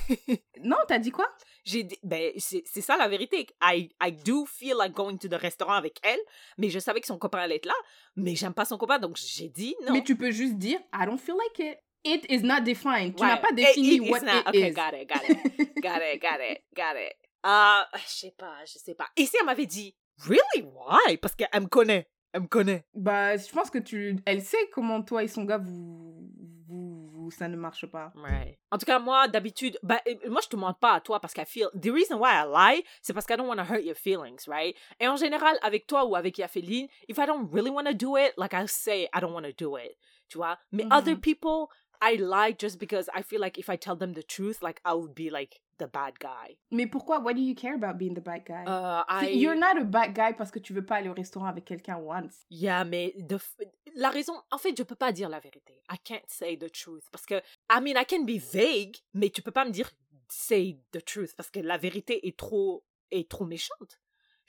Non, 0.62 0.76
t'as 0.88 1.00
dit 1.00 1.10
quoi? 1.12 1.28
J'ai 1.64 1.84
dit, 1.84 1.97
ben, 2.04 2.34
c'est 2.38 2.82
ça 2.82 2.97
la 2.97 3.08
vérité. 3.08 3.47
I, 3.64 3.89
I 4.04 4.12
do 4.12 4.45
feel 4.45 4.76
like 4.78 4.93
going 4.93 5.18
to 5.18 5.28
the 5.30 5.36
restaurant 5.39 5.74
avec 5.74 5.97
elle, 6.04 6.20
mais 6.58 6.70
je 6.70 6.80
savais 6.80 7.00
que 7.00 7.08
son 7.08 7.18
copain 7.18 7.39
allait 7.39 7.56
être 7.56 7.66
là, 7.66 7.74
mais 8.18 8.36
j'aime 8.36 8.54
pas 8.54 8.66
son 8.66 8.78
copain, 8.78 9.00
donc 9.00 9.16
j'ai 9.18 9.47
dit 9.47 9.76
non. 9.88 9.93
Mais 9.93 10.04
tu 10.04 10.18
peux 10.18 10.32
juste 10.32 10.56
dire 10.58 10.80
I 10.93 11.06
don't 11.06 11.18
feel 11.18 11.36
like 11.36 11.60
it. 11.60 11.78
It 12.04 12.26
is 12.30 12.43
not 12.45 12.62
defined. 12.62 13.16
Tu 13.16 13.24
Ouais. 13.24 13.30
n'as 13.30 13.38
pas 13.38 13.50
It- 13.52 13.56
défini 13.56 13.95
it 13.95 14.04
is 14.06 14.10
what 14.12 14.20
not- 14.22 14.39
it 14.41 14.47
okay, 14.50 14.70
is. 14.70 14.74
got 14.74 14.93
it, 14.93 15.08
got 15.10 15.30
it, 15.30 15.74
got 15.82 16.02
it, 16.02 16.22
got 16.22 16.39
it, 16.41 16.62
got 16.76 16.95
it. 16.97 17.14
Ah, 17.43 17.88
je 17.95 18.08
sais 18.08 18.34
pas, 18.38 18.56
je 18.66 18.78
sais 18.80 18.95
pas. 18.95 19.08
Et 19.16 19.26
si 19.26 19.38
elle 19.39 19.45
m'avait 19.45 19.66
dit, 19.66 19.95
really, 20.18 20.66
why? 20.76 21.18
Parce 21.18 21.36
qu'elle 21.36 21.47
me 21.62 21.68
connaît, 21.68 22.10
elle 22.34 22.41
me 22.41 22.47
connaît. 22.47 22.86
Bah, 22.93 23.38
je 23.38 23.50
pense 23.52 23.70
que 23.70 23.80
tu. 23.80 24.18
Elle 24.26 24.41
sait 24.41 24.70
comment 24.74 25.02
toi 25.02 25.24
et 25.24 25.28
son 25.30 25.45
gars 25.45 25.58
vous. 25.58 26.30
Vous, 26.70 27.09
vous 27.11 27.32
ça 27.32 27.47
ne 27.47 27.55
marche 27.57 27.86
pas. 27.88 28.11
Ouais. 28.15 28.59
En 28.72 28.78
tout 28.78 28.86
cas, 28.86 28.99
moi, 28.99 29.28
d'habitude, 29.28 29.78
bah, 29.82 29.99
moi, 30.28 30.39
je 30.43 30.47
te 30.49 30.55
demande 30.55 30.80
pas 30.80 30.93
à 30.93 31.01
toi 31.01 31.20
parce 31.20 31.34
qu'elle 31.34 31.45
feel. 31.47 31.67
The 31.74 31.89
reason 31.91 32.17
why 32.20 32.30
I 32.32 32.45
lie, 32.47 32.84
c'est 33.01 33.13
parce 33.13 33.26
que 33.26 33.34
I 33.34 33.38
don't 33.38 33.47
want 33.47 33.57
to 33.57 33.63
hurt 33.74 33.84
your 33.84 33.95
feelings, 33.95 34.47
right? 34.47 34.76
Et 34.99 35.07
en 35.07 35.15
général, 35.15 35.57
avec 35.61 35.88
toi 35.88 36.05
ou 36.05 36.15
avec 36.15 36.38
Yafeline, 36.38 36.88
if 37.07 37.17
I 37.17 37.26
don't 37.26 37.49
really 37.51 37.72
want 37.72 37.86
to 37.86 37.93
do 37.93 38.17
it, 38.17 38.34
like 38.38 38.53
I 38.53 38.67
say, 38.67 39.09
I 39.13 39.20
don't 39.20 39.34
want 39.34 39.43
to 39.43 39.53
do 39.57 39.78
it. 39.78 39.97
Tu 40.30 40.38
vois? 40.38 40.57
Mais 40.72 40.84
Mhm. 40.84 40.91
other 40.93 41.15
people, 41.20 41.67
I 42.02 42.16
lie 42.18 42.54
just 42.58 42.80
because 42.80 43.10
I 43.14 43.22
feel 43.22 43.41
like 43.41 43.58
if 43.58 43.70
I 43.70 43.76
tell 43.78 43.95
them 43.95 44.14
the 44.14 44.24
truth, 44.24 44.62
like 44.62 44.80
I 44.86 44.93
would 44.93 45.14
be 45.14 45.30
like 45.30 45.62
the 45.78 45.88
bad 45.88 46.20
guy. 46.20 46.58
Mais 46.72 46.88
pourquoi? 46.88 47.20
Why 47.20 47.34
do 47.34 47.41
you 47.41 47.56
care 47.56 47.76
about 47.76 47.97
being 47.97 48.14
the 48.14 48.22
bad 48.22 48.43
guy? 48.45 48.64
Uh, 48.66 49.04
I... 49.08 49.30
You're 49.32 49.58
not 49.58 49.78
a 49.78 49.84
bad 49.84 50.14
guy 50.14 50.34
parce 50.34 50.52
que 50.52 50.60
tu 50.60 50.74
veux 50.74 50.86
pas 50.86 50.95
aller 50.95 51.10
au 51.10 51.14
restaurant 51.14 51.45
avec 51.47 51.66
quelqu'un 51.66 51.97
once. 51.97 52.45
Yeah, 52.50 52.84
mais 52.86 53.14
the 53.28 53.36
f- 53.38 53.56
la 53.95 54.10
raison, 54.10 54.34
en 54.52 54.58
fait, 54.58 54.76
je 54.78 54.84
peux 54.84 54.95
pas 54.95 55.12
dire 55.12 55.30
la 55.30 55.39
vérité. 55.39 55.82
I 55.89 55.97
can't 56.04 56.28
say 56.28 56.58
the 56.58 56.72
truth 56.72 57.04
parce 57.12 57.26
que, 57.26 57.41
I 57.70 57.80
mean, 57.82 57.97
I 57.97 58.06
can 58.06 58.24
be 58.24 58.38
vague, 58.39 58.97
mais 59.14 59.30
tu 59.30 59.41
peux 59.41 59.52
pas 59.52 59.66
me 59.66 59.72
dire 59.72 59.89
say 60.30 60.80
the 60.91 61.04
truth 61.04 61.36
parce 61.36 61.50
que 61.50 61.60
la 61.60 61.78
vérité 61.78 62.28
est 62.28 62.38
trop, 62.38 62.84
est 63.12 63.30
trop 63.30 63.45
méchante. 63.45 64.00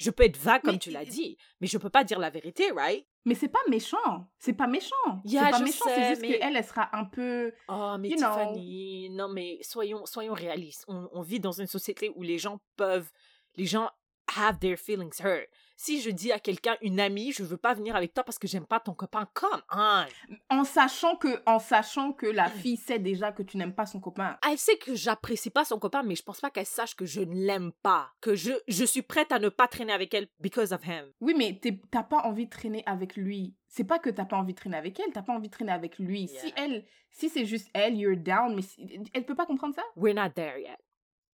Je 0.01 0.11
peux 0.11 0.22
être 0.24 0.38
vague 0.38 0.62
comme 0.62 0.72
Mais- 0.72 0.78
tu 0.78 0.90
l'as 0.90 1.05
dit, 1.05 1.36
mais 1.61 1.66
je 1.66 1.76
peux 1.76 1.90
pas 1.90 2.05
dire 2.05 2.18
la 2.18 2.30
vérité, 2.30 2.70
right? 2.72 3.07
Mais 3.26 3.34
c'est 3.34 3.48
pas 3.48 3.61
méchant. 3.68 4.26
C'est 4.38 4.55
pas 4.55 4.66
méchant. 4.66 4.94
Yeah, 5.26 5.44
c'est 5.44 5.51
pas 5.51 5.59
je 5.59 5.64
méchant. 5.64 5.84
C'est 5.86 6.09
juste 6.09 6.22
mais- 6.22 6.38
qu'elle, 6.38 6.57
elle 6.57 6.64
sera 6.64 6.88
un 6.96 7.05
peu. 7.05 7.53
Oh, 7.68 7.96
mais 8.01 8.09
You 8.09 8.16
know. 8.16 9.14
Non, 9.14 9.28
mais 9.28 9.59
soyons, 9.61 10.07
soyons 10.07 10.32
réalistes. 10.32 10.84
On, 10.88 11.09
on 11.12 11.20
vit 11.20 11.38
dans 11.38 11.53
une 11.53 11.66
société 11.66 12.11
où 12.16 12.22
les 12.22 12.38
gens 12.38 12.61
peuvent, 12.76 13.11
les 13.57 13.66
gens 13.66 13.90
have 14.38 14.59
their 14.59 14.78
feelings 14.78 15.20
hurt. 15.22 15.46
Si 15.83 16.03
je 16.03 16.11
dis 16.11 16.31
à 16.31 16.39
quelqu'un, 16.39 16.76
une 16.83 17.01
amie, 17.01 17.33
je 17.33 17.43
veux 17.43 17.57
pas 17.57 17.72
venir 17.72 17.97
avec 17.97 18.12
toi 18.12 18.22
parce 18.22 18.39
que 18.39 18.47
j'aime 18.47 18.66
pas 18.66 18.81
ton 18.81 18.93
copain, 18.93 19.26
come 19.33 19.62
on! 19.72 20.05
En 20.51 20.64
sachant 20.64 21.16
que, 21.16 21.43
en 21.47 21.59
sachant 21.59 22.12
que 22.12 22.26
la 22.26 22.51
fille 22.51 22.76
sait 22.76 22.99
déjà 22.99 23.33
que 23.33 23.43
tu 23.43 23.57
n'aimes 23.57 23.74
pas 23.74 23.87
son 23.87 23.99
copain. 23.99 24.37
Elle 24.47 24.59
sait 24.59 24.76
que 24.76 24.95
j'apprécie 24.95 25.49
pas 25.49 25.64
son 25.64 25.78
copain, 25.78 26.03
mais 26.03 26.16
je 26.16 26.22
pense 26.22 26.39
pas 26.43 26.51
qu'elle 26.51 26.66
sache 26.66 26.95
que 26.95 27.07
je 27.07 27.22
ne 27.22 27.47
l'aime 27.47 27.72
pas. 27.83 28.11
Que 28.20 28.35
je, 28.35 28.53
je 28.68 28.85
suis 28.85 29.01
prête 29.01 29.33
à 29.33 29.39
ne 29.39 29.49
pas 29.49 29.68
traîner 29.68 29.95
avec 29.95 30.12
elle 30.12 30.28
because 30.39 30.74
of 30.74 30.85
him. 30.87 31.07
Oui, 31.22 31.33
mais 31.35 31.59
t'as 31.91 32.03
pas 32.03 32.24
envie 32.24 32.45
de 32.45 32.51
traîner 32.51 32.83
avec 32.85 33.16
lui. 33.16 33.55
C'est 33.66 33.85
pas 33.85 33.99
que 33.99 34.11
t'as 34.11 34.26
pas 34.26 34.37
envie 34.37 34.53
de 34.53 34.59
traîner 34.59 34.76
avec 34.76 35.01
elle, 35.01 35.11
t'as 35.14 35.22
pas 35.22 35.33
envie 35.33 35.49
de 35.49 35.53
traîner 35.55 35.72
avec 35.72 35.99
lui. 35.99 36.28
Si 36.28 36.53
elle, 36.59 36.85
si 37.11 37.31
c'est 37.31 37.47
juste 37.47 37.70
elle, 37.72 37.97
you're 37.97 38.18
down, 38.18 38.55
mais 38.55 38.61
si- 38.61 38.87
elle 39.14 39.24
peut 39.24 39.35
pas 39.35 39.47
comprendre 39.47 39.74
ça? 39.74 39.83
We're 39.97 40.14
not 40.14 40.33
there 40.35 40.61
yet 40.61 40.76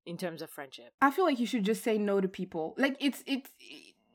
in 0.06 0.14
terms 0.14 0.40
of 0.40 0.50
friendship. 0.50 0.92
I 1.02 1.10
feel 1.10 1.24
like 1.26 1.40
you 1.40 1.46
should 1.46 1.66
just 1.66 1.82
say 1.82 1.98
no 1.98 2.20
to 2.20 2.28
people. 2.28 2.74
Like 2.76 2.96
it's 3.00 3.24
it's 3.26 3.50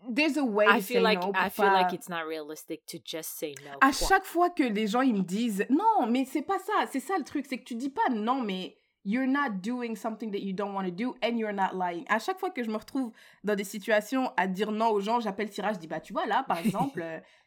there's 0.10 0.38
a 0.38 0.44
way 0.44 0.66
I 0.68 0.80
to 0.80 0.82
say 0.82 0.94
feel 0.96 1.04
like 1.04 1.22
no. 1.22 1.32
I 1.36 1.50
feel 1.50 1.66
like 1.66 1.90
pas- 1.90 1.94
it's 1.96 2.10
not 2.10 2.26
realistic 2.28 2.86
to 2.88 2.98
just 3.04 3.38
say 3.38 3.54
no. 3.66 3.72
à 3.82 3.92
point. 3.92 4.08
chaque 4.08 4.26
fois 4.26 4.50
que 4.50 4.64
les 4.64 4.88
gens 4.88 5.02
ils 5.02 5.14
me 5.14 5.24
disent 5.24 5.66
non, 5.70 6.08
mais 6.10 6.26
c'est 6.26 6.42
pas 6.42 6.60
ça, 6.60 6.86
c'est 6.92 7.00
ça 7.00 7.18
le 7.18 7.24
truc, 7.24 7.46
c'est 7.48 7.58
que 7.58 7.64
tu 7.64 7.76
dis 7.76 7.90
pas 7.90 8.10
non, 8.12 8.42
mais 8.42 8.78
you're 9.04 9.28
not 9.28 9.50
doing 9.64 9.96
something 9.96 10.32
that 10.32 10.40
you 10.40 10.54
don't 10.54 10.74
want 10.76 10.84
to 10.86 10.92
do 10.92 11.16
and 11.24 11.36
you're 11.38 11.54
not 11.54 11.72
lying. 11.74 12.06
À 12.08 12.20
chaque 12.20 12.40
fois 12.40 12.52
que 12.52 12.64
je 12.64 12.70
me 12.70 12.78
retrouve 12.78 13.12
dans 13.44 13.56
des 13.56 13.64
situations 13.64 14.32
à 14.38 14.48
dire 14.48 14.72
non 14.72 14.90
aux 14.90 15.00
gens, 15.00 15.20
j'appelle 15.20 15.50
Tira, 15.50 15.74
je 15.74 15.80
dis 15.80 15.88
bah 15.88 16.00
tu 16.00 16.14
vois 16.14 16.26
là 16.28 16.44
par 16.48 16.60
exemple, 16.60 17.04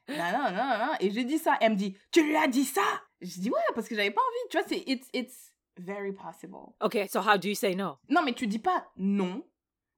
non, 0.08 0.16
non, 0.16 0.50
non, 0.50 0.78
non, 0.78 0.92
et 1.00 1.10
je 1.10 1.20
dis 1.20 1.38
ça, 1.38 1.56
elle 1.60 1.72
me 1.72 1.76
dit 1.76 1.96
tu 2.10 2.22
lui 2.24 2.36
as 2.36 2.48
dit 2.48 2.64
ça, 2.64 2.82
je 3.20 3.40
dis 3.40 3.50
ouais 3.50 3.60
parce 3.74 3.88
que 3.88 3.94
j'avais 3.94 4.10
pas 4.10 4.20
envie, 4.20 4.48
tu 4.50 4.58
vois 4.58 4.66
c'est 4.68 4.82
it's 4.90 5.08
it's 5.12 5.52
very 5.78 6.12
possible. 6.12 6.72
Okay, 6.80 7.06
so 7.08 7.20
how 7.20 7.36
do 7.36 7.48
you 7.48 7.54
say 7.54 7.74
no? 7.74 7.98
Non 8.08 8.22
mais 8.22 8.32
tu 8.32 8.46
dis 8.46 8.58
pas 8.58 8.86
non, 8.96 9.42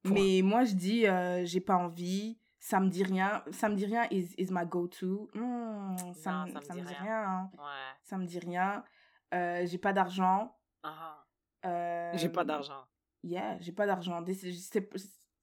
Point. 0.02 0.14
mais 0.14 0.42
moi 0.42 0.64
je 0.64 0.74
dis 0.74 1.06
euh, 1.06 1.44
j'ai 1.46 1.60
pas 1.60 1.76
envie. 1.76 2.38
Ça 2.68 2.80
me 2.80 2.88
dit 2.88 3.04
rien, 3.04 3.44
ça 3.52 3.68
me 3.68 3.76
dit 3.76 3.86
rien 3.86 4.08
is, 4.10 4.34
is 4.38 4.48
my 4.50 4.66
go-to. 4.66 5.30
Hmm, 5.34 5.96
ça, 6.14 6.32
Non, 6.32 6.46
me, 6.46 6.50
ça 6.50 6.58
me 6.58 6.64
ça 6.64 6.74
dit 6.74 6.80
me 6.80 6.86
dit 6.86 6.94
rien. 6.94 7.22
hein 7.22 7.50
Ouais. 7.56 7.92
ça 8.02 8.18
me 8.18 8.26
dit 8.26 8.40
rien. 8.40 8.82
Euh, 9.34 9.64
j'ai 9.66 9.78
pas 9.78 9.92
d'argent. 9.92 10.56
Uh-huh. 10.82 10.90
Euh, 11.66 12.10
J'ai 12.14 12.28
pas 12.28 12.44
d'argent. 12.44 12.82
Yeah, 13.22 13.56
j'ai 13.60 13.70
pas 13.70 13.86
d'argent. 13.86 14.20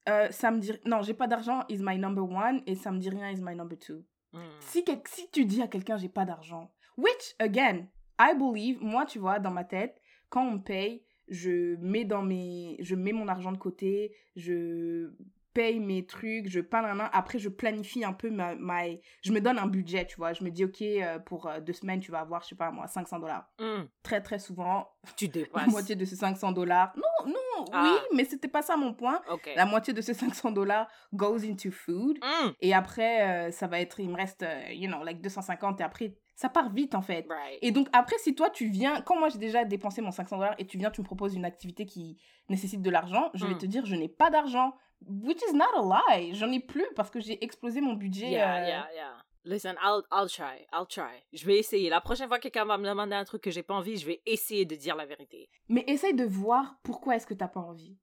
Euh, 0.06 0.30
ça 0.30 0.50
me 0.50 0.58
dit 0.58 0.72
non, 0.84 1.00
j'ai 1.00 1.14
pas 1.14 1.26
d'argent 1.26 1.64
is 1.70 1.78
my 1.80 1.96
number 1.98 2.24
one 2.28 2.62
et 2.66 2.74
ça 2.74 2.90
me 2.92 2.98
dit 2.98 3.08
rien 3.08 3.30
is 3.30 3.40
my 3.40 3.54
number 3.54 3.78
two. 3.78 4.04
Mm. 4.34 4.40
Si, 4.60 4.84
quel- 4.84 5.00
si 5.06 5.30
tu 5.30 5.46
dis 5.46 5.62
à 5.62 5.68
quelqu'un 5.68 5.96
j'ai 5.96 6.10
pas 6.10 6.26
d'argent, 6.26 6.74
which 6.98 7.34
again, 7.38 7.86
I 8.18 8.34
believe, 8.36 8.82
moi 8.82 9.06
tu 9.06 9.18
vois 9.18 9.38
dans 9.38 9.50
ma 9.50 9.64
tête, 9.64 9.98
quand 10.28 10.44
on 10.46 10.52
me 10.58 10.62
paye, 10.62 11.06
je 11.28 11.76
mets 11.76 12.04
dans 12.04 12.20
mes, 12.22 12.76
je 12.80 12.94
mets 12.94 13.12
mon 13.14 13.28
argent 13.28 13.52
de 13.52 13.56
côté, 13.58 14.14
je 14.36 15.10
paye 15.54 15.80
mes 15.80 16.04
trucs, 16.04 16.48
je 16.50 16.60
peins 16.60 16.82
la 16.82 16.94
main. 16.94 17.08
Après, 17.12 17.38
je 17.38 17.48
planifie 17.48 18.04
un 18.04 18.12
peu 18.12 18.28
ma, 18.30 18.54
my- 18.56 19.00
je 19.22 19.32
me 19.32 19.40
donne 19.40 19.58
un 19.58 19.66
budget, 19.66 20.04
tu 20.06 20.16
vois. 20.16 20.32
Je 20.32 20.44
me 20.44 20.50
dis, 20.50 20.64
ok, 20.64 20.82
euh, 20.82 21.18
pour 21.20 21.46
euh, 21.46 21.60
deux 21.60 21.72
semaines, 21.72 22.00
tu 22.00 22.10
vas 22.10 22.20
avoir, 22.20 22.42
je 22.42 22.48
sais 22.48 22.54
pas 22.56 22.70
moi, 22.70 22.86
500 22.88 23.18
dollars. 23.20 23.48
Mm. 23.60 23.84
Très, 24.02 24.20
très 24.20 24.38
souvent, 24.38 24.88
Tu 25.16 25.26
la 25.28 25.32
dépasses. 25.32 25.68
moitié 25.68 25.94
de 25.96 26.04
ces 26.04 26.16
500 26.16 26.52
dollars. 26.52 26.92
Non, 26.96 27.32
non, 27.32 27.64
Ah. 27.72 27.82
oui, 27.94 28.16
mais 28.16 28.24
c'était 28.24 28.48
pas 28.48 28.62
ça 28.62 28.76
mon 28.76 28.92
point. 28.92 29.22
La 29.56 29.64
moitié 29.64 29.94
de 29.94 30.00
ces 30.00 30.12
500 30.14 30.50
dollars 30.50 30.88
goes 31.12 31.44
into 31.48 31.70
food. 31.70 32.18
Mm. 32.18 32.50
Et 32.60 32.74
après, 32.74 33.48
euh, 33.48 33.50
ça 33.52 33.66
va 33.68 33.80
être, 33.80 34.00
il 34.00 34.10
me 34.10 34.16
reste, 34.16 34.44
you 34.70 34.88
know, 34.88 35.02
like 35.04 35.20
250 35.22 35.80
et 35.80 35.84
après, 35.84 36.16
ça 36.36 36.48
part 36.48 36.68
vite 36.72 36.96
en 36.96 37.00
fait. 37.02 37.24
Right. 37.28 37.58
Et 37.62 37.70
donc 37.70 37.86
après, 37.92 38.18
si 38.18 38.34
toi 38.34 38.50
tu 38.50 38.66
viens, 38.68 39.00
quand 39.02 39.16
moi 39.16 39.28
j'ai 39.28 39.38
déjà 39.38 39.64
dépensé 39.64 40.02
mon 40.02 40.10
500 40.10 40.36
dollars 40.38 40.56
et 40.58 40.66
tu 40.66 40.76
viens, 40.78 40.90
tu 40.90 41.00
me 41.00 41.06
proposes 41.06 41.36
une 41.36 41.44
activité 41.44 41.86
qui 41.86 42.18
nécessite 42.48 42.82
de 42.82 42.90
l'argent, 42.90 43.30
je 43.34 43.46
vais 43.46 43.54
Mm. 43.54 43.58
te 43.58 43.66
dire, 43.66 43.86
je 43.86 43.94
n'ai 43.94 44.08
pas 44.08 44.30
d'argent. 44.30 44.74
Which 45.08 45.40
is 45.48 45.52
not 45.54 45.74
a 45.76 45.82
lie. 45.82 46.32
J'en 46.34 46.50
ai 46.52 46.60
plus 46.60 46.86
parce 46.96 47.10
que 47.10 47.20
j'ai 47.20 47.42
explosé 47.44 47.80
mon 47.80 47.94
budget. 47.94 48.30
Yeah, 48.30 48.56
euh, 48.56 48.66
yeah, 48.66 48.86
yeah. 48.94 49.22
Listen, 49.46 49.74
I'll, 49.82 50.02
I'll 50.10 50.28
try. 50.28 50.66
I'll 50.72 50.86
try. 50.86 51.22
Je 51.32 51.44
vais 51.44 51.58
essayer. 51.58 51.90
La 51.90 52.00
prochaine 52.00 52.28
fois 52.28 52.38
que 52.38 52.44
quelqu'un 52.44 52.64
va 52.64 52.78
me 52.78 52.88
demander 52.88 53.14
un 53.14 53.24
truc 53.24 53.42
que 53.42 53.50
j'ai 53.50 53.62
pas 53.62 53.74
envie, 53.74 53.98
je 53.98 54.06
vais 54.06 54.22
essayer 54.24 54.64
de 54.64 54.74
dire 54.74 54.96
la 54.96 55.04
vérité. 55.04 55.50
Mais 55.68 55.84
essaye 55.86 56.14
de 56.14 56.24
voir 56.24 56.76
pourquoi 56.82 57.16
est-ce 57.16 57.26
que 57.26 57.34
t'as 57.34 57.48
pas 57.48 57.60
envie. 57.60 57.96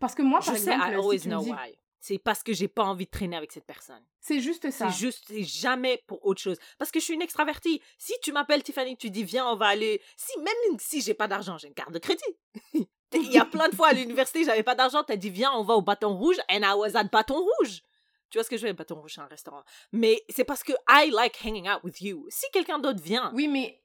Parce 0.00 0.14
que 0.16 0.22
moi, 0.22 0.40
par 0.40 0.54
je 0.54 0.58
sais, 0.60 0.74
I 0.74 0.78
si 0.78 0.94
always 0.94 1.18
me 1.26 1.30
know 1.30 1.42
dis- 1.44 1.50
why. 1.52 1.78
c'est 2.00 2.18
parce 2.18 2.42
que 2.42 2.52
j'ai 2.52 2.66
pas 2.68 2.82
envie 2.84 3.04
de 3.06 3.10
traîner 3.10 3.36
avec 3.36 3.52
cette 3.52 3.66
personne. 3.66 4.02
C'est 4.20 4.40
juste 4.40 4.68
ça. 4.72 4.90
C'est 4.90 4.98
juste, 4.98 5.24
c'est 5.28 5.44
jamais 5.44 6.02
pour 6.08 6.26
autre 6.26 6.40
chose. 6.42 6.58
Parce 6.76 6.90
que 6.90 6.98
je 6.98 7.04
suis 7.04 7.14
une 7.14 7.22
extravertie. 7.22 7.80
Si 7.96 8.12
tu 8.22 8.32
m'appelles 8.32 8.62
Tiffany, 8.64 8.96
tu 8.96 9.10
dis 9.10 9.22
viens, 9.22 9.46
on 9.46 9.54
va 9.56 9.66
aller. 9.68 10.02
Si 10.16 10.36
même 10.40 10.78
si 10.80 11.00
j'ai 11.02 11.14
pas 11.14 11.28
d'argent, 11.28 11.56
j'ai 11.56 11.68
une 11.68 11.74
carte 11.74 11.92
de 11.92 11.98
crédit. 12.00 12.36
Il 13.12 13.32
y 13.32 13.38
a 13.38 13.44
plein 13.44 13.68
de 13.68 13.74
fois 13.74 13.88
à 13.88 13.92
l'université, 13.92 14.44
j'avais 14.44 14.62
pas 14.62 14.74
d'argent, 14.74 15.02
t'as 15.02 15.16
dit 15.16 15.30
viens, 15.30 15.52
on 15.52 15.62
va 15.64 15.74
au 15.74 15.82
bâton 15.82 16.16
rouge, 16.16 16.36
and 16.50 16.60
I 16.62 16.74
was 16.76 16.96
at 16.96 17.04
bâton 17.04 17.34
rouge. 17.58 17.82
Tu 18.30 18.38
vois 18.38 18.44
ce 18.44 18.50
que 18.50 18.56
je 18.56 18.62
veux 18.62 18.68
dire, 18.68 18.76
bâton 18.76 19.00
rouge, 19.00 19.14
c'est 19.16 19.20
un 19.20 19.26
restaurant. 19.26 19.64
Mais 19.92 20.22
c'est 20.28 20.44
parce 20.44 20.62
que 20.62 20.72
I 20.88 21.10
like 21.10 21.36
hanging 21.44 21.68
out 21.68 21.82
with 21.82 22.00
you. 22.00 22.26
Si 22.28 22.46
quelqu'un 22.52 22.78
d'autre 22.78 23.02
vient. 23.02 23.32
Oui, 23.34 23.48
mais 23.48 23.82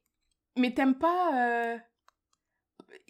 mais 0.55 0.73
t'aimes 0.73 0.97
pas. 0.99 1.31
euh, 1.73 1.77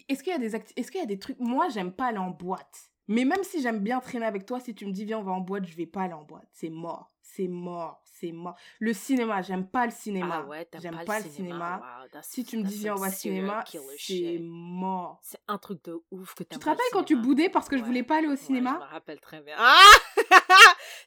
Est-ce 0.08 0.22
qu'il 0.22 0.32
y 0.32 0.36
a 0.36 0.38
des 0.38 0.54
Est-ce 0.56 0.90
qu'il 0.90 1.00
y 1.00 1.04
a 1.04 1.06
des 1.06 1.18
trucs 1.18 1.38
Moi, 1.38 1.68
j'aime 1.68 1.92
pas 1.92 2.06
aller 2.06 2.18
en 2.18 2.30
boîte. 2.30 2.90
Mais 3.08 3.24
même 3.24 3.42
si 3.44 3.60
j'aime 3.62 3.78
bien 3.80 4.00
traîner 4.00 4.26
avec 4.26 4.46
toi, 4.46 4.58
si 4.60 4.74
tu 4.74 4.86
me 4.86 4.92
dis 4.92 5.04
viens 5.04 5.18
on 5.18 5.22
va 5.22 5.32
en 5.32 5.40
boîte, 5.40 5.64
je 5.66 5.76
vais 5.76 5.86
pas 5.86 6.02
aller 6.02 6.14
en 6.14 6.22
boîte. 6.24 6.48
C'est 6.52 6.70
mort, 6.70 7.12
c'est 7.22 7.48
mort, 7.48 8.00
c'est 8.04 8.32
mort. 8.32 8.56
Le 8.80 8.92
cinéma, 8.92 9.42
j'aime 9.42 9.66
pas 9.66 9.86
le 9.86 9.92
cinéma. 9.92 10.42
Ah 10.44 10.48
ouais, 10.48 10.68
j'aime 10.80 10.96
pas, 10.96 11.04
pas 11.04 11.18
le 11.20 11.24
cinéma. 11.30 11.34
cinéma. 11.54 11.76
Wow, 12.02 12.08
that's- 12.08 12.24
Si 12.28 12.44
tu 12.44 12.56
me 12.58 12.62
dis 12.64 12.76
viens 12.78 12.94
on 12.94 12.98
va 12.98 13.08
au 13.08 13.12
cinéma, 13.12 13.64
c'est 13.98 14.38
mort. 14.40 15.18
C'est 15.22 15.40
un 15.46 15.58
truc 15.58 15.84
de 15.84 16.00
ouf 16.10 16.34
que 16.34 16.42
Tu 16.42 16.48
t'aimes 16.50 16.58
te 16.58 16.64
rappelles 16.68 16.84
quand 16.92 17.04
tu 17.04 17.16
boudais 17.16 17.48
parce 17.48 17.68
que 17.68 17.76
je 17.78 17.84
voulais 17.84 18.02
pas 18.02 18.16
aller 18.18 18.26
au 18.28 18.30
Ouais, 18.30 18.36
cinéma? 18.36 18.78
je 18.80 18.86
me 18.86 18.90
rappelle 18.90 19.20
très 19.20 19.40
bien. 19.40 19.54
Ah 19.58 19.78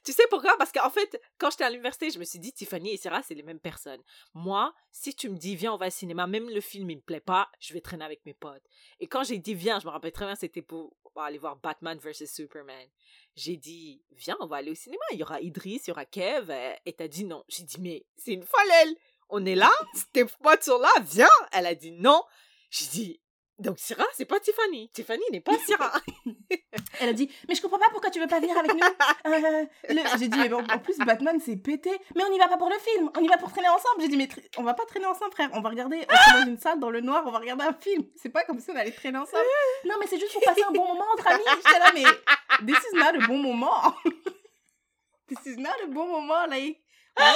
tu 0.04 0.12
sais 0.12 0.24
pourquoi? 0.30 0.56
Parce 0.58 0.72
qu'en 0.72 0.90
fait, 0.90 1.20
quand 1.38 1.50
j'étais 1.50 1.64
à 1.64 1.70
l'université, 1.70 2.10
je 2.10 2.18
me 2.18 2.24
suis 2.24 2.38
dit, 2.38 2.52
Tiffany 2.52 2.92
et 2.92 2.96
Sarah, 2.96 3.22
c'est 3.22 3.34
les 3.34 3.42
mêmes 3.42 3.60
personnes. 3.60 4.02
Moi, 4.34 4.72
si 4.90 5.14
tu 5.14 5.28
me 5.28 5.36
dis, 5.36 5.56
viens, 5.56 5.72
on 5.74 5.76
va 5.76 5.88
au 5.88 5.90
cinéma, 5.90 6.26
même 6.26 6.48
le 6.48 6.60
film, 6.60 6.90
il 6.90 6.96
me 6.96 7.02
plaît 7.02 7.20
pas, 7.20 7.48
je 7.60 7.72
vais 7.74 7.80
traîner 7.80 8.04
avec 8.04 8.24
mes 8.26 8.34
potes. 8.34 8.64
Et 8.98 9.06
quand 9.06 9.22
j'ai 9.24 9.38
dit, 9.38 9.54
viens, 9.54 9.78
je 9.80 9.86
me 9.86 9.90
rappelle 9.90 10.12
très 10.12 10.26
bien, 10.26 10.34
c'était 10.34 10.62
pour 10.62 10.96
aller 11.16 11.38
voir 11.38 11.56
Batman 11.56 11.98
vs 11.98 12.26
Superman. 12.26 12.88
J'ai 13.36 13.56
dit, 13.56 14.02
viens, 14.12 14.36
on 14.40 14.46
va 14.46 14.56
aller 14.56 14.70
au 14.70 14.74
cinéma. 14.74 15.02
Il 15.12 15.18
y 15.18 15.22
aura 15.22 15.40
Idriss, 15.40 15.86
il 15.86 15.90
y 15.90 15.92
aura 15.92 16.04
Kev. 16.06 16.50
euh, 16.50 16.74
Et 16.86 16.92
t'as 16.94 17.08
dit 17.08 17.24
non. 17.24 17.44
J'ai 17.48 17.64
dit, 17.64 17.76
mais 17.80 18.06
c'est 18.16 18.32
une 18.32 18.44
folle, 18.44 18.70
elle. 18.82 18.96
On 19.28 19.44
est 19.44 19.54
là, 19.54 19.70
tes 20.12 20.24
potes 20.24 20.62
sont 20.62 20.78
là, 20.78 20.88
viens. 21.02 21.28
Elle 21.52 21.66
a 21.66 21.74
dit 21.74 21.92
non. 21.92 22.22
J'ai 22.70 22.86
dit, 22.86 23.20
donc 23.60 23.78
Sarah, 23.78 24.06
c'est 24.14 24.24
pas 24.24 24.40
Tiffany. 24.40 24.90
Tiffany 24.92 25.22
n'est 25.32 25.40
pas 25.40 25.56
Sarah. 25.66 25.92
Elle 27.00 27.08
a 27.10 27.12
dit 27.12 27.30
mais 27.48 27.54
je 27.54 27.62
comprends 27.62 27.78
pas 27.78 27.88
pourquoi 27.90 28.10
tu 28.10 28.20
veux 28.20 28.26
pas 28.26 28.40
venir 28.40 28.56
avec 28.58 28.72
nous. 28.74 28.80
Euh, 29.26 29.64
le- 29.88 30.18
J'ai 30.18 30.28
dit 30.28 30.38
mais 30.38 30.48
bon, 30.48 30.64
en 30.70 30.78
plus 30.78 30.96
Batman 30.98 31.38
c'est 31.44 31.56
pété. 31.56 31.90
Mais 32.14 32.24
on 32.24 32.32
y 32.32 32.38
va 32.38 32.48
pas 32.48 32.56
pour 32.56 32.68
le 32.68 32.78
film, 32.78 33.10
on 33.16 33.20
y 33.22 33.28
va 33.28 33.38
pour 33.38 33.50
traîner 33.50 33.68
ensemble. 33.68 34.00
J'ai 34.00 34.08
dit 34.08 34.16
mais 34.16 34.28
on 34.56 34.62
va 34.62 34.74
pas 34.74 34.84
traîner 34.86 35.06
ensemble 35.06 35.32
frère, 35.32 35.50
on 35.52 35.60
va 35.60 35.68
regarder 35.70 36.06
on 36.08 36.38
est 36.38 36.40
dans 36.44 36.50
une 36.50 36.58
salle 36.58 36.80
dans 36.80 36.90
le 36.90 37.00
noir, 37.00 37.22
on 37.26 37.30
va 37.30 37.38
regarder 37.38 37.64
un 37.64 37.72
film. 37.74 38.04
C'est 38.16 38.28
pas 38.30 38.44
comme 38.44 38.60
si 38.60 38.70
on 38.70 38.76
allait 38.76 38.90
traîner 38.92 39.18
ensemble. 39.18 39.44
Non 39.84 39.94
mais 40.00 40.06
c'est 40.06 40.18
juste 40.18 40.32
pour 40.32 40.42
passer 40.42 40.62
un 40.68 40.72
bon 40.72 40.86
moment 40.88 41.06
entre 41.14 41.26
amis. 41.28 41.42
J'étais 41.64 41.78
là 41.78 41.92
mais 41.94 42.66
this 42.66 42.78
is 42.92 42.96
not 42.96 43.22
a 43.22 43.26
bon 43.26 43.38
moment. 43.38 43.94
this 45.28 45.38
is 45.46 45.56
not 45.56 45.74
a 45.84 45.86
bon 45.86 46.06
moment 46.08 46.46
like 46.48 46.78
what? 47.18 47.34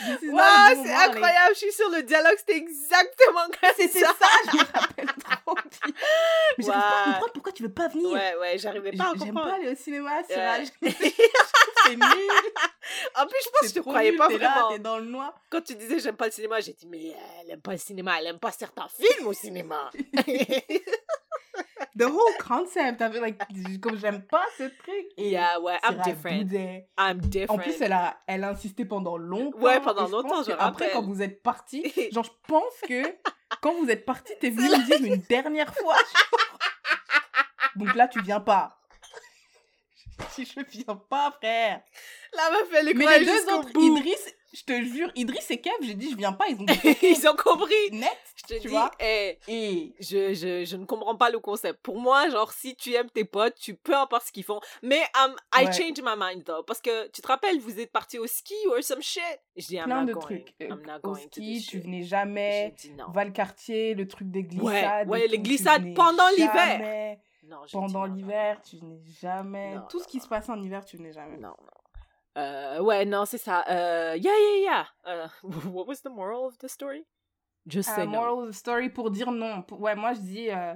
Bon 0.00 0.38
c'est 0.84 0.92
incroyable. 0.94 1.50
Je 1.54 1.58
suis 1.58 1.72
sur 1.72 1.88
le 1.90 2.02
dialogue, 2.02 2.34
c'était 2.38 2.56
exactement 2.56 3.46
comme 3.46 3.70
C'était 3.76 4.00
ça. 4.00 4.14
ça, 4.18 4.26
je 4.52 4.56
me 4.56 4.62
rappelle 4.78 5.06
trop. 5.06 5.54
bien. 5.54 5.92
Mais 6.58 6.64
j'arrive 6.64 6.80
pas 6.82 7.00
à 7.00 7.04
comprendre 7.12 7.32
pourquoi 7.32 7.52
tu 7.52 7.62
veux 7.64 7.72
pas 7.72 7.88
venir. 7.88 8.10
Ouais, 8.10 8.36
ouais, 8.40 8.58
j'arrivais 8.58 8.92
pas 8.92 9.04
à 9.04 9.12
J'aime 9.16 9.28
comprendre. 9.28 9.48
pas 9.50 9.54
aller 9.56 9.72
au 9.72 9.74
cinéma, 9.74 10.10
c'est 10.28 10.34
vrai. 10.36 10.64
C'est 11.84 11.96
nul. 11.96 12.30
En 13.16 13.26
plus, 13.26 13.36
je 13.44 13.48
pense 13.50 13.68
que 13.68 13.74
tu 13.74 13.80
trop 13.80 13.90
croyais 13.90 14.10
nul, 14.10 14.18
pas 14.18 14.28
là, 14.28 14.36
vraiment. 14.38 14.68
T'es 14.70 14.78
dans 14.78 14.98
le 14.98 15.04
noir. 15.06 15.32
Quand 15.50 15.60
tu 15.62 15.74
disais 15.74 15.98
j'aime 16.00 16.16
pas 16.16 16.26
le 16.26 16.32
cinéma, 16.32 16.60
j'ai 16.60 16.72
dit 16.74 16.86
mais 16.86 17.14
elle 17.42 17.50
aime 17.52 17.60
pas 17.60 17.72
le 17.72 17.78
cinéma, 17.78 18.16
elle 18.20 18.26
aime 18.28 18.38
pas 18.38 18.52
certains 18.52 18.88
films 18.88 19.26
au 19.26 19.32
cinéma. 19.32 19.90
The 21.96 22.04
whole 22.04 22.36
concept, 22.38 22.98
feel 22.98 23.20
like, 23.20 23.38
comme 23.80 23.96
j'aime 23.98 24.22
pas 24.22 24.44
ce 24.56 24.64
truc. 24.64 25.06
Et 25.16 25.30
yeah, 25.30 25.60
ouais, 25.60 25.78
I'm 25.82 26.00
different. 26.02 26.44
boudait. 26.44 26.88
I'm 26.98 27.20
different. 27.20 27.58
En 27.58 27.62
plus, 27.62 27.80
elle 27.80 27.92
a, 27.92 28.18
elle 28.26 28.44
a 28.44 28.50
insisté 28.50 28.84
pendant 28.84 29.16
longtemps. 29.16 29.58
Ouais, 29.58 29.80
pendant 29.80 30.08
longtemps, 30.08 30.42
je 30.42 30.52
que 30.52 30.56
Après, 30.58 30.90
quand 30.92 31.02
vous 31.02 31.22
êtes 31.22 31.42
partis, 31.42 31.92
genre, 32.12 32.24
je 32.24 32.30
pense 32.46 32.74
que 32.86 33.02
quand 33.60 33.74
vous 33.74 33.90
êtes 33.90 34.04
partis, 34.04 34.32
t'es 34.40 34.50
venu 34.50 34.68
me 34.68 34.86
dire 34.86 35.14
une 35.14 35.22
dernière 35.22 35.74
fois. 35.74 35.96
Donc 37.76 37.94
là, 37.94 38.08
tu 38.08 38.20
viens 38.22 38.40
pas. 38.40 38.74
Si 40.32 40.44
je 40.44 40.60
viens 40.68 40.96
pas, 40.96 41.30
frère. 41.30 41.80
La 42.32 42.50
meuf, 42.50 42.68
elle 42.74 42.88
est 42.88 42.94
Mais 42.94 43.20
les 43.20 43.24
deux 43.24 43.52
autres, 43.54 43.72
bout. 43.72 43.98
Idriss, 43.98 44.34
je 44.52 44.62
te 44.64 44.82
jure, 44.82 45.10
Idriss 45.14 45.50
et 45.50 45.60
Kev, 45.60 45.74
j'ai 45.82 45.94
dit 45.94 46.10
je 46.10 46.16
viens 46.16 46.32
pas, 46.32 46.46
ils 46.48 46.56
ont 46.60 46.66
Ils 47.02 47.28
ont 47.28 47.36
compris. 47.36 47.90
net. 47.92 48.10
Je 48.36 48.42
te 48.42 48.54
Tu 48.54 48.60
dis, 48.60 48.68
vois 48.68 48.90
eh, 49.00 49.38
Et 49.48 49.92
je, 50.00 50.32
je, 50.34 50.64
je 50.64 50.76
ne 50.76 50.84
comprends 50.84 51.16
pas 51.16 51.30
le 51.30 51.38
concept. 51.38 51.80
Pour 51.82 51.98
moi, 52.00 52.28
genre, 52.30 52.52
si 52.52 52.74
tu 52.76 52.92
aimes 52.94 53.10
tes 53.10 53.24
potes, 53.24 53.56
tu 53.56 53.74
peu 53.74 53.94
importe 53.96 54.26
ce 54.26 54.32
qu'ils 54.32 54.44
font. 54.44 54.60
Mais 54.82 55.00
um, 55.24 55.34
I 55.54 55.64
Ouais. 55.66 55.72
change 55.72 56.00
my 56.02 56.14
mind, 56.16 56.44
though. 56.44 56.62
Parce 56.62 56.80
que, 56.80 57.08
tu 57.08 57.20
te 57.20 57.26
rappelles, 57.26 57.58
vous 57.60 57.78
êtes 57.80 57.90
partis 57.92 58.18
au 58.18 58.26
ski 58.26 58.54
or 58.68 58.82
some 58.82 59.02
shit? 59.02 59.22
Je 59.56 59.66
dis, 59.66 59.74
I'm 59.76 59.84
plein 59.84 60.04
de 60.04 60.12
going. 60.12 60.22
trucs. 60.24 60.54
Euh, 60.62 60.68
I'm 60.68 60.82
not 60.86 60.96
Au 61.02 61.12
going 61.12 61.26
ski, 61.32 61.64
tu 61.68 61.80
venais 61.80 62.02
jamais. 62.04 62.74
dit 62.78 62.92
non. 62.92 63.10
Valcartier, 63.10 63.94
le 63.94 64.06
truc 64.08 64.30
des 64.30 64.44
glissades. 64.44 65.08
ouais, 65.08 65.26
les 65.26 65.38
glissades 65.40 65.94
pendant 65.94 66.28
l'hiver. 66.36 67.16
Non, 67.44 67.58
Pendant 67.72 68.04
l'hiver, 68.04 68.60
tu 68.62 68.76
venais 68.76 69.00
jamais. 69.20 69.74
Non, 69.76 69.82
Tout 69.88 69.98
non, 69.98 70.04
ce 70.04 70.08
qui 70.08 70.20
se 70.20 70.28
passe 70.28 70.48
en 70.50 70.60
hiver, 70.62 70.84
tu 70.84 70.96
venais 70.98 71.12
jamais. 71.12 71.38
Non, 71.38 71.48
non. 71.48 71.87
Euh, 72.36 72.80
ouais, 72.80 73.04
non, 73.04 73.24
c'est 73.24 73.38
ça. 73.38 73.64
Euh, 73.68 74.16
yeah, 74.16 74.32
yeah, 74.32 74.60
yeah. 74.60 74.86
Euh, 75.06 75.26
what 75.72 75.86
was 75.86 76.02
the 76.02 76.08
moral 76.10 76.44
of 76.46 76.58
the 76.58 76.68
story? 76.68 77.04
Just 77.66 77.90
Uh, 77.90 77.94
say 77.96 78.04
no. 78.06 78.12
moral 78.12 78.38
of 78.44 78.48
the 78.50 78.52
story 78.56 78.90
pour 78.90 79.10
dire 79.10 79.30
non. 79.32 79.62
Pour- 79.62 79.80
Ouais, 79.80 79.94
moi 79.96 80.12
je 80.14 80.20
dis 80.20 80.50
euh, 80.50 80.74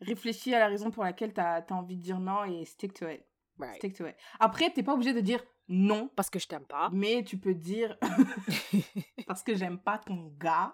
réfléchis 0.00 0.54
à 0.54 0.58
la 0.60 0.68
raison 0.68 0.90
pour 0.90 1.04
laquelle 1.04 1.32
t'as 1.32 1.62
as 1.68 1.72
envie 1.72 1.96
de 1.96 2.02
dire 2.02 2.18
non 2.20 2.44
et 2.44 2.64
stick 2.64 2.92
to 2.94 3.08
it. 3.08 3.24
Right. 3.58 3.76
Stick 3.76 3.94
to 3.96 4.06
it. 4.06 4.14
Après, 4.38 4.70
t'es 4.70 4.82
pas 4.82 4.94
obligé 4.94 5.12
de 5.12 5.20
dire 5.20 5.42
non, 5.68 6.08
Parce 6.16 6.30
que 6.30 6.38
je 6.38 6.46
t'aime 6.48 6.64
pas. 6.64 6.88
mais 6.92 7.22
tu 7.24 7.38
peux 7.38 7.54
dire 7.54 7.96
parce 9.26 9.42
que 9.42 9.54
j'aime 9.54 9.78
pas 9.78 9.98
ton 9.98 10.32
gars. 10.38 10.72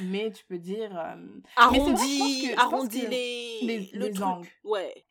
mais 0.00 0.30
tu 0.30 0.44
peux 0.44 0.58
dire. 0.58 0.96
euh, 0.96 1.16
c'est 1.56 1.78
vrai, 1.78 1.92
que- 2.88 3.10
les, 3.10 3.60
les- 3.62 3.90
le 3.94 4.06
les 4.06 4.12
truc. 4.12 4.24
angles. 4.26 4.48
Ouais. 4.64 5.04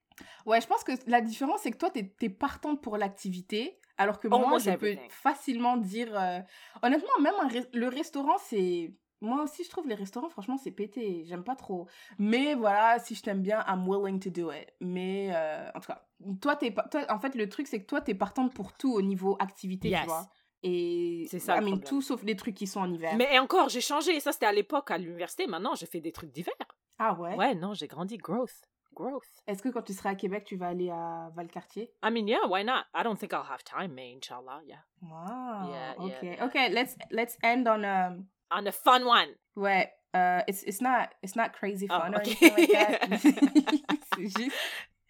Ouais, 0.45 0.61
je 0.61 0.67
pense 0.67 0.83
que 0.83 0.91
la 1.07 1.21
différence, 1.21 1.61
c'est 1.61 1.71
que 1.71 1.77
toi, 1.77 1.89
t'es 1.89 2.13
es 2.21 2.29
partante 2.29 2.81
pour 2.81 2.97
l'activité, 2.97 3.79
alors 4.01 4.19
que 4.19 4.27
moi, 4.27 4.57
je 4.59 4.65
peux 4.71 4.87
everything. 4.87 5.09
facilement 5.09 5.77
dire... 5.77 6.09
euh, 6.19 6.39
Honnêtement, 6.81 7.19
même 7.21 7.33
un 7.41 7.47
le 7.73 7.87
restaurant, 7.87 8.37
c'est... 8.39 8.93
Moi 9.23 9.43
aussi, 9.43 9.63
je 9.63 9.69
trouve 9.69 9.87
les 9.87 9.93
restaurants, 9.93 10.29
franchement, 10.29 10.57
c'est 10.57 10.71
pété. 10.71 11.23
J'aime 11.27 11.43
pas 11.43 11.55
trop. 11.55 11.87
Mais 12.17 12.55
voilà, 12.55 12.97
si 12.97 13.13
je 13.13 13.21
t'aime 13.21 13.41
bien, 13.43 13.63
I'm 13.67 13.87
willing 13.87 14.19
to 14.19 14.31
do 14.31 14.51
it. 14.51 14.67
Mais 14.79 15.29
euh, 15.35 15.69
en 15.75 15.79
tout 15.79 15.87
cas, 15.91 16.03
toi, 16.41 16.55
t'es 16.55 16.73
en 17.07 17.19
fait, 17.19 17.35
le 17.35 17.47
truc, 17.47 17.67
c'est 17.67 17.79
que 17.81 17.85
toi, 17.85 18.01
t'es 18.01 18.15
partante 18.15 18.51
pour 18.53 18.73
tout 18.73 18.91
au 18.91 19.01
niveau 19.03 19.37
activité, 19.39 19.89
Yes. 19.89 19.99
tu 20.01 20.07
vois. 20.07 20.27
Et 20.63 21.27
C'est 21.29 21.37
ça, 21.39 21.57
I 21.57 21.63
mean, 21.63 21.79
tout 21.79 22.01
sauf 22.01 22.23
les 22.23 22.35
trucs 22.35 22.55
qui 22.55 22.65
sont 22.67 22.79
en 22.81 22.91
hiver. 22.91 23.13
Mais 23.15 23.37
encore, 23.37 23.69
j'ai 23.69 23.81
changé. 23.81 24.19
Ça, 24.19 24.31
c'était 24.31 24.45
à 24.47 24.51
l'époque 24.53 24.89
à 24.89 24.97
l'université. 24.97 25.45
Maintenant, 25.45 25.75
j'ai 25.75 25.85
fait 25.87 26.01
des 26.01 26.11
trucs 26.11 26.31
d'hiver. 26.31 26.53
Ah 26.97 27.13
ouais, 27.13 27.35
Ouais, 27.35 27.53
non, 27.55 27.73
j'ai 27.75 27.87
grandi. 27.87 28.17
Growth. 28.17 28.69
Growth. 28.93 29.23
Est-ce 29.47 29.61
que 29.63 29.69
quand 29.69 29.81
tu 29.83 29.93
seras 29.93 30.11
à 30.11 30.15
Québec, 30.15 30.43
tu 30.45 30.57
vas 30.57 30.67
aller 30.69 30.89
à 30.89 31.29
Valcartier? 31.35 31.91
I 32.03 32.09
mean, 32.11 32.27
yeah, 32.27 32.45
why 32.47 32.63
not? 32.63 32.83
I 32.93 33.03
don't 33.03 33.17
think 33.17 33.31
I'll 33.33 33.43
have 33.49 33.63
time, 33.63 33.93
mais 33.93 34.13
inshallah, 34.15 34.61
yeah. 34.65 34.83
Wow. 35.01 35.69
Yeah, 35.71 35.93
ok. 35.97 36.13
yeah. 36.23 36.45
Ok, 36.45 36.55
let's, 36.71 36.95
let's 37.11 37.37
end 37.43 37.67
on... 37.67 37.83
a 37.83 38.15
On 38.51 38.65
a 38.67 38.71
fun 38.71 39.05
one. 39.05 39.29
Ouais, 39.55 39.89
euh, 40.15 40.41
it's, 40.47 40.63
it's 40.63 40.81
not 40.81 41.09
it's 41.23 41.35
not 41.37 41.53
crazy 41.53 41.87
Oh, 41.89 41.99
fun 41.99 42.13
or 42.13 42.19
ok. 42.19 42.27
anything 42.27 42.53
like 42.57 42.71
that. 42.71 43.19
c'est 44.15 44.27
juste 44.27 44.55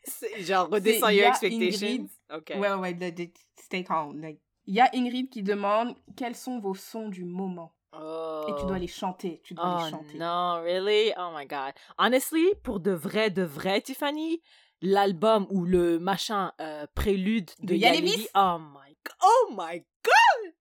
C'est 0.04 0.42
genre, 0.44 0.68
redescends 0.70 1.08
C'est- 1.08 1.16
your 1.16 1.28
expectations. 1.28 1.88
Ingrid. 1.88 2.10
Ok. 2.32 2.50
ouais 2.60 2.74
ouais 2.74 3.34
stay 3.60 3.84
calm. 3.84 4.20
Like, 4.22 4.40
il 4.68 4.76
y 4.76 4.80
a 4.80 4.90
Ingrid 4.94 5.30
qui 5.30 5.42
demande 5.44 5.96
quels 6.16 6.36
sont 6.36 6.60
vos 6.60 6.76
sons 6.76 7.10
du 7.10 7.24
moment? 7.26 7.74
Oh. 7.94 8.46
et 8.48 8.60
tu 8.60 8.66
dois 8.66 8.80
les 8.80 8.88
chanter, 8.88 9.42
tu 9.44 9.54
dois 9.54 9.80
Oh 9.82 9.84
les 9.86 9.92
chanter. 9.92 10.18
non, 10.18 10.62
really? 10.64 11.12
Oh 11.18 11.32
my 11.36 11.46
god. 11.46 11.74
Honestly, 11.98 12.46
pour 12.64 12.80
de 12.80 12.92
vrai, 12.92 13.30
de 13.30 13.42
vrai, 13.44 13.82
Tiffany, 13.82 14.42
l'album 14.82 15.46
ou 15.50 15.66
le 15.66 16.00
machin 16.00 16.54
euh, 16.62 16.86
prélude 16.96 17.50
de, 17.60 17.68
De 17.68 17.76
Yalevis, 17.76 18.08
Yalevis? 18.12 18.28
oh 18.36 18.58
my 18.60 18.96
god, 19.04 19.16
oh 19.24 19.54
my 19.58 19.80
god! 20.04 20.54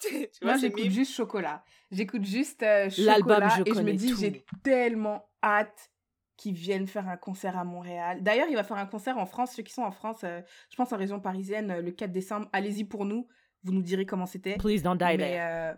tu 0.00 0.28
vois, 0.42 0.52
Moi 0.52 0.56
j'écoute 0.58 0.90
juste 0.90 1.12
chocolat. 1.14 1.64
J'écoute 1.90 2.24
juste 2.24 2.62
euh, 2.62 2.88
L'album, 2.98 3.36
chocolat 3.48 3.62
je 3.66 3.70
et 3.72 3.74
je 3.74 3.80
me 3.82 3.92
dis 3.94 4.14
j'ai 4.16 4.44
tellement 4.62 5.28
hâte 5.42 5.90
qu'ils 6.36 6.54
viennent 6.54 6.86
faire 6.86 7.08
un 7.08 7.16
concert 7.16 7.58
à 7.58 7.64
Montréal. 7.64 8.22
D'ailleurs, 8.22 8.46
il 8.48 8.54
va 8.54 8.62
faire 8.62 8.76
un 8.76 8.86
concert 8.86 9.18
en 9.18 9.26
France, 9.26 9.54
ceux 9.56 9.64
qui 9.64 9.72
sont 9.72 9.82
en 9.82 9.90
France, 9.90 10.20
euh, 10.22 10.40
je 10.70 10.76
pense 10.76 10.92
en 10.92 10.96
région 10.96 11.18
parisienne 11.18 11.72
euh, 11.72 11.82
le 11.82 11.90
4 11.90 12.12
décembre. 12.12 12.48
Allez-y 12.52 12.84
pour 12.84 13.04
nous, 13.04 13.26
vous 13.64 13.72
nous 13.72 13.82
direz 13.82 14.06
comment 14.06 14.26
c'était. 14.26 14.56
Please 14.56 14.82
don't 14.82 14.96
die 14.96 15.16
Mais 15.16 15.18
there. 15.18 15.74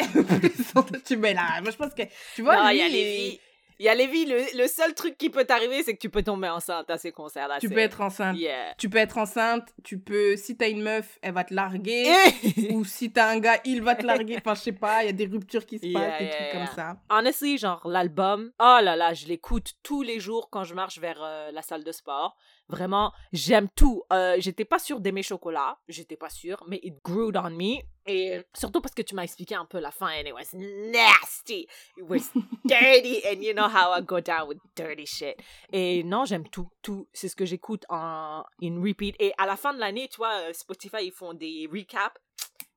tu 1.04 1.16
mets 1.16 1.34
là. 1.34 1.60
Moi, 1.62 1.70
je 1.70 1.76
pense 1.76 1.94
que 1.94 2.02
tu 2.34 2.42
vois. 2.42 2.56
non, 2.56 2.68
lui, 2.68 2.76
il 2.76 2.78
y 2.78 2.82
a 2.82 2.88
Lévi. 2.88 3.40
Il 3.78 3.84
y 3.84 3.88
a 3.88 3.94
Lévi, 3.94 4.26
le, 4.26 4.58
le 4.58 4.68
seul 4.68 4.92
truc 4.92 5.16
qui 5.16 5.30
peut 5.30 5.46
t'arriver, 5.46 5.82
c'est 5.82 5.94
que 5.94 5.98
tu 5.98 6.10
peux 6.10 6.22
tomber 6.22 6.50
enceinte 6.50 6.90
à 6.90 6.98
ces 6.98 7.12
concerts-là. 7.12 7.60
Tu 7.60 7.70
peux 7.70 7.78
être 7.78 8.02
enceinte. 8.02 8.36
Yeah. 8.36 8.74
Tu 8.76 8.90
peux 8.90 8.98
être 8.98 9.16
enceinte. 9.16 9.72
Tu 9.82 9.98
peux. 9.98 10.36
Si 10.36 10.54
t'as 10.54 10.68
une 10.68 10.82
meuf, 10.82 11.18
elle 11.22 11.32
va 11.32 11.44
te 11.44 11.54
larguer. 11.54 12.12
Eh! 12.44 12.74
Ou 12.74 12.84
si 12.84 13.10
t'as 13.10 13.30
un 13.30 13.38
gars, 13.38 13.58
il 13.64 13.80
va 13.80 13.94
te 13.94 14.04
larguer. 14.04 14.36
Enfin, 14.36 14.54
je 14.54 14.60
sais 14.60 14.72
pas. 14.72 15.02
Il 15.02 15.06
y 15.06 15.08
a 15.08 15.12
des 15.12 15.24
ruptures 15.24 15.64
qui 15.64 15.78
se 15.78 15.86
Yeah, 15.86 15.98
passent, 15.98 16.18
des 16.18 16.24
yeah, 16.26 16.36
trucs 16.36 16.52
comme 16.52 16.76
ça. 16.76 16.96
Honestly, 17.08 17.56
genre 17.56 17.80
l'album, 17.88 18.52
oh 18.60 18.78
là 18.82 18.96
là, 18.96 19.14
je 19.14 19.26
l'écoute 19.28 19.72
tous 19.82 20.02
les 20.02 20.20
jours 20.20 20.50
quand 20.50 20.64
je 20.64 20.74
marche 20.74 20.98
vers 20.98 21.18
euh, 21.22 21.50
la 21.50 21.62
salle 21.62 21.82
de 21.82 21.92
sport. 21.92 22.36
Vraiment, 22.70 23.12
j'aime 23.32 23.68
tout. 23.74 24.04
Euh, 24.12 24.36
j'étais 24.38 24.64
pas 24.64 24.78
sûre 24.78 25.00
d'aimer 25.00 25.24
chocolat, 25.24 25.76
j'étais 25.88 26.16
pas 26.16 26.30
sûre, 26.30 26.62
mais 26.68 26.78
it 26.84 26.94
grew 27.04 27.32
on 27.34 27.50
me. 27.50 27.80
Et 28.06 28.40
surtout 28.56 28.80
parce 28.80 28.94
que 28.94 29.02
tu 29.02 29.16
m'as 29.16 29.24
expliqué 29.24 29.56
un 29.56 29.64
peu 29.64 29.80
la 29.80 29.90
fin, 29.90 30.06
and 30.06 30.26
it 30.26 30.32
was 30.32 30.56
nasty, 30.56 31.66
it 31.96 32.04
was 32.08 32.30
dirty, 32.64 33.22
and 33.26 33.42
you 33.42 33.52
know 33.52 33.66
how 33.68 33.92
I 33.92 34.02
go 34.02 34.20
down 34.20 34.46
with 34.48 34.58
dirty 34.76 35.04
shit. 35.04 35.36
Et 35.72 36.04
non, 36.04 36.24
j'aime 36.24 36.48
tout, 36.48 36.70
tout. 36.80 37.08
C'est 37.12 37.28
ce 37.28 37.34
que 37.34 37.44
j'écoute 37.44 37.84
en 37.88 38.44
in 38.62 38.80
repeat. 38.80 39.16
Et 39.18 39.32
à 39.36 39.46
la 39.46 39.56
fin 39.56 39.74
de 39.74 39.80
l'année, 39.80 40.08
tu 40.08 40.18
vois, 40.18 40.48
euh, 40.48 40.52
Spotify, 40.52 41.06
ils 41.06 41.12
font 41.12 41.34
des 41.34 41.68
recaps. 41.70 42.20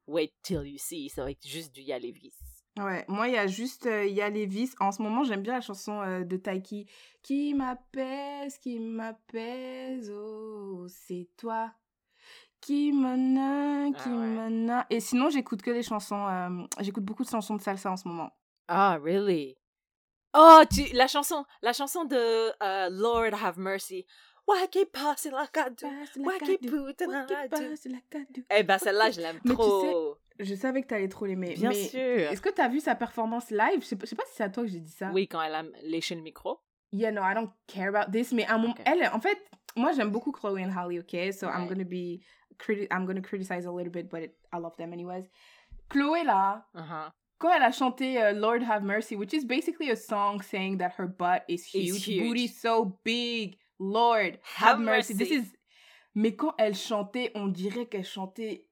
Wait 0.07 0.33
till 0.41 0.63
you 0.65 0.77
see, 0.79 1.07
ça 1.09 1.23
va 1.23 1.31
être 1.31 1.47
juste 1.47 1.71
du 1.71 1.81
Yalevis. 1.81 2.52
Ouais, 2.77 3.05
moi, 3.07 3.27
il 3.27 3.35
y 3.35 3.37
a 3.37 3.45
juste, 3.45 3.85
euh, 3.85 4.05
il 4.05 4.13
y 4.13 4.21
a 4.21 4.29
Lévis. 4.29 4.71
En 4.79 4.91
ce 4.91 5.01
moment, 5.01 5.23
j'aime 5.23 5.43
bien 5.43 5.53
la 5.53 5.61
chanson 5.61 6.01
euh, 6.01 6.23
de 6.23 6.37
Taiki. 6.37 6.87
Qui 7.21 7.53
m'apaise, 7.53 8.57
qui 8.57 8.79
m'apaise, 8.79 10.11
oh, 10.11 10.87
c'est 10.87 11.29
toi. 11.37 11.71
Qui 12.61 12.91
me 12.91 13.91
qui 13.91 14.09
Ah 14.09 14.79
ouais. 14.79 14.95
Et 14.95 14.99
sinon, 14.99 15.29
j'écoute 15.29 15.61
que 15.61 15.69
des 15.69 15.83
chansons, 15.83 16.27
euh, 16.27 16.65
j'écoute 16.79 17.03
beaucoup 17.03 17.23
de 17.23 17.29
chansons 17.29 17.55
de 17.55 17.61
salsa 17.61 17.91
en 17.91 17.97
ce 17.97 18.07
moment. 18.07 18.31
Ah, 18.67 18.97
really? 19.03 19.55
Oh, 20.33 20.61
tu, 20.71 20.81
la 20.93 21.07
chanson, 21.07 21.45
la 21.61 21.73
chanson 21.73 22.05
de 22.05 22.51
Lord 22.89 23.35
Have 23.35 23.59
Mercy. 23.59 24.07
Why 24.47 24.67
keep 24.67 24.91
passing 24.91 25.31
like 25.31 25.55
I 25.55 25.69
do? 25.69 25.87
Why 26.17 26.39
keep 26.39 26.61
putting 26.69 27.11
like 27.11 27.31
I 27.31 27.47
do? 27.47 27.75
Eh 28.49 28.63
ben, 28.63 28.77
celle-là, 28.79 29.11
je 29.11 29.21
l'aime 29.21 29.39
trop. 29.45 30.17
Je 30.39 30.55
savais 30.55 30.81
que 30.81 30.87
t'allais 30.87 31.07
trop 31.09 31.25
l'aimer. 31.25 31.53
Bien 31.55 31.69
mais 31.69 31.75
sûr. 31.75 31.99
Est-ce 31.99 32.41
que 32.41 32.49
t'as 32.49 32.67
vu 32.67 32.79
sa 32.79 32.95
performance 32.95 33.51
live? 33.51 33.81
Je 33.81 33.85
sais 33.85 33.95
pas, 33.95 34.05
je 34.05 34.09
sais 34.09 34.15
pas 34.15 34.25
si 34.25 34.33
c'est 34.35 34.43
à 34.43 34.49
toi 34.49 34.63
que 34.63 34.69
j'ai 34.69 34.79
dit 34.79 34.91
ça. 34.91 35.11
Oui, 35.13 35.27
quand 35.27 35.41
elle 35.41 35.55
a 35.55 35.63
léché 35.83 36.15
le 36.15 36.21
micro. 36.21 36.59
Yeah, 36.91 37.11
no, 37.11 37.21
I 37.21 37.33
don't 37.33 37.49
care 37.67 37.89
about 37.95 38.11
this. 38.11 38.31
Mais 38.31 38.45
à 38.45 38.55
un 38.55 38.57
moment, 38.57 38.73
Ok. 38.73 38.81
elle, 38.85 39.07
en 39.13 39.19
fait, 39.19 39.37
moi 39.75 39.91
j'aime 39.93 40.09
beaucoup 40.11 40.31
Chloe 40.31 40.59
and 40.59 40.71
Halle, 40.75 40.99
okay? 40.99 41.31
So 41.31 41.47
I'm 41.47 41.63
Ouais. 41.63 41.67
gonna 41.69 41.83
be, 41.83 42.21
criti- 42.59 42.87
I'm 42.91 43.05
gonna 43.05 43.21
criticize 43.21 43.65
a 43.65 43.71
little 43.71 43.91
bit, 43.91 44.09
but 44.09 44.21
it- 44.23 44.35
I 44.53 44.57
love 44.59 44.75
them 44.77 44.93
anyways. 44.93 45.29
Chloé 45.89 46.23
là, 46.23 46.65
Uh-huh. 46.75 47.11
quand 47.39 47.51
elle 47.51 47.63
a 47.63 47.71
chanté 47.71 48.21
euh, 48.21 48.31
Lord 48.33 48.61
Have 48.69 48.83
Mercy, 48.83 49.15
which 49.15 49.33
is 49.33 49.45
basically 49.45 49.89
a 49.91 49.95
song 49.95 50.41
saying 50.41 50.77
that 50.79 50.91
her 50.99 51.07
butt 51.07 51.43
is 51.47 51.65
huge, 51.73 52.05
huge. 52.07 52.23
booty 52.27 52.47
so 52.47 52.97
big, 53.03 53.57
Lord 53.79 54.39
Have 54.59 54.77
Have, 54.77 54.79
mercy. 54.79 55.13
This 55.15 55.29
mercy. 55.31 55.41
is. 55.47 55.53
Mais 56.15 56.35
quand 56.35 56.53
elle 56.59 56.75
chantait, 56.75 57.31
on 57.35 57.47
dirait 57.47 57.87
qu'elle 57.87 58.05
chantait 58.05 58.67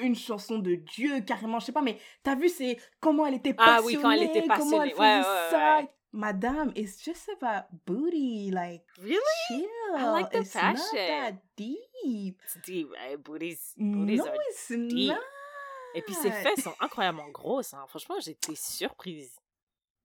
une 0.00 0.14
chanson 0.16 0.58
de 0.58 0.74
Dieu 0.74 1.20
carrément. 1.20 1.58
Je 1.60 1.66
sais 1.66 1.72
pas, 1.72 1.82
mais 1.82 1.98
t'as 2.22 2.34
vu 2.34 2.48
c'est 2.48 2.78
comment 3.00 3.26
elle 3.26 3.34
était 3.34 3.54
Ah 3.58 3.76
passionnée, 3.76 3.96
oui, 3.96 4.02
quand 4.02 4.10
elle 4.10 4.22
était 4.22 4.46
comment 4.46 4.82
elle 4.82 4.90
passionnée. 4.90 4.94
Ouais, 4.94 5.22
faisait 5.22 5.30
ouais, 5.30 5.50
ça. 5.50 5.76
ouais. 5.78 5.88
Madame, 6.12 6.72
it's 6.74 7.00
just 7.04 7.28
about 7.40 7.66
booty, 7.86 8.50
like 8.50 8.82
Really? 8.98 9.20
chill. 9.46 9.66
like 10.12 10.30
the 10.32 10.38
it's 10.40 10.54
not 10.56 10.60
passion. 10.74 10.96
that 11.06 11.32
deep. 11.56 12.40
It's 12.42 12.58
deep, 12.66 12.88
right? 12.90 13.16
Booties, 13.22 13.74
booties 13.76 14.18
No, 14.18 14.26
are 14.26 14.34
it's 14.50 14.68
deep. 14.72 15.12
not. 15.12 15.20
Et 15.94 16.02
puis 16.02 16.14
ses 16.14 16.30
fesses 16.32 16.62
sont 16.64 16.74
incroyablement 16.80 17.28
grosses. 17.30 17.74
Hein. 17.74 17.84
Franchement, 17.88 18.16
j'étais 18.20 18.56
surprise. 18.56 19.32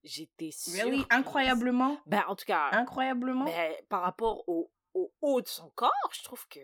J'étais 0.04 0.52
surprise. 0.52 0.82
Really, 0.84 1.04
incroyablement, 1.10 1.98
Ben, 2.06 2.22
en 2.28 2.36
tout 2.36 2.44
cas, 2.44 2.68
incroyablement? 2.70 3.44
mais 3.44 3.84
par 3.88 4.02
rapport 4.02 4.48
au, 4.48 4.70
au 4.94 5.12
haut 5.20 5.40
de 5.40 5.48
son 5.48 5.70
corps, 5.70 5.90
je 6.12 6.22
trouve 6.22 6.46
que... 6.48 6.60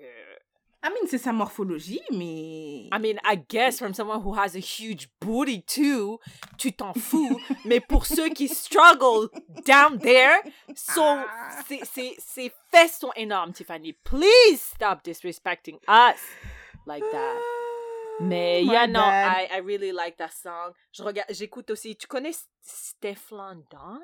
I 0.85 0.89
mean, 0.91 1.07
c'est 1.07 1.19
sa 1.19 1.33
morphologie, 1.33 2.01
mais. 2.11 2.89
I 2.93 2.99
mean, 2.99 3.19
I 3.25 3.37
guess 3.49 3.79
from 3.79 3.95
someone 3.95 4.21
who 4.21 4.35
has 4.35 4.57
a 4.57 4.61
huge 4.61 5.09
booty 5.21 5.63
too, 5.63 6.19
tu 6.59 6.73
t'en 6.73 6.93
fous. 6.93 7.39
mais 7.65 7.81
pour 7.81 8.05
ceux 8.05 8.31
qui 8.31 8.49
struggle 8.49 9.29
down 9.65 9.99
there, 10.01 10.43
sont, 10.75 11.23
Ah. 11.25 11.63
ses, 11.69 11.81
ses, 11.85 12.17
ses 12.19 12.53
fesses 12.73 12.99
sont 12.99 13.13
énormes, 13.15 13.53
Tiffany. 13.53 13.93
Please 14.05 14.61
stop 14.61 15.05
disrespecting 15.05 15.79
us 15.89 16.21
like 16.87 17.05
that. 17.13 17.37
Mais 18.21 18.63
yeah, 18.65 18.87
no. 18.87 19.01
I, 19.01 19.49
I 19.53 19.59
really 19.61 19.91
like 19.93 20.17
that 20.19 20.33
song. 20.33 20.73
Je 20.93 21.03
regarde, 21.03 21.29
j'écoute 21.31 21.71
aussi. 21.71 21.97
Tu 21.97 22.07
connais 22.07 22.35
Stefan 22.61 23.63
Don? 23.71 24.01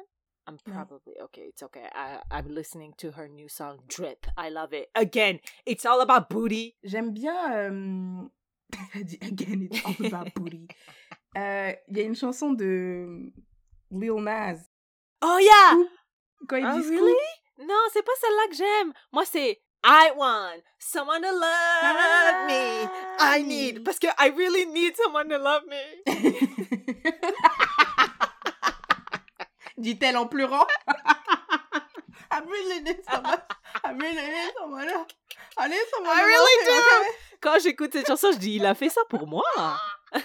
I'm 0.49 0.57
No. 0.67 0.73
probably 0.73 1.15
okay. 1.25 1.43
It's 1.51 1.63
okay. 1.63 1.87
I, 1.95 2.21
I'm 2.31 2.49
listening 2.49 2.95
to 2.99 3.11
her 3.13 3.29
new 3.29 3.49
song 3.49 3.81
Drip. 3.87 4.27
I 4.37 4.49
love 4.49 4.73
it. 4.73 4.89
Again, 4.95 5.41
it's 5.67 5.85
all 5.85 6.01
about 6.01 6.31
booty. 6.31 6.75
J'aime 6.85 7.13
bien. 7.13 7.37
euh, 7.53 8.29
Elle 8.95 9.01
a 9.01 9.05
dit 9.05 9.19
again, 9.23 9.69
it's 9.71 9.85
all 9.85 10.07
about 10.07 10.35
booty. 10.35 10.67
Euh, 11.37 11.73
Il 11.89 11.99
y 11.99 12.01
a 12.01 12.05
une 12.05 12.17
chanson 12.17 12.55
de 12.55 13.05
mm, 13.07 13.31
Lil 13.93 14.15
Nas. 14.23 14.57
Oh 15.23 15.39
yeah. 15.39 15.77
Quand 16.49 16.57
il 16.57 16.65
Oh, 16.67 16.81
dit 16.81 16.89
really? 16.89 17.13
scoop, 17.13 17.67
Non, 17.69 17.77
c'est 17.93 18.03
pas 18.03 18.13
celle-là 18.21 18.49
que 18.51 18.57
j'aime. 18.57 18.93
Moi, 19.13 19.25
c'est 19.27 19.61
I 19.85 20.11
want 20.17 20.63
someone 20.79 21.21
to 21.23 21.31
love 21.31 22.47
me. 22.49 22.89
I 23.21 23.43
need 23.47 23.79
ah. 23.79 23.83
parce 23.85 23.99
que 23.99 24.09
I 24.19 24.31
really 24.31 24.65
need 24.67 24.97
someone 24.97 25.29
to 25.29 25.39
love 25.39 25.63
me. 25.67 25.83
love 29.79 29.87
me, 33.95 34.07
okay? 36.76 37.09
Quand 37.41 37.59
j'écoute 37.62 37.93
cette 37.93 38.07
chanson, 38.07 38.33
je 38.33 38.39
dis 38.39 38.57
il 38.57 38.66
a 38.66 38.74
fait 38.74 38.89
ça 38.89 39.01
pour 39.09 39.26
moi. 39.26 39.45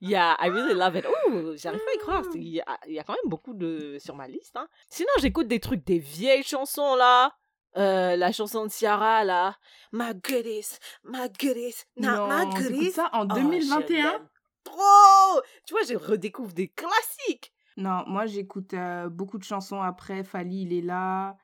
yeah, 0.00 0.36
I 0.40 0.48
really 0.48 0.74
love 0.74 0.96
it. 0.96 1.04
Ouh, 1.06 1.56
j'arrive 1.56 1.80
pas 1.80 1.90
à 1.90 1.94
y 1.94 1.98
croire. 1.98 2.22
Il 2.34 2.48
y, 2.48 2.60
a, 2.60 2.78
il 2.86 2.94
y 2.94 2.98
a 2.98 3.04
quand 3.04 3.14
même 3.14 3.28
beaucoup 3.28 3.54
de 3.54 3.98
sur 3.98 4.16
ma 4.16 4.28
liste. 4.28 4.56
Hein. 4.56 4.68
Sinon, 4.88 5.10
j'écoute 5.18 5.48
des 5.48 5.60
trucs, 5.60 5.84
des 5.84 5.98
vieilles 5.98 6.44
chansons 6.44 6.94
là. 6.94 7.34
Euh, 7.76 8.16
la 8.16 8.32
chanson 8.32 8.64
de 8.66 8.70
Ciara 8.70 9.22
là. 9.24 9.56
My 9.92 10.12
goodies, 10.14 10.78
my 11.04 11.28
goodies, 11.38 11.84
not 11.96 12.26
my 12.26 12.46
Non, 12.46 12.50
t'écoutes 12.50 12.72
goodies. 12.72 12.92
ça 12.92 13.10
en 13.12 13.26
Oh, 13.26 13.28
je 13.30 13.34
2021 13.40 14.12
l'aime 14.12 14.28
trop. 14.64 15.40
Tu 15.66 15.74
vois, 15.74 15.82
je 15.84 15.94
redécouvre 15.94 16.52
des 16.52 16.68
classiques. 16.68 17.52
Non, 17.76 18.04
moi 18.06 18.26
j'écoute 18.26 18.74
euh, 18.74 19.08
beaucoup 19.08 19.38
de 19.38 19.44
chansons 19.44 19.80
après. 19.80 20.24
Fali, 20.24 20.62
il 20.62 20.72
est 20.72 20.82
là. 20.82 21.36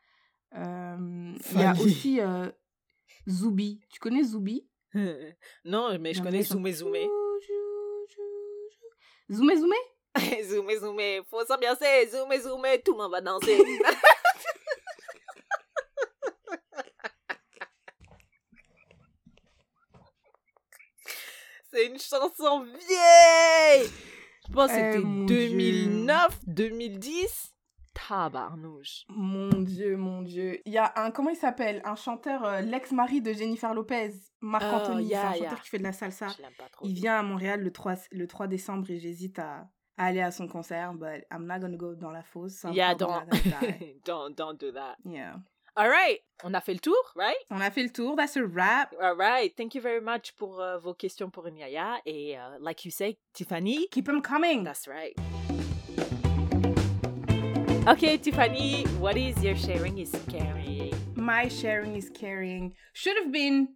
Euh, 0.54 1.34
Il 1.52 1.60
y 1.60 1.64
a 1.64 1.72
aussi 1.72 2.20
euh, 2.20 2.50
Zoubi. 3.28 3.80
Tu 3.90 3.98
connais 4.00 4.22
Zoubi? 4.22 4.66
Non, 5.64 5.98
mais 5.98 6.14
je 6.14 6.22
connais 6.22 6.42
jou, 6.42 6.54
jou. 6.54 6.96
Zoumé 9.30 9.56
Zoumé? 9.56 9.76
Zoomé 10.44 10.78
Zoomé, 10.78 11.20
faut 11.28 11.44
s'ambiancer. 11.44 12.08
Zoomé 12.10 12.40
Zoomé, 12.40 12.80
tout 12.82 12.92
le 12.92 12.98
monde 12.98 13.12
va 13.12 13.20
danser. 13.20 13.58
C'est 21.70 21.86
une 21.86 21.98
chanson 21.98 22.64
vieille. 22.64 23.90
Je 24.48 24.52
pense 24.52 24.70
que 24.70 24.76
Eh, 24.76 24.92
c'était 24.92 25.04
mon 25.04 25.24
2009, 25.26 26.38
2010. 26.46 27.52
Tabarnouche. 28.08 29.04
Mon 29.08 29.48
Dieu, 29.62 29.96
mon 29.96 30.20
Dieu. 30.22 30.60
Il 30.66 30.72
y 30.72 30.78
a 30.78 30.92
un, 30.96 31.10
comment 31.10 31.30
il 31.30 31.36
s'appelle? 31.36 31.80
Un 31.84 31.94
chanteur, 31.96 32.44
euh, 32.44 32.60
l'ex-mari 32.60 33.22
de 33.22 33.32
Jennifer 33.32 33.72
Lopez, 33.74 34.12
Marc 34.42 34.64
Oh, 34.70 34.76
Anthony. 34.76 35.06
yeah, 35.06 35.20
c'est 35.20 35.26
un 35.26 35.32
chanteur 35.32 35.52
yeah. 35.52 35.60
qui 35.62 35.68
fait 35.70 35.78
de 35.78 35.82
la 35.82 35.92
salsa. 35.92 36.28
Je 36.36 36.42
l'aime 36.42 36.52
pas 36.58 36.68
trop. 36.70 36.84
Il 36.86 36.92
vient 36.92 37.18
à 37.18 37.22
Montréal 37.22 37.62
le 37.62 37.72
3, 37.72 37.94
le 38.12 38.26
3 38.26 38.46
décembre 38.48 38.90
et 38.90 38.98
j'hésite 38.98 39.38
à, 39.38 39.68
à 39.96 40.04
aller 40.04 40.20
à 40.20 40.30
son 40.30 40.46
concert, 40.46 40.92
but 40.92 41.24
I'm 41.32 41.46
not 41.46 41.58
gonna 41.60 41.76
go 41.78 41.94
dans 41.94 42.10
la 42.10 42.22
fosse. 42.22 42.64
Yeah, 42.70 42.94
don't, 44.04 44.36
don't 44.36 44.60
do 44.60 44.70
that. 44.72 44.96
Yeah. 45.06 45.36
All 45.78 45.90
right, 45.90 46.20
on 46.42 46.54
a 46.54 46.60
fait 46.62 46.72
le 46.72 46.78
tour, 46.78 46.96
right? 47.14 47.36
On 47.50 47.60
a 47.60 47.70
fait 47.70 47.82
le 47.82 47.90
tour, 47.90 48.16
that's 48.16 48.34
a 48.36 48.46
wrap. 48.46 48.94
All 49.02 49.14
right, 49.14 49.54
thank 49.54 49.74
you 49.74 49.82
very 49.82 50.00
much 50.00 50.34
pour 50.38 50.58
euh, 50.58 50.78
vos 50.78 50.94
questions 50.94 51.28
pour 51.30 51.44
Nyaya. 51.50 51.98
Et 52.06 52.34
euh, 52.38 52.56
like 52.60 52.86
you 52.86 52.90
say, 52.90 53.18
Tiffany, 53.34 53.86
Keep 53.90 54.06
them 54.06 54.22
coming. 54.22 54.64
that's 54.64 54.88
right. 54.88 55.12
Okay, 57.86 58.16
Tiffany, 58.16 58.84
what 58.98 59.18
is 59.18 59.36
your 59.44 59.54
sharing 59.54 59.98
is 59.98 60.12
caring? 60.30 60.94
My 61.14 61.48
sharing 61.48 61.94
is 61.94 62.08
caring. 62.08 62.72
Should 62.94 63.18
have 63.18 63.30
been 63.30 63.68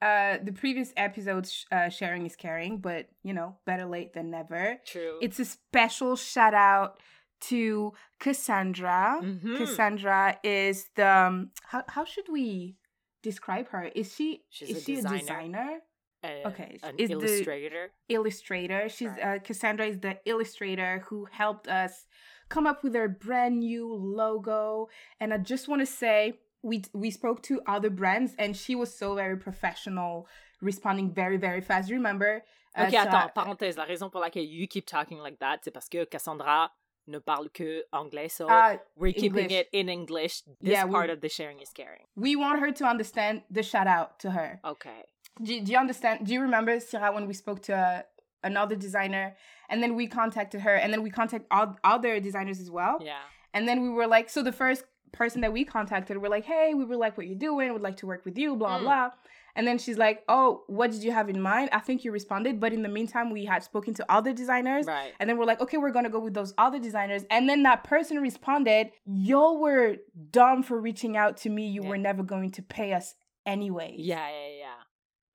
uh, 0.00 0.38
the 0.40 0.52
previous 0.52 0.92
episode's 0.96 1.66
uh, 1.72 1.88
sharing 1.88 2.24
is 2.24 2.36
caring, 2.36 2.78
but 2.78 3.06
you 3.24 3.34
know, 3.34 3.56
better 3.66 3.84
late 3.84 4.14
than 4.14 4.30
never. 4.30 4.78
True. 4.86 5.18
It's 5.20 5.40
a 5.40 5.44
special 5.44 6.14
shout 6.14 6.54
out 6.54 7.00
to 7.40 7.92
Cassandra. 8.18 9.20
Mhm. 9.22 9.56
Cassandra 9.58 10.38
is 10.42 10.88
the 10.94 11.06
um, 11.06 11.50
how 11.64 11.82
how 11.88 12.04
should 12.04 12.28
we 12.28 12.76
describe 13.22 13.68
her? 13.68 13.84
Is 13.94 14.14
she 14.14 14.44
She's 14.50 14.70
is 14.70 14.76
a 14.76 14.80
she 14.84 14.94
designer. 14.96 15.16
a 15.16 15.18
designer? 15.20 15.80
Uh, 16.24 16.48
okay, 16.48 16.78
An 16.82 16.94
is 16.98 17.08
the- 17.08 17.14
illustrator. 17.14 17.92
Illustrator. 18.08 18.88
She's 18.88 19.08
Right. 19.10 19.36
uh, 19.36 19.38
Cassandra 19.38 19.86
is 19.86 20.00
the 20.00 20.18
illustrator 20.24 21.00
who 21.08 21.26
helped 21.26 21.68
us 21.68 22.06
come 22.48 22.66
up 22.66 22.82
with 22.82 22.96
our 22.96 23.08
brand 23.08 23.60
new 23.60 23.86
logo. 23.94 24.88
And 25.20 25.32
I 25.32 25.38
just 25.38 25.68
want 25.68 25.80
to 25.80 25.86
say 25.86 26.40
we 26.62 26.82
we 26.92 27.10
spoke 27.10 27.42
to 27.44 27.60
other 27.66 27.90
brands 27.90 28.34
and 28.38 28.56
she 28.56 28.74
was 28.74 28.92
so 28.96 29.14
very 29.14 29.36
professional, 29.36 30.26
responding 30.60 31.12
very 31.14 31.36
very 31.36 31.60
fast. 31.60 31.90
Remember? 31.90 32.42
uh, 32.76 32.82
Ok, 32.86 32.90
so- 32.92 33.02
attends, 33.02 33.32
parenthèse. 33.34 33.76
La 33.76 33.84
raison 33.84 34.10
pour 34.10 34.20
laquelle 34.20 34.44
you 34.44 34.66
keep 34.66 34.86
talking 34.86 35.18
like 35.18 35.38
that, 35.38 35.62
c'est 35.64 35.72
parce 35.72 35.88
que 35.88 36.04
Cassandra 36.04 36.70
ne 37.08 37.18
parle 37.20 37.48
que 37.52 37.82
anglais, 37.92 38.28
so 38.28 38.46
Ah, 38.48 38.76
we're 38.96 39.12
keeping 39.12 39.44
English. 39.50 39.60
it 39.60 39.68
in 39.72 39.88
English. 39.88 40.42
This 40.60 40.72
Yeah, 40.72 40.84
we- 40.84 40.92
part 40.92 41.10
of 41.10 41.20
the 41.20 41.28
sharing 41.28 41.60
is 41.60 41.70
caring. 41.72 42.04
we 42.16 42.36
want 42.36 42.60
her 42.60 42.70
to 42.72 42.84
understand 42.84 43.42
the 43.50 43.62
shout 43.62 43.86
out 43.86 44.18
to 44.20 44.30
her. 44.32 44.60
Okay. 44.64 45.04
Do, 45.42 45.60
do 45.60 45.72
you 45.72 45.78
understand? 45.78 46.26
Do 46.26 46.32
you 46.34 46.40
remember, 46.42 46.76
Syrah, 46.76 47.14
when 47.14 47.26
we 47.26 47.34
spoke 47.34 47.62
to 47.62 47.74
uh, 47.74 48.02
another 48.44 48.76
designer 48.76 49.36
and 49.70 49.82
then 49.82 49.94
we 49.94 50.06
contacted 50.06 50.60
her 50.62 50.74
and 50.74 50.92
then 50.92 51.02
we 51.02 51.10
contacted 51.10 51.46
all 51.50 51.76
other 51.82 52.20
designers 52.20 52.60
as 52.60 52.70
well? 52.70 52.98
Yeah. 53.00 53.20
And 53.54 53.66
then 53.68 53.80
we 53.82 53.88
were 53.88 54.06
like, 54.06 54.28
so 54.30 54.42
the 54.42 54.52
first 54.52 54.84
person 55.12 55.40
that 55.40 55.52
we 55.52 55.64
contacted, 55.64 56.18
we're 56.18 56.28
like, 56.28 56.44
hey, 56.44 56.74
we 56.74 56.84
really 56.84 56.96
like 57.06 57.16
what 57.16 57.26
you're 57.26 57.38
doing, 57.50 57.72
would 57.72 57.82
like 57.82 57.96
to 57.98 58.06
work 58.06 58.24
with 58.26 58.36
you, 58.36 58.54
blah, 58.56 58.78
Mm. 58.78 58.82
blah. 58.82 59.10
And 59.58 59.66
then 59.66 59.76
she's 59.76 59.98
like, 59.98 60.22
oh, 60.28 60.62
what 60.68 60.92
did 60.92 61.02
you 61.02 61.10
have 61.10 61.28
in 61.28 61.42
mind? 61.42 61.68
I 61.72 61.80
think 61.80 62.04
you 62.04 62.12
responded. 62.12 62.60
But 62.60 62.72
in 62.72 62.82
the 62.82 62.88
meantime, 62.88 63.30
we 63.30 63.44
had 63.44 63.64
spoken 63.64 63.92
to 63.94 64.06
other 64.10 64.32
designers. 64.32 64.86
Right. 64.86 65.12
And 65.18 65.28
then 65.28 65.36
we're 65.36 65.46
like, 65.46 65.60
okay, 65.60 65.76
we're 65.76 65.90
gonna 65.90 66.08
go 66.10 66.20
with 66.20 66.32
those 66.32 66.54
other 66.56 66.78
designers. 66.78 67.24
And 67.28 67.48
then 67.48 67.64
that 67.64 67.82
person 67.82 68.18
responded, 68.18 68.92
y'all 69.04 69.58
were 69.60 69.96
dumb 70.30 70.62
for 70.62 70.80
reaching 70.80 71.16
out 71.16 71.36
to 71.38 71.50
me. 71.50 71.66
You 71.68 71.82
Yeah. 71.82 71.88
were 71.88 71.98
never 71.98 72.22
going 72.22 72.52
to 72.52 72.62
pay 72.62 72.92
us 72.92 73.16
anyway. 73.44 73.96
Yeah, 73.98 74.28
yeah, 74.30 74.56
yeah. 74.60 74.74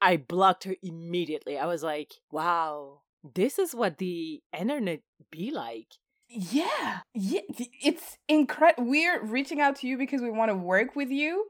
I 0.01 0.17
blocked 0.17 0.63
her 0.63 0.75
immediately. 0.81 1.57
I 1.59 1.65
was 1.65 1.83
like, 1.83 2.13
wow, 2.31 3.01
this 3.35 3.59
is 3.59 3.75
what 3.75 3.97
the 3.97 4.41
internet 4.57 5.01
be 5.31 5.51
like. 5.51 5.87
Yeah. 6.29 6.99
Yeah. 7.13 7.41
It's 7.49 8.17
incredible. 8.27 8.85
We're 8.89 9.21
reaching 9.23 9.59
out 9.61 9.75
to 9.77 9.87
you 9.87 9.97
because 9.97 10.21
we 10.21 10.31
want 10.31 10.49
to 10.49 10.55
work 10.55 10.95
with 10.95 11.09
you. 11.09 11.45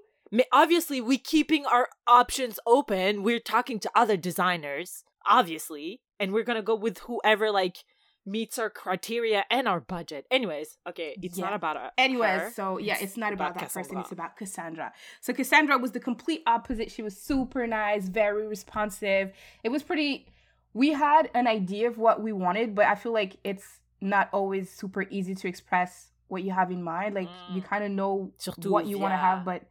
Obviously, 0.51 1.01
we 1.01 1.17
keeping 1.17 1.65
our 1.65 1.87
options 2.07 2.59
open. 2.65 3.23
We're 3.23 3.39
talking 3.39 3.79
to 3.79 3.91
other 3.95 4.17
designers, 4.17 5.03
obviously, 5.25 6.01
and 6.19 6.31
we're 6.33 6.43
gonna 6.43 6.61
go 6.61 6.75
with 6.75 6.99
whoever 6.99 7.51
like 7.51 7.83
meets 8.25 8.57
our 8.57 8.69
criteria 8.69 9.43
and 9.51 9.67
our 9.67 9.81
budget. 9.81 10.25
Anyways, 10.31 10.77
okay, 10.87 11.17
it's 11.21 11.37
Yeah. 11.37 11.45
not 11.45 11.53
about 11.53 11.75
uh, 11.77 11.89
Anyways, 11.97 12.41
her. 12.41 12.51
so 12.51 12.77
yeah, 12.77 12.97
it's 13.01 13.17
not 13.17 13.33
about, 13.33 13.51
about 13.51 13.59
that 13.59 13.73
person, 13.73 13.97
it's 13.97 14.13
about 14.13 14.37
Cassandra. 14.37 14.93
So 15.19 15.33
Cassandra 15.33 15.77
was 15.77 15.91
the 15.91 15.99
complete 15.99 16.41
opposite. 16.47 16.89
She 16.89 17.01
was 17.03 17.19
super 17.19 17.67
nice, 17.67 18.07
very 18.07 18.47
responsive. 18.47 19.33
It 19.63 19.69
was 19.69 19.83
pretty 19.83 20.27
we 20.73 20.93
had 20.93 21.29
an 21.35 21.45
idea 21.47 21.87
of 21.87 21.97
what 21.99 22.23
we 22.23 22.31
wanted, 22.31 22.73
but 22.73 22.85
I 22.85 22.95
feel 22.95 23.11
like 23.11 23.37
it's 23.43 23.81
not 24.01 24.29
always 24.31 24.71
super 24.71 25.03
easy 25.11 25.35
to 25.35 25.47
express 25.47 26.09
what 26.29 26.41
you 26.43 26.51
have 26.51 26.71
in 26.71 26.81
mind. 26.81 27.13
Like 27.13 27.29
you 27.53 27.61
Mm. 27.61 27.65
kind 27.65 27.83
of 27.83 27.91
know 27.91 28.31
Surtout 28.37 28.71
what 28.71 28.85
you 28.87 28.97
want 28.97 29.11
to 29.11 29.17
have, 29.17 29.43
but 29.45 29.63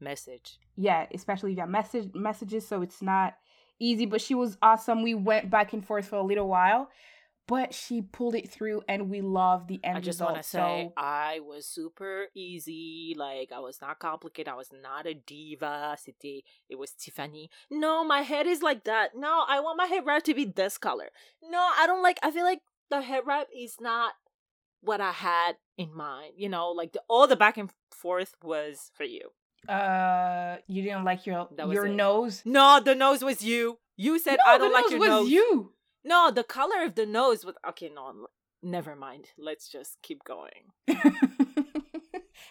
message. 0.00 0.58
yeah, 0.76 1.06
especially 1.14 1.54
via 1.54 1.66
message 1.66 2.10
messages, 2.14 2.66
so 2.66 2.82
it's 2.82 3.02
not 3.02 3.34
easy. 3.78 4.06
But 4.06 4.20
she 4.20 4.34
was 4.34 4.56
awesome. 4.62 5.02
We 5.02 5.14
went 5.14 5.50
back 5.50 5.72
and 5.72 5.84
forth 5.84 6.06
for 6.06 6.16
a 6.16 6.22
little 6.22 6.48
while, 6.48 6.88
but 7.46 7.74
she 7.74 8.00
pulled 8.00 8.34
it 8.34 8.48
through, 8.48 8.82
and 8.88 9.10
we 9.10 9.20
love 9.20 9.66
the 9.66 9.80
end 9.82 9.98
I 9.98 10.00
just 10.00 10.20
want 10.20 10.36
to 10.36 10.42
say 10.42 10.58
so 10.58 10.92
I 10.96 11.40
was 11.40 11.66
super 11.66 12.26
easy. 12.34 13.14
Like 13.16 13.50
I 13.52 13.58
was 13.58 13.80
not 13.80 13.98
complicated. 13.98 14.52
I 14.52 14.56
was 14.56 14.70
not 14.72 15.06
a 15.06 15.14
diva. 15.14 15.96
C'était 15.98 16.42
it 16.68 16.78
was 16.78 16.92
Tiffany. 16.92 17.50
No, 17.70 18.04
my 18.04 18.22
head 18.22 18.46
is 18.46 18.62
like 18.62 18.84
that. 18.84 19.16
No, 19.16 19.44
I 19.48 19.60
want 19.60 19.78
my 19.78 19.86
head 19.86 20.04
wrap 20.06 20.22
to 20.24 20.34
be 20.34 20.44
this 20.44 20.78
color. 20.78 21.10
No, 21.42 21.58
I 21.78 21.86
don't 21.86 22.02
like. 22.02 22.18
I 22.22 22.30
feel 22.30 22.44
like 22.44 22.60
the 22.90 23.02
head 23.02 23.22
wrap 23.26 23.48
is 23.56 23.76
not 23.80 24.12
what 24.80 25.00
I 25.00 25.12
had 25.12 25.56
in 25.76 25.94
mind. 25.94 26.34
You 26.36 26.48
know, 26.48 26.70
like 26.70 26.92
the, 26.92 27.02
all 27.08 27.26
the 27.26 27.36
back 27.36 27.58
and 27.58 27.70
forth 27.90 28.34
was 28.42 28.90
for 28.94 29.04
you. 29.04 29.30
Uh, 29.68 30.56
you 30.66 30.82
didn't 30.82 31.04
like 31.04 31.26
your 31.26 31.48
your 31.68 31.86
it. 31.86 31.94
nose. 31.94 32.42
No, 32.44 32.80
the 32.84 32.94
nose 32.94 33.22
was 33.22 33.42
you. 33.44 33.78
You 33.96 34.18
said 34.18 34.38
No, 34.46 34.52
I 34.52 34.58
don't 34.58 34.68
the 34.70 34.74
like 34.74 34.84
nose 34.84 34.90
your 34.92 35.00
was 35.00 35.08
nose. 35.08 35.30
you. 35.30 35.72
No, 36.04 36.30
the 36.30 36.44
color 36.44 36.82
of 36.84 36.94
the 36.94 37.06
nose 37.06 37.44
was 37.44 37.54
okay. 37.68 37.90
No, 37.94 38.26
never 38.62 38.96
mind. 38.96 39.26
Let's 39.38 39.68
just 39.68 39.98
keep 40.02 40.24
going. 40.24 40.72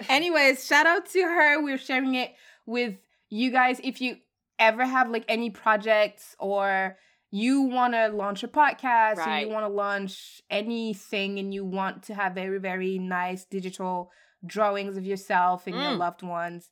Anyways, 0.07 0.65
shout 0.65 0.85
out 0.85 1.05
to 1.07 1.21
her. 1.21 1.61
We're 1.61 1.77
sharing 1.77 2.15
it 2.15 2.33
with 2.65 2.95
you 3.29 3.51
guys. 3.51 3.79
If 3.83 4.01
you 4.01 4.17
ever 4.57 4.85
have 4.85 5.09
like 5.09 5.25
any 5.27 5.49
projects 5.49 6.35
or 6.39 6.97
you 7.31 7.61
want 7.63 7.93
to 7.93 8.07
launch 8.09 8.43
a 8.43 8.47
podcast 8.47 9.25
or 9.25 9.37
you 9.39 9.49
want 9.49 9.65
to 9.65 9.69
launch 9.73 10.41
anything 10.49 11.37
and 11.39 11.53
you 11.53 11.63
want 11.65 12.03
to 12.03 12.15
have 12.15 12.33
very, 12.33 12.59
very 12.59 12.97
nice 12.97 13.45
digital 13.45 14.11
drawings 14.45 14.95
of 14.97 15.05
yourself 15.05 15.67
and 15.67 15.75
your 15.75 15.91
Mm. 15.93 15.97
loved 15.97 16.23
ones, 16.23 16.69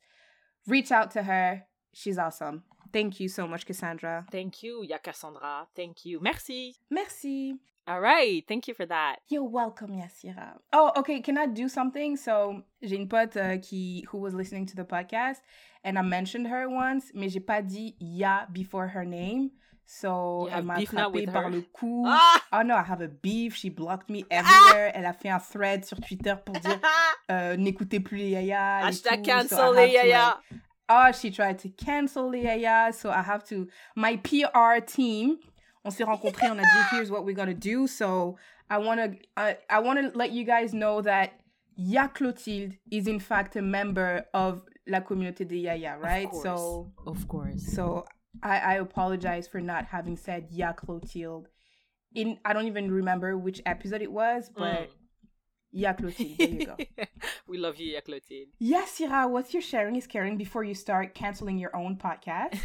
reach 0.68 0.92
out 0.92 1.12
to 1.12 1.24
her. 1.24 1.64
She's 1.94 2.18
awesome. 2.18 2.64
Thank 2.94 3.20
you 3.20 3.28
so 3.28 3.48
much, 3.48 3.66
Cassandra. 3.66 4.26
Thank 4.32 4.64
you, 4.64 4.84
Ya 4.84 4.98
Cassandra. 4.98 5.68
Thank 5.76 6.06
you. 6.06 6.20
Merci. 6.22 6.76
Merci. 6.90 7.56
All 7.88 8.02
right. 8.02 8.44
Thank 8.48 8.68
you 8.68 8.74
for 8.74 8.86
that. 8.86 9.18
You're 9.30 9.46
welcome, 9.46 9.92
Yassira. 9.96 10.58
Oh, 10.74 10.92
okay. 10.98 11.22
Can 11.22 11.38
I 11.38 11.46
do 11.46 11.70
something? 11.70 12.18
So, 12.18 12.64
j'ai 12.82 12.98
une 12.98 13.08
pote 13.08 13.38
uh, 13.38 13.58
qui 13.62 14.04
who 14.10 14.18
was 14.18 14.34
listening 14.34 14.66
to 14.66 14.76
the 14.76 14.84
podcast, 14.84 15.38
and 15.86 15.98
I 15.98 16.02
mentioned 16.02 16.48
her 16.48 16.68
once, 16.70 17.12
mais 17.14 17.30
j'ai 17.30 17.40
pas 17.40 17.62
dit 17.62 17.96
ya 18.00 18.46
before 18.52 18.88
her 18.90 19.06
name. 19.06 19.52
So, 19.86 20.48
You 20.50 20.54
elle 20.58 20.64
m'a 20.64 20.76
beef 20.76 20.92
now 20.92 21.10
attrapé 21.10 21.14
with 21.14 21.32
par 21.34 21.44
her? 21.44 21.50
le 21.50 21.62
cou. 21.72 22.04
Ah! 22.06 22.44
Oh 22.52 22.62
no, 22.62 22.76
I 22.76 22.84
have 22.84 23.00
a 23.00 23.08
beef. 23.08 23.56
She 23.56 23.70
blocked 23.70 24.10
me 24.10 24.26
everywhere. 24.30 24.92
Elle 24.94 25.06
a 25.06 25.14
fait 25.14 25.30
un 25.30 25.40
thread 25.40 25.86
sur 25.86 25.98
Twitter 26.02 26.36
pour 26.46 26.56
dire 26.60 26.82
euh, 27.32 27.56
n'écoutez 27.56 28.02
plus 28.02 28.18
les 28.18 28.32
yaya. 28.32 28.82
Hashtag. 28.86 29.26
So 29.26 29.32
cancel 29.32 29.58
have 29.60 29.76
les 29.78 29.88
to, 29.94 29.98
like, 29.98 30.06
yaya. 30.08 30.38
Oh, 30.90 31.12
she 31.14 31.32
tried 31.32 31.60
to 31.60 31.70
cancel 31.70 32.32
the 32.32 32.40
yaya, 32.40 32.92
so 32.92 33.10
I 33.10 33.22
have 33.22 33.46
to. 33.48 33.70
My 33.96 34.18
PR 34.18 34.82
team, 34.86 35.38
on 35.88 35.92
s'est 35.92 36.04
rencontrés, 36.04 36.50
on 36.52 36.60
a 36.60 36.62
dit, 36.62 36.86
here's 36.92 37.10
what 37.10 37.24
we're 37.26 37.36
gonna 37.36 37.54
do. 37.54 37.88
So 37.88 38.38
I 38.70 38.78
wanna, 38.78 39.14
uh, 39.38 39.54
I 39.70 39.80
wanna 39.80 40.12
let 40.14 40.32
you 40.32 40.44
guys 40.44 40.74
know 40.74 41.02
that 41.02 41.34
Ya 41.76 42.08
Clotilde 42.08 42.78
is 42.92 43.08
in 43.08 43.20
fact 43.20 43.56
a 43.56 43.62
member 43.62 44.26
of 44.34 44.64
la 44.88 45.00
communauté 45.02 45.48
de 45.48 45.58
Yaya, 45.58 45.98
right? 46.00 46.30
course. 46.30 46.44
So, 46.44 46.92
Of 47.06 47.28
course. 47.28 47.64
so 47.74 48.06
I, 48.44 48.58
I 48.60 48.74
apologize 48.76 49.48
for 49.48 49.62
not 49.62 49.86
having 49.86 50.18
said 50.18 50.48
Ya 50.52 50.74
Clotilde. 50.74 51.48
In 52.16 52.38
I 52.46 52.54
don't 52.54 52.68
even 52.68 52.92
remember 52.92 53.38
which 53.38 53.62
episode 53.66 54.02
it 54.02 54.12
was, 54.12 54.50
but 54.56 54.90
Mm. 54.90 54.90
Ya 55.72 55.94
Clotilde. 55.94 56.38
There 56.38 56.48
you 56.48 56.66
go. 56.66 56.76
we 57.48 57.58
love 57.58 57.78
you, 57.78 57.92
Ya 57.94 58.02
Clotilde. 58.02 58.50
Yes, 58.60 58.98
Syrah, 58.98 59.30
what's 59.30 59.54
your 59.54 59.62
sharing 59.62 59.96
is 59.96 60.08
caring 60.08 60.38
before 60.38 60.64
you 60.64 60.74
start 60.74 61.14
canceling 61.14 61.58
your 61.58 61.76
own 61.76 61.98
podcast? 61.98 62.56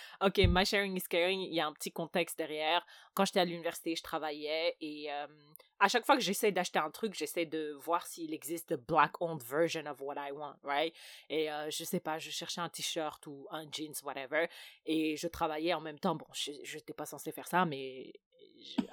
ok, 0.20 0.46
my 0.48 0.64
sharing 0.64 0.96
is 0.96 1.06
caring. 1.06 1.40
Il 1.42 1.54
y 1.54 1.60
a 1.60 1.66
un 1.66 1.72
petit 1.72 1.92
contexte 1.92 2.36
derrière. 2.36 2.82
Quand 3.14 3.24
j'étais 3.24 3.40
à 3.40 3.44
l'université, 3.44 3.94
je 3.94 4.02
travaillais 4.02 4.76
et 4.80 5.06
euh, 5.10 5.26
à 5.80 5.88
chaque 5.88 6.04
fois 6.04 6.16
que 6.16 6.22
j'essaie 6.22 6.50
d'acheter 6.50 6.78
un 6.78 6.90
truc, 6.90 7.14
j'essaie 7.14 7.46
de 7.46 7.72
voir 7.80 8.06
s'il 8.06 8.32
existe 8.32 8.70
de 8.70 8.76
black-owned 8.76 9.42
version 9.42 9.86
of 9.86 10.00
what 10.00 10.14
I 10.16 10.32
want, 10.32 10.56
right? 10.64 10.94
Et 11.28 11.50
euh, 11.50 11.70
je 11.70 11.84
sais 11.84 12.00
pas, 12.00 12.18
je 12.18 12.30
cherchais 12.30 12.60
un 12.60 12.68
t-shirt 12.68 13.26
ou 13.26 13.46
un 13.50 13.64
jeans, 13.70 13.94
whatever. 14.02 14.48
Et 14.86 15.16
je 15.16 15.28
travaillais 15.28 15.74
en 15.74 15.80
même 15.80 15.98
temps. 15.98 16.14
Bon, 16.14 16.26
je 16.32 16.52
n'étais 16.52 16.94
pas 16.94 17.06
censée 17.06 17.32
faire 17.32 17.48
ça, 17.48 17.64
mais 17.64 18.12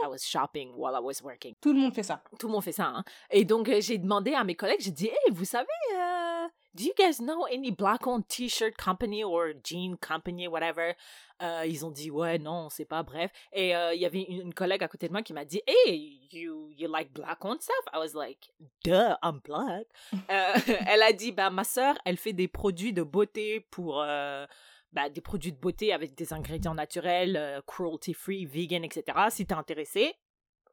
I 0.03 0.07
was 0.07 0.19
shopping 0.19 0.73
while 0.75 0.95
I 0.95 0.99
was 1.01 1.21
working. 1.23 1.55
Tout 1.61 1.73
le 1.73 1.79
monde 1.79 1.93
fait 1.93 2.03
ça. 2.03 2.21
Tout 2.39 2.47
le 2.47 2.53
monde 2.53 2.63
fait 2.63 2.71
ça. 2.71 2.87
Hein? 2.87 3.03
Et 3.29 3.45
donc, 3.45 3.69
euh, 3.69 3.79
j'ai 3.81 3.97
demandé 3.97 4.33
à 4.33 4.43
mes 4.43 4.55
collègues, 4.55 4.81
j'ai 4.81 4.91
dit, 4.91 5.07
hey, 5.07 5.31
vous 5.31 5.45
savez, 5.45 5.67
euh, 5.95 6.47
do 6.73 6.83
you 6.83 6.93
guys 6.97 7.17
know 7.19 7.45
any 7.45 7.71
black-owned 7.71 8.27
t-shirt 8.27 8.75
company 8.77 9.23
or 9.23 9.53
jean 9.63 9.95
company, 9.97 10.47
whatever? 10.47 10.95
Euh, 11.41 11.65
ils 11.65 11.85
ont 11.85 11.91
dit, 11.91 12.11
ouais, 12.11 12.37
non, 12.37 12.65
on 12.65 12.69
sait 12.69 12.85
pas, 12.85 13.03
bref. 13.03 13.31
Et 13.51 13.75
euh, 13.75 13.93
il 13.93 14.01
y 14.01 14.05
avait 14.05 14.21
une, 14.21 14.41
une 14.41 14.53
collègue 14.53 14.83
à 14.83 14.87
côté 14.87 15.07
de 15.07 15.11
moi 15.11 15.21
qui 15.21 15.33
m'a 15.33 15.45
dit, 15.45 15.61
hey, 15.65 16.21
you, 16.31 16.69
you 16.77 16.87
like 16.87 17.11
black-owned 17.13 17.61
stuff? 17.61 17.85
I 17.93 17.97
was 17.97 18.13
like, 18.13 18.51
duh, 18.83 19.15
I'm 19.23 19.39
black. 19.43 19.87
Elle 20.87 21.01
a 21.01 21.13
dit, 21.13 21.31
bah, 21.31 21.49
ma 21.49 21.63
sœur, 21.63 21.95
elle 22.05 22.17
fait 22.17 22.33
des 22.33 22.47
produits 22.47 22.93
de 22.93 23.03
beauté 23.03 23.59
pour... 23.71 24.03
bah, 24.93 25.09
des 25.09 25.21
produits 25.21 25.51
de 25.51 25.57
beauté 25.57 25.93
avec 25.93 26.15
des 26.15 26.33
ingrédients 26.33 26.73
naturels, 26.73 27.37
euh, 27.37 27.61
cruelty-free, 27.65 28.45
vegan, 28.45 28.83
etc. 28.83 29.17
Si 29.29 29.45
t'es 29.45 29.53
intéressé, 29.53 30.15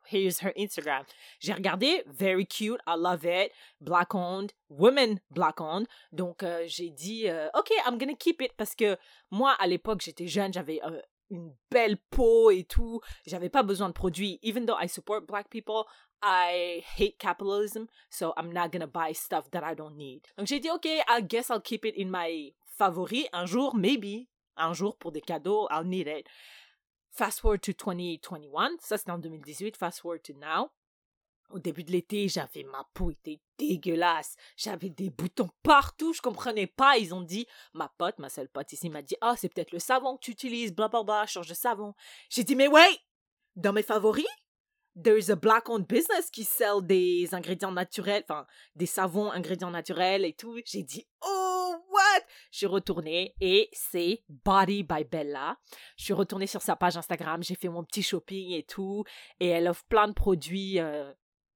here's 0.08 0.40
her 0.40 0.52
Instagram. 0.56 1.04
J'ai 1.40 1.52
regardé, 1.52 2.02
very 2.06 2.46
cute, 2.46 2.80
I 2.86 2.96
love 2.96 3.24
it, 3.24 3.52
black 3.80 4.14
owned, 4.14 4.52
women 4.68 5.20
black 5.30 5.60
owned. 5.60 5.86
Donc 6.12 6.42
euh, 6.42 6.64
j'ai 6.66 6.90
dit, 6.90 7.28
euh, 7.28 7.48
ok, 7.54 7.70
I'm 7.86 7.98
gonna 7.98 8.14
keep 8.14 8.40
it 8.42 8.52
parce 8.56 8.74
que 8.74 8.96
moi 9.30 9.52
à 9.58 9.66
l'époque 9.66 10.00
j'étais 10.00 10.26
jeune, 10.26 10.52
j'avais 10.52 10.80
euh, 10.84 11.00
une 11.30 11.54
belle 11.70 11.98
peau 12.10 12.50
et 12.50 12.64
tout, 12.64 13.00
j'avais 13.26 13.50
pas 13.50 13.62
besoin 13.62 13.88
de 13.88 13.94
produits. 13.94 14.38
Even 14.42 14.66
though 14.66 14.78
I 14.80 14.88
support 14.88 15.26
black 15.26 15.48
people, 15.50 15.84
I 16.22 16.82
hate 16.96 17.18
capitalism, 17.18 17.86
so 18.10 18.32
I'm 18.36 18.52
not 18.52 18.70
gonna 18.72 18.86
buy 18.86 19.12
stuff 19.12 19.50
that 19.52 19.62
I 19.62 19.74
don't 19.74 19.96
need. 19.96 20.22
Donc 20.36 20.46
j'ai 20.46 20.60
dit, 20.60 20.70
ok, 20.70 20.86
I 20.86 21.22
guess 21.22 21.50
I'll 21.50 21.60
keep 21.60 21.84
it 21.84 21.94
in 21.96 22.10
my 22.10 22.54
favori. 22.78 23.28
Un 23.32 23.44
jour, 23.44 23.74
maybe, 23.74 24.26
un 24.56 24.72
jour 24.72 24.96
pour 24.96 25.12
des 25.12 25.20
cadeaux, 25.20 25.68
I'll 25.70 25.86
need 25.86 26.06
it. 26.06 26.26
Fast 27.10 27.40
forward 27.40 27.60
to 27.60 27.72
2021, 27.72 28.76
ça 28.80 28.96
c'était 28.96 29.10
en 29.10 29.18
2018, 29.18 29.76
fast 29.76 30.00
forward 30.00 30.22
to 30.22 30.34
now. 30.34 30.70
Au 31.50 31.58
début 31.58 31.82
de 31.82 31.90
l'été, 31.90 32.28
j'avais 32.28 32.62
ma 32.64 32.86
peau 32.92 33.10
était 33.10 33.40
dégueulasse. 33.56 34.36
J'avais 34.56 34.90
des 34.90 35.08
boutons 35.08 35.48
partout, 35.62 36.12
je 36.12 36.20
comprenais 36.20 36.66
pas. 36.66 36.98
Ils 36.98 37.14
ont 37.14 37.22
dit, 37.22 37.46
ma 37.72 37.88
pote, 37.96 38.18
ma 38.18 38.28
seule 38.28 38.50
pote 38.50 38.70
ici 38.72 38.90
m'a 38.90 39.00
dit, 39.00 39.16
ah, 39.22 39.34
c'est 39.36 39.48
peut-être 39.48 39.72
le 39.72 39.78
savon 39.78 40.16
que 40.16 40.24
tu 40.24 40.30
utilises, 40.30 40.74
bla 40.74 40.88
bla 40.88 41.02
bla, 41.02 41.26
change 41.26 41.48
de 41.48 41.54
savon. 41.54 41.94
J'ai 42.28 42.44
dit, 42.44 42.54
mais 42.54 42.68
ouais, 42.68 42.98
dans 43.56 43.72
mes 43.72 43.82
favoris, 43.82 44.26
there's 45.02 45.30
a 45.30 45.36
black-owned 45.36 45.86
business 45.86 46.30
qui 46.30 46.44
sell 46.44 46.82
des 46.82 47.34
ingrédients 47.34 47.72
naturels, 47.72 48.24
enfin, 48.28 48.46
des 48.76 48.86
savons 48.86 49.32
ingrédients 49.32 49.70
naturels 49.70 50.26
et 50.26 50.34
tout. 50.34 50.60
J'ai 50.66 50.82
dit, 50.82 51.06
oh, 51.26 51.47
what? 52.18 52.26
Je 52.50 52.58
suis 52.58 52.66
retournée 52.66 53.34
et 53.40 53.68
c'est 53.72 54.22
Body 54.28 54.82
by 54.82 55.04
Bella. 55.04 55.56
Je 55.96 56.04
suis 56.04 56.12
retournée 56.14 56.46
sur 56.46 56.62
sa 56.62 56.76
page 56.76 56.96
Instagram, 56.96 57.42
j'ai 57.42 57.54
fait 57.54 57.68
mon 57.68 57.84
petit 57.84 58.02
shopping 58.02 58.52
et 58.52 58.62
tout. 58.62 59.04
Et 59.40 59.48
elle 59.48 59.68
offre 59.68 59.84
plein 59.88 60.08
de 60.08 60.12
produits 60.12 60.78
euh, 60.80 61.12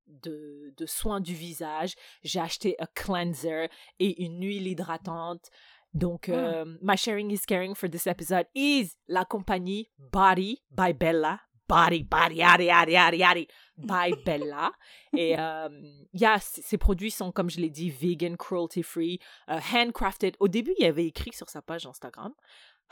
de, 0.06 0.74
de 0.76 0.86
soins 0.86 1.20
du 1.20 1.34
visage. 1.34 1.94
J'ai 2.22 2.40
acheté 2.40 2.76
un 2.78 2.86
cleanser 2.94 3.68
et 3.98 4.22
une 4.22 4.42
huile 4.44 4.66
hydratante. 4.66 5.48
Donc, 5.94 6.28
Ah. 6.30 6.32
euh, 6.32 6.64
my 6.80 6.96
sharing 6.96 7.30
is 7.30 7.40
caring 7.46 7.74
for 7.74 7.88
this 7.90 8.06
episode 8.06 8.46
is 8.54 8.96
la 9.08 9.24
compagnie 9.26 9.90
Body 9.98 10.62
by 10.70 10.92
Bella. 10.94 11.40
Body, 11.68 12.02
body, 12.02 12.36
yadi, 12.36 12.66
yadi, 12.66 12.92
yadi, 12.92 13.18
yadi, 13.18 13.48
by 13.78 14.12
Bella. 14.24 14.72
Et, 15.16 15.38
euh, 15.38 15.68
yeah, 16.12 16.38
ces 16.40 16.76
produits 16.78 17.10
sont, 17.10 17.32
comme 17.32 17.48
je 17.50 17.60
l'ai 17.60 17.70
dit, 17.70 17.90
vegan, 17.90 18.36
cruelty 18.36 18.82
free, 18.82 19.18
euh, 19.48 19.58
handcrafted. 19.72 20.36
Au 20.40 20.48
début, 20.48 20.74
il 20.78 20.84
y 20.84 20.86
avait 20.88 21.06
écrit 21.06 21.32
sur 21.32 21.48
sa 21.48 21.62
page 21.62 21.86
Instagram, 21.86 22.32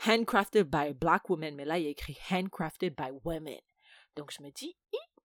handcrafted 0.07 0.69
by 0.69 0.93
black 0.93 1.29
women, 1.29 1.55
mais 1.55 1.65
là, 1.65 1.77
il 1.77 1.83
y 1.83 1.87
a 1.87 1.91
écrit 1.91 2.17
handcrafted 2.31 2.95
by 2.95 3.11
women. 3.23 3.59
Donc, 4.15 4.31
je 4.37 4.43
me 4.43 4.49
dis, 4.51 4.75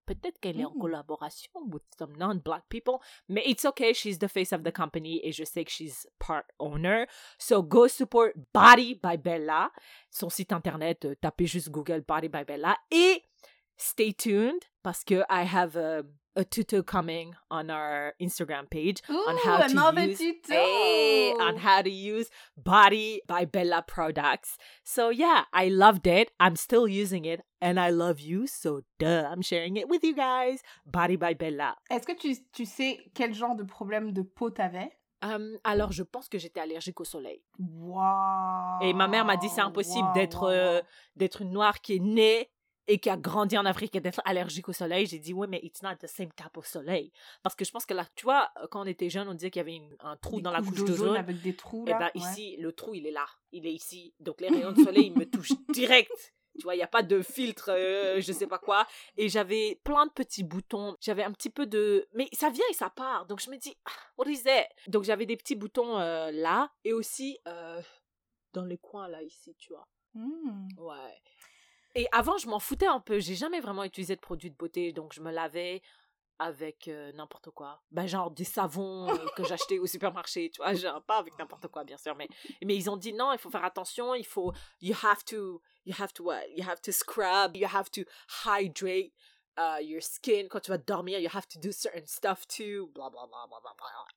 peut-être 0.06 0.38
qu'elle 0.38 0.60
est 0.60 0.64
en 0.64 0.70
Mm. 0.72 0.80
collaboration 0.80 1.50
with 1.72 1.82
some 1.98 2.16
non-black 2.16 2.62
people, 2.68 2.98
mais 3.28 3.42
it's 3.44 3.64
okay, 3.64 3.92
she's 3.92 4.18
the 4.20 4.28
face 4.28 4.52
of 4.52 4.62
the 4.62 4.70
company 4.72 5.20
et 5.24 5.32
je 5.32 5.42
sais 5.44 5.64
que 5.64 5.70
she's 5.72 6.06
part 6.20 6.44
owner. 6.60 7.06
So, 7.38 7.60
go 7.62 7.88
support 7.88 8.32
Body 8.54 9.00
by 9.02 9.16
Bella. 9.16 9.72
Son 10.10 10.28
site 10.30 10.52
internet, 10.52 11.04
euh, 11.06 11.16
tapez 11.20 11.46
juste 11.46 11.70
Google 11.70 12.02
Body 12.06 12.28
by 12.28 12.44
Bella 12.44 12.76
et 12.92 13.20
stay 13.76 14.12
tuned 14.12 14.66
parce 14.82 15.04
que 15.04 15.24
I 15.28 15.42
have 15.44 15.76
a, 15.76 16.04
a 16.36 16.44
tuto 16.44 16.82
coming 16.82 17.34
on 17.50 17.70
our 17.70 18.14
Instagram 18.20 18.70
page 18.70 19.02
on 19.08 19.34
Ooh, 19.34 19.38
how 19.44 19.66
to 19.66 19.68
use 19.68 20.18
tuto. 20.18 20.52
Hey, 20.52 21.32
on 21.40 21.56
how 21.56 21.82
to 21.82 21.90
use 21.90 22.28
Body 22.56 23.22
by 23.26 23.44
Bella 23.44 23.82
products. 23.86 24.56
So 24.84 25.10
yeah, 25.10 25.44
I 25.52 25.68
loved 25.68 26.06
it. 26.06 26.30
I'm 26.38 26.56
still 26.56 26.86
using 26.86 27.24
it 27.24 27.40
and 27.60 27.80
I 27.80 27.90
love 27.90 28.20
you. 28.20 28.46
So 28.46 28.82
duh, 28.98 29.28
I'm 29.30 29.42
sharing 29.42 29.76
it 29.76 29.88
with 29.88 30.04
you 30.04 30.14
guys. 30.14 30.60
Body 30.86 31.16
by 31.16 31.34
Bella. 31.34 31.76
Est-ce 31.90 32.06
que 32.06 32.14
tu, 32.14 32.36
tu 32.52 32.64
sais 32.64 32.98
quel 33.14 33.34
genre 33.34 33.56
de 33.56 33.64
problème 33.64 34.12
de 34.12 34.22
peau 34.22 34.50
t'avais? 34.50 34.90
Um, 35.22 35.58
alors 35.64 35.92
je 35.92 36.02
pense 36.02 36.28
que 36.28 36.38
j'étais 36.38 36.60
allergique 36.60 37.00
au 37.00 37.04
soleil. 37.04 37.42
Wow. 37.58 38.80
Et 38.82 38.92
ma 38.92 39.08
mère 39.08 39.24
m'a 39.24 39.36
dit 39.36 39.48
c'est 39.48 39.62
impossible 39.62 40.08
Wow, 40.08 40.14
d'être 40.14 40.42
wow, 40.42 40.50
euh, 40.50 40.82
d'être 41.16 41.40
une 41.40 41.50
noire 41.50 41.80
qui 41.80 41.96
est 41.96 42.00
née 42.00 42.50
et 42.88 42.98
qui 42.98 43.10
a 43.10 43.16
grandi 43.16 43.56
en 43.58 43.64
Afrique 43.66 43.94
et 43.96 44.00
d'être 44.00 44.20
allergique 44.24 44.68
au 44.68 44.72
soleil. 44.72 45.06
J'ai 45.06 45.18
dit 45.18 45.32
ouais 45.32 45.46
mais 45.46 45.60
it's 45.62 45.82
not 45.82 45.96
the 45.96 46.06
same 46.06 46.30
type 46.32 46.56
of 46.56 46.66
soleil 46.66 47.12
parce 47.42 47.54
que 47.56 47.64
je 47.64 47.70
pense 47.70 47.84
que 47.86 47.94
là 47.94 48.06
tu 48.14 48.24
vois 48.24 48.50
quand 48.70 48.82
on 48.82 48.86
était 48.86 49.10
jeune 49.10 49.28
on 49.28 49.34
disait 49.34 49.50
qu'il 49.50 49.60
y 49.60 49.64
avait 49.64 49.74
une- 49.76 49.96
un 50.00 50.16
trou 50.16 50.36
Des 50.36 50.42
dans 50.42 50.50
la 50.52 50.60
couche 50.62 50.84
d'ozone 50.84 51.16
avec 51.16 51.40
des 51.42 51.54
trous 51.56 51.84
Et 51.86 51.90
là. 51.90 51.98
ben 51.98 52.10
ouais. 52.14 52.30
ici, 52.30 52.56
le 52.58 52.72
trou, 52.72 52.94
il 52.94 53.06
est 53.06 53.10
là. 53.10 53.26
Il 53.52 53.66
est 53.66 53.72
ici. 53.72 54.14
Donc 54.20 54.40
les 54.40 54.48
rayons 54.48 54.72
de 54.72 54.82
soleil, 54.84 55.06
ils 55.06 55.18
me 55.18 55.24
touchent 55.28 55.52
direct. 55.70 56.32
Tu 56.58 56.62
vois, 56.62 56.74
il 56.74 56.78
n'y 56.78 56.82
a 56.84 56.86
pas 56.88 57.02
de 57.02 57.20
filtre, 57.20 57.70
euh, 57.70 58.18
je 58.18 58.32
sais 58.32 58.46
pas 58.46 58.58
quoi. 58.58 58.86
Et 59.18 59.28
j'avais 59.28 59.78
plein 59.84 60.06
de 60.06 60.10
petits 60.12 60.42
boutons. 60.42 60.96
J'avais 61.02 61.22
un 61.22 61.32
petit 61.32 61.50
peu 61.50 61.66
de... 61.66 62.08
Mais 62.14 62.28
ça 62.32 62.48
vient 62.48 62.64
et 62.70 62.72
ça 62.72 62.88
part. 62.88 63.26
Donc 63.26 63.40
je 63.42 63.50
me 63.50 63.58
dis, 63.58 63.76
ah, 63.84 63.90
what 64.16 64.26
is 64.26 64.42
that? 64.44 64.66
Donc 64.86 65.04
j'avais 65.04 65.26
des 65.26 65.36
petits 65.36 65.54
boutons 65.54 65.98
euh, 65.98 66.30
là. 66.30 66.72
Et 66.84 66.94
aussi 66.94 67.38
euh, 67.46 67.82
dans 68.54 68.64
les 68.64 68.78
coins 68.78 69.06
là, 69.06 69.22
ici, 69.22 69.54
tu 69.58 69.70
vois. 69.74 69.86
Hmm. 70.14 70.66
Ouais. 70.78 71.20
Et 71.96 72.06
avant, 72.12 72.36
je 72.36 72.46
m'en 72.46 72.58
foutais 72.60 72.86
un 72.86 73.00
peu. 73.00 73.18
J'ai 73.20 73.34
jamais 73.34 73.60
vraiment 73.60 73.82
utilisé 73.82 74.14
de 74.14 74.20
produits 74.20 74.50
de 74.50 74.54
beauté. 74.54 74.92
Donc 74.92 75.14
je 75.14 75.22
me 75.22 75.32
lavais 75.32 75.82
avec 76.38 76.88
euh, 76.88 77.10
n'importe 77.12 77.50
quoi. 77.50 77.82
Ben, 77.90 78.06
genre 78.06 78.30
des 78.30 78.44
savons 78.44 79.08
euh, 79.08 79.26
que 79.34 79.42
j'achetais 79.48 79.78
au 79.78 79.86
supermarché, 79.86 80.50
tu 80.50 80.60
vois, 80.60 80.74
genre 80.74 81.02
pas 81.02 81.16
avec 81.16 81.38
n'importe 81.38 81.68
quoi 81.68 81.82
bien 81.84 81.96
sûr, 81.96 82.14
mais 82.14 82.28
mais 82.62 82.76
ils 82.76 82.90
ont 82.90 82.98
dit 82.98 83.14
non, 83.14 83.32
il 83.32 83.38
faut 83.38 83.48
faire 83.48 83.64
attention, 83.64 84.14
il 84.14 84.26
faut 84.26 84.52
you 84.82 84.94
have 85.02 85.24
to 85.24 85.62
you 85.86 85.94
have 85.98 86.12
to 86.12 86.24
what? 86.24 86.42
You 86.54 86.68
have 86.68 86.82
to 86.82 86.92
scrub, 86.92 87.56
you 87.56 87.66
have 87.66 87.90
to 87.92 88.02
hydrate 88.44 89.14
uh, 89.56 89.80
your 89.82 90.02
skin 90.02 90.48
quand 90.50 90.60
tu 90.60 90.70
vas 90.70 90.76
dormir, 90.76 91.18
you 91.18 91.30
have 91.32 91.48
to 91.48 91.58
do 91.58 91.72
certain 91.72 92.06
stuff 92.06 92.46
too, 92.46 92.90
bla 92.94 93.08
bla 93.08 93.26
bla 93.26 93.46
bla 93.48 93.58
bla. 93.62 93.72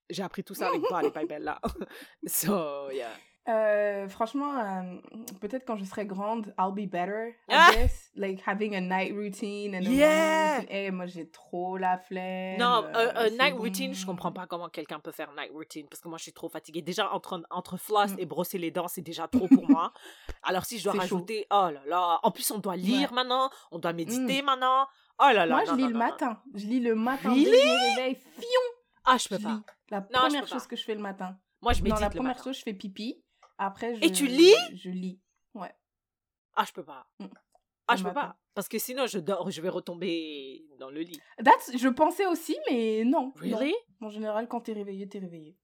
J'ai 0.10 0.24
appris 0.24 0.44
tout 0.44 0.56
ça 0.56 0.68
avec 0.68 0.82
Body 0.82 1.12
by 1.12 1.26
Bella. 1.26 1.62
so, 2.28 2.92
yeah. 2.92 3.16
Euh, 3.50 4.08
franchement, 4.10 4.58
euh, 4.60 4.82
peut-être 5.42 5.66
quand 5.66 5.76
je 5.76 5.84
serai 5.84 6.06
grande, 6.06 6.54
I'll 6.60 6.72
be 6.72 6.88
better 6.90 7.36
at 7.50 7.56
Ah! 7.70 7.72
this. 7.74 8.12
Like 8.16 8.42
having 8.46 8.76
a 8.76 8.82
night 8.82 9.14
routine 9.14 9.74
and 9.76 9.80
a 9.80 9.90
Yeah! 9.90 10.08
morning 10.08 10.56
routine. 10.62 10.76
Eh, 10.78 10.92
moi, 10.92 11.06
j'ai 11.08 11.30
trop 11.30 11.78
la 11.78 11.98
flemme. 11.98 12.60
Non, 12.60 12.86
euh, 12.96 13.30
night 13.32 13.56
bon. 13.56 13.62
routine, 13.62 13.94
je 13.94 14.06
comprends 14.06 14.32
pas 14.32 14.46
comment 14.46 14.70
quelqu'un 14.70 15.00
peut 15.00 15.12
faire 15.12 15.32
night 15.36 15.52
routine 15.52 15.88
parce 15.90 16.00
que 16.02 16.08
moi 16.08 16.18
je 16.18 16.24
suis 16.24 16.34
trop 16.34 16.50
fatiguée. 16.50 16.82
Déjà 16.84 17.12
entre, 17.12 17.42
entre 17.50 17.78
floss 17.78 18.12
Mm. 18.12 18.20
et 18.20 18.26
brosser 18.26 18.58
les 18.60 18.72
dents, 18.72 18.88
c'est 18.88 19.02
déjà 19.02 19.28
trop 19.32 19.48
pour 19.48 19.68
moi. 19.70 19.94
Alors 20.44 20.66
si 20.66 20.78
je 20.78 20.84
dois 20.84 20.94
chaud. 20.94 21.00
rajouter, 21.00 21.48
oh 21.52 21.70
là 21.74 21.82
là, 21.88 22.20
en 22.24 22.32
plus 22.32 22.50
on 22.52 22.60
doit 22.60 22.76
lire 22.76 23.10
Ouais. 23.10 23.16
maintenant, 23.16 23.50
on 23.72 23.80
doit 23.80 23.94
méditer 23.94 24.42
maintenant. 24.44 24.86
Oh 25.20 25.26
là 25.34 25.46
là. 25.46 25.48
Moi, 25.48 25.66
non, 25.66 25.72
je 25.72 25.76
lis 25.78 25.84
non, 25.84 25.90
le 25.90 25.98
matin. 25.98 26.42
Je 26.54 26.66
lis 26.68 26.80
le 26.80 26.96
matin. 26.96 27.30
Really? 27.30 27.46
Je 27.46 27.50
me 27.52 27.90
réveille, 27.96 28.16
fion, 28.16 28.44
Ah, 29.06 29.18
je 29.18 29.28
peux 29.28 29.38
je 29.38 29.44
pas. 29.44 29.50
lis. 29.50 29.62
La 29.90 30.02
première 30.02 30.48
chose 30.48 30.64
pas. 30.64 30.70
que 30.70 30.76
je 30.76 30.84
fais 30.84 30.96
le 30.96 31.02
matin. 31.02 31.36
Moi 31.62 31.74
je 31.74 31.80
Non, 31.80 31.86
médite 31.86 32.00
la 32.00 32.08
le 32.08 32.14
première 32.14 32.32
matin. 32.36 32.44
chose, 32.44 32.58
je 32.58 32.64
fais 32.64 32.74
pipi. 32.74 33.22
Après, 33.62 33.94
je, 33.96 34.04
Et 34.06 34.12
tu 34.12 34.26
lis? 34.26 34.56
Je 34.74 34.90
lis. 34.90 35.20
Ouais. 35.54 35.72
Ah, 36.56 36.64
je 36.66 36.72
peux 36.72 36.84
pas. 36.84 37.06
Mm. 37.20 37.26
Ah, 37.88 37.96
je 37.98 38.04
peux 38.04 38.14
pas. 38.14 38.38
Parce 38.54 38.70
que 38.70 38.80
sinon 38.80 39.06
je 39.06 39.20
dors, 39.20 39.50
je 39.52 39.62
vais 39.62 39.70
retomber 39.70 40.66
dans 40.80 40.90
le 40.90 41.02
lit. 41.02 41.20
That's, 41.44 41.78
je 41.78 41.88
pensais 41.90 42.26
aussi, 42.26 42.58
mais 42.70 43.04
non. 43.04 43.28
non. 43.28 43.34
Really? 43.36 43.76
En 44.00 44.10
général, 44.10 44.48
quand 44.48 44.62
t'es 44.62 44.74
réveillé, 44.74 45.08
t'es 45.08 45.20
réveillé. 45.20 45.58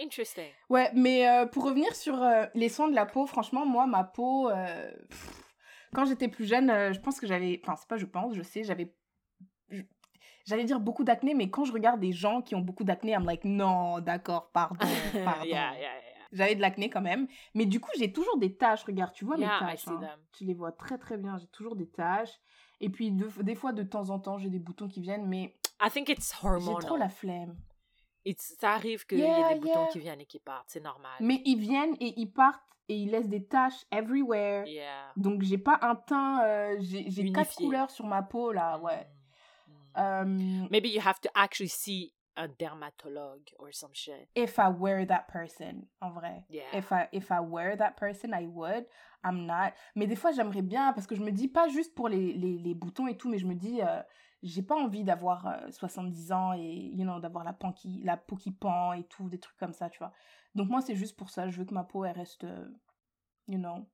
Interesting. 0.00 0.48
Ouais, 0.70 0.90
mais 0.94 1.28
euh, 1.28 1.46
pour 1.46 1.64
revenir 1.64 1.94
sur 1.94 2.22
euh, 2.22 2.46
les 2.54 2.70
soins 2.70 2.88
de 2.88 2.94
la 2.94 3.04
peau, 3.04 3.26
franchement, 3.26 3.66
moi, 3.66 3.86
ma 3.86 4.04
peau, 4.04 4.48
euh, 4.48 4.90
pff, 5.08 5.44
quand 5.94 6.06
j'étais 6.06 6.28
plus 6.28 6.46
jeune, 6.46 6.68
je 6.94 7.00
pense 7.00 7.20
que 7.20 7.26
j'avais, 7.26 7.60
enfin, 7.62 7.76
c'est 7.76 7.88
pas 7.88 7.98
je 7.98 8.06
pense, 8.06 8.34
je 8.34 8.42
sais, 8.42 8.64
j'avais, 8.64 8.94
j'allais 10.46 10.64
dire 10.64 10.80
beaucoup 10.80 11.04
d'acné, 11.04 11.34
mais 11.34 11.50
quand 11.50 11.64
je 11.64 11.72
regarde 11.72 12.00
des 12.00 12.12
gens 12.12 12.40
qui 12.40 12.54
ont 12.54 12.60
beaucoup 12.60 12.84
d'acné, 12.84 13.12
I'm 13.12 13.26
like, 13.26 13.44
non, 13.44 14.00
d'accord, 14.00 14.50
pardon, 14.52 14.76
pardon. 15.24 15.44
yeah, 15.44 15.74
yeah, 15.74 15.78
yeah. 15.78 16.09
J'avais 16.32 16.54
de 16.54 16.60
l'acné 16.60 16.88
quand 16.90 17.00
même, 17.00 17.26
mais 17.54 17.66
du 17.66 17.80
coup, 17.80 17.90
j'ai 17.98 18.12
toujours 18.12 18.38
des 18.38 18.54
taches, 18.56 18.84
regarde, 18.84 19.12
tu 19.12 19.24
vois 19.24 19.36
Yeah, 19.36 19.58
I 19.60 19.64
mes 19.64 19.70
taches, 19.72 19.88
hein. 19.88 20.16
tu 20.32 20.44
les 20.44 20.54
vois 20.54 20.70
très 20.72 20.96
très 20.98 21.16
bien, 21.16 21.36
j'ai 21.38 21.48
toujours 21.48 21.74
des 21.76 21.88
taches. 21.88 22.38
Et 22.80 22.88
puis, 22.88 23.10
de- 23.10 23.42
des 23.42 23.54
fois, 23.56 23.72
de 23.72 23.82
temps 23.82 24.10
en 24.10 24.18
temps, 24.20 24.38
j'ai 24.38 24.48
des 24.48 24.58
boutons 24.60 24.88
qui 24.88 25.00
viennent, 25.00 25.26
mais 25.26 25.56
I 25.82 25.90
think 25.90 26.08
it's 26.08 26.32
j'ai 26.60 26.74
trop 26.86 26.96
la 26.96 27.08
flemme. 27.08 27.56
It's- 28.24 28.54
ça 28.60 28.72
arrive 28.72 29.06
qu'il 29.06 29.18
y 29.18 29.22
ait 29.22 29.26
Yeah, 29.28 29.54
des 29.54 29.60
boutons 29.60 29.86
qui 29.92 29.98
viennent 29.98 30.20
et 30.20 30.26
qui 30.26 30.38
partent, 30.38 30.68
c'est 30.68 30.82
normal. 30.82 31.12
Mais 31.20 31.42
ils 31.44 31.58
viennent 31.58 31.96
et 32.00 32.14
ils 32.20 32.30
partent 32.30 32.62
et 32.88 32.94
ils 32.96 33.10
laissent 33.10 33.28
des 33.28 33.44
taches 33.46 33.84
everywhere. 33.90 34.66
Yeah. 34.66 35.12
Donc 35.16 35.42
j'ai 35.42 35.58
pas 35.58 35.78
un 35.82 35.94
teint, 35.94 36.44
euh, 36.44 36.76
j'ai 36.80 37.32
quatre 37.32 37.54
couleurs 37.54 37.90
sur 37.90 38.06
ma 38.06 38.22
peau 38.22 38.52
là, 38.52 38.78
ouais. 38.78 39.08
Mm, 39.68 39.72
mm. 39.72 39.74
Euh, 39.96 40.68
Maybe 40.70 40.86
you 40.90 41.00
have 41.04 41.20
to 41.20 41.28
actually 41.34 41.68
see 41.70 42.12
a 42.36 42.48
dermatologue 42.48 43.48
or 43.58 43.72
some 43.72 43.90
shit. 43.92 44.28
if 44.34 44.58
I 44.58 44.68
were 44.68 45.04
that 45.06 45.28
person, 45.28 45.86
en 46.02 46.12
vrai. 46.12 46.44
Yeah. 46.48 46.62
If 46.72 46.92
I, 46.92 47.08
if 47.12 47.30
I 47.30 47.40
were 47.40 47.76
that 47.76 47.96
person, 47.96 48.32
I 48.34 48.46
would. 48.46 48.84
I'm 49.22 49.46
not. 49.46 49.74
Mais 49.94 50.06
des 50.06 50.16
fois 50.16 50.32
j'aimerais 50.32 50.62
bien 50.62 50.92
parce 50.92 51.06
que 51.06 51.14
je 51.14 51.20
me 51.22 51.30
dis 51.30 51.48
pas 51.48 51.68
juste 51.68 51.94
pour 51.94 52.08
les, 52.08 52.32
les, 52.32 52.58
les 52.58 52.74
boutons 52.74 53.06
et 53.08 53.16
tout, 53.16 53.28
mais 53.28 53.38
je 53.38 53.46
me 53.46 53.54
dis 53.54 53.82
euh, 53.82 54.00
j'ai 54.42 54.62
pas 54.62 54.76
envie 54.76 55.04
d'avoir 55.04 55.46
euh, 55.46 55.70
70 55.70 56.32
ans 56.32 56.52
et 56.54 56.90
you 56.94 57.04
know, 57.04 57.20
d'avoir 57.20 57.44
la, 57.44 57.52
pan 57.52 57.72
qui, 57.72 58.00
la 58.04 58.16
peau 58.16 58.36
qui 58.36 58.50
pend 58.52 58.92
et 58.94 59.04
tout, 59.04 59.28
des 59.28 59.38
trucs 59.38 59.58
comme 59.58 59.72
ça, 59.74 59.90
tu 59.90 59.98
vois. 59.98 60.12
Donc 60.54 60.68
moi 60.68 60.80
c'est 60.80 60.94
juste 60.96 61.16
pour 61.16 61.28
ça, 61.30 61.48
je 61.50 61.58
veux 61.58 61.64
que 61.66 61.74
ma 61.74 61.84
peau 61.84 62.04
elle 62.04 62.16
reste, 62.16 62.44
euh, 62.44 62.66
you 63.46 63.58
know. 63.58 63.86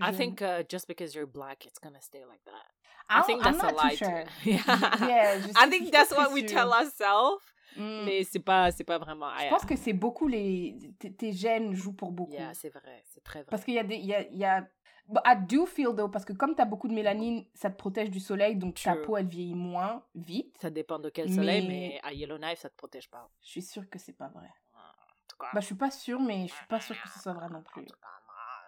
I 0.00 0.06
jeune. 0.06 0.16
think 0.16 0.42
uh, 0.42 0.62
just 0.68 0.88
because 0.88 1.14
you're 1.14 1.26
black, 1.26 1.66
it's 1.66 1.78
gonna 1.78 2.00
stay 2.00 2.24
like 2.24 2.42
that. 2.46 2.66
I 3.10 3.20
I 3.20 3.22
think 3.22 3.42
that's 3.42 3.62
I'm 3.62 3.68
a 3.68 3.72
not 3.72 3.78
too 3.78 3.84
lie. 3.84 3.90
too. 3.90 3.96
sure. 3.96 4.24
yeah. 4.44 5.06
Yeah, 5.06 5.38
je 5.40 5.52
I 5.54 5.68
think 5.68 5.92
that's 5.92 6.10
what 6.12 6.32
we 6.32 6.44
tell 6.44 6.72
ourselves. 6.72 7.44
Mm. 7.76 8.04
Mais 8.04 8.24
c'est 8.24 8.40
pas, 8.40 8.70
c'est 8.70 8.84
pas 8.84 8.98
vraiment. 8.98 9.30
Je 9.38 9.48
pense 9.48 9.64
que 9.64 9.76
c'est 9.76 9.92
beaucoup 9.92 10.28
les. 10.28 10.76
Tes, 10.98 11.32
gènes 11.32 11.74
jouent 11.74 11.94
pour 11.94 12.12
beaucoup. 12.12 12.32
Yeah, 12.32 12.54
c'est 12.54 12.70
vrai, 12.70 13.02
c'est 13.06 13.22
très 13.22 13.40
vrai. 13.40 13.50
Parce 13.50 13.64
qu'il 13.64 13.74
y 13.74 13.78
a 13.78 13.84
des. 13.84 13.96
Il 13.96 14.06
y 14.06 14.14
a, 14.14 14.22
il 14.28 14.38
y 14.38 14.44
a... 14.44 14.66
But 15.08 15.22
I 15.26 15.34
do 15.36 15.66
feel 15.66 15.94
though, 15.96 16.08
parce 16.08 16.24
que 16.24 16.32
comme 16.32 16.54
tu 16.54 16.62
as 16.62 16.64
beaucoup 16.64 16.86
de 16.86 16.94
mélanine, 16.94 17.44
ça 17.54 17.70
te 17.70 17.76
protège 17.76 18.08
du 18.08 18.20
soleil, 18.20 18.54
donc 18.56 18.80
ta 18.80 18.92
True. 18.94 19.02
peau 19.02 19.16
elle 19.16 19.26
vieillit 19.26 19.54
moins 19.54 20.04
vite. 20.14 20.56
Ça 20.60 20.70
dépend 20.70 20.98
de 21.00 21.10
quel 21.10 21.28
soleil, 21.32 21.66
Mais- 21.66 21.98
mais 22.00 22.00
à 22.04 22.12
Yellowknife, 22.12 22.60
ça 22.60 22.70
te 22.70 22.76
protège 22.76 23.10
pas. 23.10 23.28
Je 23.42 23.48
suis 23.48 23.62
sûre 23.62 23.88
que 23.90 23.98
c'est 23.98 24.12
pas 24.12 24.28
vrai. 24.28 24.46
En 24.74 25.26
tout 25.28 25.36
cas, 25.38 25.48
Bah, 25.52 25.60
je 25.60 25.66
suis 25.66 25.74
pas 25.74 25.90
sûre, 25.90 26.20
mais 26.20 26.46
je 26.46 26.54
suis 26.54 26.66
pas 26.66 26.80
sûre 26.80 26.96
que 27.02 27.08
ce 27.08 27.18
soit 27.18 27.32
vrai 27.32 27.48
non 27.48 27.58
en 27.58 27.62
plus. 27.62 27.84
tout 27.84 27.94
cas, 28.00 28.08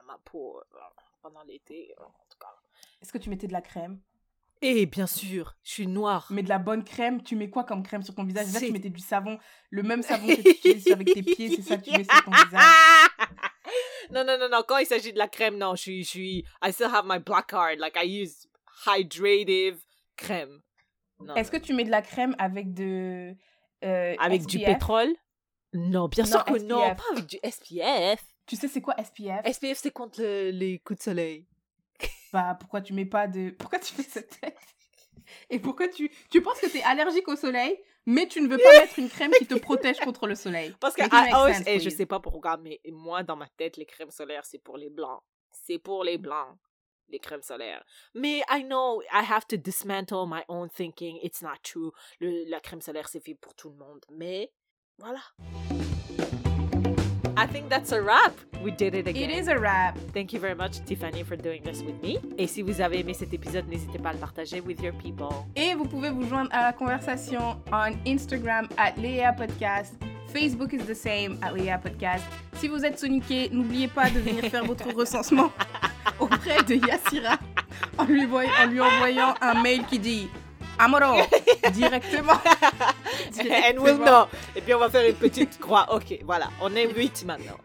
ma, 0.06 0.12
ma 0.12 0.18
peau, 0.24 0.58
euh, 0.58 0.78
pendant 1.22 1.42
l'été, 1.44 1.94
euh, 1.98 2.04
en 2.04 2.26
tout 2.28 2.38
cas. 2.38 2.52
Est-ce 3.00 3.12
que 3.12 3.18
tu 3.18 3.30
mettais 3.30 3.46
de 3.46 3.52
la 3.52 3.62
crème? 3.62 4.00
Et 4.62 4.86
bien 4.86 5.06
sûr, 5.06 5.56
je 5.62 5.72
suis 5.72 5.86
noire. 5.86 6.26
Mais 6.30 6.42
de 6.42 6.48
la 6.48 6.58
bonne 6.58 6.84
crème, 6.84 7.22
tu 7.22 7.36
mets 7.36 7.50
quoi 7.50 7.64
comme 7.64 7.82
crème 7.82 8.02
sur 8.02 8.14
ton 8.14 8.24
visage? 8.24 8.46
Déjà, 8.46 8.60
tu 8.60 8.72
mettais 8.72 8.88
du 8.90 9.00
savon, 9.00 9.38
le 9.70 9.82
même 9.82 10.02
savon 10.02 10.26
que 10.26 10.40
tu 10.40 10.48
utilises 10.50 10.90
avec 10.90 11.12
tes 11.12 11.22
pieds, 11.22 11.50
c'est 11.56 11.62
ça 11.62 11.76
que 11.76 11.84
tu 11.84 11.90
mets 11.90 12.04
sur 12.04 12.24
ton 12.24 12.30
visage? 12.30 12.62
non, 14.10 14.24
non, 14.24 14.38
non, 14.38 14.48
non. 14.50 14.62
Quand 14.66 14.78
il 14.78 14.86
s'agit 14.86 15.12
de 15.12 15.18
la 15.18 15.28
crème, 15.28 15.58
non, 15.58 15.74
je 15.74 15.82
suis, 15.82 16.04
je 16.04 16.08
suis. 16.08 16.44
I 16.64 16.72
still 16.72 16.86
have 16.92 17.04
my 17.06 17.18
black 17.18 17.48
card. 17.48 17.76
Like, 17.78 17.96
I 18.02 18.22
use 18.22 18.46
hydrative 18.86 19.78
crème. 20.16 20.60
non. 21.20 21.34
Est-ce 21.34 21.50
que 21.50 21.56
tu 21.58 21.74
mets 21.74 21.84
de 21.84 21.90
la 21.90 22.02
crème 22.02 22.34
avec 22.38 22.72
de. 22.72 23.34
euh, 23.84 24.14
Avec 24.18 24.46
du 24.46 24.58
pétrole? 24.60 25.12
Non, 25.72 26.08
bien 26.08 26.24
Non, 26.24 26.30
sûr 26.30 26.44
que 26.44 26.58
non, 26.62 26.80
SPF. 26.86 26.96
pas 26.96 27.12
avec 27.12 27.26
du 27.26 27.36
SPF. 27.42 28.24
Tu 28.46 28.56
sais, 28.56 28.68
c'est 28.68 28.80
quoi 28.80 28.94
SPF 29.02 29.44
SPF, 29.46 29.78
c'est 29.78 29.90
contre 29.90 30.20
le- 30.22 30.50
les 30.50 30.78
coups 30.78 30.98
de 30.98 31.02
soleil. 31.02 31.46
Bah, 32.32 32.56
pourquoi 32.58 32.80
tu 32.80 32.92
mets 32.92 33.04
pas 33.04 33.28
de. 33.28 33.50
Pourquoi 33.58 33.78
tu 33.78 33.94
fais 33.94 34.02
cette 34.02 34.40
tête? 34.40 34.58
Et 35.50 35.58
pourquoi 35.58 35.88
tu. 35.88 36.10
Tu 36.30 36.42
penses 36.42 36.60
que 36.60 36.66
t'es 36.66 36.82
allergique 36.82 37.28
au 37.28 37.36
soleil, 37.36 37.80
mais 38.06 38.26
tu 38.26 38.40
ne 38.40 38.48
veux 38.48 38.58
pas 38.58 38.72
mettre 38.80 38.98
une 38.98 39.08
crème 39.08 39.30
qui 39.38 39.46
te 39.46 39.54
protège 39.54 39.98
contre 40.00 40.26
le 40.26 40.34
soleil? 40.34 40.74
Parce 40.80 40.94
que, 40.94 41.02
ah, 41.10 41.26
oh, 41.46 41.52
sense, 41.52 41.62
eh, 41.66 41.80
je 41.80 41.88
sais 41.88 42.06
pas 42.06 42.20
pourquoi, 42.20 42.56
mais 42.56 42.80
moi, 42.90 43.22
dans 43.22 43.36
ma 43.36 43.48
tête, 43.56 43.76
les 43.76 43.86
crèmes 43.86 44.10
solaires, 44.10 44.44
c'est 44.44 44.58
pour 44.58 44.76
les 44.76 44.90
blancs. 44.90 45.22
C'est 45.52 45.78
pour 45.78 46.04
les 46.04 46.18
blancs, 46.18 46.58
les 47.08 47.20
crèmes 47.20 47.42
solaires. 47.42 47.84
Mais 48.14 48.42
I 48.50 48.64
know, 48.64 49.00
I 49.02 49.22
have 49.28 49.46
to 49.46 49.56
dismantle 49.56 50.26
my 50.26 50.42
own 50.48 50.68
thinking. 50.68 51.18
It's 51.22 51.40
not 51.40 51.58
true. 51.62 51.92
Le, 52.20 52.44
la 52.48 52.60
crème 52.60 52.80
solaire, 52.80 53.08
c'est 53.08 53.24
fait 53.24 53.34
pour 53.34 53.54
tout 53.54 53.70
le 53.70 53.76
monde. 53.76 54.04
Mais, 54.10 54.52
voilà. 54.98 55.20
I 57.36 57.46
think 57.46 57.68
that's 57.68 57.92
a 57.92 58.00
wrap. 58.00 58.32
We 58.62 58.70
did 58.70 58.94
it 58.94 59.08
again. 59.08 59.28
It 59.30 59.38
is 59.38 59.48
a 59.48 59.58
wrap. 59.58 59.98
Thank 60.12 60.32
you 60.32 60.38
very 60.40 60.54
much, 60.54 60.84
Tiffany, 60.86 61.22
for 61.24 61.36
doing 61.36 61.62
this 61.64 61.82
with 61.82 62.00
me. 62.02 62.18
Et 62.38 62.46
si 62.46 62.62
vous 62.62 62.80
avez 62.80 63.00
aimé 63.00 63.12
cet 63.14 63.32
épisode, 63.34 63.68
n'hésitez 63.68 63.98
pas 63.98 64.10
à 64.10 64.12
le 64.12 64.18
partager 64.18 64.60
with 64.60 64.80
your 64.82 64.94
people. 64.94 65.28
Et 65.56 65.74
vous 65.74 65.84
pouvez 65.84 66.10
vous 66.10 66.26
joindre 66.28 66.50
à 66.52 66.62
la 66.62 66.72
conversation 66.72 67.56
on 67.72 67.92
Instagram 68.06 68.68
at 68.78 68.92
Léa 68.96 69.32
Podcast. 69.32 69.94
Facebook 70.32 70.72
is 70.72 70.84
the 70.86 70.94
same 70.94 71.38
at 71.42 71.52
Léa 71.52 71.78
Podcast. 71.78 72.24
Si 72.54 72.68
vous 72.68 72.84
êtes 72.84 72.98
soniqué, 72.98 73.48
n'oubliez 73.52 73.88
pas 73.88 74.08
de 74.10 74.20
venir 74.20 74.44
faire 74.44 74.64
votre 74.64 74.88
recensement 74.94 75.50
auprès 76.20 76.62
de 76.62 76.74
Yassira 76.86 77.36
en 77.98 78.04
lui, 78.04 78.24
voy- 78.26 78.48
en 78.62 78.66
lui 78.66 78.80
envoyant 78.80 79.34
un 79.40 79.60
mail 79.62 79.84
qui 79.86 79.98
dit 79.98 80.28
Amoro 80.78 81.16
directement. 81.72 82.40
And 83.38 83.78
we'll 83.78 83.98
know. 83.98 84.26
Et 84.54 84.60
puis 84.60 84.74
on 84.74 84.78
va 84.78 84.90
faire 84.90 85.08
une 85.08 85.16
petite 85.16 85.58
croix. 85.58 85.86
Ok, 85.94 86.18
voilà. 86.24 86.48
On 86.60 86.74
est 86.74 86.92
8 86.92 87.24
maintenant. 87.26 87.58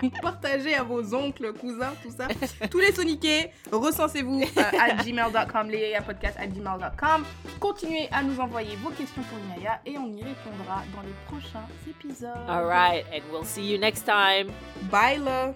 Donc 0.02 0.22
partagez 0.22 0.76
à 0.76 0.84
vos 0.84 1.14
oncles, 1.14 1.54
cousins, 1.54 1.94
tout 2.02 2.12
ça. 2.12 2.28
Tous 2.70 2.80
les 2.80 2.92
soniqués, 2.92 3.52
recensez-vous 3.72 4.42
euh, 4.42 4.80
à 4.80 5.04
gmail.com, 5.04 5.70
les 5.70 5.98
podcast 6.06 6.38
à 6.40 6.48
gmail.com. 6.48 7.26
Continuez 7.60 8.10
à 8.12 8.24
nous 8.24 8.40
envoyer 8.40 8.76
vos 8.78 8.90
questions 8.90 9.22
pour 9.24 9.38
Inaya 9.40 9.82
et 9.86 9.98
on 9.98 10.08
y 10.08 10.24
répondra 10.24 10.84
dans 10.96 11.02
les 11.02 11.14
prochains 11.28 11.68
épisodes. 11.88 12.30
All 12.48 12.66
right. 12.66 13.06
And 13.14 13.22
we'll 13.32 13.46
see 13.46 13.72
you 13.72 13.78
next 13.78 14.06
time. 14.06 14.52
Bye, 14.90 15.18
love. 15.18 15.56